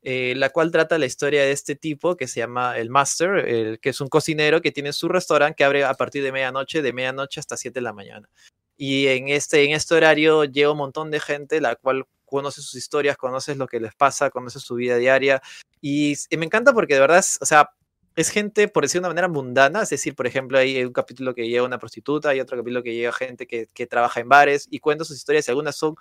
eh, 0.03 0.33
la 0.37 0.51
cual 0.51 0.71
trata 0.71 0.99
la 0.99 1.07
historia 1.07 1.41
de 1.41 1.51
este 1.51 1.75
tipo 1.75 2.15
que 2.15 2.27
se 2.27 2.39
llama 2.41 2.77
el 2.77 2.91
Master, 2.91 3.37
el, 3.37 3.79
que 3.79 3.89
es 3.89 4.01
un 4.01 4.07
cocinero 4.07 4.61
que 4.61 4.71
tiene 4.71 4.93
su 4.93 5.07
restaurante 5.07 5.55
que 5.55 5.63
abre 5.63 5.83
a 5.83 5.95
partir 5.95 6.23
de 6.23 6.31
medianoche, 6.31 6.83
de 6.83 6.93
medianoche 6.93 7.39
hasta 7.39 7.57
7 7.57 7.73
de 7.79 7.81
la 7.81 7.93
mañana. 7.93 8.29
Y 8.77 9.07
en 9.07 9.29
este, 9.29 9.63
en 9.63 9.71
este 9.71 9.95
horario 9.95 10.45
llega 10.45 10.71
un 10.71 10.77
montón 10.77 11.09
de 11.09 11.19
gente, 11.19 11.59
la 11.59 11.75
cual 11.75 12.05
conoces 12.29 12.63
sus 12.63 12.75
historias, 12.75 13.17
conoces 13.17 13.57
lo 13.57 13.67
que 13.67 13.79
les 13.79 13.95
pasa, 13.95 14.29
conoces 14.29 14.61
su 14.61 14.75
vida 14.75 14.95
diaria. 14.97 15.41
Y, 15.81 16.15
me 16.37 16.45
encanta 16.45 16.73
porque 16.73 16.95
de 16.95 16.99
verdad, 16.99 17.23
o 17.41 17.45
sea, 17.45 17.69
es 18.15 18.29
gente, 18.29 18.67
por 18.67 18.83
decir 18.83 18.95
de 18.95 18.99
una 18.99 19.09
manera 19.09 19.27
mundana, 19.27 19.83
es 19.83 19.89
decir, 19.89 20.15
por 20.15 20.27
ejemplo, 20.27 20.57
hay 20.57 20.83
un 20.83 20.91
capítulo 20.91 21.33
que 21.33 21.47
llega 21.47 21.63
una 21.63 21.79
prostituta, 21.79 22.29
hay 22.29 22.41
otro 22.41 22.57
capítulo 22.57 22.83
que 22.83 22.93
llega 22.93 23.11
gente 23.13 23.47
que, 23.47 23.67
que 23.73 23.87
trabaja 23.87 24.19
en 24.19 24.29
bares 24.29 24.67
y 24.69 24.79
cuenta 24.79 25.05
sus 25.05 25.17
historias 25.17 25.47
y 25.47 25.51
algunas 25.51 25.75
son 25.75 25.95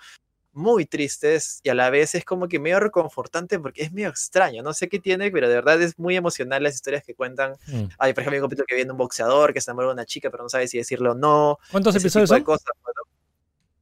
muy 0.53 0.87
tristes 0.87 1.61
y 1.62 1.68
a 1.68 1.74
la 1.74 1.89
vez 1.89 2.14
es 2.14 2.24
como 2.24 2.49
que 2.49 2.59
medio 2.59 2.81
reconfortante 2.81 3.59
porque 3.59 3.83
es 3.83 3.93
medio 3.93 4.09
extraño, 4.09 4.62
no 4.62 4.74
sé 4.74 4.89
qué 4.89 4.99
tiene, 4.99 5.31
pero 5.31 5.49
de 5.49 5.55
verdad 5.55 5.81
es 5.81 5.99
muy 5.99 6.16
emocional 6.16 6.62
las 6.62 6.74
historias 6.74 7.05
que 7.05 7.14
cuentan. 7.14 7.53
Mm. 7.68 7.85
Hay, 7.99 8.12
por 8.12 8.22
ejemplo, 8.22 8.33
hay 8.33 8.41
un 8.41 8.47
capítulo 8.47 8.66
que 8.66 8.74
viene 8.74 8.91
un 8.91 8.99
boxeador 8.99 9.55
que 9.55 9.61
se 9.61 9.70
enamora 9.70 9.89
de 9.89 9.95
una 9.95 10.05
chica 10.05 10.31
pero 10.31 10.43
no 10.43 10.49
sabe 10.49 10.66
si 10.66 10.79
decirlo 10.79 11.12
o 11.12 11.14
no. 11.14 11.59
¿Cuántos 11.70 11.95
episodios 11.97 12.29
son? 12.29 12.45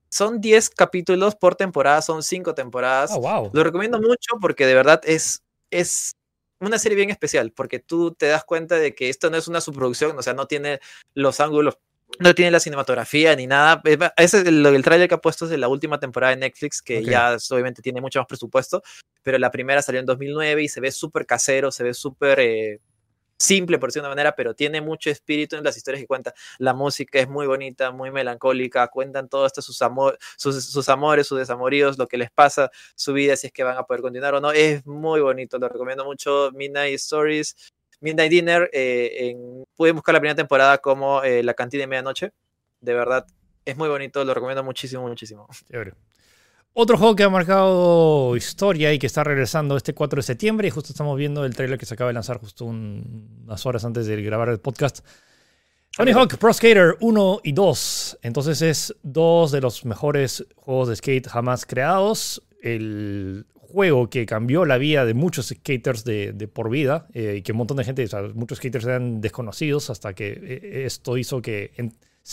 Son 0.09 0.41
10 0.41 0.71
capítulos 0.71 1.35
por 1.35 1.57
temporada, 1.57 2.01
son 2.01 2.23
5 2.23 2.55
temporadas. 2.55 3.11
Oh, 3.13 3.21
wow. 3.21 3.51
Lo 3.53 3.65
recomiendo 3.65 3.99
mucho 4.01 4.37
porque 4.41 4.65
de 4.65 4.75
verdad 4.75 5.01
es, 5.05 5.43
es 5.71 6.13
una 6.61 6.79
serie 6.79 6.97
bien 6.97 7.11
especial, 7.11 7.53
porque 7.53 7.79
tú 7.79 8.15
te 8.15 8.27
das 8.27 8.45
cuenta 8.45 8.77
de 8.77 8.95
que 8.95 9.09
esto 9.09 9.31
no 9.31 9.37
es 9.37 9.49
una 9.49 9.61
subproducción, 9.61 10.19
o 10.19 10.23
sea, 10.23 10.35
no 10.35 10.47
tiene 10.47 10.81
los 11.15 11.41
ángulos, 11.41 11.79
no 12.19 12.35
tiene 12.35 12.51
la 12.51 12.61
cinematografía 12.61 13.37
ni 13.37 13.47
nada. 13.47 13.83
Ese 14.17 14.39
es 14.39 14.47
el, 14.47 14.65
el 14.65 14.83
trailer 14.83 15.09
que 15.09 15.17
ha 15.17 15.21
puesto 15.21 15.45
es 15.45 15.51
de 15.51 15.59
la 15.59 15.69
última 15.69 16.01
temporada 16.01 16.35
de 16.35 16.41
Netflix, 16.41 16.81
que 16.81 17.05
ya 17.05 17.37
obviamente 17.51 17.83
tiene 17.83 18.01
mucho 18.01 18.19
más 18.21 18.27
presupuesto, 18.27 18.83
pero 19.23 19.39
la 19.39 19.51
primera 19.51 19.83
salió 19.83 20.01
en 20.01 20.07
2009 20.07 20.63
y 20.63 20.69
se 20.69 20.81
ve 20.81 20.91
súper 20.91 21.27
casero, 21.27 21.71
se 21.71 21.85
ve 21.85 21.95
súper... 21.95 22.41
Eh, 22.41 22.81
simple 23.39 23.79
por 23.79 23.89
decir 23.89 24.01
una 24.01 24.09
manera, 24.09 24.35
pero 24.35 24.55
tiene 24.55 24.81
mucho 24.81 25.11
espíritu 25.11 25.57
en 25.57 25.65
las 25.65 25.77
historias 25.77 26.01
que 26.01 26.07
cuenta. 26.07 26.35
La 26.59 26.75
música 26.75 27.19
es 27.19 27.29
muy 27.29 27.47
bonita, 27.47 27.91
muy 27.91 28.11
melancólica, 28.11 28.89
cuentan 28.89 29.29
todo 29.29 29.47
esto, 29.47 29.63
sus, 29.63 29.81
amor, 29.83 30.19
sus, 30.37 30.89
amores, 30.89 31.27
sus 31.27 31.39
desamoríos, 31.39 31.99
lo 31.99 32.07
que 32.07 32.19
les 32.19 32.31
pasa, 32.31 32.71
su 32.95 33.13
vida, 33.13 33.37
si 33.37 33.49
es 33.49 33.53
que 33.53 33.65
van 33.65 33.77
a 33.77 33.85
poder 33.85 34.03
continuar 34.03 34.35
o 34.35 34.41
no. 34.41 34.53
Es 34.53 34.87
muy 34.87 35.21
bonito, 35.21 35.59
lo 35.59 35.69
recomiendo 35.69 36.05
mucho. 36.05 36.51
Midnight 36.55 36.95
Stories, 36.95 37.73
Midnight 38.01 38.31
Dinner, 38.31 38.71
eh, 38.73 39.31
en, 39.31 39.65
pueden 39.77 39.97
buscar 39.97 40.15
la 40.15 40.21
primera 40.21 40.37
temporada 40.37 40.79
como 40.79 41.23
eh, 41.23 41.43
La 41.43 41.55
Cantina 41.55 41.83
de 41.83 41.87
Medianoche. 41.89 42.33
De 42.81 42.95
verdad, 42.95 43.27
es 43.65 43.77
muy 43.77 43.89
bonito, 43.89 44.25
lo 44.25 44.33
recomiendo 44.35 44.63
muchísimo, 44.63 45.07
muchísimo. 45.07 45.49
Otro 46.79 46.99
juego 46.99 47.17
que 47.17 47.23
ha 47.23 47.31
marcado 47.31 48.37
historia 48.37 48.93
y 48.93 48.99
que 48.99 49.07
está 49.07 49.25
regresando 49.25 49.79
este 49.79 49.95
4 49.95 50.19
de 50.19 50.23
septiembre, 50.23 50.69
y 50.69 50.71
justo 50.71 50.93
estamos 50.93 51.17
viendo 51.17 51.47
el 51.47 51.57
trailer 51.57 51.79
que 51.79 51.87
se 51.87 51.95
acaba 51.95 52.09
de 52.09 52.13
lanzar 52.15 52.37
justo 52.37 52.67
unas 52.67 53.65
horas 53.65 53.83
antes 53.87 54.05
de 54.05 54.21
grabar 54.21 54.51
el 54.51 54.61
podcast. 54.61 54.99
Tony 55.97 56.13
Hawk 56.13 56.37
Pro 56.37 56.53
Skater 56.53 56.99
1 57.01 57.41
y 57.45 57.53
2. 57.53 58.19
Entonces 58.21 58.61
es 58.61 58.95
dos 59.03 59.53
de 59.53 59.63
los 59.63 59.87
mejores 59.87 60.45
juegos 60.55 60.91
de 60.91 60.97
skate 60.97 61.29
jamás 61.29 61.65
creados. 61.65 62.43
El 62.61 63.47
juego 63.55 64.11
que 64.11 64.27
cambió 64.27 64.67
la 64.67 64.77
vida 64.77 65.07
de 65.07 65.15
muchos 65.15 65.47
skaters 65.47 66.05
de, 66.05 66.51
por 66.53 66.69
vida 66.69 67.07
eh, 67.15 67.37
y 67.39 67.43
que 67.43 67.53
un 67.53 67.59
montón 67.59 67.79
de 67.79 67.85
gente, 67.85 68.07
muchos 68.35 68.59
skaters 68.59 68.85
eran 68.85 69.23
desconocidos 69.23 69.89
hasta 69.89 70.13
que 70.13 70.29
eh, 70.29 70.83
esto 70.85 71.17
hizo 71.17 71.41
que 71.41 71.73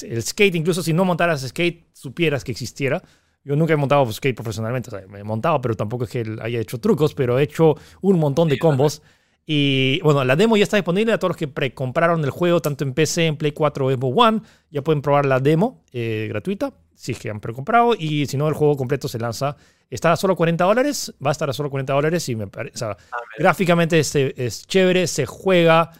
el 0.02 0.22
skate, 0.22 0.56
incluso 0.56 0.84
si 0.84 0.92
no 0.92 1.06
montaras 1.06 1.48
skate, 1.48 1.86
supieras 1.94 2.44
que 2.44 2.52
existiera. 2.52 3.02
Yo 3.44 3.56
nunca 3.56 3.74
he 3.74 3.78
montado 3.78 4.10
skate 4.12 4.36
profesionalmente, 4.36 4.90
o 4.90 4.98
sea, 4.98 5.08
me 5.08 5.20
he 5.20 5.24
montado, 5.24 5.60
pero 5.60 5.76
tampoco 5.76 6.06
es 6.06 6.10
que 6.10 6.38
haya 6.42 6.60
hecho 6.60 6.80
trucos, 6.80 7.14
pero 7.14 7.38
he 7.38 7.44
hecho 7.44 7.76
un 8.02 8.18
montón 8.18 8.48
de 8.48 8.58
combos. 8.58 9.02
Y 9.46 10.00
bueno, 10.02 10.24
la 10.24 10.38
demo 10.38 10.56
ya 10.56 10.64
está 10.64 10.78
disponible 10.78 11.12
a 11.12 11.20
todos 11.20 11.32
los 11.32 11.38
que 11.38 11.50
precompraron 11.50 12.24
el 12.24 12.30
juego, 12.30 12.62
tanto 12.62 12.86
en 12.86 12.94
PC, 12.94 13.28
en 13.28 13.36
Play 13.36 13.52
4 13.52 13.86
o 13.86 13.92
Evo 13.92 14.08
One. 14.10 14.42
Ya 14.72 14.82
pueden 14.82 15.02
probar 15.02 15.26
la 15.26 15.40
demo 15.42 15.84
eh, 15.92 16.28
gratuita, 16.30 16.74
si 16.96 17.12
es 17.12 17.20
que 17.20 17.30
han 17.30 17.42
precomprado. 17.42 17.94
Y 17.98 18.26
si 18.28 18.38
no, 18.38 18.48
el 18.48 18.54
juego 18.54 18.78
completo 18.78 19.10
se 19.10 19.20
lanza. 19.20 19.58
Está 19.90 20.14
a 20.14 20.16
solo 20.16 20.38
40 20.38 20.64
dólares, 20.64 21.14
va 21.24 21.32
a 21.32 21.34
estar 21.34 21.50
a 21.50 21.54
solo 21.54 21.70
40 21.70 21.92
dólares. 21.92 22.30
Y 22.30 22.38
me 22.38 22.48
parece, 22.48 22.76
o 22.76 22.78
sea, 22.78 22.98
ah, 23.12 23.18
gráficamente 23.38 24.00
es, 24.00 24.16
es 24.16 24.66
chévere, 24.66 25.08
se 25.08 25.26
juega 25.26 25.92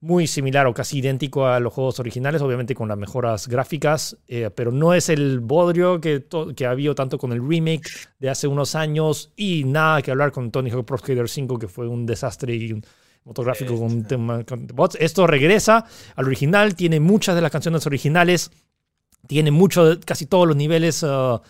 muy 0.00 0.26
similar 0.26 0.66
o 0.66 0.72
casi 0.72 0.98
idéntico 0.98 1.46
a 1.46 1.60
los 1.60 1.74
juegos 1.74 2.00
originales, 2.00 2.40
obviamente 2.40 2.74
con 2.74 2.88
las 2.88 2.96
mejoras 2.96 3.48
gráficas, 3.48 4.16
eh, 4.28 4.50
pero 4.54 4.72
no 4.72 4.94
es 4.94 5.10
el 5.10 5.40
bodrio 5.40 6.00
que, 6.00 6.24
que 6.56 6.66
ha 6.66 6.70
habido 6.70 6.94
tanto 6.94 7.18
con 7.18 7.32
el 7.32 7.46
remake 7.46 7.88
de 8.18 8.30
hace 8.30 8.46
unos 8.46 8.74
años 8.74 9.32
y 9.36 9.64
nada 9.64 10.00
que 10.00 10.10
hablar 10.10 10.32
con 10.32 10.50
Tony 10.50 10.70
Hawk 10.70 10.86
Pro 10.86 10.98
Skater 10.98 11.28
5, 11.28 11.58
que 11.58 11.68
fue 11.68 11.86
un 11.86 12.06
desastre 12.06 12.54
y 12.56 12.72
un 12.72 12.82
motográfico 13.24 13.78
con, 13.78 14.04
tema, 14.04 14.42
bots. 14.72 14.96
Esto 14.98 15.26
regresa 15.26 15.84
al 16.16 16.24
original, 16.24 16.74
tiene 16.74 16.98
muchas 16.98 17.34
de 17.34 17.42
las 17.42 17.50
canciones 17.50 17.86
originales, 17.86 18.50
tiene 19.26 19.50
mucho, 19.50 19.98
casi 20.04 20.24
todos 20.24 20.48
los 20.48 20.56
niveles. 20.56 21.02
Uh, 21.02 21.40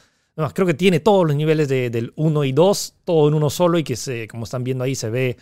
creo 0.53 0.67
que 0.67 0.75
tiene 0.75 0.99
todos 0.99 1.27
los 1.27 1.37
niveles 1.37 1.69
del 1.69 2.13
1 2.17 2.45
y 2.45 2.53
2, 2.53 2.95
todo 3.05 3.29
en 3.29 3.35
uno 3.35 3.49
solo 3.49 3.79
y 3.79 3.85
que 3.85 3.95
se, 3.95 4.27
como 4.27 4.45
están 4.45 4.65
viendo 4.65 4.83
ahí 4.83 4.95
se 4.97 5.09
ve 5.11 5.37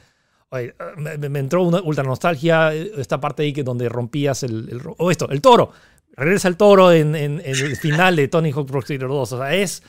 me, 0.97 1.39
entró 1.39 1.63
una 1.63 1.81
ultra 1.83 2.05
nostalgia 2.05 2.73
esta 2.75 3.21
parte 3.21 3.43
ahí 3.43 3.53
que 3.53 3.63
donde 3.63 3.89
rompías 3.89 4.43
el, 4.43 4.81
o 4.97 5.11
esto, 5.11 5.29
el 5.31 5.41
toro. 5.41 5.73
Regresa 6.13 6.49
el 6.49 6.57
toro 6.57 6.91
en, 6.93 7.15
en, 7.15 7.41
el 7.45 7.77
final 7.81 8.17
de 8.17 8.29
Tony 8.29 8.51
Hawk 8.51 8.67
Pro 8.67 8.83
Skater 8.83 9.09
2. 9.09 9.33
O 9.33 9.39
sea, 9.39 9.55
es, 9.55 9.83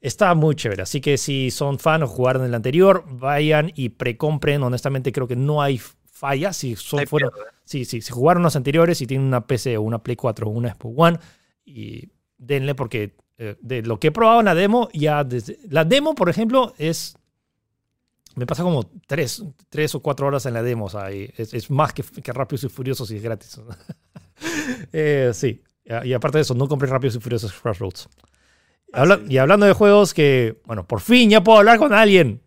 Está 0.00 0.34
muy 0.34 0.54
chévere. 0.54 0.82
Así 0.82 1.00
que 1.00 1.18
si 1.18 1.50
son 1.50 1.78
fan 1.78 2.02
o 2.02 2.06
jugaron 2.06 2.44
el 2.44 2.54
anterior, 2.54 3.04
vayan 3.08 3.72
y 3.74 3.90
precompren. 3.90 4.62
Honestamente, 4.62 5.12
creo 5.12 5.26
que 5.26 5.36
no 5.36 5.60
hay 5.60 5.78
falla. 5.78 6.52
Si, 6.52 6.76
son, 6.76 7.06
fueron, 7.06 7.30
sí, 7.64 7.84
sí, 7.84 8.00
si 8.00 8.12
jugaron 8.12 8.42
los 8.42 8.54
anteriores 8.54 9.00
y 9.00 9.06
tienen 9.06 9.26
una 9.26 9.46
PC 9.46 9.76
o 9.76 9.82
una 9.82 10.02
Play 10.02 10.16
4 10.16 10.46
o 10.46 10.50
una 10.50 10.72
Xbox 10.72 10.94
One, 10.96 11.18
y 11.64 12.10
denle 12.36 12.74
porque 12.74 13.16
eh, 13.38 13.56
de 13.60 13.82
lo 13.82 13.98
que 13.98 14.08
he 14.08 14.12
probado 14.12 14.38
en 14.38 14.46
la 14.46 14.54
demo, 14.54 14.88
ya 14.92 15.24
desde. 15.24 15.58
La 15.68 15.84
demo, 15.84 16.14
por 16.14 16.28
ejemplo, 16.28 16.74
es. 16.78 17.17
Me 18.38 18.46
pasa 18.46 18.62
como 18.62 18.90
tres, 19.06 19.42
tres 19.68 19.94
o 19.94 20.00
cuatro 20.00 20.26
horas 20.26 20.46
en 20.46 20.54
la 20.54 20.62
demo. 20.62 20.86
O 20.86 20.88
sea, 20.88 21.10
es, 21.10 21.52
es, 21.52 21.70
más 21.70 21.92
que, 21.92 22.02
que 22.02 22.32
Rápidos 22.32 22.64
y 22.64 22.68
Furiosos 22.68 23.10
y 23.10 23.16
es 23.16 23.22
gratis. 23.22 23.60
eh, 24.92 25.32
sí. 25.34 25.62
Y 26.04 26.12
aparte 26.12 26.38
de 26.38 26.42
eso, 26.42 26.54
no 26.54 26.68
compré 26.68 26.88
Rápidos 26.88 27.16
y 27.16 27.20
Furiosos 27.20 27.52
Crossroads. 27.52 28.08
Habla, 28.92 29.20
y 29.28 29.38
hablando 29.38 29.66
de 29.66 29.72
juegos 29.72 30.14
que, 30.14 30.60
bueno, 30.64 30.86
por 30.86 31.00
fin 31.00 31.28
ya 31.30 31.42
puedo 31.42 31.58
hablar 31.58 31.78
con 31.78 31.92
alguien. 31.92 32.42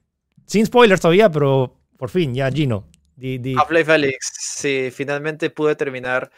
Sin 0.45 0.65
spoilers 0.65 1.01
todavía, 1.01 1.29
pero 1.29 1.77
por 1.97 2.09
fin, 2.09 2.33
ya 2.33 2.51
Gino. 2.51 2.87
Half-Life 3.57 3.91
Alyx, 3.91 4.31
sí, 4.33 4.89
finalmente 4.91 5.49
pude 5.49 5.75
terminar. 5.75 6.31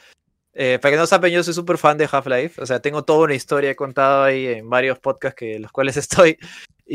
Eh, 0.53 0.77
para 0.81 0.91
que 0.91 0.97
no 0.97 1.07
sepan, 1.07 1.31
yo 1.31 1.43
soy 1.43 1.53
súper 1.53 1.77
fan 1.77 1.97
de 1.97 2.07
Half-Life. 2.11 2.61
O 2.61 2.65
sea, 2.65 2.81
tengo 2.81 3.03
toda 3.03 3.25
una 3.25 3.33
historia 3.33 3.75
contada 3.75 4.25
ahí 4.25 4.47
en 4.47 4.69
varios 4.69 4.99
podcasts 4.99 5.37
que 5.37 5.59
los 5.59 5.71
cuales 5.71 5.97
estoy. 5.97 6.37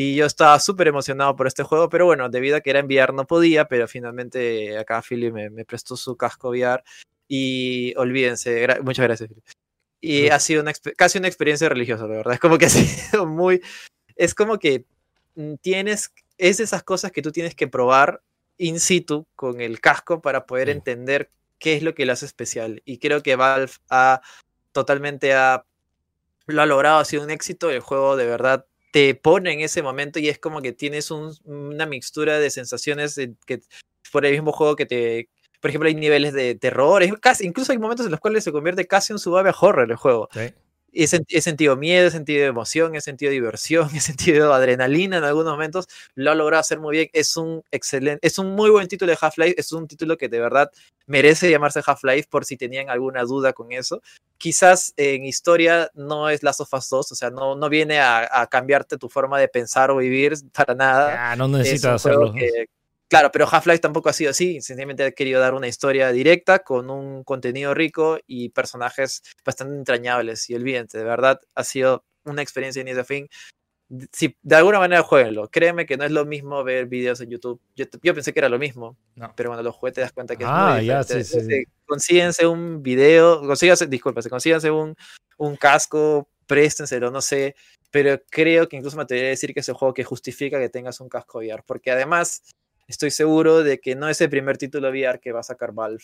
Y 0.01 0.15
yo 0.15 0.27
estaba 0.27 0.61
súper 0.61 0.87
emocionado 0.87 1.35
por 1.35 1.49
este 1.49 1.65
juego, 1.65 1.89
pero 1.89 2.07
bueno, 2.07 2.29
debido 2.29 2.57
a 2.57 2.61
que 2.61 2.71
era 2.71 2.79
en 2.79 2.87
VR 2.87 3.13
no 3.13 3.27
podía, 3.27 3.65
pero 3.65 3.89
finalmente 3.89 4.79
acá 4.79 5.03
Philly 5.03 5.33
me, 5.33 5.51
me 5.51 5.65
prestó 5.65 5.97
su 5.97 6.17
casco 6.17 6.51
VR. 6.51 6.85
Y 7.27 7.95
olvídense, 7.97 8.65
muchas 8.83 9.03
gracias, 9.03 9.29
Philly. 9.29 9.43
Y 10.01 10.29
ha 10.29 10.39
sido 10.39 10.63
una, 10.63 10.73
casi 10.97 11.19
una 11.19 11.27
experiencia 11.27 11.69
religiosa, 11.69 12.07
de 12.07 12.17
verdad. 12.17 12.35
Es 12.35 12.39
como 12.39 12.59
que 12.59 12.67
ha 12.67 12.69
sido 12.69 13.27
muy. 13.27 13.61
Es 14.15 14.37
como 14.37 14.61
que 14.61 14.85
mm, 15.35 15.55
tienes. 15.63 16.13
Es 16.37 16.59
de 16.59 16.65
esas 16.65 16.85
cosas 16.85 17.11
que 17.11 17.21
tú 17.21 17.33
tienes 17.33 17.57
que 17.57 17.67
probar 17.67 18.23
in 18.57 18.79
situ 18.79 19.27
con 19.35 19.61
el 19.61 19.81
casco 19.81 20.23
para 20.23 20.47
poder 20.47 20.69
entender 20.69 21.33
qué 21.59 21.75
es 21.75 21.83
lo 21.83 21.97
que 21.97 22.07
lo 22.07 22.13
hace 22.13 22.27
especial. 22.27 22.83
Y 22.85 22.99
creo 22.99 23.25
que 23.25 23.35
Valve 23.35 23.73
ha 23.91 24.21
totalmente 24.71 25.35
ha, 25.35 25.65
lo 26.47 26.63
ha 26.63 26.67
logrado, 26.67 27.01
ha 27.01 27.05
sido 27.05 27.25
un 27.25 27.33
éxito. 27.33 27.69
El 27.69 27.81
juego 27.81 28.15
de 28.15 28.27
verdad 28.27 28.68
te 28.93 29.15
pone 29.15 29.53
en 29.53 29.61
ese 29.61 29.83
momento 29.83 30.19
y 30.19 30.29
es 30.29 30.39
como 30.39 30.63
que 30.63 30.73
tienes 30.73 31.11
una 31.11 31.87
mixtura 31.87 32.39
de 32.39 32.51
sensaciones 32.51 33.21
que 33.47 33.61
por 34.13 34.25
el 34.25 34.33
mismo 34.33 34.53
juego 34.53 34.77
que 34.77 34.87
te, 34.87 35.29
por 35.61 35.71
ejemplo, 35.71 35.89
hay 35.89 35.95
niveles 35.95 36.33
de 36.33 36.55
terror, 36.55 37.03
casi, 37.21 37.47
incluso 37.47 37.73
hay 37.73 37.79
momentos 37.79 38.07
en 38.07 38.13
los 38.13 38.21
cuales 38.21 38.45
se 38.45 38.53
convierte 38.53 38.87
casi 38.87 39.13
en 39.13 39.19
suave 39.19 39.53
horror 39.61 39.91
el 39.91 39.97
juego. 39.97 40.29
He, 40.93 41.07
sentido 41.07 41.77
miedo, 41.77 42.09
he 42.09 42.11
sentido 42.11 42.47
emoción, 42.47 42.95
he 42.95 43.01
sentido 43.01 43.31
diversión, 43.31 43.89
he 43.95 44.01
sentido 44.01 44.53
adrenalina 44.53 45.19
en 45.19 45.25
algunos 45.25 45.53
momentos. 45.53 45.87
Lo 46.15 46.31
ha 46.31 46.35
logrado 46.35 46.61
hacer 46.61 46.81
muy 46.81 46.97
bien. 46.97 47.11
Es 47.13 47.37
un 47.37 47.63
excelente, 47.71 48.27
es 48.27 48.39
un 48.39 48.55
muy 48.55 48.71
buen 48.71 48.89
título 48.89 49.11
de 49.11 49.19
Half-Life. 49.21 49.55
Es 49.59 49.73
un 49.73 49.87
título 49.87 50.17
que 50.17 50.29
de 50.29 50.41
verdad 50.41 50.71
merece 51.07 51.51
llamarse 51.51 51.83
Half-Life 51.85 52.29
por 52.31 52.45
si 52.45 52.57
tenían 52.57 52.91
alguna 52.91 53.23
duda 53.23 53.53
con 53.53 53.73
eso. 53.73 54.03
Quizás 54.39 54.95
en 54.97 55.25
historia 55.25 55.91
no 55.95 56.29
es 56.31 56.43
Last 56.43 56.61
of 56.61 56.73
Us 56.73 56.89
2, 56.89 57.13
o 57.13 57.15
sea, 57.15 57.31
no, 57.31 57.57
no 57.57 57.69
viene 57.69 58.01
a, 58.01 58.47
cambiarte 58.51 58.97
tu 58.97 59.09
forma 59.09 59.39
de 59.39 59.49
pensar 59.49 59.91
o 59.91 59.97
vivir 59.97 60.35
para 60.53 60.75
nada. 60.75 61.33
Ah, 61.33 61.37
no 61.37 61.49
necesitas 61.49 62.07
hacerlo. 62.07 62.33
Claro, 63.09 63.33
pero 63.33 63.49
Half-Life 63.51 63.79
tampoco 63.79 64.11
ha 64.11 64.13
sido 64.13 64.31
así. 64.31 64.61
Sencillamente 64.61 65.03
ha 65.03 65.13
querido 65.13 65.41
dar 65.41 65.55
una 65.55 65.67
historia 65.67 66.13
directa 66.13 66.59
con 66.59 66.91
un 66.91 67.25
contenido 67.25 67.73
rico 67.73 68.19
y 68.27 68.51
personajes 68.51 69.23
bastante 69.45 69.77
entrañables. 69.77 70.49
Y 70.51 70.55
olvídense, 70.55 70.99
de 70.99 71.05
verdad, 71.05 71.41
ha 71.55 71.65
sido 71.65 72.05
una 72.25 72.43
experiencia 72.43 72.85
de 72.85 73.05
fin. 73.05 73.29
Si 74.13 74.37
de 74.43 74.57
alguna 74.57 74.79
manera 74.79 75.03
jueguenlo, 75.03 75.49
créeme 75.49 75.87
que 75.87 75.97
no 75.97 76.05
es 76.05 76.11
lo 76.11 76.27
mismo 76.27 76.63
ver 76.63 76.85
videos 76.85 77.23
en 77.23 77.31
YouTube. 77.31 77.59
Yo, 77.75 77.87
pensé 78.15 78.35
que 78.35 78.41
era 78.41 78.51
lo 78.51 78.59
mismo, 78.59 78.99
pero 79.35 79.49
cuando 79.49 79.63
lo 79.63 79.73
juegues 79.73 79.95
te 79.95 80.01
das 80.03 80.13
cuenta 80.13 80.37
que 80.37 80.45
es 80.45 80.51
ah, 80.53 80.73
muy 80.75 80.83
diferente. 80.83 81.15
Ya, 81.15 81.25
sí, 81.25 81.41
sí. 81.41 81.65
Consíguense 81.87 82.47
un 82.47 82.83
video, 82.83 83.41
consíganse, 83.41 83.87
disculpa, 83.87 84.21
consíganse 84.29 84.71
un, 84.71 84.95
un 85.39 85.57
casco, 85.57 86.29
préstenselo, 86.47 87.11
no 87.11 87.23
sé, 87.23 87.57
pero 87.91 88.21
creo 88.29 88.69
que 88.69 88.77
incluso 88.77 88.99
me 88.99 89.05
atrevería 89.05 89.29
a 89.29 89.31
decir 89.31 89.55
que 89.55 89.61
es 89.61 89.69
el 89.71 89.75
juego 89.75 89.95
que 89.95 90.05
justifica 90.05 90.59
que 90.59 90.69
tengas 90.69 91.01
un 91.01 91.09
casco 91.09 91.39
VR, 91.39 91.63
porque 91.65 91.91
además 91.91 92.43
estoy 92.89 93.11
seguro 93.13 93.63
de 93.63 93.79
que 93.79 93.95
no 93.95 94.09
es 94.09 94.21
el 94.21 94.31
primer 94.31 94.59
título 94.59 94.89
VR 94.89 95.21
que 95.21 95.31
va 95.31 95.41
a 95.41 95.45
sacar 95.45 95.73
Valve 95.73 96.03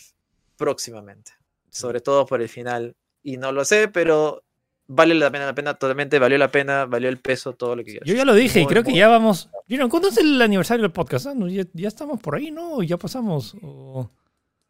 próximamente, 0.55 1.33
sobre 1.69 1.99
todo 1.99 2.25
por 2.25 2.41
el 2.41 2.47
final. 2.47 2.95
Y 3.21 3.37
no 3.37 3.51
lo 3.51 3.65
sé, 3.65 3.89
pero 3.89 4.43
vale 4.87 5.15
la 5.15 5.31
pena, 5.31 5.47
la 5.47 5.55
pena, 5.55 5.73
totalmente 5.73 6.19
valió 6.19 6.37
la 6.37 6.51
pena, 6.51 6.85
valió 6.85 7.09
el 7.09 7.19
peso, 7.19 7.53
todo 7.53 7.75
lo 7.75 7.83
que 7.83 7.91
quieras. 7.91 8.07
Yo 8.07 8.15
ya 8.15 8.23
lo 8.23 8.35
dije 8.35 8.61
y 8.61 8.65
creo 8.67 8.83
que 8.83 8.93
ya 8.93 9.07
vamos. 9.07 9.49
¿Cuándo 9.89 10.09
es 10.09 10.17
el 10.17 10.41
aniversario 10.41 10.83
del 10.83 10.91
podcast? 10.91 11.27
Ah, 11.27 11.33
ya, 11.73 11.87
estamos 11.87 12.21
por 12.21 12.35
ahí, 12.35 12.51
¿no? 12.51 12.81
Ya 12.83 12.97
pasamos. 12.97 13.55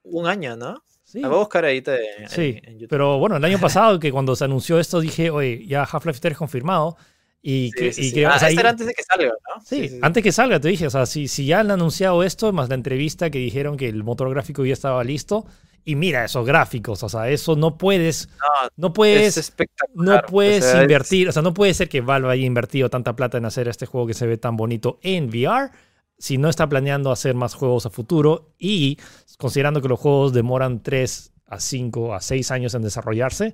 Un 0.03 0.27
año, 0.27 0.55
¿no? 0.55 0.81
Sí. 1.03 1.21
voy 1.21 1.35
a 1.35 1.37
buscar 1.37 1.65
ahí 1.65 1.83
sí, 2.27 2.59
pero 2.89 3.19
bueno, 3.19 3.37
el 3.37 3.45
año 3.45 3.59
pasado 3.59 3.99
que 3.99 4.11
cuando 4.11 4.35
se 4.35 4.43
anunció 4.43 4.79
esto 4.79 4.99
dije, 4.99 5.29
oye, 5.29 5.63
ya 5.67 5.83
Half-Life 5.83 6.19
3 6.19 6.35
confirmado. 6.35 6.97
Y 7.47 7.69
que, 7.73 8.25
ah, 8.25 8.39
era 8.49 8.71
antes 8.71 8.87
de 8.87 8.93
que 8.95 9.03
salga, 9.03 9.29
¿no? 9.29 9.63
Sí, 9.63 9.99
antes 10.01 10.23
que 10.23 10.31
salga, 10.31 10.59
te 10.59 10.67
dije. 10.69 10.87
O 10.87 10.89
sea, 10.89 11.05
si, 11.05 11.27
si 11.27 11.45
ya 11.45 11.59
han 11.59 11.69
anunciado 11.69 12.23
esto, 12.23 12.51
más 12.51 12.69
la 12.69 12.75
entrevista 12.75 13.29
que 13.29 13.37
dijeron 13.37 13.77
que 13.77 13.87
el 13.87 14.03
motor 14.03 14.31
gráfico 14.31 14.65
ya 14.65 14.73
estaba 14.73 15.03
listo. 15.03 15.45
Y 15.83 15.95
mira 15.95 16.25
esos 16.25 16.43
gráficos, 16.43 17.03
o 17.03 17.09
sea, 17.09 17.29
eso 17.29 17.55
no 17.55 17.77
puedes. 17.77 18.29
No, 18.77 18.93
puedes. 18.93 19.53
no 19.93 20.23
puedes 20.27 20.73
invertir. 20.73 21.29
O 21.29 21.31
sea, 21.31 21.43
no 21.43 21.53
puede 21.53 21.75
ser 21.75 21.87
que 21.87 22.01
Valve 22.01 22.31
haya 22.31 22.45
invertido 22.47 22.89
tanta 22.89 23.15
plata 23.15 23.37
en 23.37 23.45
hacer 23.45 23.67
este 23.67 23.85
juego 23.85 24.07
que 24.07 24.15
se 24.15 24.25
ve 24.25 24.37
tan 24.37 24.57
bonito 24.57 24.97
en 25.03 25.27
VR 25.27 25.69
si 26.17 26.39
no 26.39 26.49
está 26.49 26.67
planeando 26.67 27.11
hacer 27.11 27.35
más 27.35 27.53
juegos 27.53 27.85
a 27.85 27.91
futuro 27.91 28.55
y 28.57 28.97
considerando 29.37 29.83
que 29.83 29.89
los 29.89 29.99
juegos 29.99 30.33
demoran 30.33 30.81
3 30.81 31.31
a 31.45 31.59
5 31.59 32.15
a 32.15 32.21
6 32.21 32.49
años 32.49 32.73
en 32.73 32.81
desarrollarse 32.81 33.53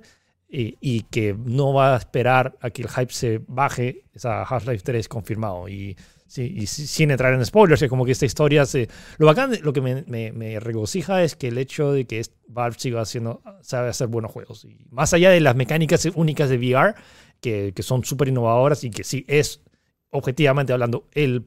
y, 0.54 1.02
que 1.04 1.34
no 1.34 1.72
va 1.72 1.94
a 1.94 1.98
esperar 1.98 2.58
a 2.60 2.70
que 2.70 2.82
el 2.82 2.88
hype 2.88 3.12
se 3.12 3.40
baje, 3.48 4.04
esa 4.12 4.42
Half-Life 4.42 4.82
3 4.84 5.08
confirmado. 5.08 5.66
Y, 5.66 5.96
sí, 6.26 6.66
sin 6.66 7.10
entrar 7.10 7.32
en 7.32 7.44
spoilers, 7.44 7.80
es 7.80 7.88
como 7.88 8.04
que 8.04 8.12
esta 8.12 8.26
historia 8.26 8.66
se... 8.66 8.88
Lo 9.16 9.26
bacán, 9.26 9.52
lo 9.62 9.72
que 9.72 9.80
me, 9.80 10.02
me, 10.32 10.60
regocija 10.60 11.22
es 11.24 11.36
que 11.36 11.48
el 11.48 11.56
hecho 11.56 11.92
de 11.92 12.04
que 12.04 12.22
Valve 12.48 12.76
siga 12.78 13.00
haciendo, 13.00 13.42
sabe 13.62 13.88
hacer 13.88 14.08
buenos 14.08 14.30
juegos. 14.30 14.66
Y 14.66 14.86
más 14.90 15.14
allá 15.14 15.30
de 15.30 15.40
las 15.40 15.56
mecánicas 15.56 16.06
únicas 16.14 16.50
de 16.50 16.58
VR, 16.58 16.94
que, 17.40 17.72
que 17.74 17.82
son 17.82 18.04
súper 18.04 18.28
innovadoras 18.28 18.84
y 18.84 18.90
que 18.90 19.04
sí 19.04 19.24
es, 19.28 19.62
objetivamente 20.10 20.74
hablando, 20.74 21.08
el, 21.12 21.42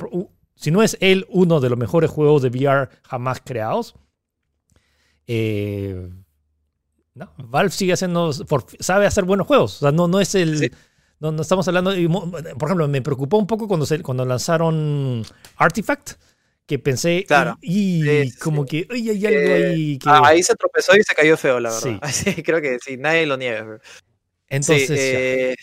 si 0.55 0.71
no 0.71 0.81
es 0.81 0.97
él 0.99 1.27
uno 1.29 1.59
de 1.59 1.69
los 1.69 1.77
mejores 1.77 2.09
juegos 2.09 2.41
de 2.41 2.49
VR 2.49 2.89
jamás 3.03 3.39
creados, 3.45 3.93
eh, 5.27 6.09
no, 7.15 7.33
Valve 7.37 7.71
sigue 7.71 7.93
haciendo, 7.93 8.31
sabe 8.79 9.05
hacer 9.05 9.23
buenos 9.23 9.47
juegos. 9.47 9.77
O 9.77 9.79
sea, 9.79 9.91
no, 9.91 10.07
no 10.07 10.19
es 10.19 10.35
el... 10.35 10.71
No, 11.19 11.41
estamos 11.41 11.65
hablando... 11.67 11.91
por 12.59 12.67
ejemplo, 12.67 12.87
me 12.89 13.01
preocupó 13.01 13.37
un 13.37 13.47
poco 13.47 13.69
cuando, 13.69 13.85
se, 13.85 14.01
cuando 14.01 14.25
lanzaron 14.25 15.25
Artifact, 15.55 16.11
que 16.65 16.77
pensé... 16.77 17.23
Claro. 17.25 17.57
Y, 17.61 18.31
como 18.33 18.65
que... 18.65 18.85
hay 18.91 19.25
algo 19.25 19.39
eh, 19.39 19.67
ahí 19.67 19.97
que... 19.97 20.09
ahí 20.09 20.43
se 20.43 20.55
tropezó 20.55 20.95
y 20.97 21.03
se 21.03 21.15
cayó 21.15 21.37
feo, 21.37 21.61
la 21.61 21.71
verdad. 21.71 22.09
Sí. 22.11 22.35
creo 22.43 22.61
que 22.61 22.79
sí, 22.79 22.97
nadie 22.97 23.25
lo 23.25 23.37
niega. 23.37 23.79
Entonces... 24.49 24.89
Eh, 24.91 25.55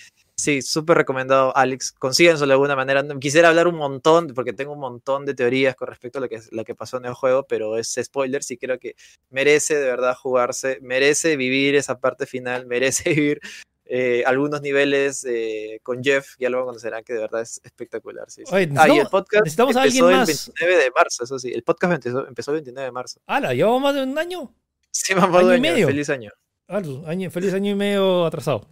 Sí, 0.42 0.60
súper 0.60 0.96
recomendado, 0.96 1.56
Alex. 1.56 1.92
Consíguenselo 1.92 2.48
de 2.48 2.54
alguna 2.54 2.74
manera. 2.74 3.04
Quisiera 3.20 3.48
hablar 3.48 3.68
un 3.68 3.76
montón, 3.76 4.26
porque 4.34 4.52
tengo 4.52 4.72
un 4.72 4.80
montón 4.80 5.24
de 5.24 5.34
teorías 5.34 5.76
con 5.76 5.86
respecto 5.86 6.18
a 6.18 6.22
lo 6.22 6.28
que, 6.28 6.40
lo 6.50 6.64
que 6.64 6.74
pasó 6.74 6.96
en 6.96 7.04
el 7.04 7.14
juego, 7.14 7.46
pero 7.46 7.78
es 7.78 7.96
spoiler. 8.02 8.42
Sí 8.42 8.58
creo 8.58 8.80
que 8.80 8.96
merece 9.30 9.76
de 9.76 9.86
verdad 9.86 10.16
jugarse, 10.16 10.80
merece 10.82 11.36
vivir 11.36 11.76
esa 11.76 12.00
parte 12.00 12.26
final, 12.26 12.66
merece 12.66 13.10
vivir 13.10 13.40
eh, 13.84 14.24
algunos 14.26 14.62
niveles 14.62 15.24
eh, 15.30 15.78
con 15.84 16.02
Jeff, 16.02 16.34
ya 16.40 16.50
luego 16.50 16.66
conocerán 16.66 17.04
que 17.04 17.12
de 17.12 17.20
verdad 17.20 17.42
es 17.42 17.60
espectacular. 17.62 18.28
Sí, 18.28 18.42
ah, 18.50 18.88
y 18.88 18.98
el 18.98 19.06
podcast 19.06 19.44
necesitamos 19.44 19.76
empezó 19.76 20.10
el 20.10 20.26
29 20.26 20.76
de 20.76 20.90
marzo, 20.90 21.22
eso 21.22 21.38
sí. 21.38 21.52
El 21.52 21.62
podcast 21.62 21.92
empezó, 21.92 22.26
empezó 22.26 22.50
el 22.50 22.56
29 22.56 22.84
de 22.84 22.92
marzo. 22.92 23.20
¡Hala! 23.26 23.54
¿Llevamos 23.54 23.80
más 23.80 23.94
de 23.94 24.02
un 24.02 24.18
año? 24.18 24.52
Sí, 24.90 25.14
más 25.14 25.30
de 25.30 25.38
un 25.38 25.50
año. 25.52 25.62
Medio. 25.62 25.86
Feliz 25.86 26.10
año. 26.10 26.32
Ah, 26.66 26.82
año. 27.06 27.30
Feliz 27.30 27.54
año 27.54 27.70
y 27.70 27.74
medio 27.76 28.26
atrasado. 28.26 28.66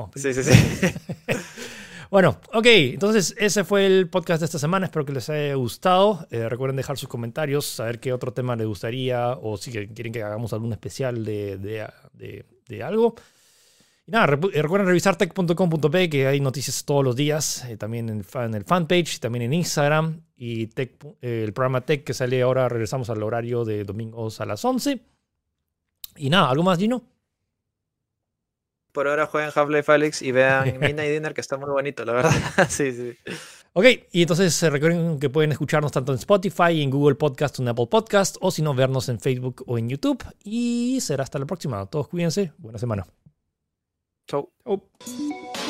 Oh, 0.00 0.10
sí, 0.14 0.32
sí, 0.32 0.42
sí. 0.42 0.50
bueno, 2.10 2.40
ok, 2.54 2.66
entonces 2.66 3.34
ese 3.38 3.64
fue 3.64 3.84
el 3.84 4.08
podcast 4.08 4.40
de 4.40 4.46
esta 4.46 4.58
semana. 4.58 4.86
Espero 4.86 5.04
que 5.04 5.12
les 5.12 5.28
haya 5.28 5.54
gustado. 5.56 6.26
Eh, 6.30 6.48
recuerden 6.48 6.76
dejar 6.76 6.96
sus 6.96 7.08
comentarios, 7.08 7.66
saber 7.66 8.00
qué 8.00 8.14
otro 8.14 8.32
tema 8.32 8.56
les 8.56 8.66
gustaría 8.66 9.32
o 9.32 9.58
si 9.58 9.70
quieren 9.70 10.10
que 10.10 10.22
hagamos 10.22 10.54
algún 10.54 10.72
especial 10.72 11.22
de, 11.22 11.58
de, 11.58 12.46
de, 12.66 12.82
algo. 12.82 13.14
Y 14.06 14.10
nada, 14.10 14.24
eh, 14.54 14.62
recuerden 14.62 14.86
revisar 14.86 15.16
tech.com.p, 15.16 16.08
que 16.08 16.26
hay 16.26 16.40
noticias 16.40 16.82
todos 16.86 17.04
los 17.04 17.14
días, 17.14 17.66
eh, 17.66 17.76
también 17.76 18.08
en, 18.08 18.24
en, 18.34 18.54
el 18.54 18.64
fanpage, 18.64 19.20
también 19.20 19.42
en 19.42 19.52
Instagram. 19.52 20.22
Y 20.34 20.68
tech, 20.68 20.92
el 21.20 21.52
programa 21.52 21.82
Tech 21.82 22.04
que 22.04 22.14
sale 22.14 22.40
ahora, 22.40 22.70
regresamos 22.70 23.10
al 23.10 23.22
horario 23.22 23.66
de 23.66 23.84
domingos 23.84 24.40
a 24.40 24.46
las 24.46 24.64
11. 24.64 24.98
Y 26.16 26.30
nada, 26.30 26.48
¿algo 26.48 26.62
más, 26.62 26.78
Gino? 26.78 27.09
Por 28.92 29.08
ahora 29.08 29.26
jueguen 29.26 29.50
Half-Life 29.54 29.92
Alyx 29.92 30.22
y 30.22 30.32
vean 30.32 30.64
Midnight 30.80 31.10
Dinner, 31.10 31.34
que 31.34 31.40
está 31.40 31.56
muy 31.56 31.70
bonito, 31.70 32.04
la 32.04 32.12
verdad. 32.12 32.32
sí, 32.68 32.92
sí. 32.92 33.16
Ok, 33.72 33.84
y 34.10 34.22
entonces 34.22 34.60
eh, 34.62 34.70
recuerden 34.70 35.20
que 35.20 35.30
pueden 35.30 35.52
escucharnos 35.52 35.92
tanto 35.92 36.12
en 36.12 36.18
Spotify, 36.18 36.82
en 36.82 36.90
Google 36.90 37.14
Podcast 37.14 37.58
o 37.58 37.62
en 37.62 37.68
Apple 37.68 37.86
Podcast, 37.86 38.36
o 38.40 38.50
si 38.50 38.62
no, 38.62 38.74
vernos 38.74 39.08
en 39.08 39.20
Facebook 39.20 39.62
o 39.66 39.78
en 39.78 39.88
YouTube. 39.88 40.24
Y 40.42 40.98
será 41.00 41.22
hasta 41.22 41.38
la 41.38 41.46
próxima. 41.46 41.86
Todos 41.86 42.08
cuídense. 42.08 42.52
Buena 42.58 42.78
semana. 42.78 43.06
Chau. 44.26 44.50
Chau. 44.64 45.69